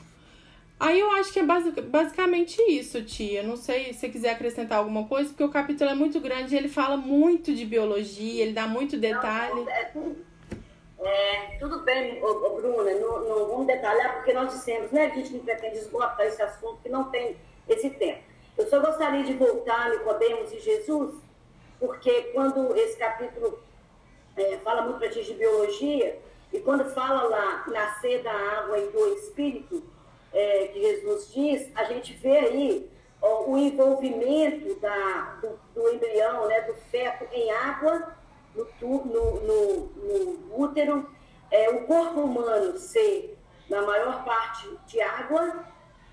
Aí 0.80 0.99
eu 0.99 1.09
acho 1.11 1.34
que 1.34 1.39
é 1.39 1.43
basicamente 1.43 2.61
isso, 2.69 3.03
tia. 3.03 3.41
Não 3.41 3.57
sei 3.57 3.93
se 3.93 3.99
você 3.99 4.09
quiser 4.09 4.32
acrescentar 4.32 4.78
alguma 4.78 5.07
coisa, 5.07 5.30
porque 5.30 5.43
o 5.43 5.49
capítulo 5.49 5.89
é 5.89 5.95
muito 5.95 6.19
grande, 6.19 6.55
ele 6.55 6.69
fala 6.69 6.95
muito 6.95 7.53
de 7.53 7.65
biologia, 7.65 8.43
ele 8.43 8.53
dá 8.53 8.67
muito 8.67 8.95
detalhe. 8.95 9.55
Não, 9.55 9.69
é, 9.69 9.91
é, 10.99 11.57
tudo 11.59 11.80
bem, 11.80 12.23
ô, 12.23 12.28
ô, 12.28 12.55
Bruna, 12.55 12.91
não, 12.91 13.23
não, 13.23 13.47
vamos 13.47 13.65
detalhar, 13.65 14.17
porque 14.17 14.34
nós 14.34 14.53
dissemos, 14.53 14.91
né, 14.91 15.05
a 15.05 15.15
gente 15.15 15.34
não 15.34 15.39
pretende 15.39 15.78
esgotar 15.78 16.25
esse 16.28 16.41
assunto, 16.43 16.78
que 16.84 16.89
não 16.89 17.05
tem 17.05 17.36
esse 17.67 17.89
tempo. 17.89 18.19
Eu 18.55 18.67
só 18.67 18.80
gostaria 18.80 19.23
de 19.23 19.34
voltar 19.34 19.89
Nicodemos 19.89 20.51
e 20.53 20.59
Jesus, 20.59 21.15
porque 21.80 22.32
quando 22.34 22.75
esse 22.75 22.97
capítulo 22.97 23.59
é, 24.36 24.57
fala 24.57 24.84
muito 24.84 24.99
para 24.99 25.07
a 25.07 25.11
gente 25.11 25.32
de 25.32 25.38
biologia, 25.38 26.19
e 26.51 26.59
quando 26.59 26.86
fala 26.93 27.23
lá 27.23 27.65
nascer 27.67 28.23
da 28.23 28.32
água 28.32 28.78
e 28.78 28.89
do 28.89 29.07
espírito, 29.13 29.84
é, 30.34 30.67
que 30.67 30.80
Jesus 30.80 31.34
diz, 31.34 31.69
a 31.75 31.84
gente 31.86 32.13
vê 32.13 32.38
aí 32.38 32.91
ó, 33.21 33.45
o 33.45 33.57
envolvimento 33.57 34.80
da, 34.80 35.38
do, 35.41 35.59
do 35.73 35.89
embrião, 35.93 36.47
né, 36.47 36.61
do 36.61 36.73
feto 36.75 37.28
em 37.34 37.51
água 37.51 38.15
no, 38.55 39.05
no, 39.05 39.41
no, 39.41 40.34
no 40.34 40.59
útero, 40.59 41.09
é, 41.51 41.69
o 41.69 41.86
corpo 41.86 42.21
humano 42.21 42.78
ser, 42.78 43.38
na 43.69 43.82
maior 43.82 44.23
parte, 44.23 44.69
de 44.88 45.01
água, 45.01 45.65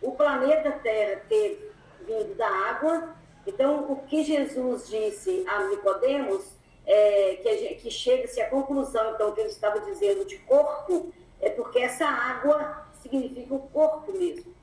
o 0.03 0.13
planeta 0.13 0.73
Terra 0.73 1.21
ter 1.29 1.73
vindo 2.07 2.35
da 2.37 2.49
água. 2.49 3.15
Então, 3.47 3.93
o 3.93 3.97
que 4.07 4.23
Jesus 4.23 4.89
disse 4.89 5.45
a 5.47 5.65
Nicodemos, 5.65 6.45
é, 6.87 7.37
que, 7.43 7.75
que 7.77 7.91
chega-se 7.91 8.41
à 8.41 8.49
conclusão, 8.49 9.15
então, 9.15 9.33
que 9.33 9.41
ele 9.41 9.49
estava 9.49 9.81
dizendo 9.81 10.25
de 10.25 10.39
corpo, 10.39 11.13
é 11.41 11.51
porque 11.51 11.79
essa 11.79 12.07
água 12.07 12.87
significa 13.03 13.55
o 13.55 13.61
corpo 13.69 14.13
mesmo. 14.13 14.55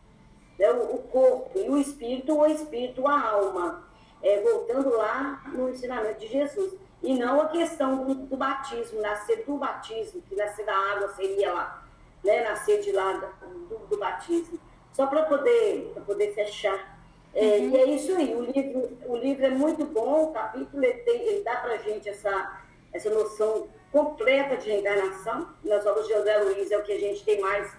Né? 0.57 0.71
O, 0.71 0.95
o 0.95 0.97
corpo 1.03 1.59
e 1.59 1.69
o 1.69 1.77
espírito, 1.77 2.37
o 2.37 2.45
espírito, 2.45 3.07
a 3.07 3.29
alma. 3.29 3.87
É, 4.23 4.39
voltando 4.41 4.95
lá 4.95 5.41
no 5.47 5.67
ensinamento 5.69 6.19
de 6.19 6.27
Jesus 6.27 6.75
e 7.01 7.17
não 7.17 7.41
a 7.41 7.47
questão 7.47 8.05
do, 8.05 8.13
do, 8.13 8.37
batismo, 8.37 9.01
nascer 9.01 9.43
do 9.45 9.57
batismo, 9.57 10.21
que 10.21 10.35
nascer 10.35 10.63
da 10.63 10.75
água 10.75 11.09
seria 11.15 11.51
lá, 11.51 11.83
né, 12.23 12.43
nascer 12.43 12.81
de 12.81 12.91
lá 12.91 13.13
do, 13.67 13.79
do 13.79 13.97
batismo. 13.97 14.59
Só 14.93 15.07
para 15.07 15.23
poder, 15.23 15.91
poder 16.05 16.33
fechar. 16.33 17.00
É, 17.33 17.57
uhum. 17.57 17.69
E 17.69 17.77
é 17.77 17.85
isso 17.85 18.15
aí, 18.15 18.35
o 18.35 18.41
livro, 18.41 18.97
o 19.05 19.15
livro 19.15 19.45
é 19.45 19.49
muito 19.49 19.85
bom, 19.85 20.25
o 20.25 20.33
capítulo 20.33 20.83
ele, 20.83 20.97
tem, 20.99 21.21
ele 21.21 21.43
dá 21.43 21.57
para 21.57 21.73
a 21.73 21.77
gente 21.77 22.09
essa, 22.09 22.61
essa 22.91 23.09
noção 23.09 23.67
completa 23.91 24.57
de 24.57 24.69
reencarnação. 24.69 25.47
Nas 25.63 25.85
obras 25.85 26.07
de 26.07 26.13
José 26.13 26.37
Luiz 26.39 26.71
é 26.71 26.77
o 26.77 26.83
que 26.83 26.91
a 26.91 26.99
gente 26.99 27.23
tem 27.23 27.39
mais, 27.39 27.71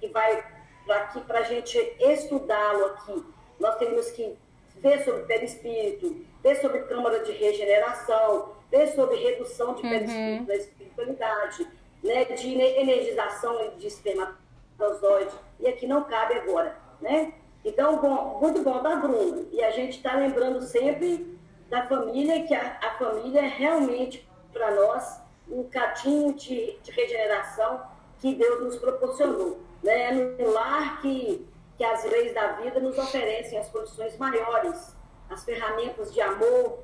que 0.00 0.08
vai 0.08 0.44
aqui 0.88 1.20
para 1.20 1.40
a 1.40 1.42
gente 1.42 1.78
estudá-lo 2.00 2.86
aqui. 2.86 3.24
Nós 3.60 3.76
temos 3.76 4.10
que 4.10 4.36
ver 4.76 5.04
sobre 5.04 5.22
perispírito, 5.22 6.24
ver 6.42 6.56
sobre 6.56 6.80
câmara 6.80 7.20
de 7.20 7.32
regeneração, 7.32 8.54
ver 8.70 8.88
sobre 8.88 9.16
redução 9.16 9.74
de 9.74 9.82
perispírito 9.82 10.40
uhum. 10.40 10.44
da 10.44 10.56
espiritualidade, 10.56 11.68
né, 12.02 12.24
de 12.24 12.54
energização 12.54 13.76
de 13.78 13.86
espermatozoide, 13.86 15.34
e 15.58 15.66
aqui 15.66 15.86
não 15.86 16.04
cabe 16.04 16.34
agora, 16.34 16.76
né? 17.00 17.32
Então, 17.64 17.96
bom, 17.96 18.38
muito 18.42 18.62
bom 18.62 18.82
da 18.82 18.96
Bruna. 18.96 19.46
E 19.50 19.64
a 19.64 19.70
gente 19.70 19.96
está 19.96 20.14
lembrando 20.14 20.60
sempre 20.60 21.38
da 21.70 21.86
família, 21.86 22.46
que 22.46 22.54
a, 22.54 22.78
a 22.82 22.90
família 22.98 23.40
é 23.40 23.48
realmente, 23.48 24.28
para 24.52 24.70
nós, 24.72 25.20
um 25.48 25.64
cadinho 25.64 26.34
de, 26.34 26.78
de, 26.82 26.90
regeneração 26.90 27.82
que 28.18 28.34
Deus 28.34 28.62
nos 28.62 28.76
proporcionou. 28.76 29.60
Né? 29.82 30.10
É 30.10 30.12
no 30.12 30.52
lar 30.52 31.00
que, 31.00 31.46
que 31.78 31.84
as 31.84 32.04
leis 32.04 32.34
da 32.34 32.52
vida 32.52 32.78
nos 32.80 32.98
oferecem 32.98 33.58
as 33.58 33.68
condições 33.70 34.16
maiores, 34.18 34.94
as 35.30 35.42
ferramentas 35.44 36.12
de 36.12 36.20
amor, 36.20 36.80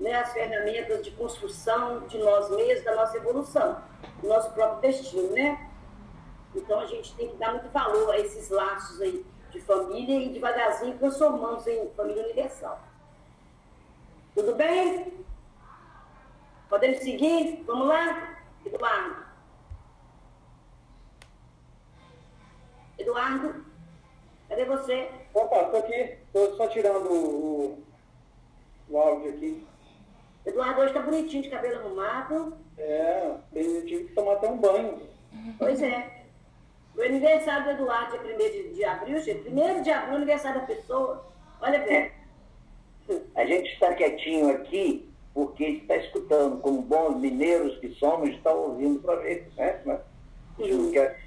né, 0.00 0.14
as 0.14 0.32
ferramentas 0.32 1.04
de 1.04 1.12
construção 1.12 2.00
de 2.08 2.18
nós 2.18 2.50
mesmos, 2.50 2.84
da 2.84 2.96
nossa 2.96 3.16
evolução, 3.16 3.80
do 4.20 4.28
nosso 4.28 4.50
próprio 4.50 4.80
destino, 4.80 5.30
né? 5.30 5.70
Então 6.54 6.80
a 6.80 6.86
gente 6.86 7.14
tem 7.14 7.28
que 7.28 7.36
dar 7.36 7.52
muito 7.52 7.70
valor 7.70 8.10
a 8.10 8.18
esses 8.18 8.50
laços 8.50 9.00
aí 9.00 9.24
de 9.54 9.60
família 9.60 10.20
e 10.20 10.30
devagarzinho 10.30 10.98
transformamos 10.98 11.66
em 11.66 11.88
família 11.90 12.24
universal. 12.24 12.82
Tudo 14.34 14.54
bem? 14.56 15.24
Podemos 16.68 16.98
seguir? 16.98 17.62
Vamos 17.64 17.86
lá? 17.86 18.36
Eduardo. 18.66 19.24
Eduardo, 22.98 23.64
cadê 24.48 24.64
você? 24.64 25.10
Opa, 25.32 25.62
estou 25.62 25.78
aqui. 25.80 26.18
Estou 26.26 26.56
só 26.56 26.66
tirando 26.66 27.12
o, 27.12 27.84
o 28.88 28.98
áudio 28.98 29.30
aqui. 29.30 29.66
Eduardo 30.44 30.80
hoje 30.80 30.92
tá 30.92 31.00
bonitinho, 31.00 31.42
de 31.42 31.48
cabelo 31.48 31.78
arrumado. 31.78 32.58
É, 32.76 33.36
eu 33.54 33.86
tive 33.86 34.04
que 34.04 34.14
tomar 34.14 34.34
até 34.34 34.48
um 34.48 34.58
banho. 34.58 35.00
Pois 35.58 35.80
é. 35.80 36.23
O 36.96 37.02
aniversário 37.02 37.64
do 37.64 37.70
Eduardo 37.70 38.16
é 38.16 38.34
1 38.34 38.38
de, 38.38 38.74
de 38.74 38.84
abril, 38.84 39.18
gente. 39.20 39.48
1 39.48 39.82
de 39.82 39.90
abril 39.90 40.12
é 40.12 40.16
aniversário 40.16 40.60
da 40.60 40.66
pessoa. 40.66 41.26
Olha 41.60 41.78
bem. 41.80 42.12
A 43.34 43.44
gente 43.44 43.72
está 43.72 43.92
quietinho 43.94 44.50
aqui 44.50 45.10
porque 45.32 45.64
está 45.64 45.96
escutando, 45.96 46.60
como 46.60 46.80
bons 46.82 47.16
mineiros 47.16 47.76
que 47.78 47.92
somos, 47.94 48.30
está 48.30 48.52
ouvindo 48.52 49.00
para 49.00 49.16
ver, 49.16 49.50
né? 49.56 49.80
Mas, 49.84 50.00
não 50.58 50.92
quer 50.92 51.20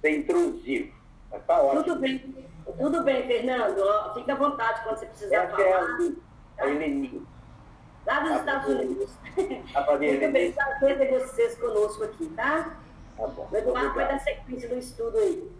ser 0.00 0.18
intrusivo. 0.18 0.92
Mas 1.30 1.44
tá 1.46 1.62
ótimo. 1.62 1.84
Tudo 1.84 2.00
bem. 2.00 2.34
Tudo 2.78 3.02
bem, 3.04 3.26
Fernando. 3.26 4.14
Fica 4.14 4.32
à 4.32 4.36
vontade 4.36 4.82
quando 4.82 4.98
você 4.98 5.06
precisar 5.06 5.36
Essa 5.36 5.56
falar. 5.56 5.98
É 6.58 6.62
a, 6.62 6.68
Heleni 6.68 7.24
lá 8.06 8.20
dos 8.20 8.36
Estados 8.36 8.68
Unidos. 8.68 9.18
Muito 9.36 10.32
bem, 10.32 10.52
prazer 10.52 10.98
ter 10.98 11.18
vocês 11.18 11.58
conosco 11.58 12.04
aqui, 12.04 12.26
tá? 12.30 12.76
Tá 13.16 13.26
bom. 13.26 13.48
O 13.50 13.56
Eduardo 13.56 13.94
vai 13.94 14.08
dar 14.08 14.18
sequência 14.20 14.68
do 14.68 14.78
estudo 14.78 15.18
aí. 15.18 15.50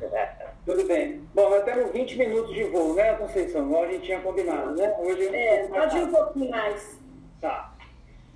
Tudo 0.64 0.86
bem. 0.86 1.26
Bom, 1.34 1.50
nós 1.50 1.64
temos 1.64 1.90
20 1.92 2.16
minutos 2.18 2.54
de 2.54 2.64
voo, 2.64 2.94
né, 2.94 3.14
Conceição? 3.14 3.64
Igual 3.66 3.84
a 3.84 3.86
gente 3.88 4.04
tinha 4.04 4.20
combinado, 4.20 4.74
né? 4.76 4.94
Hoje 4.98 5.34
é, 5.34 5.66
pode 5.66 5.96
ir 5.96 6.04
um 6.04 6.12
pouquinho 6.12 6.50
mais. 6.50 7.00
Tá. 7.40 7.72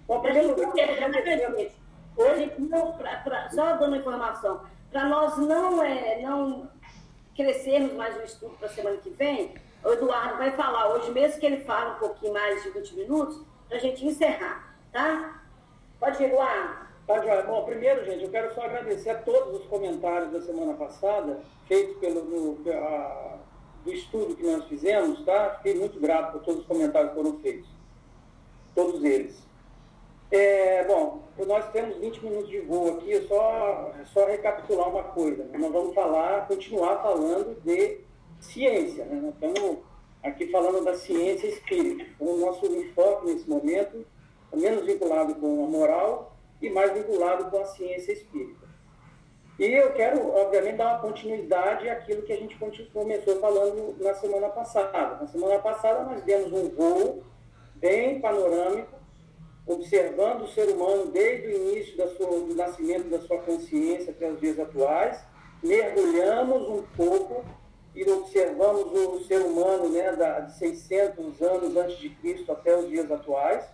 Bom, 0.07 0.21
primeiro, 0.21 0.57
gente, 0.57 1.73
hoje, 2.17 2.53
não, 2.59 2.93
pra, 2.93 3.17
pra, 3.19 3.51
só 3.51 3.77
dando 3.77 3.97
informação, 3.97 4.63
para 4.91 5.05
nós 5.05 5.37
não, 5.39 5.83
é, 5.83 6.21
não 6.21 6.69
crescermos 7.37 7.93
mais 7.95 8.17
o 8.17 8.23
estudo 8.23 8.55
para 8.59 8.69
a 8.69 8.71
semana 8.71 8.97
que 8.97 9.11
vem, 9.11 9.55
o 9.85 9.93
Eduardo 9.93 10.39
vai 10.39 10.51
falar 10.53 10.95
hoje, 10.95 11.11
mesmo 11.13 11.41
que 11.41 11.47
ele 11.47 11.65
fale 11.65 11.93
um 11.93 11.99
pouquinho 11.99 12.33
mais 12.33 12.63
de 12.63 12.71
20 12.71 12.95
minutos, 12.95 13.41
para 13.69 13.79
a 13.79 13.81
gente 13.81 14.05
encerrar, 14.07 14.77
tá? 14.93 15.43
Pode 15.99 16.23
ir, 16.23 16.27
Eduardo. 16.27 16.92
Tá, 17.13 17.21
Joia. 17.21 17.43
Bom, 17.43 17.63
primeiro, 17.65 18.07
gente, 18.07 18.25
eu 18.25 18.31
quero 18.31 18.55
só 18.55 18.63
agradecer 18.63 19.11
a 19.11 19.19
todos 19.19 19.61
os 19.61 19.67
comentários 19.67 20.33
da 20.33 20.41
semana 20.41 20.73
passada, 20.73 21.41
feitos 21.69 21.99
pelo 21.99 22.25
no, 22.25 22.55
do 22.55 23.93
estudo 23.93 24.35
que 24.35 24.43
nós 24.43 24.65
fizemos, 24.65 25.23
tá? 25.23 25.57
Fiquei 25.57 25.75
muito 25.75 26.01
grato 26.01 26.33
por 26.33 26.43
todos 26.43 26.63
os 26.63 26.67
comentários 26.67 27.11
que 27.11 27.17
foram 27.17 27.39
feitos. 27.41 27.69
Todos 28.75 29.05
eles. 29.05 29.43
É, 30.31 30.85
bom, 30.85 31.21
nós 31.47 31.71
temos 31.71 31.99
20 31.99 32.25
minutos 32.25 32.49
de 32.49 32.61
voo 32.61 32.97
aqui, 32.97 33.13
é 33.13 33.21
só, 33.25 33.93
só 34.07 34.25
recapitular 34.25 34.89
uma 34.89 35.05
coisa. 35.05 35.45
Né? 35.45 35.59
Nós 35.59 35.71
vamos 35.71 35.95
falar, 35.95 36.49
continuar 36.49 37.03
falando 37.03 37.61
de 37.63 38.01
ciência. 38.41 39.05
Né? 39.05 39.21
Nós 39.21 39.35
estamos 39.35 39.81
aqui 40.23 40.47
falando 40.51 40.83
da 40.83 40.95
ciência 40.95 41.47
espírita. 41.47 42.07
O 42.19 42.39
nosso 42.39 42.65
enfoque 42.65 43.27
nesse 43.27 43.47
momento 43.47 44.03
menos 44.55 44.87
vinculado 44.87 45.35
com 45.35 45.67
a 45.67 45.69
moral 45.69 46.32
e 46.63 46.71
mais 46.71 46.93
vinculado 46.93 47.51
com 47.51 47.61
a 47.61 47.65
ciência 47.67 48.13
espírita. 48.13 48.63
E 49.59 49.67
eu 49.67 49.93
quero, 49.93 50.35
obviamente, 50.35 50.77
dar 50.77 50.95
uma 50.95 51.01
continuidade 51.01 51.89
àquilo 51.89 52.23
que 52.23 52.33
a 52.33 52.37
gente 52.37 52.57
começou 52.93 53.39
falando 53.39 53.97
na 54.01 54.15
semana 54.15 54.49
passada. 54.49 55.17
Na 55.21 55.27
semana 55.27 55.59
passada, 55.59 56.05
nós 56.05 56.23
demos 56.23 56.53
um 56.53 56.71
voo 56.71 57.23
bem 57.77 58.21
panorâmico, 58.21 58.97
observando 59.67 60.43
o 60.43 60.49
ser 60.49 60.69
humano 60.71 61.07
desde 61.07 61.49
o 61.49 61.51
início 61.51 61.97
da 61.97 62.09
sua, 62.09 62.27
do 62.27 62.55
nascimento 62.55 63.09
da 63.11 63.21
sua 63.21 63.39
consciência 63.39 64.11
até 64.11 64.31
os 64.31 64.41
dias 64.41 64.59
atuais. 64.59 65.23
Mergulhamos 65.63 66.69
um 66.69 66.83
pouco 66.97 67.45
e 67.95 68.11
observamos 68.11 68.91
o 68.93 69.25
ser 69.25 69.43
humano 69.43 69.89
né, 69.91 70.13
de 70.47 70.57
600 70.57 71.43
anos 71.43 71.77
antes 71.77 71.99
de 71.99 72.09
Cristo 72.09 72.51
até 72.51 72.77
os 72.77 72.89
dias 72.89 73.11
atuais. 73.11 73.65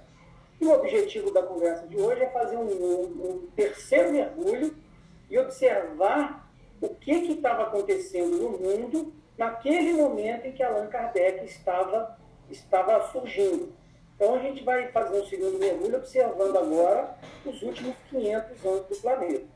E 0.61 0.67
o 0.67 0.73
objetivo 0.73 1.31
da 1.31 1.43
conversa 1.43 1.87
de 1.87 1.97
hoje 1.97 2.23
é 2.23 2.31
fazer 2.31 2.57
um, 2.57 2.67
um, 2.67 3.49
terceiro 3.55 4.13
mergulho 4.13 4.75
e 5.31 5.39
observar 5.39 6.51
o 6.81 6.89
que 6.89 7.13
estava 7.13 7.65
acontecendo 7.65 8.37
no 8.37 8.59
mundo 8.59 9.13
naquele 9.37 9.93
momento 9.93 10.47
em 10.47 10.53
que 10.53 10.63
Allan 10.63 10.89
Kardec 10.89 11.45
estava, 11.45 12.19
estava 12.51 13.09
surgindo. 13.13 13.73
Então 14.17 14.35
a 14.35 14.39
gente 14.39 14.65
vai 14.65 14.91
fazer 14.91 15.21
um 15.21 15.25
segundo 15.27 15.59
mergulho 15.61 15.97
observando 15.97 16.57
agora 16.57 17.17
os 17.47 17.63
últimos 17.63 17.95
500 18.11 18.67
anos 18.67 18.87
do 18.87 18.97
planeta. 18.97 19.47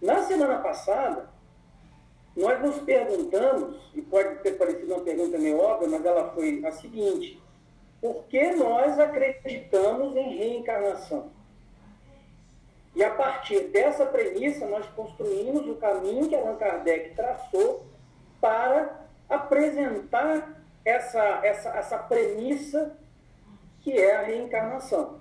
Na 0.00 0.22
semana 0.22 0.58
passada, 0.58 1.30
nós 2.36 2.60
nos 2.62 2.78
perguntamos, 2.82 3.76
e 3.94 4.02
pode 4.02 4.36
ter 4.42 4.52
parecido 4.52 4.94
uma 4.94 5.02
pergunta 5.02 5.38
meio 5.38 5.58
óbvia, 5.58 5.88
mas 5.88 6.04
ela 6.04 6.30
foi 6.30 6.62
a 6.64 6.70
seguinte: 6.70 7.42
por 8.00 8.24
que 8.24 8.52
nós 8.52 8.98
acreditamos 8.98 10.16
em 10.16 10.36
reencarnação? 10.36 11.30
E 12.94 13.04
a 13.04 13.10
partir 13.10 13.68
dessa 13.68 14.06
premissa, 14.06 14.66
nós 14.66 14.86
construímos 14.90 15.66
o 15.68 15.76
caminho 15.76 16.28
que 16.28 16.34
Allan 16.34 16.56
Kardec 16.56 17.14
traçou 17.14 17.86
para 18.40 19.06
apresentar 19.28 20.62
essa, 20.84 21.40
essa, 21.44 21.68
essa 21.70 21.98
premissa 21.98 22.96
que 23.80 23.92
é 23.92 24.16
a 24.16 24.22
reencarnação. 24.22 25.20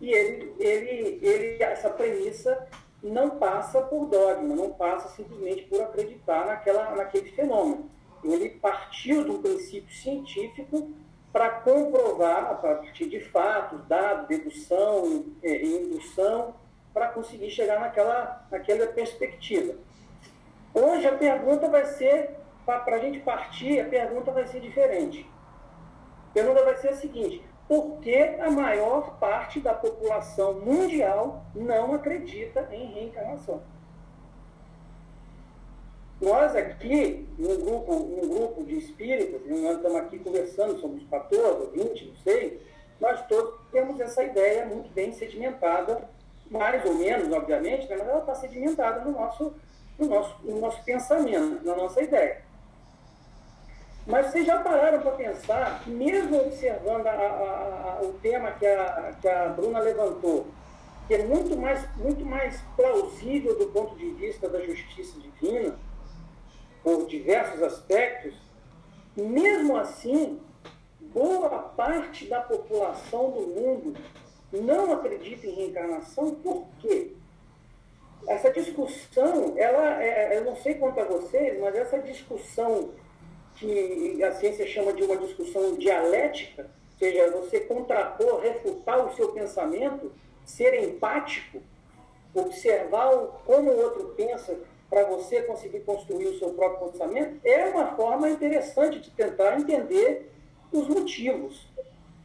E 0.00 0.10
ele, 0.10 0.54
ele, 0.58 1.18
ele, 1.22 1.62
essa 1.62 1.90
premissa 1.90 2.66
não 3.02 3.30
passa 3.30 3.80
por 3.82 4.06
dogma, 4.06 4.54
não 4.54 4.72
passa 4.72 5.08
simplesmente 5.08 5.64
por 5.64 5.80
acreditar 5.82 6.46
naquela, 6.46 6.94
naquele 6.94 7.30
fenômeno. 7.32 7.90
Ele 8.22 8.50
partiu 8.50 9.24
de 9.24 9.30
um 9.30 9.42
princípio 9.42 9.92
científico 9.94 10.92
para 11.32 11.48
comprovar, 11.48 12.50
a 12.50 12.54
partir 12.54 13.08
de 13.08 13.20
fatos, 13.20 13.82
dados, 13.86 14.28
dedução, 14.28 15.24
é, 15.42 15.64
indução, 15.64 16.54
para 16.92 17.08
conseguir 17.08 17.50
chegar 17.50 17.80
naquela, 17.80 18.46
naquela 18.50 18.86
perspectiva. 18.88 19.74
Hoje 20.74 21.06
a 21.06 21.16
pergunta 21.16 21.68
vai 21.68 21.86
ser, 21.86 22.36
para 22.66 22.96
a 22.96 22.98
gente 22.98 23.20
partir, 23.20 23.80
a 23.80 23.88
pergunta 23.88 24.30
vai 24.30 24.46
ser 24.46 24.60
diferente. 24.60 25.26
A 26.30 26.34
pergunta 26.34 26.64
vai 26.64 26.76
ser 26.76 26.88
a 26.88 26.96
seguinte: 26.96 27.42
por 27.66 27.98
que 28.00 28.16
a 28.16 28.50
maior 28.50 29.18
parte 29.18 29.58
da 29.58 29.72
população 29.72 30.60
mundial 30.60 31.44
não 31.54 31.94
acredita 31.94 32.68
em 32.70 32.92
reencarnação? 32.92 33.62
Nós 36.22 36.54
aqui, 36.54 37.26
num 37.36 37.60
grupo, 37.60 37.94
num 37.94 38.28
grupo 38.28 38.62
de 38.62 38.78
espíritas, 38.78 39.40
nós 39.44 39.76
estamos 39.76 39.96
aqui 39.96 40.20
conversando, 40.20 40.80
somos 40.80 41.02
14 41.10 41.44
ou 41.44 41.70
20, 41.72 42.06
não 42.06 42.16
sei, 42.22 42.62
nós 43.00 43.26
todos 43.26 43.54
temos 43.72 43.98
essa 43.98 44.22
ideia 44.22 44.64
muito 44.64 44.88
bem 44.90 45.12
sedimentada 45.12 46.08
mais 46.48 46.84
ou 46.84 46.94
menos, 46.94 47.32
obviamente, 47.32 47.88
né, 47.88 47.96
mas 47.98 48.08
ela 48.08 48.20
está 48.20 48.36
sedimentada 48.36 49.00
no 49.00 49.10
nosso, 49.10 49.52
no, 49.98 50.06
nosso, 50.06 50.36
no 50.44 50.60
nosso 50.60 50.84
pensamento, 50.84 51.64
na 51.64 51.74
nossa 51.74 52.00
ideia. 52.00 52.42
Mas 54.06 54.26
vocês 54.26 54.46
já 54.46 54.60
pararam 54.60 55.00
para 55.00 55.12
pensar, 55.12 55.82
mesmo 55.88 56.40
observando 56.40 57.06
a, 57.06 57.10
a, 57.10 57.98
a, 57.98 58.02
o 58.02 58.12
tema 58.22 58.52
que 58.52 58.66
a, 58.66 59.12
que 59.20 59.28
a 59.28 59.48
Bruna 59.48 59.80
levantou, 59.80 60.46
que 61.08 61.14
é 61.14 61.24
muito 61.24 61.56
mais, 61.56 61.84
muito 61.96 62.24
mais 62.24 62.60
plausível 62.76 63.58
do 63.58 63.66
ponto 63.68 63.96
de 63.96 64.10
vista 64.10 64.48
da 64.48 64.60
justiça 64.60 65.18
divina, 65.18 65.74
por 66.82 67.06
diversos 67.06 67.62
aspectos, 67.62 68.34
mesmo 69.16 69.76
assim, 69.76 70.40
boa 71.00 71.48
parte 71.50 72.26
da 72.26 72.40
população 72.40 73.30
do 73.30 73.40
mundo 73.40 73.94
não 74.52 74.92
acredita 74.92 75.46
em 75.46 75.54
reencarnação, 75.54 76.34
por 76.36 76.66
quê? 76.80 77.12
Essa 78.26 78.50
discussão, 78.50 79.54
ela, 79.56 80.02
é, 80.02 80.36
eu 80.38 80.44
não 80.44 80.56
sei 80.56 80.74
quanto 80.74 81.00
a 81.00 81.04
vocês, 81.04 81.58
mas 81.58 81.74
essa 81.74 81.98
discussão 81.98 82.90
que 83.56 84.22
a 84.22 84.32
ciência 84.32 84.66
chama 84.66 84.92
de 84.92 85.02
uma 85.02 85.16
discussão 85.16 85.74
dialética, 85.74 86.62
ou 86.62 86.98
seja, 86.98 87.30
você 87.30 87.60
contrapor, 87.60 88.40
refutar 88.40 89.06
o 89.06 89.14
seu 89.14 89.32
pensamento, 89.32 90.12
ser 90.44 90.82
empático, 90.82 91.60
observar 92.34 93.10
como 93.44 93.70
o 93.70 93.82
outro 93.82 94.14
pensa 94.16 94.56
para 94.92 95.04
você 95.04 95.40
conseguir 95.44 95.80
construir 95.80 96.26
o 96.26 96.38
seu 96.38 96.50
próprio 96.50 96.90
pensamento, 96.90 97.40
é 97.46 97.64
uma 97.64 97.96
forma 97.96 98.28
interessante 98.28 99.00
de 99.00 99.10
tentar 99.10 99.58
entender 99.58 100.30
os 100.70 100.86
motivos. 100.86 101.66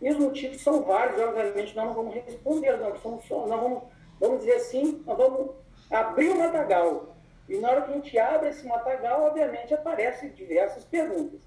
E 0.02 0.10
os 0.10 0.18
motivos 0.18 0.62
são 0.62 0.84
vários, 0.84 1.18
obviamente 1.18 1.74
nós 1.74 1.86
não 1.86 1.94
vamos 1.94 2.14
responder, 2.14 2.76
não, 2.76 2.94
somos 2.98 3.24
só, 3.24 3.48
nós 3.48 3.62
vamos, 3.62 3.84
vamos 4.20 4.40
dizer 4.40 4.56
assim, 4.56 5.02
nós 5.06 5.18
vamos 5.18 5.52
abrir 5.90 6.28
o 6.28 6.40
matagal. 6.40 7.16
E 7.48 7.58
na 7.58 7.70
hora 7.70 7.84
que 7.84 7.92
a 7.92 7.94
gente 7.94 8.20
abre 8.20 8.50
esse 8.50 8.68
matagal, 8.68 9.24
obviamente 9.24 9.74
aparecem 9.74 10.32
diversas 10.32 10.84
perguntas. 10.84 11.40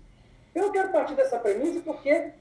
Eu 0.55 0.73
quero 0.73 0.91
partir 0.91 1.15
dessa 1.17 1.39
premissa 1.39 1.81
porque 1.81 2.33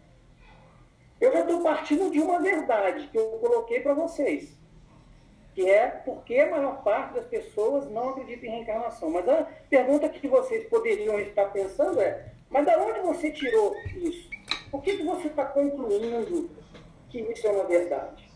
eu 1.19 1.33
já 1.33 1.41
estou 1.41 1.61
partindo 1.61 2.09
de 2.09 2.21
uma 2.21 2.39
verdade 2.39 3.07
que 3.07 3.17
eu 3.17 3.25
coloquei 3.41 3.81
para 3.81 3.93
vocês, 3.93 4.57
que 5.59 5.69
é 5.69 5.87
por 5.87 6.23
que 6.23 6.39
a 6.39 6.49
maior 6.49 6.81
parte 6.83 7.15
das 7.15 7.25
pessoas 7.25 7.91
não 7.91 8.11
acredita 8.11 8.45
em 8.45 8.49
reencarnação. 8.49 9.09
Mas 9.09 9.27
a 9.27 9.45
pergunta 9.69 10.07
que 10.07 10.25
vocês 10.25 10.65
poderiam 10.69 11.19
estar 11.19 11.47
pensando 11.47 11.99
é, 11.99 12.31
mas 12.49 12.65
da 12.65 12.77
onde 12.77 13.01
você 13.01 13.29
tirou 13.29 13.75
isso? 13.93 14.29
Por 14.71 14.81
que, 14.81 14.95
que 14.95 15.03
você 15.03 15.27
está 15.27 15.43
concluindo 15.43 16.49
que 17.09 17.19
isso 17.19 17.45
é 17.45 17.51
uma 17.51 17.65
verdade? 17.65 18.31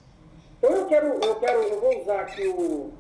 Então 0.57 0.71
eu 0.71 0.85
quero, 0.85 1.07
eu 1.23 1.35
quero, 1.39 1.61
eu 1.61 1.79
vou 1.79 2.01
usar 2.01 2.19
aqui 2.19 2.45
o, 2.45 2.91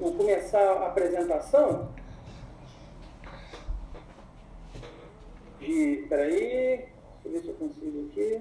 o 0.00 0.12
começar 0.12 0.58
a 0.58 0.86
apresentação 0.88 1.88
de. 5.60 6.04
Peraí, 6.08 6.88
deixa 7.22 7.26
eu 7.26 7.30
ver 7.30 7.40
se 7.42 7.48
eu 7.48 7.54
consigo 7.54 8.08
aqui. 8.10 8.40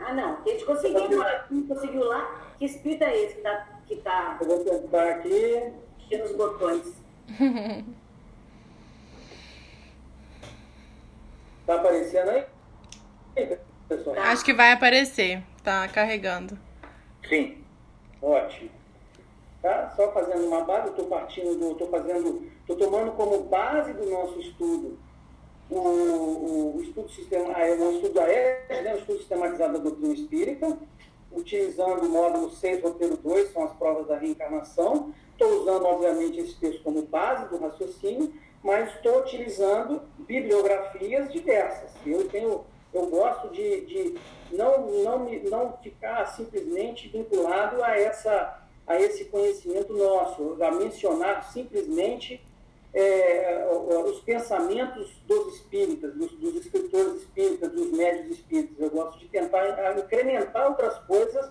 Ah 0.00 0.14
não, 0.14 0.38
a 0.38 0.48
gente 0.48 0.64
conseguiu, 0.64 1.22
tá 1.22 1.46
não 1.48 1.66
conseguiu 1.68 2.04
lá. 2.06 2.54
Que 2.58 2.64
espírito 2.64 3.04
é 3.04 3.16
esse 3.16 3.34
que 3.34 3.38
está. 3.38 3.79
Que 3.90 3.96
tá... 3.96 4.38
Eu 4.40 4.46
vou 4.46 4.64
tentar 4.64 5.10
aqui. 5.10 5.72
Mexendo 5.98 6.24
os 6.24 6.36
botões. 6.36 6.94
Tá 11.66 11.76
aparecendo 11.76 12.30
aí? 12.30 13.58
Pessoal. 13.88 14.16
Acho 14.18 14.44
que 14.44 14.52
vai 14.52 14.72
aparecer. 14.72 15.40
Tá 15.62 15.86
carregando. 15.86 16.58
Sim. 17.28 17.62
Ótimo. 18.20 18.70
Tá? 19.62 19.92
Só 19.94 20.10
fazendo 20.10 20.48
uma 20.48 20.64
base, 20.64 20.86
eu 20.86 20.90
estou 20.90 21.06
partindo 21.06 21.56
do. 21.56 21.72
estou 21.72 21.88
fazendo. 21.88 22.50
estou 22.62 22.76
tomando 22.76 23.12
como 23.12 23.44
base 23.44 23.92
do 23.92 24.10
nosso 24.10 24.40
estudo 24.40 24.98
o, 25.70 25.78
o, 25.78 26.76
o 26.76 26.82
estudo 26.82 27.08
sistema, 27.08 27.52
ah, 27.54 27.66
é 27.66 27.74
o 27.74 27.92
estudo 27.92 28.14
da 28.14 28.28
ES, 28.28 28.82
né, 28.82 28.94
o 28.94 28.98
estudo 28.98 29.18
sistematizado 29.18 29.72
da 29.74 29.78
doutrina 29.78 30.14
espírita, 30.14 30.78
utilizando 31.32 32.04
o 32.04 32.08
módulo 32.08 32.50
6, 32.50 32.82
roteiro 32.82 33.16
2, 33.16 33.52
são 33.52 33.64
as 33.64 33.72
provas 33.74 34.06
da 34.06 34.16
reencarnação. 34.16 35.12
Estou 35.32 35.62
usando, 35.62 35.84
obviamente, 35.86 36.40
esse 36.40 36.56
texto 36.56 36.82
como 36.82 37.02
base 37.02 37.48
do 37.48 37.58
raciocínio, 37.58 38.32
mas 38.62 38.94
estou 38.94 39.20
utilizando 39.20 40.02
bibliografias 40.18 41.32
diversas. 41.32 41.90
Eu 42.04 42.28
tenho 42.28 42.64
eu 42.92 43.06
gosto 43.06 43.48
de, 43.50 43.86
de 43.86 44.18
não, 44.50 44.90
não, 45.02 45.28
não 45.48 45.78
ficar 45.80 46.26
simplesmente 46.26 47.08
vinculado 47.08 47.82
a, 47.84 47.96
essa, 47.96 48.62
a 48.86 49.00
esse 49.00 49.26
conhecimento 49.26 49.92
nosso, 49.92 50.56
a 50.60 50.70
mencionar 50.72 51.52
simplesmente 51.52 52.44
é, 52.92 53.66
os 54.06 54.20
pensamentos 54.20 55.10
dos 55.26 55.54
espíritas, 55.54 56.14
dos, 56.14 56.32
dos, 56.32 56.56
escritores 56.56 57.22
espíritas, 57.22 57.70
dos 57.72 57.92
médios 57.92 58.38
espíritas. 58.38 58.78
Eu 58.78 58.90
gosto 58.90 59.18
de 59.18 59.28
tentar 59.28 59.96
incrementar 59.98 60.68
outras 60.68 60.98
coisas 61.00 61.50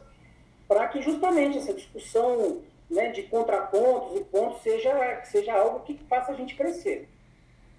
para 0.68 0.88
que 0.88 1.02
justamente 1.02 1.58
essa 1.58 1.74
discussão 1.74 2.62
né, 2.90 3.10
de 3.10 3.24
contrapontos 3.24 4.20
e 4.20 4.24
pontos 4.26 4.62
seja, 4.62 5.24
seja 5.24 5.54
algo 5.54 5.82
que 5.82 5.98
faça 6.10 6.32
a 6.32 6.36
gente 6.36 6.56
crescer. 6.56 7.08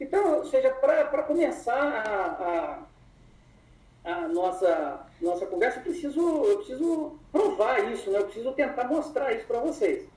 Então, 0.00 0.38
ou 0.38 0.44
seja, 0.46 0.70
para 0.70 1.22
começar 1.22 1.74
a, 1.74 2.26
a 2.26 2.90
a 4.04 4.28
nossa, 4.28 5.00
nossa 5.20 5.46
conversa, 5.46 5.78
eu 5.78 5.82
preciso, 5.82 6.20
eu 6.20 6.56
preciso 6.58 7.18
provar 7.30 7.92
isso, 7.92 8.10
né? 8.10 8.18
eu 8.18 8.24
preciso 8.24 8.52
tentar 8.52 8.84
mostrar 8.84 9.32
isso 9.32 9.46
para 9.46 9.60
vocês. 9.60 10.08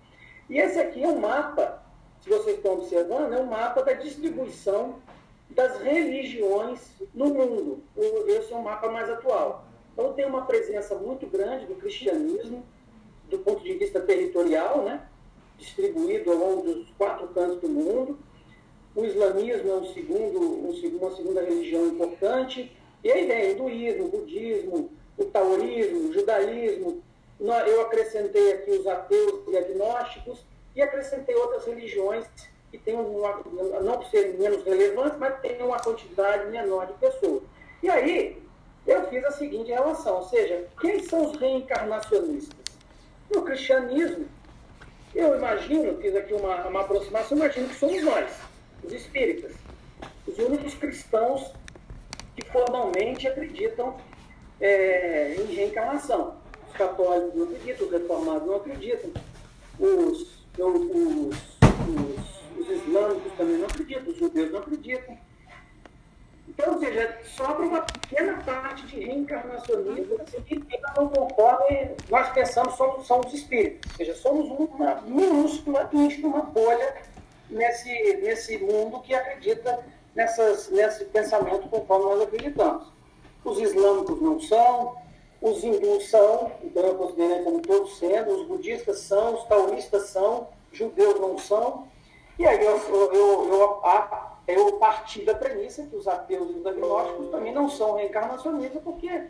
E 0.50 0.58
esse 0.58 0.80
aqui 0.80 1.04
é 1.04 1.08
um 1.08 1.20
mapa 1.20 1.82
se 2.24 2.30
vocês 2.30 2.56
estão 2.56 2.74
observando, 2.76 3.34
é 3.34 3.40
um 3.42 3.48
mapa 3.48 3.84
da 3.84 3.92
distribuição 3.92 4.96
das 5.50 5.82
religiões 5.82 6.80
no 7.14 7.26
mundo. 7.26 7.84
Esse 8.28 8.54
é 8.54 8.56
um 8.56 8.62
mapa 8.62 8.90
mais 8.90 9.10
atual. 9.10 9.66
Então 9.92 10.14
tem 10.14 10.26
uma 10.26 10.46
presença 10.46 10.96
muito 10.96 11.28
grande 11.28 11.66
do 11.66 11.76
cristianismo, 11.76 12.64
do 13.30 13.40
ponto 13.40 13.62
de 13.62 13.74
vista 13.74 14.00
territorial, 14.00 14.84
né? 14.84 15.06
distribuído 15.58 16.32
ao 16.32 16.38
longo 16.38 16.62
dos 16.62 16.90
quatro 16.98 17.28
cantos 17.28 17.60
do 17.60 17.68
mundo. 17.68 18.18
O 18.96 19.04
islamismo 19.04 19.70
é 19.70 19.76
um 19.76 19.94
segundo, 19.94 20.40
um, 20.40 20.98
uma 20.98 21.16
segunda 21.16 21.42
religião 21.42 21.88
importante. 21.88 22.72
E 23.04 23.12
aí 23.12 23.28
vem 23.28 23.50
o 23.50 23.52
hinduísmo, 23.52 24.08
budismo, 24.08 24.92
o 25.18 25.26
taoísmo, 25.26 26.10
o 26.10 26.14
judaísmo. 26.14 27.04
Eu 27.68 27.82
acrescentei 27.82 28.54
aqui 28.54 28.72
os 28.72 28.88
ateus 28.88 29.42
e 29.50 29.58
agnósticos 29.58 30.46
e 30.76 30.82
acrescentei 30.82 31.36
outras 31.36 31.66
religiões 31.66 32.26
que 32.72 32.78
têm 32.78 32.96
uma, 32.96 33.42
não 33.82 33.98
por 33.98 34.06
serem 34.10 34.34
menos 34.34 34.64
relevantes, 34.64 35.18
mas 35.20 35.40
têm 35.42 35.62
uma 35.62 35.80
quantidade 35.80 36.50
menor 36.50 36.88
de 36.88 36.94
pessoas. 36.94 37.44
E 37.84 37.90
aí, 37.90 38.42
eu 38.88 39.08
fiz 39.10 39.24
a 39.24 39.32
seguinte 39.32 39.70
relação, 39.70 40.16
ou 40.16 40.24
seja, 40.24 40.68
quem 40.82 41.04
são 41.04 41.30
os 41.30 41.38
reencarnacionistas? 41.38 42.58
No 43.34 43.44
cristianismo, 43.44 44.28
eu 45.14 45.36
imagino, 45.36 46.02
fiz 46.02 46.16
aqui 46.16 46.34
uma, 46.34 46.68
uma 46.68 46.82
aproximação, 46.82 47.38
imagino 47.38 47.70
que 47.70 47.76
somos 47.76 48.02
nós, 48.04 48.32
os 48.84 48.92
espíritas, 48.92 49.54
os 50.28 50.38
únicos 50.40 50.74
cristãos 50.74 51.54
que 52.36 52.46
formalmente 52.50 53.28
acreditam 53.28 53.96
é, 54.60 55.36
em 55.36 55.54
reencarnação. 55.54 56.38
Os 56.68 56.76
católicos 56.76 57.36
não 57.36 57.44
acreditam, 57.44 57.86
os 57.86 57.94
reformados 57.94 58.48
não 58.48 58.56
acreditam, 58.56 59.12
os 59.80 60.43
os, 60.58 60.82
os, 60.82 61.36
os, 61.90 62.60
os 62.60 62.70
islâmicos 62.70 63.34
também 63.38 63.58
não 63.58 63.66
acreditam, 63.66 64.12
os 64.12 64.18
judeus 64.18 64.52
não 64.52 64.60
acreditam. 64.60 65.18
Então, 66.48 66.74
ou 66.74 66.80
seja, 66.80 67.18
sobra 67.24 67.66
uma 67.66 67.82
pequena 67.82 68.38
parte 68.44 68.86
de 68.86 69.00
reencarnacionismo 69.00 70.20
que 70.46 70.62
não 70.96 71.10
conforme 71.10 71.92
nós 72.10 72.30
pensamos 72.32 72.76
somos, 72.76 73.08
somos 73.08 73.34
espíritos. 73.34 73.92
Ou 73.92 73.98
seja, 73.98 74.16
somos 74.16 74.50
uma 74.52 75.02
minúscula, 75.02 75.90
ínfima 75.92 76.42
bolha 76.42 76.96
nesse, 77.50 77.90
nesse 78.18 78.58
mundo 78.60 79.02
que 79.02 79.16
acredita 79.16 79.84
nessas, 80.16 80.70
nesse 80.70 81.06
pensamento 81.06 81.68
conforme 81.70 82.06
nós 82.06 82.22
acreditamos. 82.22 82.88
Os 83.44 83.60
islâmicos 83.60 84.22
não 84.22 84.40
são, 84.40 84.96
os 85.44 85.62
hindus 85.62 86.10
são, 86.10 86.54
então 86.64 86.82
eu 86.84 86.96
considerei 86.96 87.44
como 87.44 87.62
todos 87.62 88.00
sendo, 88.00 88.32
os 88.32 88.48
budistas 88.48 89.00
são, 89.00 89.34
os 89.34 89.44
taoístas 89.44 90.04
são, 90.04 90.48
judeus 90.72 91.20
não 91.20 91.38
são. 91.38 91.86
E 92.40 92.48
aí 92.48 92.64
eu, 92.64 92.78
eu, 92.78 93.14
eu, 93.14 93.84
eu 94.48 94.72
parti 94.80 95.22
da 95.26 95.36
premissa 95.36 95.86
que 95.86 95.98
os 95.98 96.08
ateus 96.08 96.50
e 96.50 96.60
os 96.60 96.66
agnósticos 96.66 97.30
também 97.30 97.54
não 97.54 97.70
são 97.70 97.96
reencarnacionistas, 97.96 98.82
porque 98.82 99.28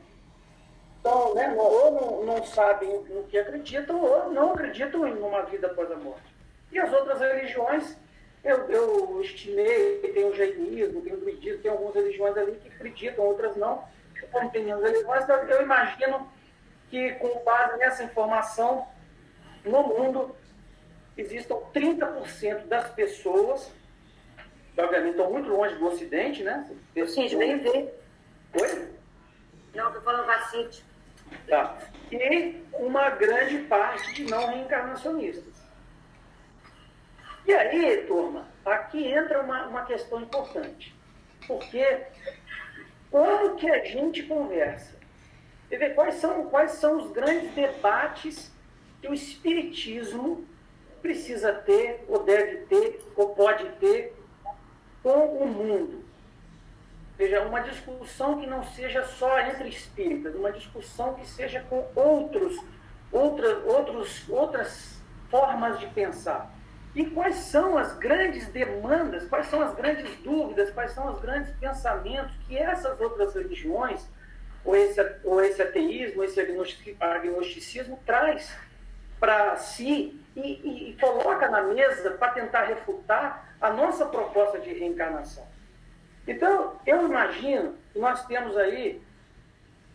então, 0.99 1.33
né, 1.33 1.53
ou 1.57 1.91
não, 1.91 2.23
não 2.23 2.45
sabem 2.45 3.03
no 3.09 3.23
que 3.23 3.37
acreditam, 3.37 3.99
ou 3.99 4.31
não 4.31 4.51
acreditam 4.51 5.07
em 5.07 5.17
uma 5.17 5.41
vida 5.41 5.65
após 5.65 5.91
a 5.91 5.95
morte. 5.95 6.33
E 6.71 6.77
as 6.77 6.93
outras 6.93 7.19
religiões, 7.19 7.97
eu, 8.43 8.57
eu 8.69 9.19
estimei, 9.19 9.97
tem 10.13 10.25
o 10.25 10.35
jainismo, 10.35 11.01
tem 11.01 11.13
o 11.13 11.17
druidismo, 11.17 11.61
tem 11.63 11.71
algumas 11.71 11.95
religiões 11.95 12.37
ali 12.37 12.51
que 12.61 12.69
acreditam, 12.69 13.25
outras 13.25 13.55
não 13.57 13.83
compreendendo 14.33 14.81
relevância, 14.81 15.31
eu 15.31 15.61
imagino 15.61 16.29
que, 16.89 17.13
com 17.13 17.43
base 17.43 17.77
nessa 17.77 18.03
informação, 18.03 18.87
no 19.63 19.83
mundo 19.83 20.35
existam 21.17 21.55
30% 21.73 22.67
das 22.67 22.89
pessoas, 22.91 23.71
obviamente 24.77 25.11
estão 25.11 25.31
muito 25.31 25.49
longe 25.49 25.75
do 25.75 25.87
Ocidente, 25.87 26.43
né? 26.43 26.69
Sim, 27.07 27.35
nem 27.35 27.59
vê. 27.59 27.93
Oi? 28.59 28.93
Não, 29.73 29.87
estou 29.87 30.01
falando 30.01 30.25
vacite. 30.25 30.83
Tá. 31.47 31.77
E 32.11 32.63
uma 32.73 33.09
grande 33.11 33.59
parte 33.59 34.13
de 34.13 34.25
não 34.25 34.47
reencarnacionistas. 34.47 35.53
E 37.45 37.53
aí, 37.53 38.05
turma, 38.07 38.47
aqui 38.65 39.07
entra 39.07 39.41
uma, 39.41 39.67
uma 39.67 39.85
questão 39.85 40.21
importante. 40.21 40.95
Porque 41.47 42.05
como 43.13 43.55
que 43.57 43.69
a 43.69 43.85
gente 43.85 44.23
conversa? 44.23 44.97
Quer 45.69 45.77
ver 45.77 45.93
quais 45.93 46.15
são, 46.15 46.45
quais 46.49 46.71
são 46.71 46.97
os 46.99 47.11
grandes 47.11 47.51
debates 47.51 48.51
que 48.99 49.07
o 49.07 49.13
Espiritismo 49.13 50.43
precisa 50.99 51.53
ter, 51.53 52.03
ou 52.07 52.23
deve 52.23 52.65
ter, 52.65 52.99
ou 53.15 53.35
pode 53.35 53.69
ter 53.73 54.15
com 55.03 55.27
o 55.27 55.47
mundo. 55.47 56.03
Seja, 57.15 57.43
uma 57.43 57.59
discussão 57.59 58.39
que 58.39 58.47
não 58.47 58.63
seja 58.63 59.05
só 59.05 59.39
entre 59.41 59.69
espíritas, 59.69 60.33
uma 60.33 60.51
discussão 60.51 61.13
que 61.13 61.27
seja 61.27 61.63
com 61.69 61.87
outros, 61.95 62.57
outra, 63.11 63.59
outros, 63.59 64.27
outras 64.27 64.99
formas 65.29 65.79
de 65.79 65.85
pensar. 65.85 66.51
E 66.95 67.05
quais 67.07 67.35
são 67.35 67.77
as 67.77 67.97
grandes 67.97 68.47
demandas, 68.49 69.27
quais 69.27 69.47
são 69.47 69.61
as 69.61 69.73
grandes 69.73 70.15
dúvidas, 70.17 70.69
quais 70.69 70.91
são 70.91 71.11
os 71.11 71.19
grandes 71.19 71.51
pensamentos 71.55 72.31
que 72.47 72.55
essas 72.55 72.99
outras 73.01 73.33
religiões, 73.33 74.07
ou 74.63 74.75
esse, 74.75 75.01
ou 75.23 75.43
esse 75.43 75.61
ateísmo, 75.61 76.23
esse 76.23 76.39
agnosticismo, 76.99 77.99
traz 78.05 78.55
para 79.19 79.55
si 79.55 80.21
e, 80.35 80.41
e, 80.41 80.89
e 80.91 80.97
coloca 80.99 81.49
na 81.49 81.63
mesa 81.63 82.11
para 82.11 82.33
tentar 82.33 82.65
refutar 82.65 83.55
a 83.59 83.71
nossa 83.71 84.05
proposta 84.05 84.59
de 84.59 84.73
reencarnação. 84.73 85.47
Então, 86.27 86.79
eu 86.85 87.05
imagino 87.05 87.75
que 87.91 87.99
nós 87.99 88.25
temos 88.25 88.55
aí, 88.55 89.01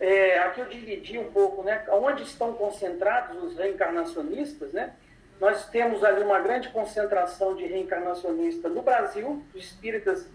é, 0.00 0.38
aqui 0.40 0.60
eu 0.60 0.66
dividi 0.66 1.18
um 1.18 1.30
pouco, 1.30 1.62
né, 1.62 1.84
onde 1.90 2.22
estão 2.22 2.54
concentrados 2.54 3.42
os 3.42 3.56
reencarnacionistas, 3.56 4.72
né? 4.72 4.94
Nós 5.40 5.68
temos 5.68 6.02
ali 6.02 6.22
uma 6.22 6.40
grande 6.40 6.68
concentração 6.70 7.54
de 7.54 7.64
reencarnacionistas 7.64 8.72
no 8.72 8.82
Brasil, 8.82 9.44
os 9.54 9.64
espíritas, 9.64 10.28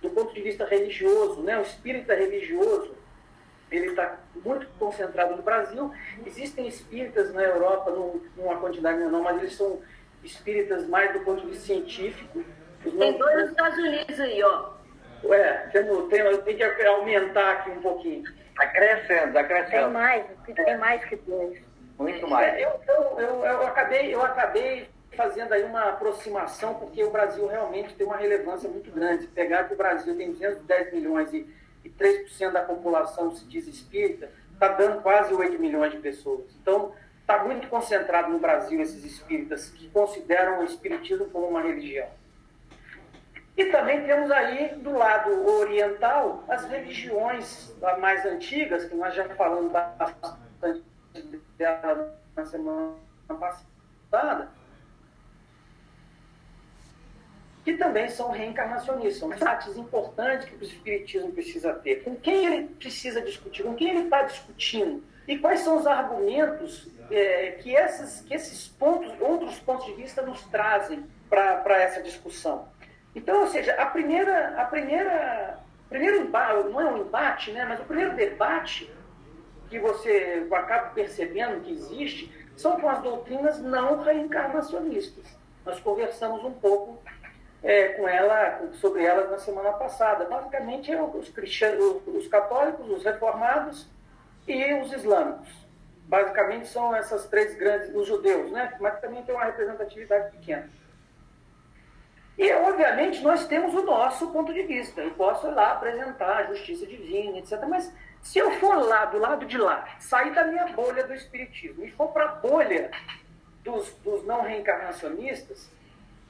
do 0.00 0.10
ponto 0.10 0.34
de 0.34 0.42
vista 0.42 0.64
religioso, 0.64 1.42
né? 1.42 1.58
o 1.58 1.62
espírita 1.62 2.14
religioso, 2.14 2.94
ele 3.70 3.86
está 3.86 4.18
muito 4.44 4.66
concentrado 4.78 5.36
no 5.36 5.42
Brasil. 5.42 5.90
Existem 6.26 6.66
espíritas 6.66 7.32
na 7.32 7.42
Europa, 7.42 7.90
não, 7.90 8.20
uma 8.36 8.58
quantidade 8.58 8.98
menor, 8.98 9.22
mas 9.22 9.38
eles 9.38 9.54
são 9.54 9.80
espíritas 10.22 10.86
mais 10.88 11.12
do 11.12 11.20
ponto 11.20 11.40
de 11.40 11.48
vista 11.48 11.64
científico. 11.64 12.44
Tem 12.82 13.16
dois 13.16 13.36
nos 13.36 13.50
Estados 13.50 13.78
Unidos 13.78 14.20
aí, 14.20 14.42
ó. 14.42 14.72
Ué, 15.24 15.68
tem, 15.72 15.84
tem, 16.08 16.20
eu 16.20 16.42
tenho 16.42 16.76
que 16.76 16.84
aumentar 16.84 17.52
aqui 17.52 17.70
um 17.70 17.80
pouquinho. 17.80 18.24
Acrescendo, 18.58 19.38
acrescendo. 19.38 19.84
Tem 19.84 19.90
mais, 19.90 20.26
tem 20.44 20.78
mais 20.78 21.04
que 21.04 21.16
dois. 21.16 21.58
Muito 21.98 22.28
mais. 22.28 22.60
Eu, 22.60 22.80
eu, 22.88 23.20
eu, 23.20 23.44
eu, 23.44 23.66
acabei, 23.66 24.14
eu 24.14 24.22
acabei 24.22 24.88
fazendo 25.16 25.52
aí 25.52 25.62
uma 25.64 25.90
aproximação, 25.90 26.74
porque 26.74 27.02
o 27.04 27.10
Brasil 27.10 27.46
realmente 27.46 27.94
tem 27.94 28.06
uma 28.06 28.16
relevância 28.16 28.68
muito 28.68 28.90
grande. 28.90 29.26
Pegar 29.26 29.64
que 29.64 29.74
o 29.74 29.76
Brasil 29.76 30.16
tem 30.16 30.32
210 30.32 30.92
milhões 30.92 31.32
e, 31.32 31.46
e 31.84 31.90
3% 31.90 32.50
da 32.50 32.62
população 32.62 33.34
se 33.34 33.44
diz 33.46 33.66
espírita, 33.66 34.30
está 34.52 34.68
dando 34.68 35.02
quase 35.02 35.34
8 35.34 35.58
milhões 35.58 35.92
de 35.92 35.98
pessoas. 35.98 36.54
Então, 36.60 36.92
está 37.20 37.44
muito 37.44 37.68
concentrado 37.68 38.30
no 38.30 38.38
Brasil 38.38 38.80
esses 38.80 39.04
espíritas 39.04 39.70
que 39.70 39.88
consideram 39.90 40.60
o 40.60 40.64
espiritismo 40.64 41.26
como 41.26 41.46
uma 41.46 41.62
religião. 41.62 42.08
E 43.56 43.66
também 43.66 44.02
temos 44.04 44.30
aí, 44.30 44.76
do 44.76 44.92
lado 44.92 45.46
oriental, 45.46 46.42
as 46.48 46.64
religiões 46.64 47.74
mais 48.00 48.24
antigas, 48.24 48.86
que 48.86 48.94
nós 48.94 49.14
já 49.14 49.28
falamos 49.34 49.70
bastante 49.70 50.82
dela 51.56 52.18
na 52.34 52.44
semana 52.44 52.94
passada, 53.28 54.50
que 57.64 57.74
também 57.74 58.08
são 58.08 58.30
reencarnacionistas, 58.30 59.18
são 59.18 59.28
debates 59.28 59.76
importantes 59.76 60.48
que 60.48 60.56
o 60.56 60.62
Espiritismo 60.62 61.32
precisa 61.32 61.72
ter. 61.74 62.02
Com 62.02 62.16
quem 62.16 62.46
ele 62.46 62.68
precisa 62.74 63.20
discutir, 63.20 63.62
com 63.62 63.74
quem 63.74 63.90
ele 63.90 64.04
está 64.04 64.22
discutindo, 64.22 65.02
e 65.26 65.38
quais 65.38 65.60
são 65.60 65.78
os 65.78 65.86
argumentos 65.86 66.88
é, 67.10 67.52
que, 67.62 67.74
que 68.26 68.34
esses 68.34 68.68
pontos, 68.68 69.12
outros 69.20 69.58
pontos 69.60 69.86
de 69.86 69.94
vista 69.94 70.22
nos 70.22 70.42
trazem 70.46 71.04
para 71.28 71.80
essa 71.80 72.02
discussão. 72.02 72.68
Então, 73.14 73.40
ou 73.40 73.46
seja, 73.46 73.74
a 73.74 73.86
primeira, 73.86 74.60
a 74.60 74.64
primeira, 74.64 75.58
primeiro 75.88 76.28
não 76.28 76.80
é 76.80 76.86
um 76.86 76.98
embate, 76.98 77.52
né, 77.52 77.64
mas 77.64 77.80
o 77.80 77.84
primeiro 77.84 78.16
debate 78.16 78.90
que 79.72 79.78
você 79.78 80.46
acaba 80.52 80.90
percebendo 80.90 81.62
que 81.62 81.72
existe 81.72 82.30
são 82.54 82.78
com 82.78 82.90
as 82.90 83.00
doutrinas 83.00 83.58
não 83.58 84.02
reencarnacionistas. 84.02 85.24
Nós 85.64 85.80
conversamos 85.80 86.44
um 86.44 86.52
pouco 86.52 87.02
é, 87.62 87.88
com 87.94 88.06
ela, 88.06 88.68
sobre 88.74 89.02
elas 89.02 89.30
na 89.30 89.38
semana 89.38 89.72
passada. 89.72 90.26
Basicamente, 90.26 90.92
é 90.92 91.02
os, 91.02 91.32
os 92.06 92.28
católicos, 92.28 92.90
os 92.90 93.02
reformados 93.02 93.88
e 94.46 94.74
os 94.74 94.92
islâmicos. 94.92 95.48
Basicamente, 96.06 96.68
são 96.68 96.94
essas 96.94 97.26
três 97.28 97.56
grandes, 97.56 97.94
os 97.94 98.06
judeus, 98.06 98.52
né? 98.52 98.76
mas 98.78 99.00
também 99.00 99.22
tem 99.22 99.34
uma 99.34 99.46
representatividade 99.46 100.32
pequena. 100.32 100.68
E, 102.36 102.52
obviamente, 102.52 103.22
nós 103.22 103.46
temos 103.46 103.74
o 103.74 103.82
nosso 103.82 104.30
ponto 104.32 104.52
de 104.52 104.64
vista. 104.64 105.00
Eu 105.00 105.12
posso 105.12 105.46
ir 105.46 105.54
lá 105.54 105.72
apresentar 105.72 106.36
a 106.36 106.44
justiça 106.44 106.84
divina, 106.86 107.38
etc. 107.38 107.58
Mas 107.66 107.90
se 108.22 108.38
eu 108.38 108.52
for 108.52 108.76
lá, 108.76 109.04
do 109.06 109.18
lado 109.18 109.44
de 109.44 109.58
lá, 109.58 109.96
sair 109.98 110.32
da 110.32 110.44
minha 110.44 110.66
bolha 110.68 111.04
do 111.04 111.12
espiritismo 111.12 111.84
e 111.84 111.90
for 111.90 112.08
para 112.08 112.24
a 112.24 112.32
bolha 112.34 112.90
dos, 113.64 113.90
dos 114.04 114.24
não 114.24 114.42
reencarnacionistas, 114.42 115.68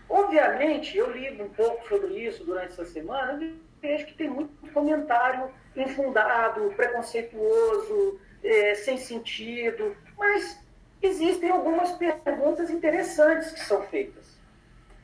obviamente, 0.08 0.96
eu 0.96 1.10
li 1.10 1.40
um 1.40 1.50
pouco 1.50 1.86
sobre 1.86 2.14
isso 2.14 2.44
durante 2.44 2.72
essa 2.72 2.86
semana, 2.86 3.42
e 3.44 3.60
vejo 3.80 4.06
que 4.06 4.14
tem 4.14 4.28
muito 4.28 4.52
comentário 4.72 5.50
infundado, 5.76 6.72
preconceituoso, 6.76 8.20
é, 8.42 8.74
sem 8.74 8.96
sentido, 8.96 9.96
mas 10.16 10.58
existem 11.02 11.50
algumas 11.50 11.92
perguntas 11.92 12.70
interessantes 12.70 13.52
que 13.52 13.60
são 13.60 13.82
feitas. 13.82 14.38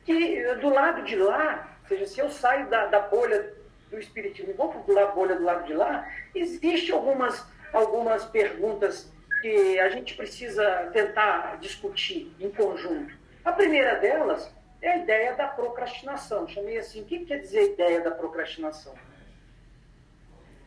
Que 0.05 0.55
do 0.55 0.69
lado 0.69 1.03
de 1.03 1.15
lá, 1.15 1.77
ou 1.83 1.87
seja, 1.87 2.05
se 2.07 2.19
eu 2.19 2.29
saio 2.31 2.67
da, 2.67 2.87
da 2.87 2.99
bolha 2.99 3.53
do 3.89 3.99
espiritismo 3.99 4.53
vou 4.53 4.69
para 4.69 5.03
a 5.03 5.11
bolha 5.11 5.35
do 5.35 5.43
lado 5.43 5.65
de 5.65 5.73
lá, 5.73 6.07
existem 6.33 6.93
algumas, 6.93 7.45
algumas 7.73 8.25
perguntas 8.25 9.11
que 9.41 9.79
a 9.79 9.89
gente 9.89 10.15
precisa 10.15 10.89
tentar 10.93 11.57
discutir 11.59 12.33
em 12.39 12.51
conjunto. 12.51 13.13
A 13.43 13.51
primeira 13.51 13.95
delas 13.95 14.53
é 14.81 14.91
a 14.91 14.97
ideia 14.97 15.33
da 15.33 15.47
procrastinação. 15.47 16.47
Chamei 16.47 16.77
assim, 16.77 17.01
o 17.01 17.05
que 17.05 17.25
quer 17.25 17.39
dizer 17.39 17.73
ideia 17.73 18.01
da 18.01 18.11
procrastinação? 18.11 18.93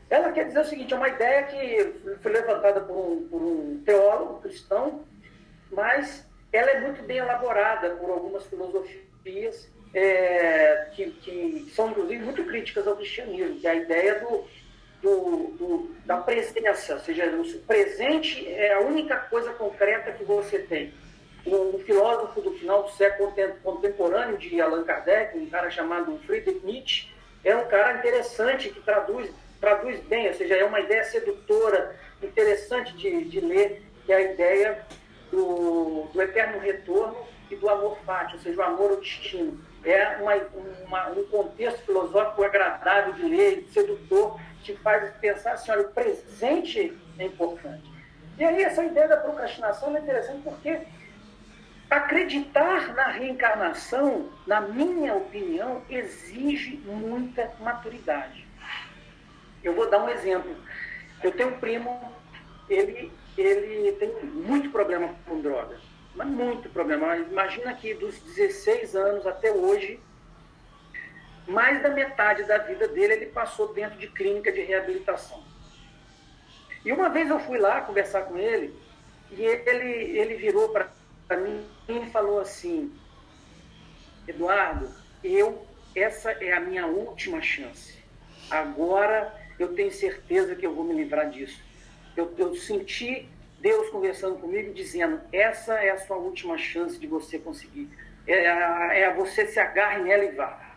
Ela 0.09 0.31
quer 0.33 0.47
dizer 0.47 0.61
o 0.61 0.65
seguinte, 0.65 0.93
é 0.93 0.97
uma 0.97 1.09
ideia 1.09 1.45
que 1.45 2.17
foi 2.21 2.33
levantada 2.33 2.81
por 2.81 2.97
um, 2.97 3.29
por 3.29 3.41
um 3.41 3.83
teólogo 3.83 4.41
cristão, 4.43 5.05
mas 5.71 6.29
ela 6.53 6.71
é 6.71 6.81
muito 6.81 7.03
bem 7.03 7.19
elaborada 7.19 7.91
por 7.97 8.11
algumas 8.11 8.45
filosofias 8.47 9.72
é, 9.95 10.89
que, 10.93 11.11
que, 11.11 11.73
são, 11.75 11.91
inclusive, 11.91 12.25
muito 12.25 12.45
críticas 12.45 12.87
ao 12.87 12.97
cristianismo, 12.97 13.61
que 13.61 13.67
é 13.67 13.71
a 13.71 13.75
ideia 13.75 14.21
do, 14.21 14.45
do, 15.03 15.47
do, 15.59 15.97
da 16.07 16.19
presença, 16.19 16.95
ou 16.95 17.01
seja, 17.01 17.27
o 17.27 17.59
presente 17.61 18.47
é 18.49 18.75
a 18.75 18.81
única 18.81 19.17
coisa 19.17 19.53
concreta 19.53 20.13
que 20.13 20.25
você 20.25 20.59
tem. 20.61 20.93
Um 21.45 21.79
filósofo 21.81 22.41
do 22.41 22.53
final 22.53 22.85
do 22.85 22.91
século 22.93 23.35
contemporâneo 23.63 24.39
de 24.39 24.61
Allan 24.61 24.85
Kardec, 24.85 25.37
um 25.37 25.51
cara 25.51 25.71
chamado 25.71 26.19
Friedrich 26.25 26.65
Nietzsche, 26.65 27.09
é 27.45 27.57
um 27.57 27.67
cara 27.67 27.99
interessante 27.99 28.69
que 28.71 28.81
traduz 28.81 29.29
traduz 29.63 30.01
bem, 30.01 30.27
ou 30.27 30.35
seja, 30.35 30.57
é 30.57 30.65
uma 30.65 30.81
ideia 30.81 31.05
sedutora, 31.05 31.95
interessante 32.21 32.97
de, 32.97 33.25
de 33.27 33.41
ler, 33.41 33.81
que 34.05 34.13
é 34.13 34.17
a 34.17 34.33
ideia 34.33 34.85
do, 35.31 36.09
do 36.13 36.21
eterno 36.21 36.59
retorno 36.59 37.17
e 37.49 37.55
do 37.55 37.69
amor 37.69 37.97
fático, 38.05 38.39
ou 38.39 38.43
seja, 38.43 38.61
o 38.61 38.65
amor 38.65 38.91
ao 38.91 38.97
destino. 38.97 39.61
É 39.85 40.17
uma, 40.19 40.35
uma, 40.87 41.09
um 41.11 41.25
contexto 41.27 41.85
filosófico 41.85 42.45
agradável 42.45 43.15
de 43.15 43.23
ler, 43.23 43.67
sedutor, 43.73 44.39
que 44.63 44.77
faz 44.77 45.13
pensar 45.17 45.53
assim, 45.53 45.71
olha, 45.73 45.83
o 45.83 45.93
presente 45.93 46.97
é 47.19 47.25
importante. 47.25 47.91
E 48.39 48.45
aí 48.45 48.63
essa 48.63 48.85
ideia 48.85 49.09
da 49.09 49.17
procrastinação 49.17 49.97
é 49.97 50.01
interessante 50.01 50.43
porque 50.43 50.81
acreditar 51.91 52.95
na 52.95 53.09
reencarnação, 53.09 54.31
na 54.47 54.61
minha 54.61 55.15
opinião, 55.15 55.83
exige 55.91 56.77
muita 56.87 57.53
maturidade. 57.61 58.47
Eu 59.63 59.75
vou 59.75 59.91
dar 59.91 60.03
um 60.03 60.09
exemplo. 60.09 60.57
Eu 61.23 61.33
tenho 61.33 61.51
um 61.51 61.59
primo, 61.59 62.13
ele, 62.69 63.13
ele 63.37 63.93
tem 63.93 64.11
muito 64.25 64.71
problema 64.71 65.15
com 65.27 65.41
droga. 65.41 65.77
Mas 66.15 66.29
muito 66.29 66.69
problema. 66.69 67.17
Imagina 67.17 67.75
que 67.75 67.95
dos 67.95 68.19
16 68.19 68.95
anos 68.95 69.27
até 69.27 69.51
hoje, 69.51 69.99
mais 71.47 71.83
da 71.83 71.89
metade 71.89 72.45
da 72.45 72.59
vida 72.59 72.87
dele 72.89 73.15
ele 73.15 73.27
passou 73.27 73.73
dentro 73.73 73.99
de 73.99 74.09
clínica 74.09 74.53
de 74.53 74.61
reabilitação. 74.63 75.43
E 76.85 76.93
uma 76.93 77.09
vez 77.09 77.31
eu 77.31 77.39
fui 77.41 77.59
lá 77.59 77.81
conversar 77.81 78.23
com 78.23 78.37
ele, 78.37 78.75
e 79.31 79.43
ele, 79.43 80.19
ele 80.19 80.35
virou 80.35 80.69
para 80.69 81.37
mim 81.39 81.65
e 81.89 82.11
falou 82.11 82.41
assim: 82.41 82.93
Eduardo, 84.27 84.91
eu, 85.25 85.67
essa 85.95 86.33
é 86.33 86.53
a 86.53 86.61
minha 86.61 86.87
última 86.87 87.41
chance. 87.41 88.03
Agora 88.51 89.35
eu 89.59 89.75
tenho 89.75 89.91
certeza 89.91 90.55
que 90.55 90.67
eu 90.67 90.75
vou 90.75 90.85
me 90.85 90.95
livrar 90.95 91.31
disso. 91.31 91.61
Eu, 92.17 92.35
eu 92.37 92.55
senti 92.57 93.29
Deus 93.63 93.89
conversando 93.91 94.41
comigo, 94.41 94.75
dizendo: 94.75 95.21
essa 95.33 95.75
é 95.75 95.91
a 95.91 95.97
sua 95.99 96.17
última 96.17 96.59
chance 96.59 96.99
de 96.99 97.07
você 97.07 97.39
conseguir. 97.39 97.89
É, 98.27 99.03
é 99.03 99.15
você 99.15 99.47
se 99.47 99.59
agarre 99.59 100.03
nela 100.03 100.25
e 100.25 100.33
vá. 100.33 100.75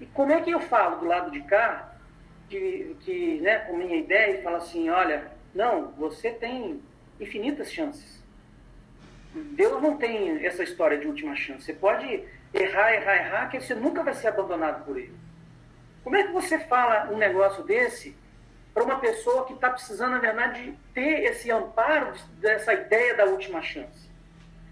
E 0.00 0.06
como 0.06 0.32
é 0.32 0.40
que 0.40 0.50
eu 0.50 0.60
falo 0.60 1.00
do 1.00 1.06
lado 1.06 1.32
de 1.32 1.42
cá, 1.42 1.96
que, 2.48 2.96
que 3.00 3.40
né, 3.40 3.58
com 3.58 3.76
minha 3.76 3.96
ideia, 3.96 4.38
e 4.38 4.42
falo 4.42 4.56
assim: 4.56 4.88
olha, 4.88 5.32
não, 5.52 5.90
você 5.98 6.30
tem 6.30 6.80
infinitas 7.20 7.72
chances. 7.72 8.22
Deus 9.34 9.82
não 9.82 9.96
tem 9.96 10.46
essa 10.46 10.62
história 10.62 10.96
de 10.96 11.08
última 11.08 11.34
chance. 11.34 11.64
Você 11.64 11.72
pode 11.72 12.22
errar, 12.54 12.94
errar, 12.94 13.16
errar, 13.16 13.50
que 13.50 13.60
você 13.60 13.74
nunca 13.74 14.04
vai 14.04 14.14
ser 14.14 14.28
abandonado 14.28 14.84
por 14.84 14.96
ele. 14.96 15.14
Como 16.04 16.14
é 16.14 16.24
que 16.24 16.32
você 16.32 16.58
fala 16.58 17.10
um 17.10 17.16
negócio 17.16 17.64
desse 17.64 18.14
para 18.72 18.84
uma 18.84 18.98
pessoa 18.98 19.44
que 19.44 19.52
está 19.52 19.70
precisando, 19.70 20.12
na 20.12 20.18
verdade, 20.18 20.78
ter 20.94 21.24
esse 21.24 21.50
amparo 21.50 22.12
dessa 22.40 22.72
ideia 22.72 23.14
da 23.14 23.24
última 23.26 23.60
chance? 23.62 24.10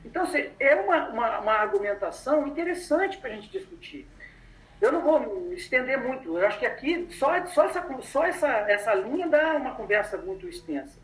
Então, 0.05 0.25
é 0.59 0.75
uma, 0.77 1.09
uma, 1.09 1.39
uma 1.41 1.53
argumentação 1.53 2.47
interessante 2.47 3.19
para 3.19 3.31
a 3.31 3.35
gente 3.35 3.51
discutir. 3.51 4.09
Eu 4.81 4.91
não 4.91 5.03
vou 5.03 5.21
me 5.21 5.55
estender 5.55 5.99
muito, 5.99 6.39
eu 6.39 6.47
acho 6.47 6.59
que 6.59 6.65
aqui 6.65 7.07
só, 7.11 7.45
só, 7.47 7.67
essa, 7.67 7.87
só 8.01 8.25
essa, 8.25 8.49
essa 8.49 8.95
linha 8.95 9.29
dá 9.29 9.55
uma 9.57 9.75
conversa 9.75 10.17
muito 10.17 10.49
extensa. 10.49 10.99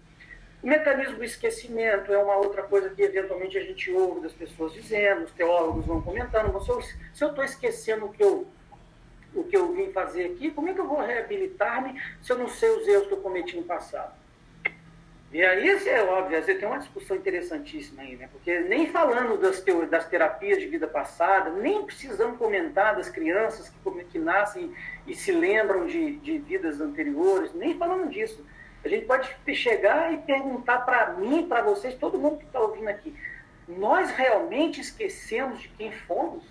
O 0.62 0.66
mecanismo 0.66 1.16
do 1.16 1.24
esquecimento 1.24 2.10
é 2.10 2.16
uma 2.16 2.36
outra 2.36 2.62
coisa 2.62 2.88
que 2.88 3.02
eventualmente 3.02 3.58
a 3.58 3.60
gente 3.60 3.90
ouve 3.92 4.20
das 4.20 4.32
pessoas 4.32 4.72
dizendo, 4.72 5.24
os 5.24 5.32
teólogos 5.32 5.84
vão 5.84 6.00
comentando. 6.00 6.58
Se 7.12 7.22
eu 7.22 7.28
estou 7.28 7.44
esquecendo 7.44 8.06
o 8.06 8.12
que 8.12 8.22
eu 8.24 8.46
o 9.36 9.44
que 9.44 9.56
eu 9.56 9.72
vim 9.72 9.92
fazer 9.92 10.26
aqui, 10.26 10.50
como 10.50 10.68
é 10.68 10.74
que 10.74 10.80
eu 10.80 10.88
vou 10.88 11.00
reabilitar-me 11.00 12.00
se 12.22 12.32
eu 12.32 12.38
não 12.38 12.48
sei 12.48 12.70
os 12.70 12.88
erros 12.88 13.06
que 13.06 13.12
eu 13.12 13.20
cometi 13.20 13.56
no 13.56 13.62
passado? 13.62 14.12
E 15.32 15.44
aí, 15.44 15.68
é 15.88 16.02
óbvio, 16.02 16.40
você 16.40 16.54
tem 16.54 16.66
uma 16.66 16.78
discussão 16.78 17.16
interessantíssima 17.16 18.02
aí, 18.02 18.16
né? 18.16 18.28
Porque 18.30 18.60
nem 18.60 18.86
falando 18.86 19.36
das, 19.36 19.62
das 19.90 20.08
terapias 20.08 20.58
de 20.58 20.66
vida 20.66 20.86
passada, 20.86 21.50
nem 21.50 21.84
precisamos 21.84 22.38
comentar 22.38 22.96
das 22.96 23.08
crianças 23.08 23.68
que, 23.68 24.04
que 24.04 24.18
nascem 24.18 24.72
e 25.06 25.14
se 25.14 25.32
lembram 25.32 25.86
de, 25.86 26.16
de 26.16 26.38
vidas 26.38 26.80
anteriores, 26.80 27.52
nem 27.54 27.76
falando 27.76 28.08
disso. 28.08 28.46
A 28.84 28.88
gente 28.88 29.04
pode 29.04 29.28
chegar 29.54 30.14
e 30.14 30.18
perguntar 30.18 30.78
para 30.86 31.14
mim, 31.14 31.46
para 31.48 31.60
vocês, 31.60 31.94
todo 31.96 32.18
mundo 32.18 32.38
que 32.38 32.44
está 32.44 32.60
ouvindo 32.60 32.88
aqui, 32.88 33.14
nós 33.66 34.10
realmente 34.12 34.80
esquecemos 34.80 35.60
de 35.60 35.68
quem 35.70 35.90
fomos? 35.90 36.44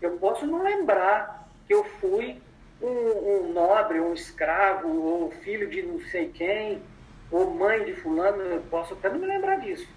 Eu 0.00 0.16
posso 0.18 0.46
não 0.46 0.62
lembrar 0.62 1.39
que 1.70 1.74
eu 1.74 1.84
fui 1.84 2.42
um, 2.82 2.88
um, 2.88 3.52
nobre, 3.52 4.00
um 4.00 4.12
escravo, 4.12 4.88
ou 4.88 5.30
filho 5.30 5.70
de 5.70 5.82
não 5.82 6.00
sei 6.00 6.28
quem, 6.28 6.82
ou 7.30 7.48
mãe 7.54 7.84
de 7.84 7.94
fulano, 7.94 8.42
eu 8.42 8.60
posso 8.62 8.94
até 8.94 9.08
não 9.08 9.20
me 9.20 9.26
lembrar 9.26 9.60
disso. 9.60 9.88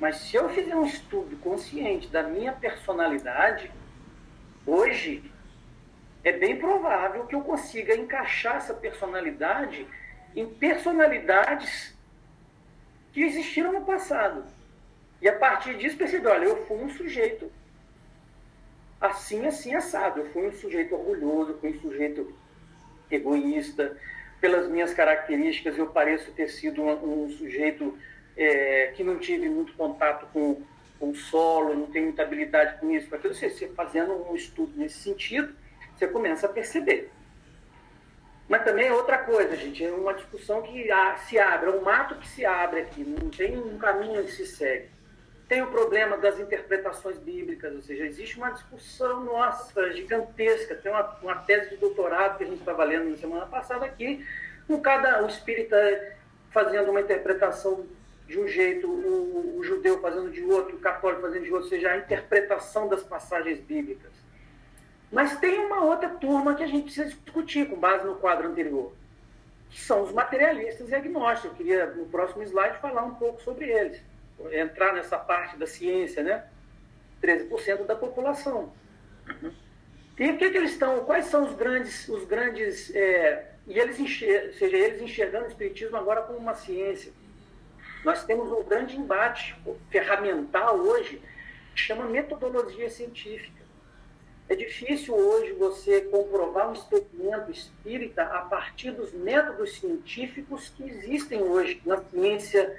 Mas 0.00 0.16
se 0.16 0.34
eu 0.34 0.48
fizer 0.48 0.74
um 0.74 0.84
estudo 0.84 1.36
consciente 1.36 2.08
da 2.08 2.24
minha 2.24 2.52
personalidade, 2.52 3.70
hoje 4.66 5.22
é 6.24 6.32
bem 6.32 6.56
provável 6.56 7.24
que 7.26 7.36
eu 7.36 7.42
consiga 7.42 7.94
encaixar 7.94 8.56
essa 8.56 8.74
personalidade 8.74 9.86
em 10.34 10.48
personalidades 10.48 11.96
que 13.12 13.22
existiram 13.22 13.72
no 13.72 13.84
passado. 13.84 14.42
E 15.22 15.28
a 15.28 15.38
partir 15.38 15.76
disso 15.76 15.96
perceber, 15.96 16.26
olha, 16.26 16.46
eu 16.46 16.66
fui 16.66 16.78
um 16.78 16.90
sujeito 16.90 17.52
assim, 19.00 19.46
assim, 19.46 19.74
assado. 19.74 20.20
Eu 20.20 20.26
fui 20.30 20.48
um 20.48 20.52
sujeito 20.52 20.94
orgulhoso, 20.94 21.58
fui 21.60 21.70
um 21.70 21.80
sujeito 21.80 22.34
egoísta. 23.10 23.96
Pelas 24.40 24.68
minhas 24.68 24.94
características, 24.94 25.76
eu 25.76 25.86
pareço 25.86 26.32
ter 26.32 26.48
sido 26.48 26.82
um, 26.82 27.24
um 27.24 27.30
sujeito 27.30 27.96
é, 28.36 28.92
que 28.96 29.04
não 29.04 29.18
tive 29.18 29.48
muito 29.48 29.72
contato 29.74 30.26
com, 30.32 30.62
o 31.00 31.14
solo, 31.14 31.74
não 31.74 31.86
tenho 31.86 32.06
muita 32.06 32.22
habilidade 32.22 32.78
com 32.78 32.90
isso. 32.90 33.08
Porque 33.08 33.28
você, 33.28 33.48
você 33.48 33.68
fazendo 33.68 34.12
um 34.30 34.34
estudo 34.34 34.72
nesse 34.76 34.98
sentido, 34.98 35.54
você 35.96 36.06
começa 36.06 36.46
a 36.46 36.50
perceber. 36.50 37.10
Mas 38.48 38.64
também 38.64 38.88
é 38.88 38.92
outra 38.92 39.16
coisa, 39.18 39.54
gente, 39.56 39.84
é 39.84 39.92
uma 39.92 40.12
discussão 40.12 40.60
que 40.60 40.88
se 41.26 41.38
abre, 41.38 41.70
é 41.70 41.72
um 41.72 41.82
mato 41.82 42.16
que 42.16 42.26
se 42.26 42.44
abre 42.44 42.80
aqui, 42.80 43.04
não 43.04 43.30
tem 43.30 43.56
um 43.56 43.78
caminho 43.78 44.24
que 44.24 44.32
se 44.32 44.44
segue. 44.44 44.88
Tem 45.50 45.62
o 45.62 45.66
problema 45.66 46.16
das 46.16 46.38
interpretações 46.38 47.18
bíblicas, 47.18 47.74
ou 47.74 47.82
seja, 47.82 48.06
existe 48.06 48.36
uma 48.36 48.50
discussão, 48.50 49.24
nossa, 49.24 49.90
gigantesca. 49.90 50.76
Tem 50.76 50.92
uma, 50.92 51.02
uma 51.20 51.34
tese 51.38 51.70
de 51.70 51.76
doutorado 51.78 52.38
que 52.38 52.44
a 52.44 52.46
gente 52.46 52.60
estava 52.60 52.84
lendo 52.84 53.10
na 53.10 53.16
semana 53.16 53.46
passada 53.46 53.84
aqui, 53.84 54.24
com 54.68 54.80
cada 54.80 55.20
um 55.24 55.26
espírita 55.26 55.76
fazendo 56.52 56.92
uma 56.92 57.00
interpretação 57.00 57.84
de 58.28 58.38
um 58.38 58.46
jeito, 58.46 58.88
o, 58.88 59.58
o 59.58 59.64
judeu 59.64 60.00
fazendo 60.00 60.30
de 60.30 60.40
outro, 60.44 60.76
o 60.76 60.78
católico 60.78 61.22
fazendo 61.22 61.42
de 61.42 61.50
outro, 61.50 61.64
ou 61.64 61.68
seja, 61.68 61.90
a 61.90 61.96
interpretação 61.96 62.86
das 62.86 63.02
passagens 63.02 63.58
bíblicas. 63.58 64.12
Mas 65.10 65.36
tem 65.40 65.58
uma 65.58 65.82
outra 65.82 66.10
turma 66.10 66.54
que 66.54 66.62
a 66.62 66.68
gente 66.68 66.84
precisa 66.84 67.08
discutir 67.08 67.68
com 67.68 67.74
base 67.74 68.06
no 68.06 68.14
quadro 68.14 68.46
anterior, 68.46 68.92
que 69.68 69.80
são 69.80 70.04
os 70.04 70.12
materialistas 70.12 70.90
e 70.90 70.94
agnósticos. 70.94 71.50
Eu 71.50 71.56
queria, 71.56 71.86
no 71.86 72.06
próximo 72.06 72.40
slide, 72.44 72.78
falar 72.78 73.02
um 73.02 73.16
pouco 73.16 73.42
sobre 73.42 73.68
eles, 73.68 74.00
entrar 74.52 74.92
nessa 74.94 75.18
parte 75.18 75.56
da 75.56 75.66
ciência, 75.66 76.22
né? 76.22 76.44
13% 77.22 77.84
da 77.84 77.94
população. 77.94 78.72
E 80.18 80.30
o 80.30 80.36
que, 80.36 80.50
que, 80.50 80.56
eles 80.56 80.72
estão, 80.72 81.04
quais 81.04 81.26
são 81.26 81.44
os 81.46 81.54
grandes, 81.54 82.08
os 82.08 82.24
grandes 82.24 82.94
é, 82.94 83.50
e 83.66 83.78
eles 83.78 83.98
enxergam, 83.98 84.52
seja, 84.54 84.76
eles 84.76 85.00
enxergando 85.00 85.44
o 85.44 85.48
espiritismo 85.48 85.96
agora 85.96 86.22
como 86.22 86.38
uma 86.38 86.54
ciência. 86.54 87.12
Nós 88.04 88.24
temos 88.24 88.50
um 88.50 88.62
grande 88.64 88.96
embate 88.96 89.56
ferramental 89.90 90.76
hoje 90.78 91.22
que 91.74 91.80
chama 91.80 92.04
metodologia 92.06 92.90
científica. 92.90 93.60
É 94.48 94.56
difícil 94.56 95.14
hoje 95.14 95.52
você 95.52 96.00
comprovar 96.00 96.68
um 96.68 96.72
experimento 96.72 97.52
espírita 97.52 98.24
a 98.24 98.40
partir 98.40 98.90
dos 98.90 99.12
métodos 99.12 99.78
científicos 99.78 100.68
que 100.70 100.82
existem 100.82 101.40
hoje 101.40 101.80
na 101.86 102.02
ciência 102.02 102.76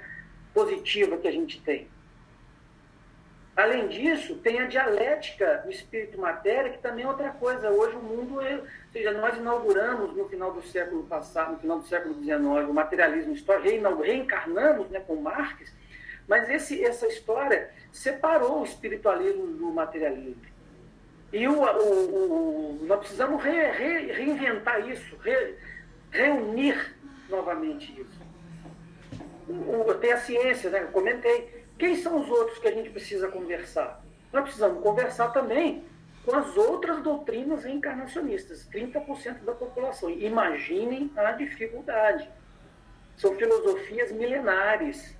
positiva 0.52 1.16
que 1.16 1.28
a 1.28 1.32
gente 1.32 1.60
tem. 1.60 1.88
Além 3.54 3.86
disso, 3.88 4.36
tem 4.36 4.60
a 4.60 4.66
dialética 4.66 5.62
do 5.64 5.70
espírito-matéria, 5.70 6.70
que 6.70 6.78
também 6.78 7.04
é 7.04 7.08
outra 7.08 7.30
coisa. 7.30 7.70
Hoje 7.70 7.96
o 7.96 8.02
mundo, 8.02 8.40
é, 8.40 8.56
ou 8.56 8.66
seja, 8.92 9.12
nós 9.12 9.36
inauguramos 9.36 10.16
no 10.16 10.26
final 10.26 10.52
do 10.52 10.62
século 10.62 11.04
passado, 11.04 11.52
no 11.52 11.58
final 11.58 11.78
do 11.78 11.86
século 11.86 12.14
XIX, 12.14 12.40
o 12.68 12.72
materialismo 12.72 13.34
histórico, 13.34 14.02
reencarnamos 14.02 14.88
né, 14.88 15.00
com 15.00 15.16
Marx, 15.16 15.70
mas 16.26 16.48
esse, 16.48 16.82
essa 16.82 17.06
história 17.06 17.70
separou 17.92 18.62
o 18.62 18.64
espiritualismo 18.64 19.46
do 19.48 19.66
materialismo. 19.66 20.40
E 21.30 21.46
o, 21.46 21.62
o, 21.62 22.80
o 22.80 22.84
nós 22.86 23.00
precisamos 23.00 23.42
re, 23.42 23.70
re, 23.70 24.12
reinventar 24.12 24.88
isso, 24.88 25.16
re, 25.18 25.54
reunir 26.10 26.94
novamente 27.28 27.92
isso. 28.00 28.21
Tem 30.00 30.12
a 30.12 30.16
ciência, 30.18 30.70
né? 30.70 30.82
eu 30.82 30.88
comentei 30.88 31.62
quem 31.78 31.96
são 31.96 32.20
os 32.20 32.28
outros 32.28 32.58
que 32.58 32.68
a 32.68 32.72
gente 32.72 32.90
precisa 32.90 33.28
conversar? 33.28 34.02
Nós 34.32 34.44
precisamos 34.44 34.82
conversar 34.82 35.30
também 35.30 35.84
com 36.24 36.34
as 36.34 36.56
outras 36.56 37.02
doutrinas 37.02 37.64
reencarnacionistas, 37.64 38.68
30% 38.72 39.44
da 39.44 39.52
população. 39.52 40.08
Imaginem 40.10 41.10
a 41.16 41.32
dificuldade. 41.32 42.28
São 43.16 43.34
filosofias 43.36 44.12
milenares, 44.12 45.16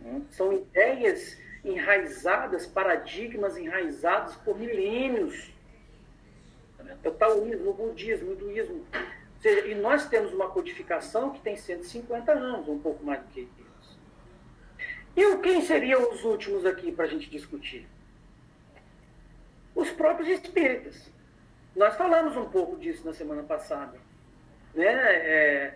né? 0.00 0.22
são 0.30 0.52
ideias 0.52 1.38
enraizadas, 1.62 2.66
paradigmas 2.66 3.56
enraizados 3.56 4.36
por 4.36 4.58
milênios. 4.58 5.52
O 7.04 7.10
taoísmo, 7.10 7.70
o 7.70 7.74
budismo, 7.74 8.30
o 8.30 8.32
hinduísmo. 8.32 8.86
Seja, 9.40 9.66
e 9.66 9.74
nós 9.74 10.08
temos 10.08 10.32
uma 10.32 10.48
codificação 10.48 11.30
que 11.30 11.40
tem 11.40 11.56
150 11.56 12.32
anos, 12.32 12.68
um 12.68 12.78
pouco 12.78 13.04
mais 13.04 13.20
do 13.20 13.28
que. 13.28 13.65
E 15.16 15.36
quem 15.38 15.62
seriam 15.62 16.12
os 16.12 16.22
últimos 16.24 16.66
aqui 16.66 16.92
para 16.92 17.06
a 17.06 17.08
gente 17.08 17.30
discutir? 17.30 17.86
Os 19.74 19.90
próprios 19.90 20.28
espíritas. 20.28 21.10
Nós 21.74 21.96
falamos 21.96 22.36
um 22.36 22.48
pouco 22.48 22.76
disso 22.76 23.04
na 23.04 23.14
semana 23.14 23.42
passada. 23.42 23.98
Né? 24.74 24.84
É, 24.86 25.74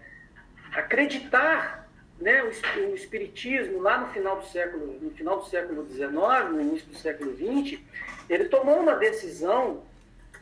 acreditar 0.73 1.89
né, 2.21 2.43
o, 2.43 2.95
espiritismo 2.95 3.81
lá 3.81 3.99
no 3.99 4.13
final 4.13 4.39
do 4.39 4.47
século 4.47 4.99
no 5.01 5.11
final 5.11 5.39
do 5.39 5.47
século 5.47 5.87
XIX, 5.89 6.11
no 6.51 6.61
início 6.61 6.87
do 6.89 6.97
século 6.97 7.35
XX, 7.35 7.81
ele 8.29 8.45
tomou 8.45 8.79
uma 8.79 8.97
decisão 8.97 9.83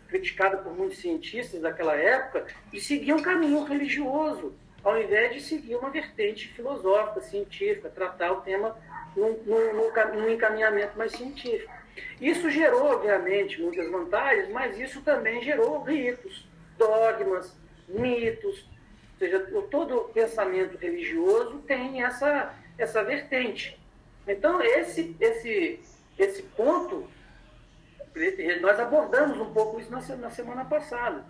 criticada 0.08 0.56
por 0.56 0.74
muitos 0.74 0.98
cientistas 0.98 1.60
daquela 1.60 1.94
época 1.94 2.46
de 2.72 2.80
seguir 2.80 3.12
um 3.12 3.22
caminho 3.22 3.62
religioso, 3.62 4.54
ao 4.82 5.00
invés 5.00 5.34
de 5.34 5.40
seguir 5.40 5.76
uma 5.76 5.90
vertente 5.90 6.48
filosófica, 6.48 7.20
científica, 7.20 7.88
tratar 7.88 8.32
o 8.32 8.40
tema 8.40 8.76
num, 9.18 9.36
num, 9.44 9.72
num 10.14 10.30
encaminhamento 10.30 10.96
mais 10.96 11.12
científico. 11.12 11.72
Isso 12.20 12.48
gerou, 12.50 12.92
obviamente, 12.92 13.60
muitas 13.60 13.90
vantagens, 13.90 14.48
mas 14.50 14.78
isso 14.78 15.02
também 15.02 15.42
gerou 15.42 15.82
ritos, 15.82 16.46
dogmas, 16.76 17.56
mitos. 17.88 18.64
Ou 19.12 19.18
seja, 19.18 19.40
todo 19.70 20.10
pensamento 20.14 20.76
religioso 20.78 21.58
tem 21.66 22.04
essa, 22.04 22.54
essa 22.78 23.02
vertente. 23.02 23.78
Então, 24.26 24.62
esse, 24.62 25.16
esse, 25.18 25.80
esse 26.18 26.42
ponto, 26.42 27.08
nós 28.60 28.78
abordamos 28.78 29.38
um 29.40 29.52
pouco 29.52 29.80
isso 29.80 29.90
na, 29.90 30.00
na 30.16 30.30
semana 30.30 30.64
passada. 30.64 31.24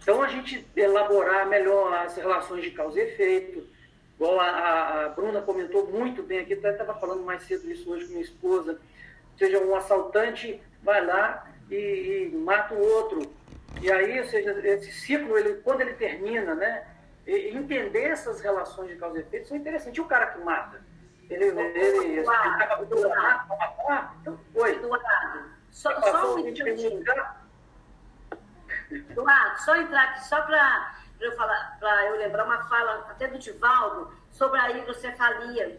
Então, 0.00 0.22
a 0.22 0.28
gente 0.28 0.64
elaborar 0.76 1.48
melhor 1.48 1.92
as 1.94 2.16
relações 2.16 2.62
de 2.62 2.70
causa 2.72 3.00
e 3.00 3.04
efeito, 3.04 3.66
Igual 4.16 4.40
a, 4.40 5.04
a 5.04 5.08
Bruna 5.10 5.42
comentou 5.42 5.86
muito 5.88 6.22
bem 6.22 6.40
aqui, 6.40 6.54
até 6.54 6.72
estava 6.72 6.94
falando 6.94 7.22
mais 7.22 7.42
cedo 7.44 7.70
isso 7.70 7.90
hoje 7.90 8.06
com 8.06 8.12
minha 8.12 8.24
esposa. 8.24 8.72
Ou 8.72 9.38
seja, 9.38 9.58
um 9.58 9.74
assaltante 9.74 10.60
vai 10.82 11.04
lá 11.04 11.46
e, 11.70 12.30
e 12.32 12.36
mata 12.36 12.74
o 12.74 12.80
outro. 12.80 13.22
E 13.80 13.90
aí, 13.90 14.20
ou 14.20 14.26
seja, 14.26 14.52
esse 14.66 14.92
ciclo, 14.92 15.36
ele, 15.36 15.54
quando 15.62 15.80
ele 15.80 15.94
termina, 15.94 16.54
né? 16.54 16.86
entender 17.26 18.10
essas 18.10 18.40
relações 18.40 18.88
de 18.88 18.96
causa 18.96 19.18
e 19.18 19.20
efeito 19.20 19.48
são 19.48 19.56
interessantes. 19.56 19.96
E 19.96 20.00
o 20.00 20.06
cara 20.06 20.26
que 20.26 20.40
mata? 20.40 20.80
Ele, 21.30 21.44
ele, 21.44 21.60
ele 21.60 22.20
Eduardo, 22.20 22.82
Eduardo, 22.82 23.54
então, 24.20 24.40
Oi. 24.54 24.72
Eduardo, 24.72 25.50
só, 25.70 26.00
só 26.00 26.32
um 26.32 26.36
minutinho. 26.36 27.02
Eduardo, 29.10 29.60
só 29.60 29.76
entrar 29.76 30.02
aqui, 30.02 30.24
só 30.24 30.42
para 30.42 30.96
para 31.22 31.28
eu, 31.28 31.36
falar, 31.36 32.06
eu 32.06 32.16
lembrar 32.16 32.44
uma 32.44 32.64
fala 32.64 33.06
até 33.08 33.28
do 33.28 33.38
Divaldo 33.38 34.12
sobre 34.32 34.58
a 34.58 34.70
hidrocefalia, 34.70 35.78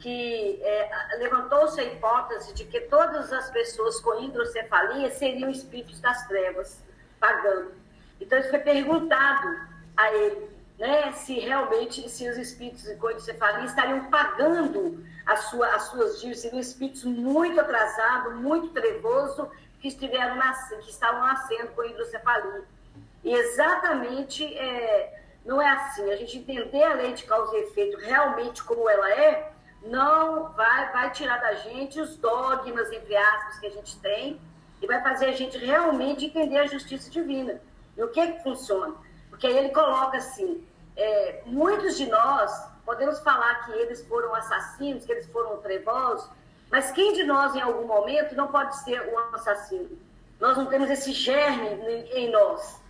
que 0.00 0.60
é, 0.62 1.16
levantou-se 1.18 1.78
a 1.80 1.84
hipótese 1.84 2.54
de 2.54 2.64
que 2.64 2.80
todas 2.80 3.32
as 3.32 3.50
pessoas 3.50 4.00
com 4.00 4.22
hidrocefalia 4.22 5.10
seriam 5.10 5.50
espíritos 5.50 6.00
das 6.00 6.26
trevas, 6.26 6.82
pagando. 7.20 7.72
Então, 8.20 8.38
isso 8.38 8.50
foi 8.50 8.58
perguntado 8.60 9.48
a 9.96 10.12
ele, 10.12 10.50
né, 10.78 11.12
se 11.12 11.38
realmente 11.38 12.08
se 12.08 12.28
os 12.28 12.36
espíritos 12.36 12.84
com 12.98 13.10
hidrocefalia 13.10 13.66
estariam 13.66 14.04
pagando 14.06 15.04
a 15.26 15.36
sua, 15.36 15.68
as 15.74 15.84
suas 15.84 16.20
dívidas, 16.20 16.40
seriam 16.40 16.60
espíritos 16.60 17.04
muito 17.04 17.60
atrasados, 17.60 18.34
muito 18.34 18.68
trevosos, 18.70 19.48
que, 19.80 19.88
estiveram 19.88 20.36
nascendo, 20.36 20.82
que 20.82 20.90
estavam 20.90 21.20
nascendo 21.20 21.68
com 21.72 21.84
hidrocefalia. 21.84 22.64
E 23.24 23.32
exatamente 23.32 24.44
é, 24.56 25.22
não 25.44 25.60
é 25.60 25.68
assim. 25.68 26.10
A 26.12 26.16
gente 26.16 26.38
entender 26.38 26.84
a 26.84 26.94
lei 26.94 27.14
de 27.14 27.24
causa 27.24 27.56
e 27.56 27.62
efeito 27.62 27.96
realmente 27.98 28.62
como 28.62 28.88
ela 28.88 29.10
é, 29.10 29.52
não 29.82 30.52
vai, 30.52 30.92
vai 30.92 31.10
tirar 31.10 31.38
da 31.40 31.54
gente 31.54 32.00
os 32.00 32.16
dogmas, 32.16 32.92
entre 32.92 33.16
aspas, 33.16 33.58
que 33.58 33.66
a 33.66 33.70
gente 33.70 33.98
tem, 34.00 34.40
e 34.80 34.86
vai 34.86 35.02
fazer 35.02 35.26
a 35.26 35.32
gente 35.32 35.56
realmente 35.58 36.26
entender 36.26 36.58
a 36.58 36.66
justiça 36.66 37.10
divina. 37.10 37.60
E 37.96 38.02
o 38.02 38.08
que 38.08 38.20
é 38.20 38.32
que 38.32 38.42
funciona? 38.42 38.94
Porque 39.30 39.46
aí 39.46 39.56
ele 39.56 39.70
coloca 39.70 40.18
assim: 40.18 40.66
é, 40.96 41.42
muitos 41.46 41.96
de 41.96 42.06
nós 42.06 42.52
podemos 42.84 43.20
falar 43.20 43.64
que 43.64 43.72
eles 43.72 44.06
foram 44.06 44.34
assassinos, 44.34 45.06
que 45.06 45.12
eles 45.12 45.26
foram 45.28 45.56
trevosos, 45.58 46.28
mas 46.70 46.90
quem 46.90 47.12
de 47.14 47.24
nós, 47.24 47.54
em 47.54 47.60
algum 47.60 47.86
momento, 47.86 48.34
não 48.34 48.48
pode 48.48 48.76
ser 48.78 49.00
um 49.08 49.18
assassino? 49.34 49.96
Nós 50.40 50.56
não 50.56 50.66
temos 50.66 50.90
esse 50.90 51.12
germe 51.12 51.68
em 52.12 52.30
nós. 52.30 52.82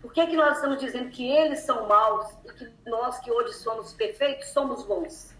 Por 0.00 0.12
que, 0.12 0.26
que 0.26 0.36
nós 0.36 0.56
estamos 0.56 0.78
dizendo 0.78 1.10
que 1.10 1.30
eles 1.30 1.60
são 1.60 1.86
maus 1.86 2.26
e 2.44 2.52
que 2.52 2.70
nós 2.86 3.18
que 3.20 3.30
hoje 3.30 3.54
somos 3.54 3.92
perfeitos 3.92 4.48
somos 4.48 4.82
bons? 4.84 5.34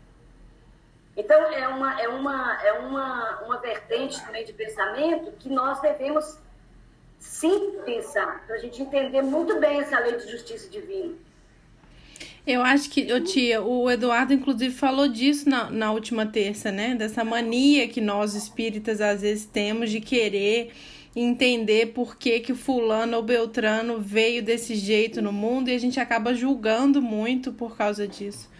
Então, 1.16 1.40
é 1.52 1.66
uma, 1.68 2.00
é 2.00 2.08
uma, 2.08 2.62
é 2.62 2.72
uma, 2.72 3.40
uma 3.42 3.58
vertente 3.58 4.22
também 4.24 4.44
de 4.44 4.52
pensamento 4.52 5.32
que 5.38 5.48
nós 5.48 5.80
devemos 5.80 6.38
sim 7.18 7.78
pensar, 7.84 8.46
para 8.46 8.56
a 8.56 8.58
gente 8.58 8.80
entender 8.80 9.22
muito 9.22 9.58
bem 9.60 9.80
essa 9.80 9.98
lei 9.98 10.16
de 10.16 10.30
justiça 10.30 10.68
divina. 10.70 11.14
Eu 12.46 12.62
acho 12.62 12.88
que, 12.88 13.12
ô 13.12 13.20
tia, 13.20 13.62
o 13.62 13.90
Eduardo 13.90 14.32
inclusive 14.32 14.74
falou 14.74 15.06
disso 15.06 15.48
na, 15.48 15.70
na 15.70 15.92
última 15.92 16.24
terça, 16.24 16.72
né? 16.72 16.94
Dessa 16.94 17.22
mania 17.22 17.86
que 17.86 18.00
nós 18.00 18.34
espíritas 18.34 19.00
às 19.00 19.20
vezes 19.20 19.44
temos 19.44 19.90
de 19.90 20.00
querer 20.00 20.72
entender 21.14 21.92
por 21.92 22.16
que 22.16 22.40
que 22.40 22.54
fulano 22.54 23.16
ou 23.16 23.22
beltrano 23.22 24.00
veio 24.00 24.42
desse 24.42 24.74
jeito 24.74 25.20
no 25.20 25.32
mundo 25.32 25.68
e 25.68 25.74
a 25.74 25.78
gente 25.78 25.98
acaba 25.98 26.34
julgando 26.34 27.02
muito 27.02 27.52
por 27.52 27.76
causa 27.76 28.06
disso. 28.06 28.50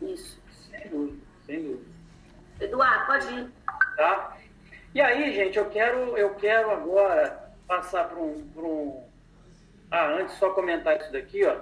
Isso. 0.00 0.40
Sem 0.70 0.88
dúvida, 0.88 1.18
sem 1.46 1.62
dúvida. 1.62 1.92
Eduardo, 2.60 3.06
pode 3.06 3.34
ir. 3.34 3.50
Tá? 3.96 4.36
E 4.94 5.00
aí, 5.00 5.32
gente, 5.34 5.58
eu 5.58 5.68
quero, 5.70 6.16
eu 6.16 6.34
quero 6.34 6.70
agora 6.70 7.50
passar 7.66 8.08
para 8.08 8.18
um, 8.18 8.46
um. 8.56 9.02
Ah, 9.90 10.14
antes 10.14 10.36
só 10.36 10.50
comentar 10.50 10.98
isso 10.98 11.12
daqui, 11.12 11.44
ó. 11.44 11.60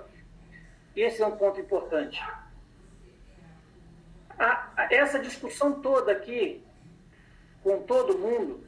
Esse 0.97 1.23
é 1.23 1.27
um 1.27 1.37
ponto 1.37 1.61
importante. 1.61 2.21
a, 4.39 4.69
a, 4.77 4.89
essa 4.91 5.19
discussão 5.19 5.81
toda 5.81 6.11
aqui, 6.11 6.63
com 7.63 7.83
todo 7.83 8.19
mundo, 8.19 8.65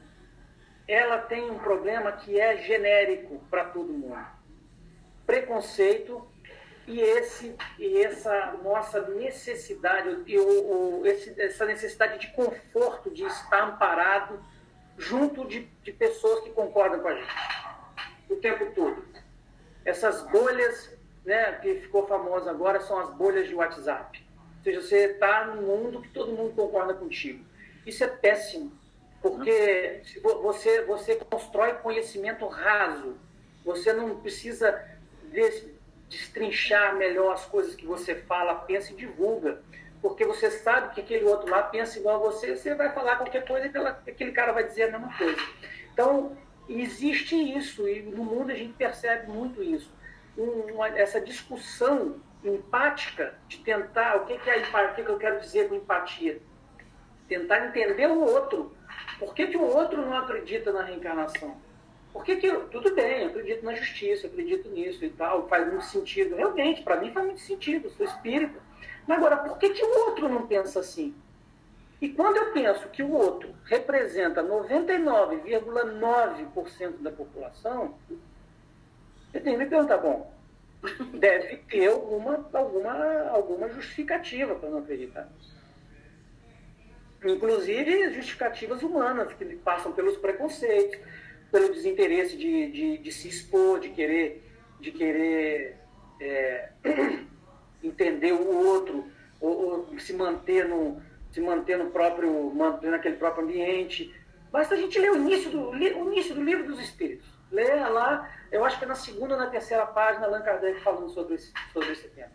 ela 0.87 1.17
tem 1.17 1.49
um 1.49 1.59
problema 1.59 2.11
que 2.11 2.39
é 2.39 2.57
genérico 2.57 3.39
para 3.49 3.65
todo 3.65 3.91
mundo. 3.91 4.25
Preconceito 5.25 6.27
e, 6.85 6.99
esse, 6.99 7.55
e 7.79 8.03
essa 8.03 8.57
nossa 8.63 9.01
necessidade, 9.09 10.23
e 10.27 10.37
o, 10.37 10.99
o, 10.99 11.05
esse, 11.05 11.39
essa 11.39 11.65
necessidade 11.65 12.19
de 12.19 12.27
conforto 12.33 13.09
de 13.09 13.23
estar 13.23 13.63
amparado 13.63 14.43
junto 14.97 15.45
de, 15.45 15.61
de 15.83 15.91
pessoas 15.93 16.43
que 16.43 16.51
concordam 16.51 16.99
com 16.99 17.07
a 17.07 17.15
gente 17.15 17.33
o 18.29 18.35
tempo 18.35 18.71
todo. 18.73 19.03
Essas 19.85 20.21
bolhas, 20.23 20.95
né, 21.25 21.53
que 21.61 21.75
ficou 21.75 22.07
famosa 22.07 22.51
agora, 22.51 22.79
são 22.81 22.99
as 22.99 23.09
bolhas 23.11 23.47
de 23.47 23.55
WhatsApp. 23.55 24.25
Ou 24.57 24.63
seja, 24.63 24.81
você 24.81 24.97
está 25.11 25.45
num 25.45 25.61
mundo 25.61 26.01
que 26.01 26.09
todo 26.09 26.31
mundo 26.31 26.53
concorda 26.53 26.93
contigo. 26.93 27.43
Isso 27.85 28.03
é 28.03 28.07
péssimo, 28.07 28.71
porque 29.23 30.01
você, 30.21 30.81
você 30.81 31.15
constrói 31.15 31.75
conhecimento 31.75 32.45
raso. 32.45 33.15
Você 33.63 33.93
não 33.93 34.19
precisa 34.19 34.83
destrinchar 36.09 36.97
melhor 36.97 37.31
as 37.31 37.45
coisas 37.45 37.73
que 37.73 37.85
você 37.85 38.15
fala, 38.15 38.53
pensa 38.55 38.91
e 38.91 38.97
divulga. 38.97 39.61
Porque 40.01 40.25
você 40.25 40.51
sabe 40.51 40.93
que 40.93 40.99
aquele 40.99 41.23
outro 41.23 41.49
lá 41.49 41.63
pensa 41.63 41.97
igual 41.97 42.17
a 42.17 42.31
você, 42.31 42.57
você 42.57 42.75
vai 42.75 42.91
falar 42.91 43.15
qualquer 43.15 43.47
coisa 43.47 43.71
e 44.05 44.11
aquele 44.11 44.33
cara 44.33 44.51
vai 44.51 44.67
dizer 44.67 44.83
a 44.83 44.91
mesma 44.91 45.17
coisa. 45.17 45.41
Então, 45.93 46.37
existe 46.67 47.33
isso, 47.35 47.87
e 47.87 48.01
no 48.01 48.25
mundo 48.25 48.51
a 48.51 48.55
gente 48.55 48.73
percebe 48.73 49.31
muito 49.31 49.63
isso. 49.63 49.89
Uma, 50.35 50.89
essa 50.89 51.21
discussão 51.21 52.19
empática 52.43 53.35
de 53.47 53.59
tentar, 53.59 54.17
o 54.17 54.25
que, 54.25 54.37
que 54.37 54.49
é 54.49 54.59
empatia, 54.59 55.03
o 55.03 55.05
que 55.05 55.11
eu 55.13 55.17
quero 55.17 55.39
dizer 55.39 55.69
com 55.69 55.75
empatia? 55.75 56.41
Tentar 57.29 57.67
entender 57.67 58.07
o 58.07 58.19
outro. 58.19 58.75
Por 59.19 59.33
que, 59.33 59.47
que 59.47 59.57
o 59.57 59.63
outro 59.63 60.01
não 60.01 60.17
acredita 60.17 60.71
na 60.71 60.83
reencarnação? 60.83 61.57
Por 62.11 62.23
que, 62.23 62.35
tudo 62.35 62.93
bem, 62.93 63.25
acredito 63.25 63.65
na 63.65 63.73
justiça, 63.73 64.27
acredito 64.27 64.69
nisso 64.69 65.03
e 65.03 65.09
tal, 65.09 65.47
faz 65.47 65.67
muito 65.67 65.85
sentido. 65.85 66.35
Realmente, 66.35 66.83
para 66.83 66.97
mim 66.97 67.11
faz 67.11 67.25
muito 67.25 67.41
sentido, 67.41 67.89
sou 67.89 68.05
espírita. 68.05 68.59
Mas 69.07 69.17
agora, 69.17 69.37
por 69.37 69.57
que, 69.57 69.69
que 69.69 69.83
o 69.83 70.05
outro 70.05 70.29
não 70.29 70.45
pensa 70.45 70.79
assim? 70.79 71.15
E 71.99 72.09
quando 72.09 72.37
eu 72.37 72.51
penso 72.51 72.87
que 72.89 73.01
o 73.01 73.11
outro 73.11 73.49
representa 73.65 74.43
99,9% 74.43 77.01
da 77.01 77.11
população, 77.11 77.95
eu 79.33 79.41
tenho 79.41 79.57
que 79.57 79.63
me 79.63 79.69
perguntar, 79.69 79.97
bom, 79.97 80.31
deve 81.17 81.57
ter 81.69 81.87
alguma, 81.87 82.47
alguma, 82.53 83.29
alguma 83.29 83.69
justificativa 83.69 84.53
para 84.53 84.69
não 84.69 84.79
acreditar. 84.79 85.27
Inclusive 87.25 88.13
justificativas 88.13 88.83
humanas, 88.83 89.33
que 89.33 89.45
passam 89.57 89.91
pelos 89.93 90.17
preconceitos, 90.17 90.99
pelo 91.51 91.71
desinteresse 91.71 92.35
de, 92.35 92.71
de, 92.71 92.97
de 92.97 93.11
se 93.11 93.29
expor, 93.29 93.79
de 93.79 93.89
querer, 93.89 94.43
de 94.79 94.91
querer 94.91 95.77
é, 96.19 96.69
entender 97.83 98.33
o 98.33 98.67
outro, 98.67 99.05
ou, 99.39 99.87
ou, 99.91 99.99
se 99.99 100.13
manter 100.13 100.67
no, 100.67 101.01
se 101.31 101.39
manter 101.39 101.77
no 101.77 101.91
próprio, 101.91 102.53
manter 102.53 102.91
naquele 102.91 103.17
próprio 103.17 103.43
ambiente. 103.43 104.13
Basta 104.51 104.75
a 104.75 104.77
gente 104.77 104.99
ler 104.99 105.11
o 105.11 105.17
início 105.17 105.49
do, 105.49 105.69
o 105.69 106.11
início 106.11 106.35
do 106.35 106.43
livro 106.43 106.65
dos 106.65 106.79
Espíritos. 106.79 107.27
Leia 107.51 107.87
lá, 107.87 108.31
eu 108.51 108.65
acho 108.65 108.79
que 108.79 108.85
é 108.85 108.87
na 108.87 108.95
segunda 108.95 109.35
ou 109.35 109.39
na 109.39 109.47
terceira 109.47 109.85
página, 109.85 110.25
Allan 110.25 110.41
Kardec 110.41 110.81
falando 110.81 111.09
sobre 111.09 111.35
esse, 111.35 111.53
sobre 111.71 111.91
esse 111.91 112.07
tema. 112.09 112.31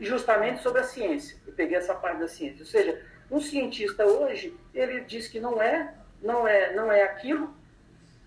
Justamente 0.00 0.62
sobre 0.62 0.80
a 0.80 0.84
ciência. 0.84 1.38
Eu 1.46 1.52
peguei 1.52 1.76
essa 1.76 1.94
parte 1.94 2.18
da 2.18 2.28
ciência. 2.28 2.60
Ou 2.60 2.66
seja, 2.66 3.00
um 3.30 3.40
cientista 3.40 4.04
hoje, 4.04 4.56
ele 4.74 5.00
diz 5.00 5.28
que 5.28 5.38
não 5.38 5.60
é, 5.60 5.94
não 6.22 6.46
é, 6.46 6.74
não 6.74 6.90
é 6.90 7.02
aquilo, 7.02 7.54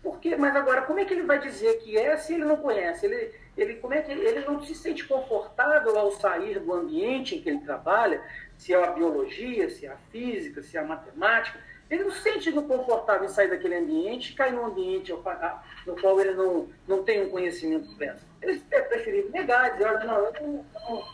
porque, 0.04 0.36
mas 0.36 0.54
agora, 0.56 0.82
como 0.82 1.00
é 1.00 1.06
que 1.06 1.14
ele 1.14 1.24
vai 1.24 1.40
dizer 1.40 1.80
que 1.80 1.98
é 1.98 2.16
se 2.18 2.34
ele 2.34 2.44
não 2.44 2.58
conhece? 2.58 3.06
Ele, 3.06 3.32
ele, 3.58 3.76
como 3.76 3.94
é 3.94 4.02
que 4.02 4.12
ele, 4.12 4.42
não 4.42 4.62
se 4.62 4.76
sente 4.76 5.06
confortável 5.06 5.98
ao 5.98 6.12
sair 6.12 6.60
do 6.60 6.74
ambiente 6.74 7.36
em 7.36 7.42
que 7.42 7.50
ele 7.50 7.60
trabalha, 7.60 8.22
se 8.58 8.74
é 8.74 8.84
a 8.84 8.92
biologia, 8.92 9.70
se 9.70 9.86
é 9.86 9.92
a 9.92 9.98
física, 10.12 10.62
se 10.62 10.76
é 10.76 10.82
a 10.82 10.86
matemática. 10.86 11.58
Ele 11.90 12.04
não 12.04 12.12
se 12.12 12.22
sente 12.22 12.52
confortável 12.52 13.26
em 13.26 13.30
sair 13.30 13.50
daquele 13.50 13.76
ambiente 13.76 14.32
e 14.32 14.36
cair 14.36 14.52
num 14.52 14.66
ambiente 14.66 15.12
no 15.12 15.96
qual 16.02 16.20
ele 16.20 16.34
não, 16.34 16.68
não 16.86 17.04
tem 17.04 17.26
um 17.26 17.30
conhecimento 17.30 17.96
pleno. 17.96 18.20
Ele 18.42 18.62
é 18.72 18.82
preferível 18.82 19.32
negar, 19.32 19.72
dizer, 19.72 19.86
olha, 19.86 20.04
não, 20.04 20.18
eu 20.18 20.34
não, 20.34 21.06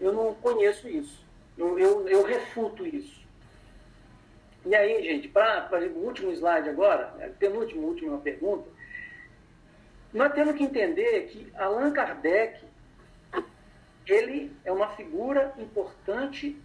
eu 0.00 0.12
não 0.12 0.34
conheço 0.34 0.86
isso. 0.88 1.24
Eu, 1.56 1.78
eu, 1.78 2.06
eu 2.08 2.22
refuto 2.22 2.86
isso. 2.86 3.15
E 4.66 4.74
aí, 4.74 5.00
gente, 5.04 5.28
para 5.28 5.68
o 5.94 6.04
último 6.04 6.32
slide 6.32 6.68
agora, 6.68 7.12
né, 7.18 7.30
penúltimo, 7.38 7.86
última 7.86 8.18
pergunta, 8.18 8.68
nós 10.12 10.32
temos 10.32 10.56
que 10.56 10.64
entender 10.64 11.28
que 11.28 11.52
Allan 11.56 11.92
Kardec, 11.92 12.64
ele 14.04 14.50
é 14.64 14.72
uma 14.72 14.88
figura 14.88 15.54
importante 15.56 16.60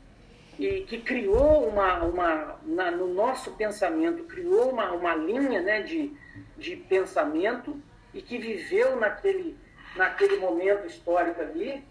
e 0.58 0.82
que 0.82 1.00
criou 1.00 1.68
uma, 1.68 2.04
uma 2.04 2.60
na, 2.64 2.90
no 2.90 3.14
nosso 3.14 3.52
pensamento, 3.52 4.24
criou 4.24 4.72
uma, 4.72 4.92
uma 4.94 5.14
linha 5.14 5.62
né, 5.62 5.82
de, 5.84 6.12
de 6.58 6.76
pensamento 6.76 7.80
e 8.16 8.22
que 8.22 8.40
viveu 8.40 8.96
naquele, 9.00 9.56
naquele 9.96 10.38
momento 10.38 10.88
histórico 10.88 11.40
ali, 11.40 11.84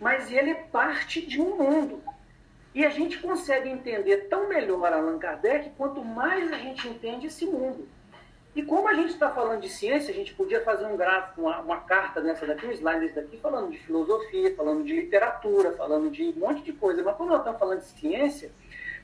mas 0.00 0.32
ele 0.32 0.50
é 0.50 0.54
parte 0.54 1.24
de 1.24 1.40
um 1.40 1.56
mundo. 1.56 2.02
E 2.78 2.86
a 2.86 2.90
gente 2.90 3.18
consegue 3.18 3.68
entender 3.68 4.28
tão 4.28 4.48
melhor 4.48 4.92
Allan 4.92 5.18
Kardec 5.18 5.70
quanto 5.76 6.04
mais 6.04 6.52
a 6.52 6.58
gente 6.58 6.86
entende 6.86 7.26
esse 7.26 7.44
mundo. 7.44 7.88
E 8.54 8.62
como 8.62 8.86
a 8.86 8.94
gente 8.94 9.10
está 9.10 9.28
falando 9.30 9.62
de 9.62 9.68
ciência, 9.68 10.12
a 10.12 10.14
gente 10.14 10.32
podia 10.32 10.62
fazer 10.62 10.86
um 10.86 10.96
gráfico, 10.96 11.40
uma, 11.40 11.58
uma 11.58 11.78
carta 11.78 12.20
nessa 12.20 12.46
daqui, 12.46 12.68
um 12.68 12.70
slide 12.70 13.00
desse 13.00 13.16
daqui, 13.16 13.36
falando 13.38 13.72
de 13.72 13.78
filosofia, 13.78 14.54
falando 14.54 14.84
de 14.84 14.94
literatura, 14.94 15.72
falando 15.72 16.08
de 16.08 16.22
um 16.22 16.38
monte 16.38 16.62
de 16.62 16.72
coisa. 16.72 17.02
Mas 17.02 17.16
quando 17.16 17.30
nós 17.30 17.40
estamos 17.40 17.58
falando 17.58 17.80
de 17.80 17.86
ciência, 17.86 18.52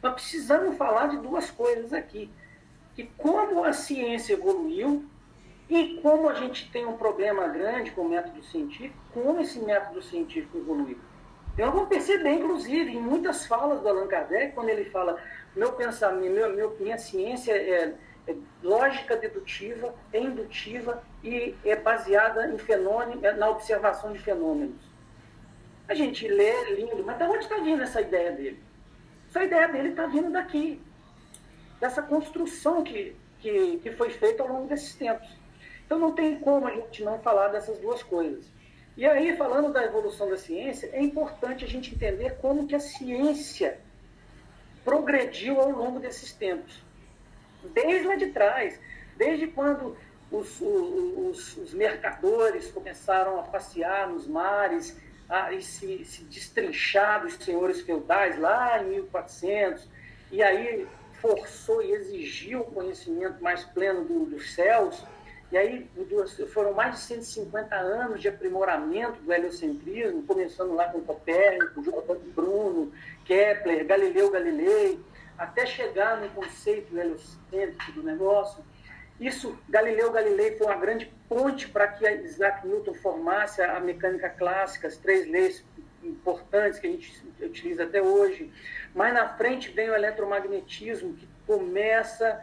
nós 0.01 0.15
precisamos 0.15 0.77
falar 0.77 1.09
de 1.09 1.17
duas 1.17 1.51
coisas 1.51 1.93
aqui. 1.93 2.31
Que 2.95 3.11
como 3.19 3.65
a 3.65 3.73
ciência 3.73 4.35
evoluiu 4.35 5.05
e 5.69 5.99
como 6.01 6.29
a 6.29 6.35
gente 6.35 6.71
tem 6.71 6.87
um 6.87 6.97
problema 6.97 7.49
grande 7.49 7.91
com 7.91 8.03
o 8.03 8.09
método 8.09 8.41
científico, 8.45 8.95
como 9.13 9.41
esse 9.41 9.59
método 9.59 10.01
científico 10.01 10.59
evoluiu. 10.59 10.99
Então, 11.55 11.71
vamos 11.71 11.89
perceber, 11.89 12.31
inclusive, 12.31 12.91
em 12.91 13.01
muitas 13.01 13.47
falas 13.47 13.81
do 13.81 13.89
Allan 13.89 14.09
Kardec, 14.09 14.53
quando 14.55 14.69
ele 14.69 14.85
fala 14.87 15.23
meu 15.55 15.73
pensamento, 15.73 16.33
meu, 16.33 16.53
meu, 16.53 16.77
minha 16.81 16.99
ciência 16.99 17.53
é, 17.53 17.95
é, 18.27 18.35
lógica 18.61 19.17
dedutiva, 19.17 19.95
é 20.13 20.19
indutiva 20.19 21.03
e 21.23 21.55
é 21.65 21.77
baseada 21.77 22.49
em 22.49 22.59
fenômeno, 22.59 23.25
é, 23.25 23.33
na 23.35 23.49
observação 23.49 24.13
de 24.13 24.19
fenômenos. 24.19 24.83
A 25.87 25.95
gente 25.95 26.27
lê, 26.27 26.75
lindo, 26.75 27.05
mas 27.05 27.19
de 27.19 27.25
onde 27.25 27.45
está 27.45 27.59
vindo 27.59 27.83
essa 27.83 28.01
ideia 28.01 28.33
dele? 28.33 28.61
Essa 29.29 29.45
ideia 29.45 29.69
dele 29.69 29.91
está 29.91 30.07
vindo 30.07 30.33
daqui, 30.33 30.83
dessa 31.79 32.03
construção 32.03 32.83
que, 32.83 33.15
que, 33.39 33.79
que 33.79 33.93
foi 33.93 34.11
feita 34.11 34.43
ao 34.43 34.49
longo 34.49 34.67
desses 34.67 34.95
tempos. 34.95 35.29
Então 35.87 35.99
não 35.99 36.13
tem 36.13 36.39
como 36.41 36.67
a 36.67 36.71
gente 36.71 37.05
não 37.05 37.21
falar 37.21 37.49
dessas 37.49 37.79
duas 37.79 38.03
coisas. 38.03 38.51
E 38.97 39.05
aí, 39.05 39.37
falando 39.37 39.73
da 39.73 39.85
evolução 39.85 40.31
da 40.31 40.37
ciência, 40.37 40.89
é 40.93 41.03
importante 41.03 41.65
a 41.65 41.69
gente 41.69 41.93
entender 41.93 42.37
como 42.41 42.66
que 42.66 42.77
a 42.77 42.81
ciência 42.81 43.79
progrediu 44.85 45.61
ao 45.61 45.71
longo 45.71 45.99
desses 45.99 46.33
tempos. 46.33 46.81
Desde 47.73 48.07
lá 48.07 48.15
de 48.15 48.27
trás, 48.29 48.79
desde 49.16 49.49
quando 49.49 49.97
os, 50.31 50.61
os, 50.61 51.57
os 51.57 51.75
mercadores 51.75 52.71
começaram 52.71 53.41
a 53.41 53.43
passear 53.43 54.09
nos 54.09 54.27
mares 54.27 54.97
a, 55.29 55.53
e 55.53 55.62
se, 55.62 56.05
se 56.05 56.25
destrinchar 56.25 57.23
dos 57.23 57.35
senhores 57.35 57.81
feudais 57.81 58.39
lá 58.39 58.83
em 58.83 58.91
1400, 58.91 59.89
e 60.31 60.43
aí 60.43 60.87
forçou 61.21 61.83
e 61.83 61.93
exigiu 61.93 62.61
o 62.61 62.65
conhecimento 62.65 63.43
mais 63.43 63.65
pleno 63.65 64.05
do, 64.05 64.27
dos 64.27 64.55
céus, 64.55 65.03
e 65.53 65.57
aí 65.57 65.89
foram 66.49 66.73
mais 66.73 66.97
de 66.97 67.01
150 67.03 67.75
anos 67.77 68.21
de 68.21 68.29
aprimoramento 68.29 69.21
do 69.23 69.33
heliocentrismo, 69.33 70.23
começando 70.25 70.75
lá 70.75 70.89
com 70.89 71.01
Copérnico, 71.01 71.83
Giordano 71.83 72.21
Bruno, 72.35 72.93
Kepler, 73.25 73.87
Galileu 73.87 74.31
Galilei, 74.31 75.01
até 75.39 75.66
chegar 75.66 76.21
no 76.21 76.29
conceito 76.31 76.97
heliocêntrico 76.97 77.93
do 77.93 78.03
negócio. 78.03 78.65
Isso, 79.21 79.57
Galileu 79.69 80.11
Galilei 80.11 80.57
foi 80.57 80.66
uma 80.66 80.77
grande 80.77 81.12
ponte 81.29 81.69
para 81.69 81.87
que 81.89 82.09
Isaac 82.09 82.66
Newton 82.66 82.95
formasse 82.95 83.62
a 83.62 83.79
mecânica 83.79 84.29
clássica, 84.29 84.89
as 84.89 84.97
três 84.97 85.27
leis 85.29 85.65
importantes 86.03 86.79
que 86.79 86.87
a 86.87 86.91
gente 86.91 87.23
utiliza 87.41 87.85
até 87.85 88.03
hoje. 88.03 88.53
Mais 88.95 89.15
na 89.15 89.29
frente 89.29 89.71
vem 89.71 89.89
o 89.89 89.95
eletromagnetismo, 89.95 91.15
que 91.15 91.29
começa 91.47 92.41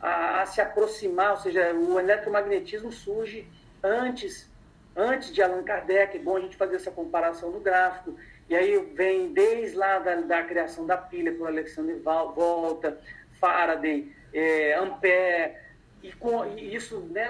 a, 0.00 0.42
a, 0.42 0.46
se 0.46 0.60
aproximar, 0.60 1.32
ou 1.32 1.36
seja, 1.36 1.72
o 1.74 1.98
eletromagnetismo 1.98 2.90
surge 2.90 3.46
antes, 3.82 4.50
antes 4.96 5.32
de 5.32 5.42
Allan 5.42 5.62
Kardec, 5.62 6.16
é 6.16 6.20
bom 6.20 6.36
a 6.36 6.40
gente 6.40 6.56
fazer 6.56 6.76
essa 6.76 6.90
comparação 6.90 7.50
no 7.50 7.60
gráfico, 7.60 8.16
E 8.48 8.54
aí 8.54 8.78
vem 8.94 9.32
desde 9.32 9.76
lá 9.76 9.98
da, 9.98 10.16
da 10.16 10.42
criação 10.42 10.86
da 10.86 10.96
pilha 10.96 11.32
por 11.32 11.46
Alexander 11.46 11.98
Volta, 12.00 12.98
Faraday, 13.38 14.14
é, 14.32 14.74
Ampère, 14.74 15.56
e, 16.02 16.12
com, 16.12 16.46
e 16.56 16.74
isso 16.74 17.00
né, 17.10 17.28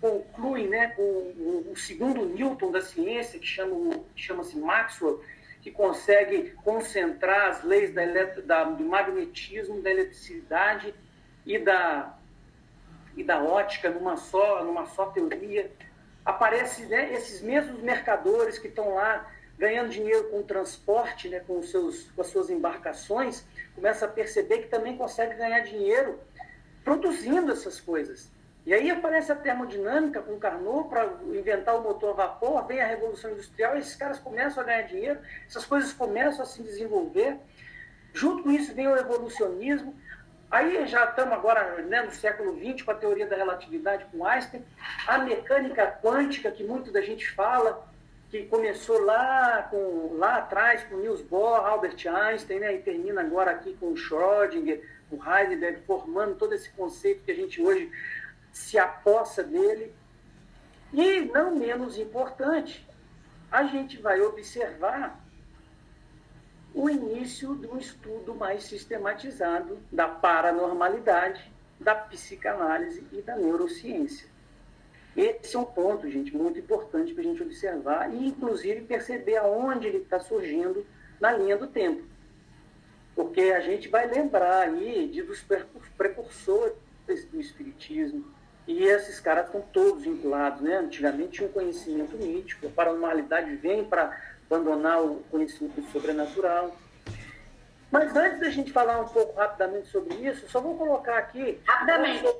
conclui 0.00 0.68
né, 0.68 0.88
com 0.88 1.02
o, 1.72 1.74
segundo 1.76 2.26
Newton 2.26 2.70
da 2.70 2.82
ciência, 2.82 3.38
que 3.38 3.46
chama, 3.46 4.00
chama-se 4.14 4.58
Maxwell, 4.58 5.22
que 5.62 5.70
consegue 5.70 6.50
concentrar 6.62 7.48
as 7.48 7.64
leis 7.64 7.90
da, 7.94 8.04
da, 8.44 8.64
do 8.64 8.84
magnetismo, 8.84 9.80
da 9.80 9.90
eletricidade 9.90 10.94
e 11.46 11.58
da, 11.58 12.16
e 13.16 13.22
da 13.22 13.42
ótica 13.42 13.90
numa 13.90 14.16
só, 14.16 14.64
numa 14.64 14.86
só 14.86 15.06
teoria. 15.06 15.70
Aparecem 16.24 16.86
né, 16.86 17.12
esses 17.12 17.42
mesmos 17.42 17.80
mercadores 17.80 18.58
que 18.58 18.68
estão 18.68 18.94
lá 18.94 19.30
ganhando 19.58 19.90
dinheiro 19.90 20.30
com 20.30 20.40
o 20.40 20.42
transporte, 20.42 21.28
né, 21.28 21.40
com, 21.40 21.58
os 21.58 21.70
seus, 21.70 22.10
com 22.10 22.22
as 22.22 22.28
suas 22.28 22.50
embarcações, 22.50 23.44
começa 23.74 24.04
a 24.04 24.08
perceber 24.08 24.58
que 24.58 24.68
também 24.68 24.96
consegue 24.96 25.34
ganhar 25.36 25.60
dinheiro 25.60 26.18
produzindo 26.82 27.52
essas 27.52 27.80
coisas. 27.80 28.30
E 28.66 28.72
aí 28.72 28.90
aparece 28.90 29.30
a 29.30 29.36
termodinâmica 29.36 30.22
com 30.22 30.38
Carnot 30.38 30.88
para 30.88 31.06
inventar 31.34 31.76
o 31.76 31.82
motor 31.82 32.10
a 32.10 32.26
vapor, 32.26 32.66
vem 32.66 32.80
a 32.80 32.86
Revolução 32.86 33.30
Industrial, 33.30 33.76
esses 33.76 33.94
caras 33.94 34.18
começam 34.18 34.62
a 34.62 34.66
ganhar 34.66 34.82
dinheiro, 34.82 35.20
essas 35.46 35.66
coisas 35.66 35.92
começam 35.92 36.42
a 36.42 36.46
se 36.46 36.62
desenvolver. 36.62 37.36
Junto 38.14 38.42
com 38.42 38.50
isso 38.50 38.74
vem 38.74 38.88
o 38.88 38.96
evolucionismo. 38.96 39.94
Aí 40.54 40.86
já 40.86 41.06
estamos 41.06 41.32
agora 41.32 41.82
né, 41.82 42.02
no 42.02 42.12
século 42.12 42.56
XX 42.56 42.82
com 42.82 42.92
a 42.92 42.94
teoria 42.94 43.26
da 43.26 43.34
relatividade 43.34 44.04
com 44.12 44.24
Einstein, 44.24 44.64
a 45.04 45.18
mecânica 45.18 45.98
quântica 46.00 46.48
que 46.48 46.62
muito 46.62 46.92
da 46.92 47.00
gente 47.00 47.28
fala, 47.32 47.88
que 48.30 48.44
começou 48.44 49.00
lá, 49.00 49.66
com, 49.68 50.14
lá 50.16 50.36
atrás 50.36 50.84
com 50.84 50.98
Niels 50.98 51.22
Bohr, 51.22 51.66
Albert 51.66 52.06
Einstein, 52.06 52.60
né, 52.60 52.72
e 52.72 52.82
termina 52.82 53.20
agora 53.20 53.50
aqui 53.50 53.76
com 53.80 53.96
Schrödinger, 53.96 54.88
com 55.10 55.16
Heisenberg, 55.16 55.80
formando 55.88 56.36
todo 56.36 56.54
esse 56.54 56.70
conceito 56.70 57.24
que 57.24 57.32
a 57.32 57.34
gente 57.34 57.60
hoje 57.60 57.90
se 58.52 58.78
apossa 58.78 59.42
dele. 59.42 59.92
E, 60.92 61.22
não 61.22 61.56
menos 61.56 61.98
importante, 61.98 62.88
a 63.50 63.64
gente 63.64 64.00
vai 64.00 64.20
observar 64.20 65.18
o 66.74 66.90
início 66.90 67.54
de 67.54 67.68
um 67.68 67.78
estudo 67.78 68.34
mais 68.34 68.64
sistematizado 68.64 69.78
da 69.92 70.08
paranormalidade, 70.08 71.52
da 71.78 71.94
psicanálise 71.94 73.06
e 73.12 73.22
da 73.22 73.36
neurociência. 73.36 74.28
Esse 75.16 75.54
é 75.54 75.58
um 75.58 75.64
ponto, 75.64 76.10
gente, 76.10 76.36
muito 76.36 76.58
importante 76.58 77.14
para 77.14 77.22
a 77.22 77.26
gente 77.26 77.42
observar 77.42 78.12
e, 78.12 78.26
inclusive, 78.26 78.80
perceber 78.80 79.36
aonde 79.36 79.86
ele 79.86 79.98
está 79.98 80.18
surgindo 80.18 80.84
na 81.20 81.32
linha 81.32 81.56
do 81.56 81.68
tempo. 81.68 82.02
Porque 83.14 83.40
a 83.40 83.60
gente 83.60 83.88
vai 83.88 84.08
lembrar 84.08 84.62
aí 84.62 85.08
de, 85.08 85.22
dos 85.22 85.46
precursores 85.96 86.74
do 87.30 87.40
Espiritismo, 87.40 88.24
e 88.66 88.84
esses 88.84 89.20
caras 89.20 89.46
estão 89.46 89.60
todos 89.60 90.04
vinculados, 90.04 90.62
né? 90.62 90.78
Antigamente 90.78 91.32
tinha 91.32 91.48
um 91.48 91.52
conhecimento 91.52 92.16
mítico, 92.16 92.66
a 92.66 92.70
paranormalidade 92.70 93.54
vem 93.56 93.84
para 93.84 94.18
abandonar 94.50 95.02
o 95.02 95.22
conhecimento 95.30 95.82
sobrenatural. 95.90 96.76
Mas 97.90 98.14
antes 98.16 98.40
da 98.40 98.50
gente 98.50 98.72
falar 98.72 99.00
um 99.00 99.08
pouco 99.08 99.38
rapidamente 99.38 99.88
sobre 99.88 100.14
isso, 100.14 100.48
só 100.48 100.60
vou 100.60 100.76
colocar 100.76 101.18
aqui. 101.18 101.60
Rapidamente. 101.64 102.36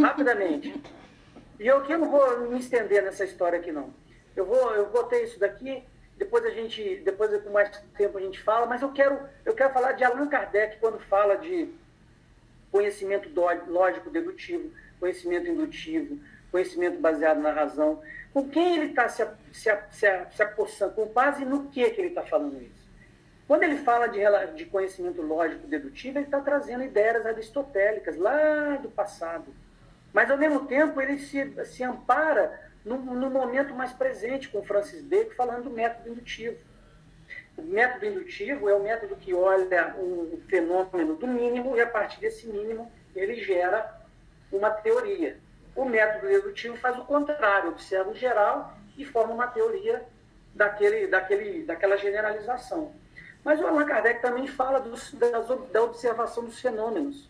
Rapidamente. 0.00 0.82
E 1.60 1.66
eu 1.66 1.78
aqui 1.78 1.96
não 1.96 2.10
vou 2.10 2.50
me 2.50 2.58
estender 2.58 3.02
nessa 3.02 3.24
história 3.24 3.58
aqui 3.58 3.70
não. 3.70 3.94
Eu 4.34 4.44
vou, 4.44 4.74
eu 4.74 4.86
botei 4.90 5.22
isso 5.22 5.38
daqui, 5.38 5.84
depois 6.16 6.44
a 6.44 6.50
gente, 6.50 7.02
depois 7.04 7.40
com 7.42 7.50
mais 7.50 7.70
tempo 7.96 8.18
a 8.18 8.20
gente 8.20 8.40
fala, 8.42 8.66
mas 8.66 8.82
eu 8.82 8.90
quero, 8.90 9.18
eu 9.44 9.54
quero 9.54 9.72
falar 9.72 9.92
de 9.92 10.02
Allan 10.02 10.28
Kardec 10.28 10.78
quando 10.78 10.98
fala 11.00 11.36
de 11.36 11.68
conhecimento 12.72 13.30
lógico 13.68 14.10
dedutivo, 14.10 14.72
conhecimento 14.98 15.48
indutivo, 15.48 16.18
conhecimento 16.50 16.98
baseado 17.00 17.40
na 17.40 17.52
razão. 17.52 18.02
Com 18.34 18.48
quem 18.50 18.76
ele 18.76 18.86
está 18.90 19.08
se, 19.08 19.26
se, 19.52 19.70
se, 19.90 20.26
se 20.32 20.42
apossando? 20.42 20.92
Com 20.92 21.06
base 21.06 21.44
no 21.44 21.68
que, 21.70 21.88
que 21.90 22.00
ele 22.00 22.08
está 22.08 22.22
falando 22.22 22.60
isso? 22.60 22.84
Quando 23.46 23.62
ele 23.62 23.78
fala 23.78 24.08
de, 24.08 24.20
de 24.54 24.66
conhecimento 24.66 25.22
lógico 25.22 25.66
dedutivo, 25.66 26.18
ele 26.18 26.26
está 26.26 26.40
trazendo 26.40 26.84
ideias 26.84 27.24
aristotélicas 27.24 28.16
lá 28.16 28.76
do 28.76 28.90
passado 28.90 29.54
mas, 30.14 30.30
ao 30.30 30.38
mesmo 30.38 30.64
tempo, 30.66 31.00
ele 31.00 31.18
se, 31.18 31.52
se 31.64 31.82
ampara 31.82 32.70
no, 32.84 32.98
no 32.98 33.28
momento 33.28 33.74
mais 33.74 33.92
presente, 33.92 34.48
com 34.48 34.62
Francis 34.62 35.02
Bacon 35.02 35.34
falando 35.34 35.64
do 35.64 35.70
método 35.70 36.08
indutivo. 36.10 36.56
O 37.58 37.62
método 37.62 38.06
indutivo 38.06 38.68
é 38.68 38.74
o 38.74 38.82
método 38.82 39.16
que 39.16 39.34
olha 39.34 39.96
um 39.98 40.40
fenômeno 40.48 41.16
do 41.16 41.26
mínimo 41.26 41.76
e, 41.76 41.80
a 41.80 41.86
partir 41.88 42.20
desse 42.20 42.46
mínimo, 42.46 42.92
ele 43.14 43.34
gera 43.42 44.00
uma 44.52 44.70
teoria. 44.70 45.36
O 45.74 45.84
método 45.84 46.28
dedutivo 46.28 46.76
faz 46.76 46.96
o 46.98 47.04
contrário, 47.04 47.70
observa 47.70 48.10
o 48.10 48.14
geral 48.14 48.76
e 48.96 49.04
forma 49.04 49.34
uma 49.34 49.46
teoria 49.48 50.04
daquele, 50.54 51.06
daquele, 51.08 51.64
daquela 51.64 51.96
generalização. 51.96 52.92
Mas 53.44 53.60
o 53.60 53.66
Allan 53.66 53.84
Kardec 53.84 54.22
também 54.22 54.46
fala 54.46 54.80
das, 54.80 55.12
da 55.72 55.82
observação 55.82 56.44
dos 56.44 56.60
fenômenos. 56.60 57.28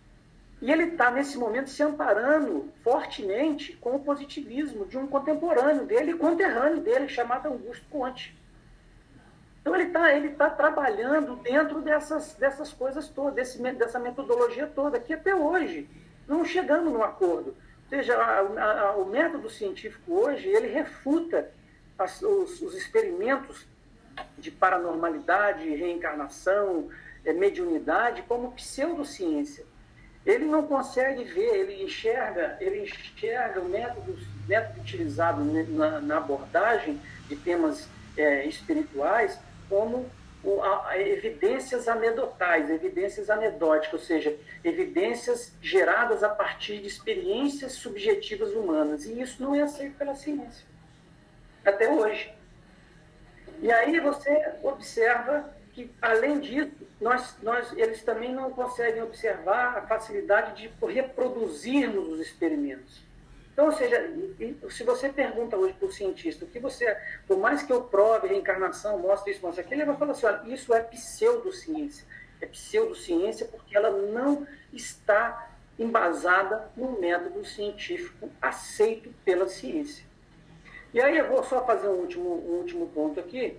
E 0.62 0.70
ele 0.70 0.84
está, 0.84 1.10
nesse 1.10 1.36
momento, 1.36 1.68
se 1.68 1.82
amparando 1.82 2.70
fortemente 2.82 3.74
com 3.76 3.96
o 3.96 3.98
positivismo 4.00 4.86
de 4.86 4.96
um 4.96 5.06
contemporâneo 5.06 5.84
dele, 5.84 6.14
conterrâneo 6.14 6.80
dele, 6.80 7.08
chamado 7.08 7.48
Augusto 7.48 7.84
Conte. 7.90 8.34
Então, 9.60 9.74
ele 9.74 9.84
está 9.84 10.14
ele 10.14 10.30
tá 10.30 10.48
trabalhando 10.48 11.36
dentro 11.36 11.80
dessas, 11.80 12.34
dessas 12.34 12.72
coisas 12.72 13.08
todas, 13.08 13.34
desse, 13.34 13.60
dessa 13.72 13.98
metodologia 13.98 14.66
toda, 14.66 15.00
que 15.00 15.12
até 15.12 15.34
hoje 15.34 15.88
não 16.28 16.44
chegamos 16.44 16.92
num 16.92 17.02
acordo. 17.02 17.56
Ou 17.84 17.98
seja, 17.98 18.16
a, 18.16 18.40
a, 18.40 18.96
o 18.96 19.06
método 19.06 19.48
científico 19.50 20.12
hoje, 20.12 20.48
ele 20.48 20.68
refuta 20.68 21.50
as, 21.98 22.20
os, 22.22 22.60
os 22.60 22.74
experimentos 22.74 23.66
de 24.38 24.50
paranormalidade, 24.50 25.68
reencarnação, 25.68 26.88
é, 27.24 27.32
mediunidade, 27.32 28.22
como 28.22 28.52
pseudociência. 28.52 29.64
Ele 30.24 30.46
não 30.46 30.66
consegue 30.66 31.24
ver, 31.24 31.54
ele 31.54 31.82
enxerga, 31.84 32.56
ele 32.60 32.82
enxerga 32.82 33.60
o 33.60 33.68
método, 33.68 34.16
método 34.48 34.80
utilizado 34.80 35.44
na, 35.44 36.00
na 36.00 36.16
abordagem 36.16 36.98
de 37.28 37.36
temas 37.36 37.88
é, 38.16 38.46
espirituais 38.46 39.38
como 39.68 40.08
o, 40.44 40.62
a, 40.62 40.90
a 40.90 41.00
evidências 41.00 41.88
anedotais, 41.88 42.70
evidências 42.70 43.30
anedóticas, 43.30 44.00
ou 44.00 44.06
seja, 44.06 44.36
evidências 44.62 45.52
geradas 45.62 46.22
a 46.22 46.28
partir 46.28 46.78
de 46.78 46.86
experiências 46.86 47.72
subjetivas 47.72 48.52
humanas. 48.52 49.04
E 49.06 49.20
isso 49.20 49.42
não 49.42 49.54
é 49.54 49.62
aceito 49.62 49.96
pela 49.96 50.14
ciência, 50.14 50.64
até 51.64 51.88
hoje. 51.88 52.32
E 53.60 53.72
aí 53.72 53.98
você 54.00 54.52
observa 54.62 55.54
que, 55.72 55.90
além 56.00 56.38
disso, 56.38 56.70
nós, 57.00 57.36
nós, 57.42 57.72
eles 57.76 58.02
também 58.02 58.32
não 58.32 58.50
conseguem 58.50 59.02
observar 59.02 59.78
a 59.78 59.82
facilidade 59.82 60.62
de 60.62 60.86
reproduzirmos 60.86 62.08
os 62.08 62.20
experimentos. 62.20 63.03
Então, 63.54 63.66
ou 63.66 63.72
seja, 63.72 64.12
se 64.68 64.82
você 64.82 65.08
pergunta 65.08 65.56
hoje 65.56 65.74
para 65.74 65.86
o 65.86 65.92
cientista, 65.92 66.44
o 66.44 66.48
que 66.48 66.58
você, 66.58 66.96
por 67.24 67.38
mais 67.38 67.62
que 67.62 67.72
eu 67.72 67.82
prove 67.82 68.26
reencarnação, 68.26 68.98
mostre 68.98 69.30
isso, 69.30 69.46
mostre 69.46 69.60
aquilo, 69.60 69.82
ele 69.82 69.90
vai 69.90 69.96
falar 69.96 70.10
assim, 70.10 70.26
olha, 70.26 70.42
isso 70.52 70.74
é 70.74 70.80
pseudociência. 70.80 72.04
É 72.40 72.46
pseudociência 72.46 73.46
porque 73.46 73.76
ela 73.76 73.90
não 73.90 74.44
está 74.72 75.50
embasada 75.78 76.68
no 76.76 76.98
método 76.98 77.44
científico 77.44 78.28
aceito 78.42 79.14
pela 79.24 79.46
ciência. 79.46 80.04
E 80.92 81.00
aí 81.00 81.16
eu 81.16 81.28
vou 81.28 81.44
só 81.44 81.64
fazer 81.64 81.86
um 81.86 82.00
último, 82.00 82.30
um 82.30 82.56
último 82.58 82.88
ponto 82.88 83.20
aqui, 83.20 83.56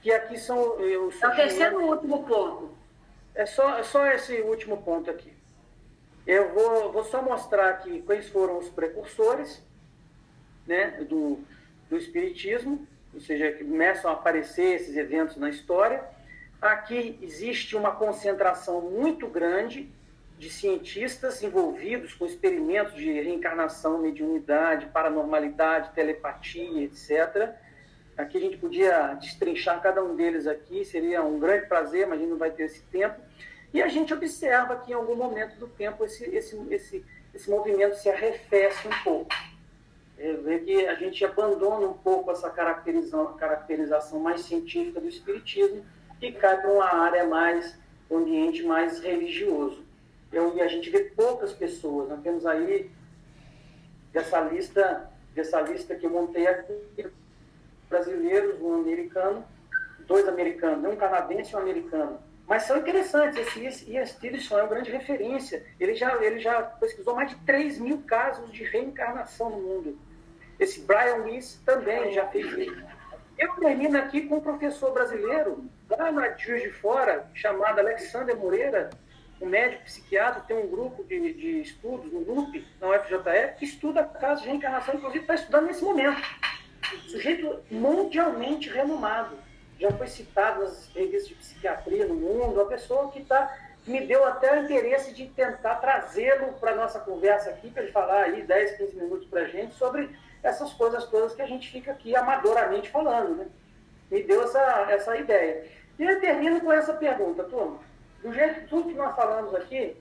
que 0.00 0.10
aqui 0.10 0.38
são 0.38 0.58
os. 0.58 1.22
É 1.22 1.28
o 1.28 1.36
terceiro 1.36 1.84
último 1.84 2.24
ponto. 2.24 2.70
É 3.34 3.44
só, 3.44 3.76
é 3.78 3.82
só 3.82 4.06
esse 4.06 4.40
último 4.40 4.78
ponto 4.78 5.10
aqui. 5.10 5.33
Eu 6.26 6.54
vou, 6.54 6.92
vou 6.92 7.04
só 7.04 7.22
mostrar 7.22 7.68
aqui 7.68 8.02
quais 8.02 8.28
foram 8.28 8.58
os 8.58 8.68
precursores 8.68 9.62
né, 10.66 11.04
do, 11.08 11.38
do 11.90 11.96
Espiritismo, 11.96 12.86
ou 13.12 13.20
seja, 13.20 13.52
que 13.52 13.64
começam 13.64 14.10
a 14.10 14.14
aparecer 14.14 14.74
esses 14.74 14.96
eventos 14.96 15.36
na 15.36 15.50
história. 15.50 16.02
Aqui 16.60 17.18
existe 17.20 17.76
uma 17.76 17.92
concentração 17.92 18.80
muito 18.80 19.26
grande 19.28 19.92
de 20.38 20.50
cientistas 20.50 21.42
envolvidos 21.42 22.14
com 22.14 22.24
experimentos 22.24 22.94
de 22.94 23.12
reencarnação, 23.12 23.98
mediunidade, 23.98 24.86
paranormalidade, 24.86 25.92
telepatia, 25.94 26.82
etc. 26.84 27.54
Aqui 28.16 28.38
a 28.38 28.40
gente 28.40 28.56
podia 28.56 29.14
destrinchar 29.14 29.80
cada 29.82 30.02
um 30.02 30.16
deles 30.16 30.46
aqui, 30.46 30.84
seria 30.84 31.22
um 31.22 31.38
grande 31.38 31.66
prazer, 31.66 32.06
mas 32.06 32.18
a 32.18 32.22
gente 32.22 32.30
não 32.30 32.38
vai 32.38 32.50
ter 32.50 32.64
esse 32.64 32.82
tempo. 32.84 33.20
E 33.74 33.82
a 33.82 33.88
gente 33.88 34.14
observa 34.14 34.76
que 34.76 34.92
em 34.92 34.94
algum 34.94 35.16
momento 35.16 35.58
do 35.58 35.66
tempo 35.66 36.04
esse, 36.04 36.24
esse, 36.26 36.56
esse, 36.70 37.04
esse 37.34 37.50
movimento 37.50 37.96
se 37.96 38.08
arrefece 38.08 38.86
um 38.86 39.02
pouco. 39.02 39.34
é 40.16 40.32
ver 40.34 40.64
que 40.64 40.86
a 40.86 40.94
gente 40.94 41.24
abandona 41.24 41.88
um 41.88 41.94
pouco 41.94 42.30
essa 42.30 42.48
caracterização, 42.48 43.34
caracterização 43.34 44.20
mais 44.20 44.42
científica 44.42 45.00
do 45.00 45.08
espiritismo 45.08 45.84
e 46.22 46.30
cai 46.30 46.60
para 46.60 46.70
uma 46.70 46.84
área 46.84 47.26
mais, 47.26 47.76
um 48.08 48.18
ambiente 48.18 48.62
mais 48.62 49.00
religioso. 49.00 49.82
Eu, 50.32 50.56
e 50.56 50.62
a 50.62 50.68
gente 50.68 50.88
vê 50.88 51.00
poucas 51.16 51.52
pessoas, 51.52 52.08
nós 52.08 52.22
temos 52.22 52.46
aí 52.46 52.88
dessa 54.12 54.40
lista, 54.40 55.10
dessa 55.34 55.60
lista 55.60 55.96
que 55.96 56.06
eu 56.06 56.10
montei 56.10 56.46
aqui, 56.46 57.08
brasileiros, 57.90 58.60
um 58.60 58.74
americano, 58.74 59.44
dois 60.06 60.28
americanos, 60.28 60.92
um 60.92 60.94
canadense 60.94 61.52
e 61.52 61.56
um 61.56 61.58
americano. 61.58 62.23
Mas 62.46 62.64
são 62.64 62.76
interessantes. 62.76 63.38
Esse 63.56 63.90
Ian 63.90 64.04
Stevenson 64.04 64.58
é 64.58 64.62
uma 64.62 64.68
grande 64.68 64.90
referência. 64.90 65.64
Ele 65.80 65.94
já, 65.94 66.22
ele 66.22 66.38
já 66.38 66.62
pesquisou 66.62 67.14
mais 67.14 67.30
de 67.30 67.36
3 67.36 67.78
mil 67.78 68.02
casos 68.02 68.52
de 68.52 68.64
reencarnação 68.64 69.50
no 69.50 69.60
mundo. 69.60 69.98
Esse 70.58 70.80
Brian 70.80 71.22
Weiss 71.24 71.60
também 71.64 72.12
já 72.12 72.26
fez 72.28 72.46
isso. 72.52 72.84
Eu 73.36 73.54
termino 73.56 73.98
aqui 73.98 74.22
com 74.22 74.36
um 74.36 74.40
professor 74.40 74.92
brasileiro, 74.92 75.64
lá 75.90 76.12
na 76.12 76.36
Juiz 76.36 76.62
de 76.62 76.70
Fora, 76.70 77.28
chamado 77.34 77.80
Alexander 77.80 78.36
Moreira, 78.36 78.90
um 79.40 79.46
médico 79.46 79.84
psiquiatra, 79.84 80.42
tem 80.42 80.56
um 80.56 80.68
grupo 80.68 81.02
de, 81.02 81.32
de 81.34 81.60
estudos 81.60 82.12
no 82.12 82.20
NUP, 82.20 82.64
na 82.80 82.90
UFJF, 82.90 83.56
que 83.58 83.64
estuda 83.64 84.04
casos 84.04 84.42
de 84.42 84.50
reencarnação, 84.50 84.94
inclusive 84.94 85.22
está 85.22 85.34
estudando 85.34 85.66
nesse 85.66 85.82
momento. 85.82 86.22
Sujeito 87.08 87.60
mundialmente 87.70 88.68
renomado 88.68 89.36
já 89.78 89.90
foi 89.92 90.06
citado 90.06 90.60
nas 90.60 90.88
revistas 90.94 91.28
de 91.28 91.34
psiquiatria 91.34 92.06
no 92.06 92.14
mundo, 92.14 92.54
uma 92.54 92.66
pessoa 92.66 93.10
que 93.10 93.24
tá, 93.24 93.56
me 93.86 94.06
deu 94.06 94.24
até 94.24 94.58
o 94.58 94.64
interesse 94.64 95.12
de 95.12 95.26
tentar 95.26 95.76
trazê-lo 95.76 96.52
para 96.54 96.74
nossa 96.74 97.00
conversa 97.00 97.50
aqui, 97.50 97.70
para 97.70 97.82
ele 97.82 97.92
falar 97.92 98.24
aí 98.24 98.42
10, 98.42 98.76
15 98.76 98.96
minutos 98.96 99.26
para 99.28 99.42
a 99.42 99.48
gente 99.48 99.74
sobre 99.74 100.10
essas 100.42 100.72
coisas 100.74 101.06
todas 101.06 101.34
que 101.34 101.42
a 101.42 101.46
gente 101.46 101.70
fica 101.70 101.92
aqui 101.92 102.14
amadoramente 102.14 102.90
falando. 102.90 103.36
Né? 103.36 103.46
Me 104.10 104.22
deu 104.22 104.44
essa, 104.44 104.86
essa 104.90 105.16
ideia. 105.16 105.66
E 105.98 106.04
eu 106.04 106.20
termino 106.20 106.60
com 106.60 106.72
essa 106.72 106.94
pergunta, 106.94 107.44
turma. 107.44 107.78
Do 108.22 108.32
jeito 108.32 108.68
tudo 108.68 108.88
que 108.88 108.94
nós 108.94 109.14
falamos 109.14 109.54
aqui, 109.54 109.96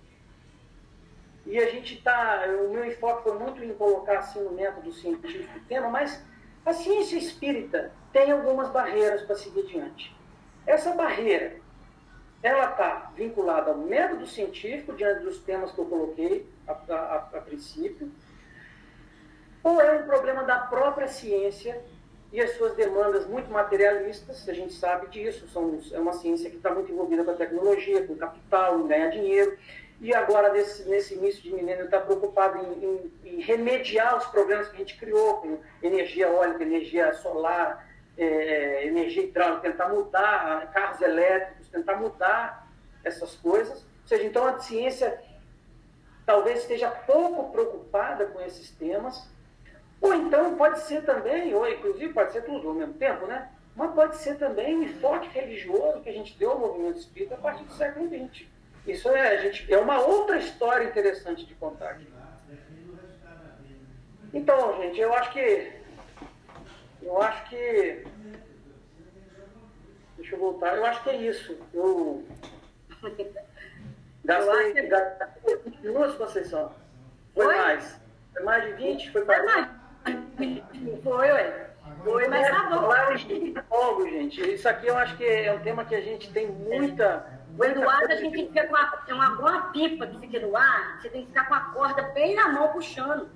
e 1.46 1.60
a 1.60 1.70
gente 1.70 1.96
está, 1.96 2.46
o 2.48 2.72
meu 2.72 2.86
enfoque 2.86 3.24
foi 3.24 3.38
muito 3.38 3.64
em 3.64 3.74
colocar 3.74 4.20
assim 4.20 4.42
no 4.42 4.52
método 4.52 4.94
científico 4.94 5.58
o 5.58 5.66
tema, 5.66 5.90
mas 5.90 6.24
a 6.66 6.74
ciência 6.74 7.18
espírita 7.18 7.92
tem 8.12 8.32
algumas 8.32 8.70
barreiras 8.70 9.22
para 9.24 9.36
seguir 9.36 9.62
adiante. 9.62 10.16
Essa 10.66 10.94
barreira, 10.94 11.58
ela 12.42 12.72
está 12.72 13.12
vinculada 13.16 13.72
ao 13.72 13.78
método 13.78 14.26
científico, 14.26 14.94
diante 14.94 15.24
dos 15.24 15.40
temas 15.40 15.72
que 15.72 15.80
eu 15.80 15.86
coloquei 15.86 16.48
a, 16.68 16.72
a, 16.72 17.16
a 17.38 17.42
princípio, 17.42 18.12
ou 19.64 19.82
é 19.82 20.00
um 20.00 20.06
problema 20.06 20.44
da 20.44 20.60
própria 20.60 21.08
ciência 21.08 21.82
e 22.32 22.42
as 22.42 22.58
suas 22.58 22.76
demandas 22.76 23.28
muito 23.28 23.52
materialistas, 23.52 24.50
a 24.50 24.54
gente 24.54 24.74
sabe 24.74 25.08
disso, 25.08 25.48
são, 25.48 25.80
é 25.92 26.00
uma 26.00 26.14
ciência 26.14 26.50
que 26.50 26.58
está 26.58 26.74
muito 26.74 26.92
envolvida 26.92 27.24
com 27.24 27.32
a 27.32 27.36
tecnologia, 27.36 28.08
com 28.08 28.14
o 28.14 28.18
capital, 28.18 28.80
em 28.80 28.88
ganhar 28.88 29.10
dinheiro, 29.10 29.58
e 30.02 30.14
agora, 30.14 30.52
nesse, 30.52 30.88
nesse 30.90 31.14
início 31.14 31.42
de 31.42 31.54
milênio, 31.54 31.86
está 31.86 32.00
preocupado 32.00 32.58
em, 32.58 32.86
em, 32.86 33.12
em, 33.24 33.42
remediar 33.42 34.18
os 34.18 34.26
problemas 34.28 34.68
que 34.68 34.76
a 34.76 34.80
gente 34.80 34.98
criou, 34.98 35.38
com 35.38 35.60
energia 35.82 36.28
eólica, 36.28 36.64
energia 36.64 37.14
solar, 37.14 37.88
é, 38.18 38.86
energia 38.86 39.24
hidráulica, 39.24 39.62
tentar 39.62 39.90
mudar 39.90 40.72
carros 40.72 41.02
elétricos, 41.02 41.68
tentar 41.70 41.96
mudar 41.96 42.68
essas 43.04 43.36
coisas. 43.36 43.80
Ou 43.82 44.08
seja, 44.08 44.24
então 44.24 44.46
a 44.46 44.60
ciência 44.60 45.22
talvez 46.26 46.60
esteja 46.60 46.90
pouco 46.90 47.52
preocupada 47.52 48.26
com 48.26 48.42
esses 48.42 48.72
temas, 48.72 49.30
ou 50.02 50.14
então 50.14 50.56
pode 50.56 50.80
ser 50.82 51.04
também, 51.06 51.54
ou 51.56 51.68
inclusive 51.68 52.14
pode 52.14 52.34
ser 52.34 52.44
tudo 52.44 52.68
ao 52.68 52.74
mesmo 52.74 52.94
tempo, 52.96 53.26
né? 53.26 53.50
Mas 53.76 53.94
pode 53.94 54.18
ser 54.18 54.38
também 54.38 54.76
um 54.76 54.84
enfoque 54.84 55.28
religioso 55.30 56.02
que 56.02 56.10
a 56.10 56.14
gente 56.14 56.38
deu 56.38 56.52
ao 56.52 56.60
movimento 56.60 57.00
espírita 57.00 57.36
a 57.36 57.38
partir 57.38 57.64
do 57.64 57.74
século 57.74 58.08
XX. 58.08 58.53
Isso 58.86 59.10
é, 59.10 59.38
a 59.38 59.38
gente, 59.38 59.72
é 59.74 59.78
uma 59.78 60.00
outra 60.02 60.38
história 60.38 60.86
interessante 60.86 61.46
de 61.46 61.56
contar 61.56 61.92
aqui. 61.92 62.14
Então, 64.34 64.82
gente, 64.82 65.00
eu 65.00 65.14
acho 65.14 65.32
que. 65.32 65.72
Eu 67.02 67.22
acho 67.22 67.50
que. 67.50 68.06
Deixa 70.18 70.36
eu 70.36 70.40
voltar. 70.40 70.76
Eu 70.76 70.86
acho 70.86 71.04
que 71.04 71.10
é 71.12 71.16
isso. 71.16 71.58
Eu. 71.74 72.26
Gastei, 74.26 74.74
que... 74.74 74.84
gastei 74.84 75.58
20 75.66 75.82
minutos, 75.82 76.16
Conceição. 76.16 76.72
Foi, 77.36 77.44
foi 77.46 77.56
mais. 77.58 78.00
Foi 78.32 78.44
mais 78.44 78.64
de 78.64 78.74
20? 78.74 79.12
Foi 79.12 79.26
mais. 79.26 79.70
Foi, 81.04 81.32
ué. 81.32 81.70
Foi, 82.04 82.28
mas 82.30 82.50
tá 82.50 82.70
bom. 82.70 82.88
Logo, 83.70 84.10
gente. 84.10 84.42
Isso 84.42 84.68
aqui 84.68 84.88
eu 84.88 84.98
acho 84.98 85.18
que 85.18 85.26
é 85.26 85.54
um 85.54 85.60
tema 85.60 85.84
que 85.84 85.94
a 85.94 86.02
gente 86.02 86.32
tem 86.32 86.48
muita 86.48 87.43
o 87.58 87.64
Eduardo, 87.64 88.12
a 88.12 88.16
gente 88.16 88.34
tem 88.34 88.48
que 88.48 88.54
ficar 88.54 88.68
com 88.68 88.76
a, 88.76 89.04
é 89.08 89.14
uma 89.14 89.36
boa 89.36 89.62
pipa 89.72 90.08
que 90.08 90.20
fica 90.20 90.40
no 90.40 90.56
ar, 90.58 91.00
você 91.00 91.10
tem 91.10 91.22
que 91.22 91.28
ficar 91.28 91.48
com 91.48 91.54
a 91.54 91.60
corda 91.60 92.02
bem 92.14 92.36
na 92.36 92.50
mão 92.50 92.70
puxando. 92.70 93.30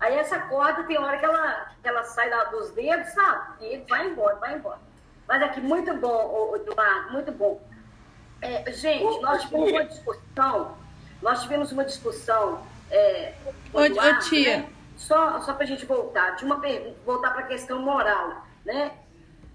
Aí 0.00 0.16
essa 0.16 0.38
corda 0.38 0.84
tem 0.84 0.98
hora 0.98 1.18
que 1.18 1.24
ela, 1.24 1.72
que 1.82 1.88
ela 1.88 2.04
sai 2.04 2.30
dos 2.50 2.70
dedos, 2.72 3.08
sabe? 3.08 3.64
E 3.64 3.78
vai 3.88 4.06
embora, 4.08 4.36
vai 4.36 4.54
embora. 4.54 4.78
Mas 5.26 5.42
aqui, 5.42 5.60
muito 5.60 5.92
bom, 5.94 6.54
Eduardo, 6.56 7.12
muito 7.12 7.32
bom. 7.32 7.60
É, 8.40 8.70
gente, 8.70 9.20
nós 9.20 9.42
tivemos 9.42 9.70
uma 9.72 9.84
discussão, 9.84 10.78
nós 11.22 11.42
tivemos 11.42 11.72
uma 11.72 11.84
discussão. 11.84 12.62
É, 12.90 13.34
ô, 13.72 13.80
Eduardo, 13.80 14.18
ô, 14.18 14.28
tia. 14.28 14.58
Né? 14.58 14.70
Só, 14.96 15.40
só 15.40 15.54
para 15.54 15.64
a 15.64 15.66
gente 15.66 15.86
voltar, 15.86 16.36
de 16.36 16.44
uma 16.44 16.60
pergunta, 16.60 16.96
voltar 17.04 17.30
para 17.30 17.42
a 17.42 17.46
questão 17.46 17.80
moral, 17.80 18.44
né? 18.64 18.92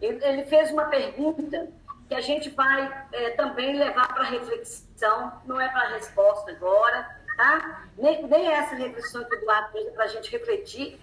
Ele, 0.01 0.23
ele 0.23 0.43
fez 0.45 0.71
uma 0.71 0.85
pergunta 0.85 1.69
que 2.07 2.15
a 2.15 2.21
gente 2.21 2.49
vai 2.49 3.07
é, 3.11 3.31
também 3.31 3.77
levar 3.77 4.07
para 4.13 4.23
reflexão, 4.23 5.41
não 5.45 5.59
é 5.59 5.67
para 5.69 5.89
resposta 5.89 6.51
agora, 6.51 7.07
tá? 7.35 7.85
Nem, 7.97 8.25
nem 8.27 8.51
essa 8.51 8.75
reflexão 8.75 9.23
que 9.23 9.35
o 9.35 9.37
Eduardo 9.37 9.71
fez 9.71 9.91
para 9.93 10.03
a 10.05 10.07
gente 10.07 10.31
refletir. 10.31 10.99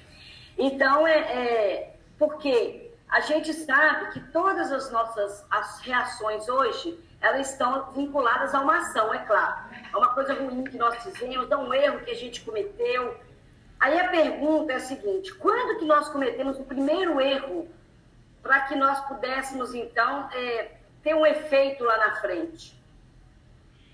Então, 0.59 1.07
é, 1.07 1.19
é, 1.19 1.97
porque 2.19 2.93
a 3.09 3.21
gente 3.21 3.53
sabe 3.53 4.13
que 4.13 4.21
todas 4.33 4.71
as 4.71 4.91
nossas 4.93 5.45
as 5.51 5.81
reações 5.81 6.49
hoje, 6.49 6.99
elas 7.21 7.51
estão 7.51 7.93
vinculadas 7.93 8.55
a 8.55 8.61
uma 8.61 8.79
ação, 8.79 9.13
é 9.13 9.19
claro. 9.19 9.57
É 9.93 9.97
uma 9.97 10.15
coisa 10.15 10.35
ruim 10.35 10.65
que 10.65 10.77
nós 10.77 11.03
fizemos, 11.03 11.51
é 11.51 11.57
um 11.57 11.75
erro 11.75 12.01
que 12.01 12.11
a 12.11 12.15
gente 12.15 12.43
cometeu. 12.43 13.19
Aí 13.81 13.99
a 13.99 14.09
pergunta 14.09 14.73
é 14.73 14.77
a 14.77 14.81
seguinte, 14.81 15.35
quando 15.35 15.79
que 15.79 15.87
nós 15.87 16.09
cometemos 16.09 16.59
o 16.59 16.65
primeiro 16.65 17.21
erro 17.21 17.69
para 18.43 18.61
que 18.63 18.75
nós 18.75 19.01
pudéssemos, 19.07 19.75
então, 19.75 20.29
é, 20.33 20.73
tem 21.03 21.15
um 21.15 21.27
efeito 21.27 21.85
lá 21.85 21.97
na 21.99 22.17
frente. 22.17 22.79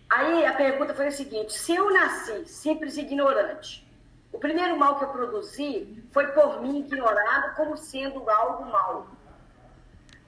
Aí 0.09 0.45
a 0.47 0.55
pergunta 0.55 0.95
foi 0.95 1.09
a 1.09 1.11
seguinte: 1.11 1.53
se 1.53 1.75
eu 1.75 1.93
nasci 1.93 2.47
simples 2.47 2.97
e 2.97 3.01
ignorante, 3.01 3.87
o 4.33 4.39
primeiro 4.39 4.79
mal 4.79 4.99
que 4.99 5.05
eu 5.05 5.09
produzi 5.09 6.05
foi 6.13 6.29
por 6.29 6.61
mim 6.61 6.81
ignorado 6.81 7.55
como 7.55 7.77
sendo 7.77 8.29
algo 8.29 8.67
mal. 8.67 9.07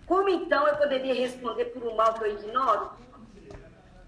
Como 0.06 0.28
então 0.28 0.66
eu 0.66 0.76
poderia 0.76 1.14
responder 1.14 1.66
por 1.66 1.82
um 1.82 1.94
mal 1.94 2.14
que 2.14 2.24
eu 2.24 2.32
ignoro? 2.32 2.90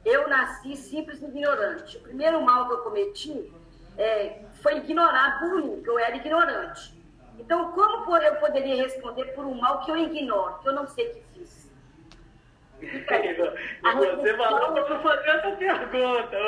Eu 0.04 0.28
nasci 0.28 0.76
simples 0.76 1.20
e 1.20 1.26
ignorante. 1.26 1.98
O 1.98 2.00
primeiro 2.00 2.40
mal 2.42 2.66
que 2.66 2.72
eu 2.72 2.78
cometi 2.78 3.52
é, 3.98 4.42
foi 4.62 4.78
ignorado 4.78 5.40
por 5.40 5.62
mim, 5.62 5.82
que 5.82 5.90
eu 5.90 5.98
era 5.98 6.16
ignorante. 6.16 6.98
Então, 7.38 7.72
como 7.72 8.16
eu 8.16 8.36
poderia 8.36 8.82
responder 8.82 9.26
por 9.34 9.44
um 9.44 9.54
mal 9.54 9.80
que 9.80 9.90
eu 9.90 9.96
ignoro, 9.96 10.58
que 10.60 10.68
eu 10.68 10.72
não 10.72 10.86
sei 10.86 11.10
que 11.10 11.40
e 12.82 13.04
você 14.16 14.36
falou 14.36 14.72
para 14.72 14.88
não 14.88 15.02
fazer 15.02 15.28
essa 15.28 15.50
pergunta. 15.52 16.38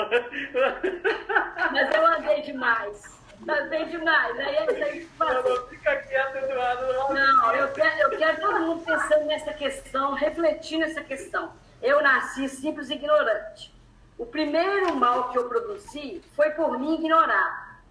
Mas 1.72 1.94
eu 1.94 2.06
andei 2.06 2.42
demais. 2.42 3.22
Andei 3.48 3.84
demais. 3.86 4.38
Aí 4.38 4.56
é 4.56 4.64
isso 4.64 4.84
aí 4.84 5.08
Não, 5.18 5.66
fica 5.68 5.96
quieto, 5.96 6.36
Eduardo. 6.36 7.14
Não, 7.14 7.54
eu 7.54 7.72
quero, 7.72 8.12
eu 8.12 8.18
quero 8.18 8.40
todo 8.40 8.60
mundo 8.60 8.84
pensando 8.84 9.24
nessa 9.26 9.52
questão, 9.52 10.14
refletindo 10.14 10.86
nessa 10.86 11.02
questão. 11.02 11.52
Eu 11.82 12.02
nasci 12.02 12.48
simples 12.48 12.88
e 12.90 12.94
ignorante. 12.94 13.74
O 14.16 14.24
primeiro 14.24 14.94
mal 14.94 15.30
que 15.30 15.38
eu 15.38 15.48
produzi 15.48 16.22
foi 16.34 16.50
por 16.50 16.78
mim 16.78 16.94
ignorar. 16.94 17.82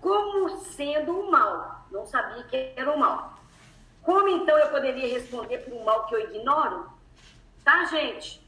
Como 0.00 0.48
sendo 0.62 1.12
um 1.12 1.30
mal. 1.30 1.86
Não 1.90 2.06
sabia 2.06 2.42
que 2.44 2.72
era 2.76 2.90
um 2.90 2.96
mal. 2.96 3.34
Como 4.02 4.28
então 4.28 4.56
eu 4.56 4.68
poderia 4.68 5.12
responder 5.12 5.58
por 5.58 5.74
um 5.74 5.84
mal 5.84 6.06
que 6.06 6.14
eu 6.14 6.20
ignoro? 6.20 6.95
Tá, 7.66 7.84
gente? 7.86 8.40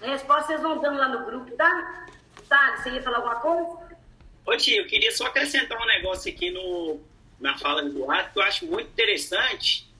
A 0.00 0.06
resposta 0.06 0.46
vocês 0.46 0.62
vão 0.62 0.80
dando 0.80 0.96
lá 0.96 1.08
no 1.08 1.26
grupo, 1.26 1.50
tá? 1.56 2.06
Tá, 2.48 2.76
você 2.76 2.90
ia 2.90 3.02
falar 3.02 3.16
alguma 3.16 3.40
coisa? 3.40 3.98
Ô 4.46 4.56
tio, 4.56 4.82
eu 4.82 4.86
queria 4.86 5.10
só 5.10 5.26
acrescentar 5.26 5.76
um 5.76 5.86
negócio 5.86 6.32
aqui 6.32 6.52
no, 6.52 7.00
na 7.40 7.58
fala 7.58 7.82
do 7.82 7.88
Eduardo 7.88 8.32
que 8.32 8.38
eu 8.38 8.42
acho 8.44 8.66
muito 8.66 8.86
interessante 8.90 9.92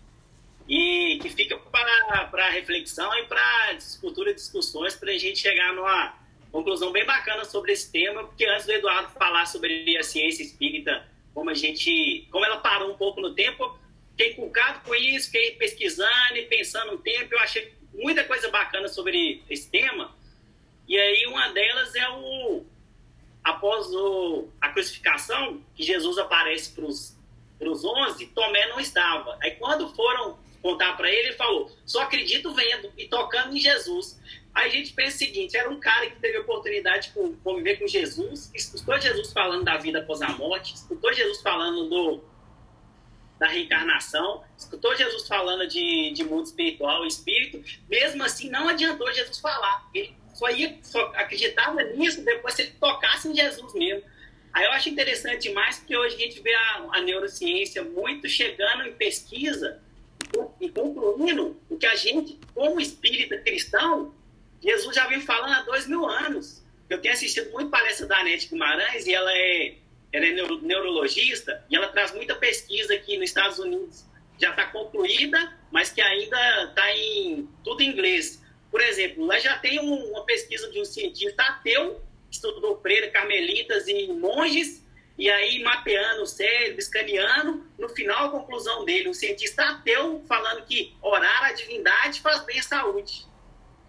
e 0.68 1.18
que 1.20 1.28
fica 1.30 1.58
para 1.58 2.50
reflexão 2.50 3.12
e 3.18 3.26
para 3.26 3.76
futuras 4.00 4.36
discussões 4.36 4.94
para 4.94 5.10
a 5.10 5.18
gente 5.18 5.40
chegar 5.40 5.72
numa 5.72 6.14
conclusão 6.52 6.92
bem 6.92 7.04
bacana 7.04 7.44
sobre 7.44 7.72
esse 7.72 7.90
tema, 7.90 8.22
porque 8.22 8.46
antes 8.46 8.66
do 8.66 8.72
Eduardo 8.72 9.10
falar 9.18 9.46
sobre 9.46 9.98
a 9.98 10.02
ciência 10.04 10.44
espírita 10.44 11.08
como 11.34 11.50
a 11.50 11.54
gente, 11.54 12.28
como 12.30 12.44
ela 12.44 12.58
parou 12.58 12.92
um 12.92 12.96
pouco 12.96 13.20
no 13.20 13.34
tempo, 13.34 13.76
fiquei 14.12 14.30
inculcado 14.30 14.78
com 14.84 14.94
isso, 14.94 15.26
fiquei 15.26 15.56
pesquisando 15.56 16.36
e 16.36 16.42
pensando 16.46 16.92
um 16.92 16.98
tempo, 16.98 17.34
eu 17.34 17.40
achei 17.40 17.79
muita 17.94 18.24
coisa 18.24 18.48
bacana 18.50 18.88
sobre 18.88 19.42
esse 19.48 19.70
tema. 19.70 20.14
E 20.88 20.98
aí 20.98 21.26
uma 21.26 21.48
delas 21.50 21.94
é 21.94 22.08
o 22.10 22.64
após 23.42 23.86
o, 23.94 24.48
a 24.60 24.68
crucificação, 24.68 25.62
que 25.74 25.82
Jesus 25.82 26.18
aparece 26.18 26.72
para 26.72 26.84
os 26.84 27.84
onze, 27.84 28.26
Tomé 28.26 28.68
não 28.68 28.78
estava. 28.78 29.38
Aí 29.40 29.52
quando 29.52 29.88
foram 29.94 30.38
contar 30.62 30.96
para 30.96 31.10
ele, 31.10 31.28
ele 31.28 31.36
falou: 31.36 31.70
só 31.84 32.02
acredito 32.02 32.52
vendo 32.54 32.92
e 32.96 33.06
tocando 33.08 33.56
em 33.56 33.60
Jesus. 33.60 34.20
Aí 34.54 34.68
a 34.68 34.72
gente 34.72 34.92
pensa 34.92 35.16
o 35.16 35.18
seguinte: 35.18 35.56
era 35.56 35.70
um 35.70 35.80
cara 35.80 36.10
que 36.10 36.20
teve 36.20 36.38
a 36.38 36.40
oportunidade 36.40 37.08
de 37.08 37.38
conviver 37.42 37.78
com 37.78 37.86
Jesus, 37.86 38.50
escutou 38.54 39.00
Jesus 39.00 39.32
falando 39.32 39.64
da 39.64 39.76
vida 39.76 40.00
após 40.00 40.20
a 40.22 40.28
morte, 40.30 40.74
escutou 40.74 41.12
Jesus 41.12 41.40
falando 41.40 41.88
do, 41.88 42.24
da 43.40 43.48
reencarnação, 43.48 44.44
escutou 44.56 44.94
Jesus 44.94 45.26
falando 45.26 45.66
de, 45.66 46.12
de 46.12 46.22
mundo 46.22 46.44
espiritual 46.44 47.06
espírito, 47.06 47.64
mesmo 47.88 48.22
assim 48.22 48.50
não 48.50 48.68
adiantou 48.68 49.10
Jesus 49.14 49.38
falar. 49.38 49.88
Ele 49.94 50.14
só, 50.34 50.50
ia, 50.50 50.78
só 50.82 51.00
acreditava 51.16 51.82
nisso 51.82 52.22
depois 52.22 52.52
se 52.52 52.62
ele 52.62 52.72
tocasse 52.78 53.28
em 53.28 53.34
Jesus 53.34 53.72
mesmo. 53.72 54.02
Aí 54.52 54.66
eu 54.66 54.72
acho 54.72 54.90
interessante 54.90 55.48
demais 55.48 55.78
porque 55.78 55.96
hoje 55.96 56.16
a 56.16 56.18
gente 56.18 56.40
vê 56.42 56.54
a, 56.54 56.86
a 56.92 57.00
neurociência 57.00 57.82
muito 57.82 58.28
chegando 58.28 58.84
em 58.84 58.92
pesquisa 58.92 59.80
e 60.60 60.68
concluindo 60.68 61.58
o 61.70 61.78
que 61.78 61.86
a 61.86 61.96
gente, 61.96 62.38
como 62.54 62.78
espírita 62.78 63.38
cristão, 63.38 64.14
Jesus 64.62 64.94
já 64.94 65.06
vem 65.06 65.22
falando 65.22 65.54
há 65.54 65.62
dois 65.62 65.86
mil 65.86 66.04
anos. 66.04 66.62
Eu 66.90 67.00
tenho 67.00 67.14
assistido 67.14 67.50
muito 67.52 67.70
palestra 67.70 68.06
da 68.06 68.18
Anete 68.18 68.48
Guimarães 68.48 69.06
e 69.06 69.14
ela 69.14 69.32
é, 69.32 69.76
ela 70.12 70.26
é 70.26 70.32
neuro, 70.32 70.60
neurologista 70.62 71.64
e 71.70 71.76
ela 71.76 71.88
traz 71.88 72.12
muita 72.14 72.34
pesquisa 72.34 72.94
aqui 72.94 73.16
nos 73.16 73.30
Estados 73.30 73.58
Unidos. 73.58 74.04
Já 74.38 74.50
está 74.50 74.66
concluída, 74.66 75.58
mas 75.70 75.90
que 75.90 76.00
ainda 76.00 76.64
está 76.64 76.96
em 76.96 77.48
tudo 77.62 77.82
em 77.82 77.88
inglês. 77.88 78.42
Por 78.70 78.80
exemplo, 78.80 79.24
lá 79.26 79.38
já 79.38 79.58
tem 79.58 79.80
um, 79.80 80.10
uma 80.10 80.24
pesquisa 80.24 80.70
de 80.70 80.80
um 80.80 80.84
cientista 80.84 81.42
ateu 81.42 82.00
que 82.28 82.36
estudou 82.36 82.80
freira, 82.80 83.10
carmelitas 83.10 83.86
e 83.88 84.08
monges 84.08 84.84
e 85.18 85.28
aí 85.28 85.62
mapeando 85.62 86.22
o 86.22 86.26
cérebro, 86.26 86.78
escaneando, 86.78 87.66
no 87.78 87.90
final 87.90 88.28
a 88.28 88.30
conclusão 88.30 88.86
dele, 88.86 89.08
um 89.08 89.12
cientista 89.12 89.62
ateu 89.64 90.24
falando 90.26 90.64
que 90.64 90.94
orar 91.02 91.44
a 91.44 91.52
divindade 91.52 92.22
faz 92.22 92.42
bem 92.44 92.58
à 92.58 92.62
saúde. 92.62 93.26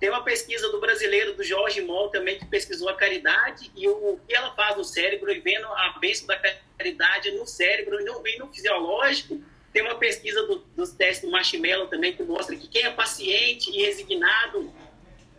Tem 0.01 0.09
uma 0.09 0.23
pesquisa 0.23 0.67
do 0.71 0.79
brasileiro, 0.79 1.35
do 1.35 1.43
Jorge 1.43 1.79
Moll, 1.79 2.09
também, 2.09 2.39
que 2.39 2.45
pesquisou 2.47 2.89
a 2.89 2.95
caridade 2.95 3.71
e 3.75 3.87
o 3.87 4.19
que 4.27 4.35
ela 4.35 4.51
faz 4.55 4.75
no 4.75 4.83
cérebro, 4.83 5.31
e 5.31 5.39
vendo 5.39 5.67
a 5.67 5.95
bênção 6.01 6.25
da 6.25 6.39
caridade 6.75 7.29
no 7.33 7.45
cérebro 7.45 8.01
e 8.01 8.03
no, 8.03 8.27
e 8.27 8.39
no 8.39 8.51
fisiológico. 8.51 9.39
Tem 9.71 9.83
uma 9.83 9.93
pesquisa 9.93 10.41
do, 10.47 10.57
dos 10.75 10.89
testes 10.93 11.23
do 11.23 11.31
Marshmallow 11.31 11.85
também, 11.85 12.15
que 12.15 12.23
mostra 12.23 12.55
que 12.55 12.67
quem 12.67 12.81
é 12.81 12.89
paciente 12.89 13.69
e 13.69 13.85
resignado 13.85 14.73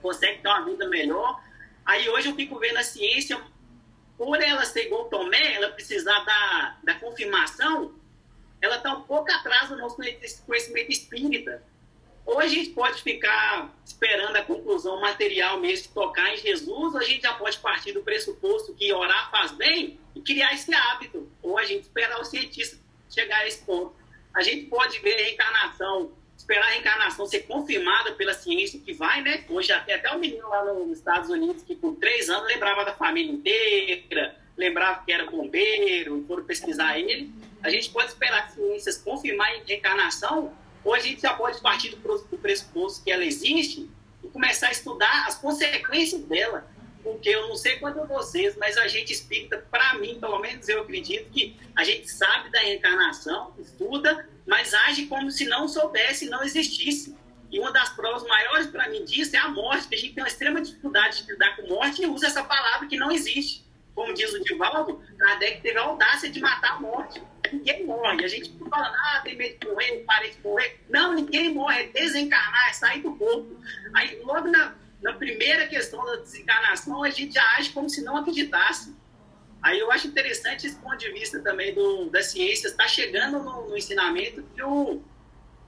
consegue 0.01 0.41
ter 0.41 0.49
uma 0.49 0.65
vida 0.65 0.89
melhor. 0.89 1.43
Aí 1.85 2.09
hoje 2.09 2.29
eu 2.29 2.37
fico 2.37 2.57
vendo 2.61 2.77
a 2.77 2.85
ciência, 2.85 3.43
por 4.17 4.41
ela 4.41 4.65
ser 4.65 4.87
igual 4.87 5.09
Tomé, 5.09 5.57
ela 5.57 5.71
precisar 5.71 6.21
da, 6.21 6.79
da 6.85 6.95
confirmação, 7.01 7.97
ela 8.61 8.77
está 8.77 8.95
um 8.95 9.03
pouco 9.03 9.29
atrás 9.33 9.71
do 9.71 9.77
nosso 9.77 9.97
conhecimento 10.47 10.93
espírita. 10.93 11.65
Ou 12.25 12.39
a 12.39 12.47
gente 12.47 12.71
pode 12.71 13.03
ficar 13.03 13.75
esperando 13.85 14.37
a 14.37 14.43
conclusão 14.43 15.01
material 15.01 15.59
mesmo 15.59 15.89
de 15.89 15.95
tocar 15.95 16.33
em 16.33 16.37
Jesus, 16.37 16.95
ou 16.95 16.99
a 16.99 17.05
gente 17.05 17.23
já 17.23 17.35
pode 17.35 17.59
partir 17.59 17.93
do 17.93 18.03
pressuposto 18.03 18.75
que 18.75 18.93
orar 18.93 19.31
faz 19.31 19.51
bem 19.53 19.99
e 20.15 20.21
criar 20.21 20.55
esse 20.55 20.73
hábito. 20.73 21.29
Ou 21.43 21.59
a 21.59 21.65
gente 21.65 21.83
esperar 21.83 22.21
o 22.21 22.25
cientista 22.25 22.79
chegar 23.11 23.39
a 23.39 23.47
esse 23.47 23.65
ponto. 23.65 23.95
A 24.35 24.43
gente 24.43 24.67
pode 24.67 24.99
ver 25.01 25.15
a 25.15 25.25
reencarnação, 25.25 26.13
esperar 26.37 26.65
a 26.65 26.71
reencarnação 26.71 27.27
ser 27.27 27.41
confirmada 27.41 28.13
pela 28.13 28.33
ciência 28.33 28.81
que 28.81 28.93
vai, 28.93 29.21
né? 29.21 29.45
Hoje 29.49 29.69
tem 29.85 29.95
até 29.95 30.15
um 30.15 30.19
menino 30.19 30.49
lá 30.49 30.65
nos 30.65 30.99
Estados 30.99 31.29
Unidos 31.29 31.63
que 31.63 31.75
por 31.75 31.97
três 31.97 32.31
anos 32.31 32.47
lembrava 32.47 32.85
da 32.85 32.95
família 32.95 33.33
inteira, 33.33 34.37
lembrava 34.57 35.05
que 35.05 35.13
era 35.13 35.31
bombeiro, 35.31 36.25
foram 36.27 36.45
pesquisar 36.45 36.99
ele. 36.99 37.31
A 37.63 37.69
gente 37.69 37.91
pode 37.91 38.09
esperar 38.09 38.45
as 38.45 38.55
ciências 38.55 38.97
confirmar 38.99 39.49
a 39.49 39.63
reencarnação 39.67 40.53
ou 40.85 40.95
a 40.95 40.99
gente 40.99 41.23
já 41.23 41.35
pode 41.35 41.61
partir 41.61 41.91
do 41.91 42.39
pressuposto 42.39 43.05
que 43.05 43.11
ela 43.11 43.25
existe 43.25 43.89
e 44.23 44.29
começar 44.29 44.69
a 44.69 44.73
estudar 44.73 45.27
as 45.27 45.37
consequências 45.37 46.23
dela. 46.23 46.71
Porque 47.03 47.29
eu 47.29 47.49
não 47.49 47.57
sei 47.57 47.79
quanto 47.79 48.01
a 48.01 48.05
vocês, 48.05 48.57
mas 48.57 48.77
a 48.77 48.87
gente 48.87 49.13
espírita, 49.13 49.59
para 49.71 49.95
mim, 49.95 50.19
pelo 50.21 50.39
menos 50.39 50.69
eu 50.69 50.83
acredito 50.83 51.31
que 51.31 51.57
a 51.75 51.83
gente 51.83 52.09
sabe 52.09 52.51
da 52.51 52.61
reencarnação, 52.61 53.53
estuda, 53.59 54.29
mas 54.47 54.73
age 54.73 55.07
como 55.07 55.31
se 55.31 55.45
não 55.47 55.67
soubesse, 55.67 56.29
não 56.29 56.45
existisse. 56.45 57.17
E 57.51 57.59
uma 57.59 57.73
das 57.73 57.91
provas 57.91 58.23
maiores 58.23 58.69
para 58.69 58.89
mim 58.89 59.05
disso 59.05 59.35
é 59.35 59.39
a 59.39 59.49
morte, 59.49 59.89
que 59.89 59.95
a 59.97 59.99
gente 59.99 60.15
tem 60.15 60.23
uma 60.23 60.29
extrema 60.29 60.61
dificuldade 60.61 61.23
de 61.23 61.33
lidar 61.33 61.57
com 61.57 61.67
morte 61.69 62.03
e 62.03 62.07
usa 62.07 62.29
essa 62.29 62.43
palavra 62.43 62.87
que 62.87 62.97
não 62.97 63.11
existe. 63.11 63.65
Como 63.95 64.15
diz 64.15 64.33
o 64.33 64.43
Divaldo, 64.43 65.03
Kardec 65.19 65.61
teve 65.61 65.79
a 65.79 65.83
audácia 65.83 66.31
de 66.31 66.41
matar 66.41 66.77
a 66.77 66.81
morte 66.81 67.23
ninguém 67.53 67.87
morre. 67.87 68.25
A 68.25 68.29
gente 68.29 68.53
fala, 68.71 68.89
ah, 68.89 69.21
tem 69.23 69.37
medo 69.37 69.59
de 69.59 69.69
morrer, 69.69 70.05
parei 70.07 70.31
de 70.31 70.41
morrer. 70.43 70.81
Não, 70.89 71.15
ninguém 71.15 71.55
morre, 71.55 71.83
é 71.83 71.87
desencarnar, 71.89 72.71
é 72.71 72.73
sair 72.73 73.03
do 73.03 73.15
corpo. 73.15 73.57
Aí, 73.95 74.21
logo 74.23 74.49
na, 74.49 74.75
na 75.03 75.13
primeira 75.15 75.67
questão 75.67 76.05
da 76.05 76.17
desencarnação, 76.17 77.03
a 77.03 77.11
gente 77.11 77.35
já 77.35 77.57
age 77.57 77.71
como 77.71 77.89
se 77.89 78.03
não 78.03 78.17
acreditasse. 78.17 78.95
Aí 79.63 79.79
eu 79.79 79.93
acho 79.93 80.09
interessante 80.09 80.67
esse 80.67 80.77
ponto 80.77 80.97
de 80.97 81.11
vista 81.13 81.41
também 81.41 81.73
do, 81.73 82.11
da 82.11 82.23
ciência, 82.23 82.67
está 82.67 82.89
chegando 82.89 83.39
no, 83.39 83.69
no, 83.69 83.77
ensinamento 83.77 84.43
que 84.55 84.63
o, 84.63 85.01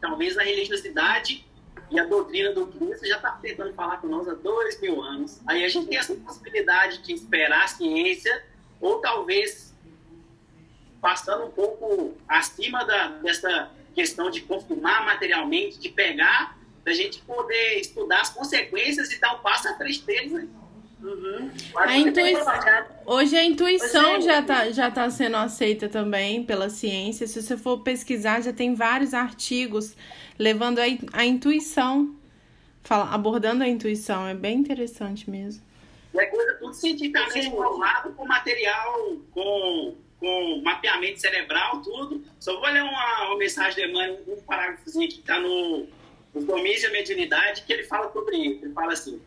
talvez 0.00 0.34
na 0.34 0.42
religiosidade 0.42 1.46
e 1.94 2.00
a 2.00 2.04
doutrina 2.04 2.52
do 2.52 2.66
Cristo 2.66 3.06
já 3.06 3.16
está 3.16 3.30
tentando 3.40 3.72
falar 3.72 3.98
com 3.98 4.08
nós 4.08 4.28
há 4.28 4.34
dois 4.34 4.80
mil 4.80 5.00
anos. 5.00 5.40
Aí 5.46 5.64
a 5.64 5.68
gente 5.68 5.86
tem 5.86 5.96
essa 5.96 6.12
possibilidade 6.16 6.98
de 6.98 7.12
esperar 7.12 7.62
a 7.62 7.68
ciência, 7.68 8.44
ou 8.80 9.00
talvez 9.00 9.72
passando 11.00 11.44
um 11.44 11.50
pouco 11.52 12.16
acima 12.28 12.84
da, 12.84 13.08
dessa 13.18 13.70
questão 13.94 14.28
de 14.28 14.40
confirmar 14.40 15.04
materialmente, 15.04 15.78
de 15.78 15.88
pegar, 15.88 16.58
da 16.84 16.92
gente 16.92 17.20
poder 17.20 17.78
estudar 17.78 18.22
as 18.22 18.30
consequências 18.30 19.12
e 19.12 19.20
dar 19.20 19.36
um 19.36 19.38
passo 19.38 19.68
à 19.68 19.74
frente 19.76 20.02
deles. 20.02 20.32
Né? 20.32 20.48
Uhum. 21.00 21.50
A 21.76 21.96
intuição, 21.96 22.54
hoje 23.06 23.36
a 23.36 23.44
intuição 23.44 24.20
já 24.20 24.40
está 24.40 24.70
já 24.70 24.90
tá 24.90 25.08
sendo 25.10 25.36
aceita 25.36 25.88
também 25.88 26.42
pela 26.42 26.68
ciência. 26.68 27.26
Se 27.28 27.40
você 27.40 27.56
for 27.56 27.80
pesquisar, 27.80 28.40
já 28.40 28.52
tem 28.52 28.74
vários 28.74 29.14
artigos 29.14 29.94
levando 30.38 30.78
a, 30.78 30.84
a 31.12 31.24
intuição, 31.24 32.14
fala, 32.82 33.12
abordando 33.12 33.64
a 33.64 33.68
intuição. 33.68 34.26
É 34.26 34.34
bem 34.34 34.58
interessante 34.58 35.28
mesmo. 35.28 35.62
É 36.14 36.26
coisa 36.26 36.54
tudo 36.54 36.72
cientificamente 36.74 37.50
provado 37.50 38.12
com 38.12 38.26
material, 38.26 39.16
com 39.32 39.96
com 40.24 40.62
mapeamento 40.62 41.20
cerebral, 41.20 41.82
tudo. 41.82 42.24
Só 42.40 42.58
vou 42.58 42.70
ler 42.70 42.82
uma, 42.82 43.26
uma 43.26 43.36
mensagem 43.36 43.74
de 43.74 43.90
Emmanuel, 43.90 44.22
um 44.26 44.40
parágrafozinho 44.40 45.06
que 45.06 45.20
está 45.20 45.38
no, 45.38 45.86
no 46.34 46.42
Domínio 46.46 46.80
da 46.80 46.90
Mediunidade, 46.90 47.62
que 47.62 47.72
ele 47.72 47.84
fala 47.84 48.10
sobre 48.10 48.38
isso. 48.38 48.64
Ele 48.64 48.72
fala 48.72 48.94
assim: 48.94 49.20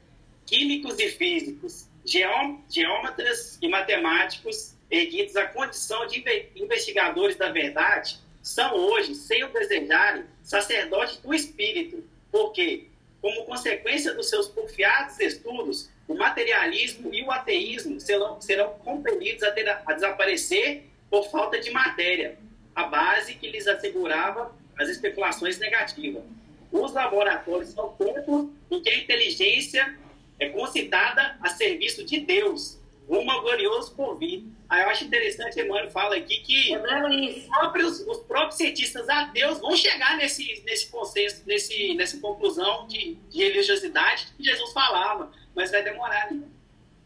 químicos 0.48 1.00
e 1.00 1.10
físicos, 1.10 1.88
geômetras 2.04 3.60
e 3.62 3.68
matemáticos, 3.68 4.74
erguidos 4.90 5.36
à 5.36 5.46
condição 5.46 6.08
de 6.08 6.24
investigadores 6.56 7.36
da 7.36 7.52
verdade, 7.52 8.20
são 8.48 8.74
hoje, 8.76 9.14
sem 9.14 9.44
o 9.44 9.50
desejarem, 9.50 10.24
sacerdotes 10.42 11.18
do 11.18 11.34
espírito, 11.34 12.02
porque, 12.32 12.88
como 13.22 13.44
consequência 13.44 14.14
dos 14.14 14.30
seus 14.30 14.48
porfiados 14.48 15.20
estudos, 15.20 15.90
o 16.08 16.16
materialismo 16.16 17.14
e 17.14 17.24
o 17.24 17.30
ateísmo 17.30 18.00
serão, 18.00 18.40
serão 18.40 18.70
compelidos 18.80 19.44
a, 19.44 19.52
ter, 19.52 19.68
a 19.68 19.94
desaparecer 19.94 20.84
por 21.10 21.30
falta 21.30 21.60
de 21.60 21.70
matéria, 21.72 22.38
a 22.74 22.84
base 22.84 23.36
que 23.36 23.50
lhes 23.50 23.68
assegurava 23.68 24.56
as 24.80 24.88
especulações 24.88 25.60
negativas. 25.60 26.24
Os 26.72 26.94
laboratórios 26.94 27.72
são 27.72 27.90
templos 27.98 28.50
em 28.72 28.82
que 28.82 28.90
a 28.90 28.98
inteligência 28.98 29.98
é 30.40 30.48
concitada 30.50 31.38
a 31.42 31.50
serviço 31.50 32.06
de 32.06 32.22
Deus, 32.22 32.77
rumo 33.08 33.32
ao 33.32 33.42
glorioso 33.42 33.96
porvir. 33.96 34.44
Aí 34.70 34.84
eu 34.84 34.90
acho 34.90 35.06
interessante, 35.06 35.60
Emmanuel 35.60 35.90
fala 35.90 36.16
aqui 36.16 36.40
que 36.40 36.78
os 36.78 37.46
próprios, 37.46 38.00
os 38.02 38.18
próprios 38.20 38.56
cientistas 38.56 39.08
ateus 39.08 39.60
vão 39.60 39.76
chegar 39.76 40.18
nesse, 40.18 40.62
nesse 40.66 40.90
consenso, 40.90 41.44
nesse, 41.46 41.96
nessa 41.96 42.20
conclusão 42.20 42.86
de, 42.88 43.16
de 43.30 43.38
religiosidade 43.38 44.28
que 44.36 44.44
Jesus 44.44 44.74
falava 44.74 45.32
mas 45.58 45.72
vai 45.72 45.82
demorar, 45.82 46.32
né? 46.32 46.44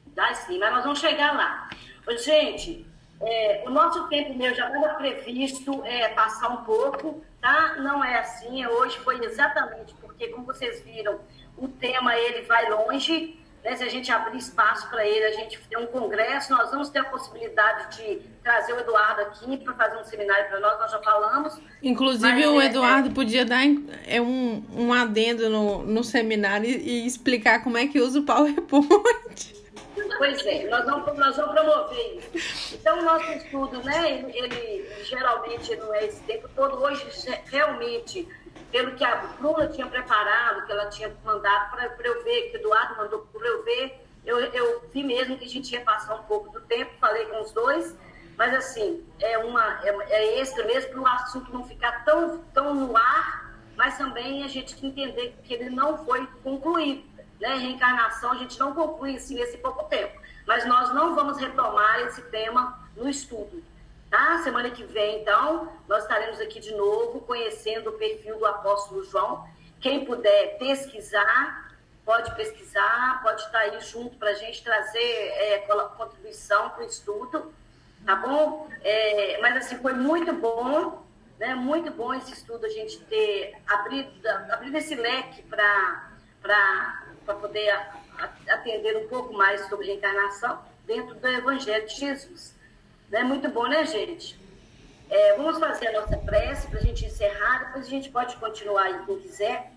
Dá 0.08 0.34
sim, 0.34 0.60
mas 0.60 0.74
nós 0.74 0.84
vamos 0.84 1.00
chegar 1.00 1.34
lá. 1.34 1.70
Gente, 2.18 2.86
é, 3.22 3.64
o 3.66 3.70
nosso 3.70 4.10
tempo 4.10 4.34
meu 4.34 4.54
já 4.54 4.68
estava 4.68 4.96
previsto 4.96 5.82
é, 5.86 6.10
passar 6.10 6.50
um 6.50 6.66
pouco, 6.66 7.24
tá? 7.40 7.78
Não 7.78 8.04
é 8.04 8.20
assim, 8.20 8.62
é 8.62 8.68
hoje 8.68 8.98
foi 9.00 9.24
exatamente 9.24 9.94
porque, 10.02 10.28
como 10.28 10.46
vocês 10.46 10.84
viram, 10.84 11.22
o 11.58 11.70
tema 11.70 12.14
ele 12.18 12.42
vai 12.42 12.70
longe, 12.70 13.40
né, 13.64 13.76
se 13.76 13.84
a 13.84 13.90
gente 13.90 14.12
abrir 14.12 14.38
espaço 14.38 14.90
para 14.90 15.06
ele, 15.06 15.24
a 15.24 15.32
gente 15.32 15.60
ter 15.70 15.78
um 15.78 15.86
congresso, 15.86 16.52
nós 16.52 16.72
vamos 16.72 16.90
ter 16.90 17.00
a 17.00 17.04
possibilidade 17.06 17.98
de 17.98 18.22
trazer 18.44 18.74
o 18.74 18.80
Eduardo 18.80 19.22
aqui 19.22 19.58
para 19.58 19.74
fazer 19.74 19.98
um 19.98 20.04
seminário 20.04 20.50
para 20.50 20.60
nós, 20.60 20.80
nós 20.80 20.92
já 20.92 21.00
falamos. 21.00 21.60
Inclusive, 21.82 22.34
Mas, 22.34 22.46
o 22.48 22.62
é, 22.62 22.66
Eduardo 22.66 23.12
podia 23.12 23.46
dar 23.46 23.62
é 24.08 24.20
um, 24.20 24.64
um 24.76 24.92
adendo 24.92 25.50
no, 25.50 25.84
no 25.84 26.04
seminário 26.04 26.68
e, 26.68 27.04
e 27.04 27.08
explicar 27.08 27.64
como 27.64 27.78
é 27.78 27.88
que 27.88 28.00
usa 28.00 28.20
o 28.20 28.24
PowerPoint. 28.24 29.62
Pois 30.18 30.46
é, 30.46 30.68
nós 30.70 30.86
vamos, 30.86 31.18
nós 31.18 31.36
vamos 31.36 31.52
promover 31.52 32.20
isso. 32.34 32.76
Então, 32.76 33.00
o 33.00 33.04
nosso 33.04 33.32
estudo, 33.32 33.84
né, 33.84 34.20
ele, 34.20 34.38
ele 34.38 34.88
geralmente 35.04 35.76
não 35.76 35.94
é 35.96 36.06
esse 36.06 36.22
tempo 36.22 36.48
todo. 36.56 36.82
Hoje, 36.82 37.06
realmente, 37.46 38.28
pelo 38.72 38.96
que 38.96 39.04
a 39.04 39.16
Bruna 39.16 39.68
tinha 39.68 39.86
preparado, 39.88 40.66
que 40.66 40.72
ela 40.72 40.88
tinha 40.88 41.14
mandado 41.24 41.72
para 41.72 42.08
eu 42.08 42.24
ver, 42.24 42.50
que 42.50 42.58
o 42.58 42.60
Eduardo 42.60 42.98
mandou 42.98 43.20
para 43.32 43.48
eu 43.48 43.64
ver, 43.64 44.06
eu, 44.26 44.40
eu 44.40 44.90
vi 44.94 45.04
mesmo 45.04 45.38
que 45.38 45.46
a 45.46 45.50
gente 45.50 45.72
ia 45.74 45.82
passar 45.82 46.16
um 46.16 46.24
pouco 46.24 46.52
do 46.52 46.62
tempo, 46.62 46.92
falei 47.00 47.26
com 47.26 47.42
os 47.42 47.52
dois, 47.52 47.96
mas 48.38 48.54
assim, 48.56 49.06
é, 49.20 49.38
uma, 49.40 49.80
é, 49.84 49.90
é 50.10 50.40
extra 50.40 50.66
mesmo 50.66 50.92
para 50.92 51.02
o 51.02 51.08
assunto 51.08 51.52
não 51.52 51.68
ficar 51.68 52.04
tão, 52.06 52.40
tão 52.54 52.74
no 52.74 52.96
ar, 52.96 53.54
mas 53.76 53.98
também 53.98 54.44
a 54.44 54.48
gente 54.48 54.74
entender 54.86 55.36
que 55.44 55.54
ele 55.54 55.70
não 55.70 56.06
foi 56.06 56.26
concluído. 56.44 57.04
Né? 57.40 57.56
Reencarnação 57.56 58.32
a 58.32 58.38
gente 58.38 58.60
não 58.60 58.74
conclui 58.74 59.16
assim 59.16 59.36
nesse 59.36 59.58
pouco 59.58 59.84
tempo, 59.86 60.20
mas 60.48 60.66
nós 60.66 60.94
não 60.94 61.16
vamos 61.16 61.38
retomar 61.40 62.00
esse 62.02 62.22
tema 62.24 62.80
no 62.96 63.10
estudo. 63.10 63.64
Tá? 64.12 64.40
Semana 64.44 64.70
que 64.70 64.84
vem, 64.84 65.22
então, 65.22 65.72
nós 65.88 66.04
estaremos 66.04 66.38
aqui 66.42 66.60
de 66.60 66.76
novo 66.76 67.22
conhecendo 67.22 67.92
o 67.92 67.94
perfil 67.94 68.38
do 68.38 68.46
apóstolo 68.46 69.06
João. 69.06 69.48
Quem 69.80 70.04
puder 70.04 70.58
pesquisar, 70.58 71.72
pode 72.04 72.36
pesquisar, 72.36 73.22
pode 73.24 73.42
estar 73.42 73.60
aí 73.60 73.80
junto 73.80 74.18
para 74.18 74.32
a 74.32 74.34
gente 74.34 74.62
trazer 74.62 75.00
é, 75.00 75.60
contribuição 75.98 76.72
para 76.72 76.84
o 76.84 76.86
estudo, 76.86 77.54
tá 78.06 78.18
bom? 78.18 78.68
É, 78.84 79.40
mas 79.40 79.56
assim, 79.56 79.78
foi 79.78 79.94
muito 79.94 80.34
bom, 80.34 81.02
né? 81.40 81.56
Muito 81.56 81.90
bom 81.90 82.14
esse 82.14 82.34
estudo, 82.34 82.66
a 82.66 82.70
gente 82.70 83.00
ter 83.06 83.56
abrido, 83.66 84.12
abrido 84.52 84.78
esse 84.78 84.94
leque 84.94 85.42
para 85.44 86.12
poder 87.40 87.72
atender 88.50 88.98
um 88.98 89.08
pouco 89.08 89.34
mais 89.34 89.70
sobre 89.70 89.88
reencarnação 89.88 90.62
dentro 90.86 91.16
do 91.16 91.28
Evangelho 91.30 91.88
de 91.88 91.96
Jesus. 91.96 92.60
Né? 93.12 93.24
Muito 93.24 93.50
bom, 93.50 93.68
né, 93.68 93.86
gente? 93.86 94.40
É, 95.10 95.36
vamos 95.36 95.60
fazer 95.60 95.90
a 95.90 96.00
nossa 96.00 96.16
prece 96.18 96.68
para 96.70 96.80
a 96.80 96.82
gente 96.82 97.06
encerrar, 97.06 97.66
depois 97.66 97.86
a 97.86 97.90
gente 97.90 98.10
pode 98.10 98.38
continuar 98.38 98.84
aí 98.84 99.06
quem 99.06 99.20
quiser, 99.20 99.74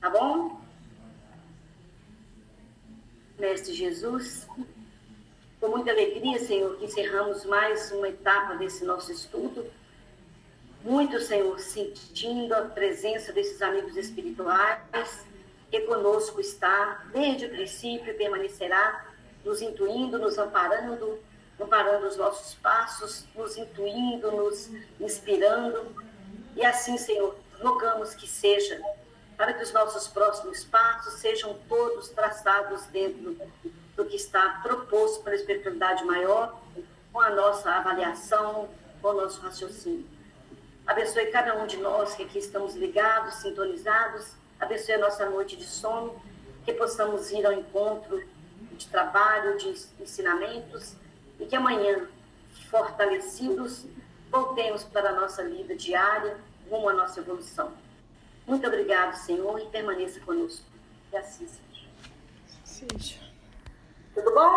tá 0.00 0.10
bom? 0.10 0.60
Mestre 3.38 3.72
Jesus, 3.72 4.48
com 5.60 5.68
muita 5.68 5.92
alegria, 5.92 6.40
Senhor, 6.40 6.76
que 6.76 6.86
encerramos 6.86 7.44
mais 7.44 7.92
uma 7.92 8.08
etapa 8.08 8.56
desse 8.56 8.84
nosso 8.84 9.12
estudo. 9.12 9.70
Muito, 10.82 11.20
Senhor, 11.20 11.56
sentindo 11.60 12.52
a 12.52 12.62
presença 12.62 13.32
desses 13.32 13.62
amigos 13.62 13.96
espirituais, 13.96 15.24
que 15.70 15.80
conosco 15.82 16.40
está 16.40 17.04
desde 17.12 17.46
o 17.46 17.50
princípio 17.50 18.10
e 18.10 18.16
permanecerá, 18.16 19.06
nos 19.44 19.62
intuindo, 19.62 20.18
nos 20.18 20.36
amparando, 20.36 21.20
amparando 21.60 22.06
os 22.06 22.16
nossos 22.16 22.54
passos, 22.54 23.26
nos 23.34 23.56
intuindo, 23.56 24.30
nos 24.30 24.70
inspirando. 24.98 25.94
E 26.56 26.64
assim, 26.64 26.96
Senhor, 26.96 27.36
rogamos 27.62 28.14
que 28.14 28.26
seja, 28.26 28.80
para 29.36 29.52
que 29.52 29.62
os 29.62 29.72
nossos 29.72 30.08
próximos 30.08 30.64
passos 30.64 31.14
sejam 31.14 31.58
todos 31.68 32.08
traçados 32.08 32.84
dentro 32.86 33.36
do 33.96 34.04
que 34.04 34.16
está 34.16 34.60
proposto 34.62 35.22
pela 35.22 35.36
espiritualidade 35.36 36.04
maior, 36.04 36.60
com 37.12 37.20
a 37.20 37.30
nossa 37.30 37.70
avaliação, 37.70 38.68
com 39.02 39.08
o 39.08 39.12
nosso 39.14 39.40
raciocínio. 39.40 40.06
Abençoe 40.86 41.26
cada 41.26 41.56
um 41.56 41.66
de 41.66 41.76
nós 41.76 42.14
que 42.14 42.22
aqui 42.22 42.38
estamos 42.38 42.74
ligados, 42.74 43.34
sintonizados. 43.34 44.32
Abençoe 44.58 44.94
a 44.94 44.98
nossa 44.98 45.28
noite 45.28 45.56
de 45.56 45.64
sono, 45.64 46.20
que 46.64 46.72
possamos 46.72 47.30
ir 47.30 47.44
ao 47.46 47.52
encontro 47.52 48.22
de 48.72 48.86
trabalho, 48.88 49.56
de 49.58 49.68
ensinamentos 50.00 50.94
e 51.40 51.46
que 51.46 51.56
amanhã, 51.56 52.06
fortalecidos, 52.70 53.86
voltemos 54.30 54.84
para 54.84 55.10
a 55.10 55.12
nossa 55.12 55.42
vida 55.48 55.74
diária, 55.74 56.38
rumo 56.70 56.88
à 56.88 56.92
nossa 56.92 57.20
evolução. 57.20 57.72
Muito 58.46 58.66
obrigado, 58.66 59.14
Senhor, 59.16 59.58
e 59.58 59.66
permaneça 59.66 60.20
conosco. 60.20 60.64
E 61.12 61.16
assim 61.16 61.46
seja. 61.48 61.88
Seja. 62.64 63.20
Tudo 64.14 64.32
bom? 64.34 64.50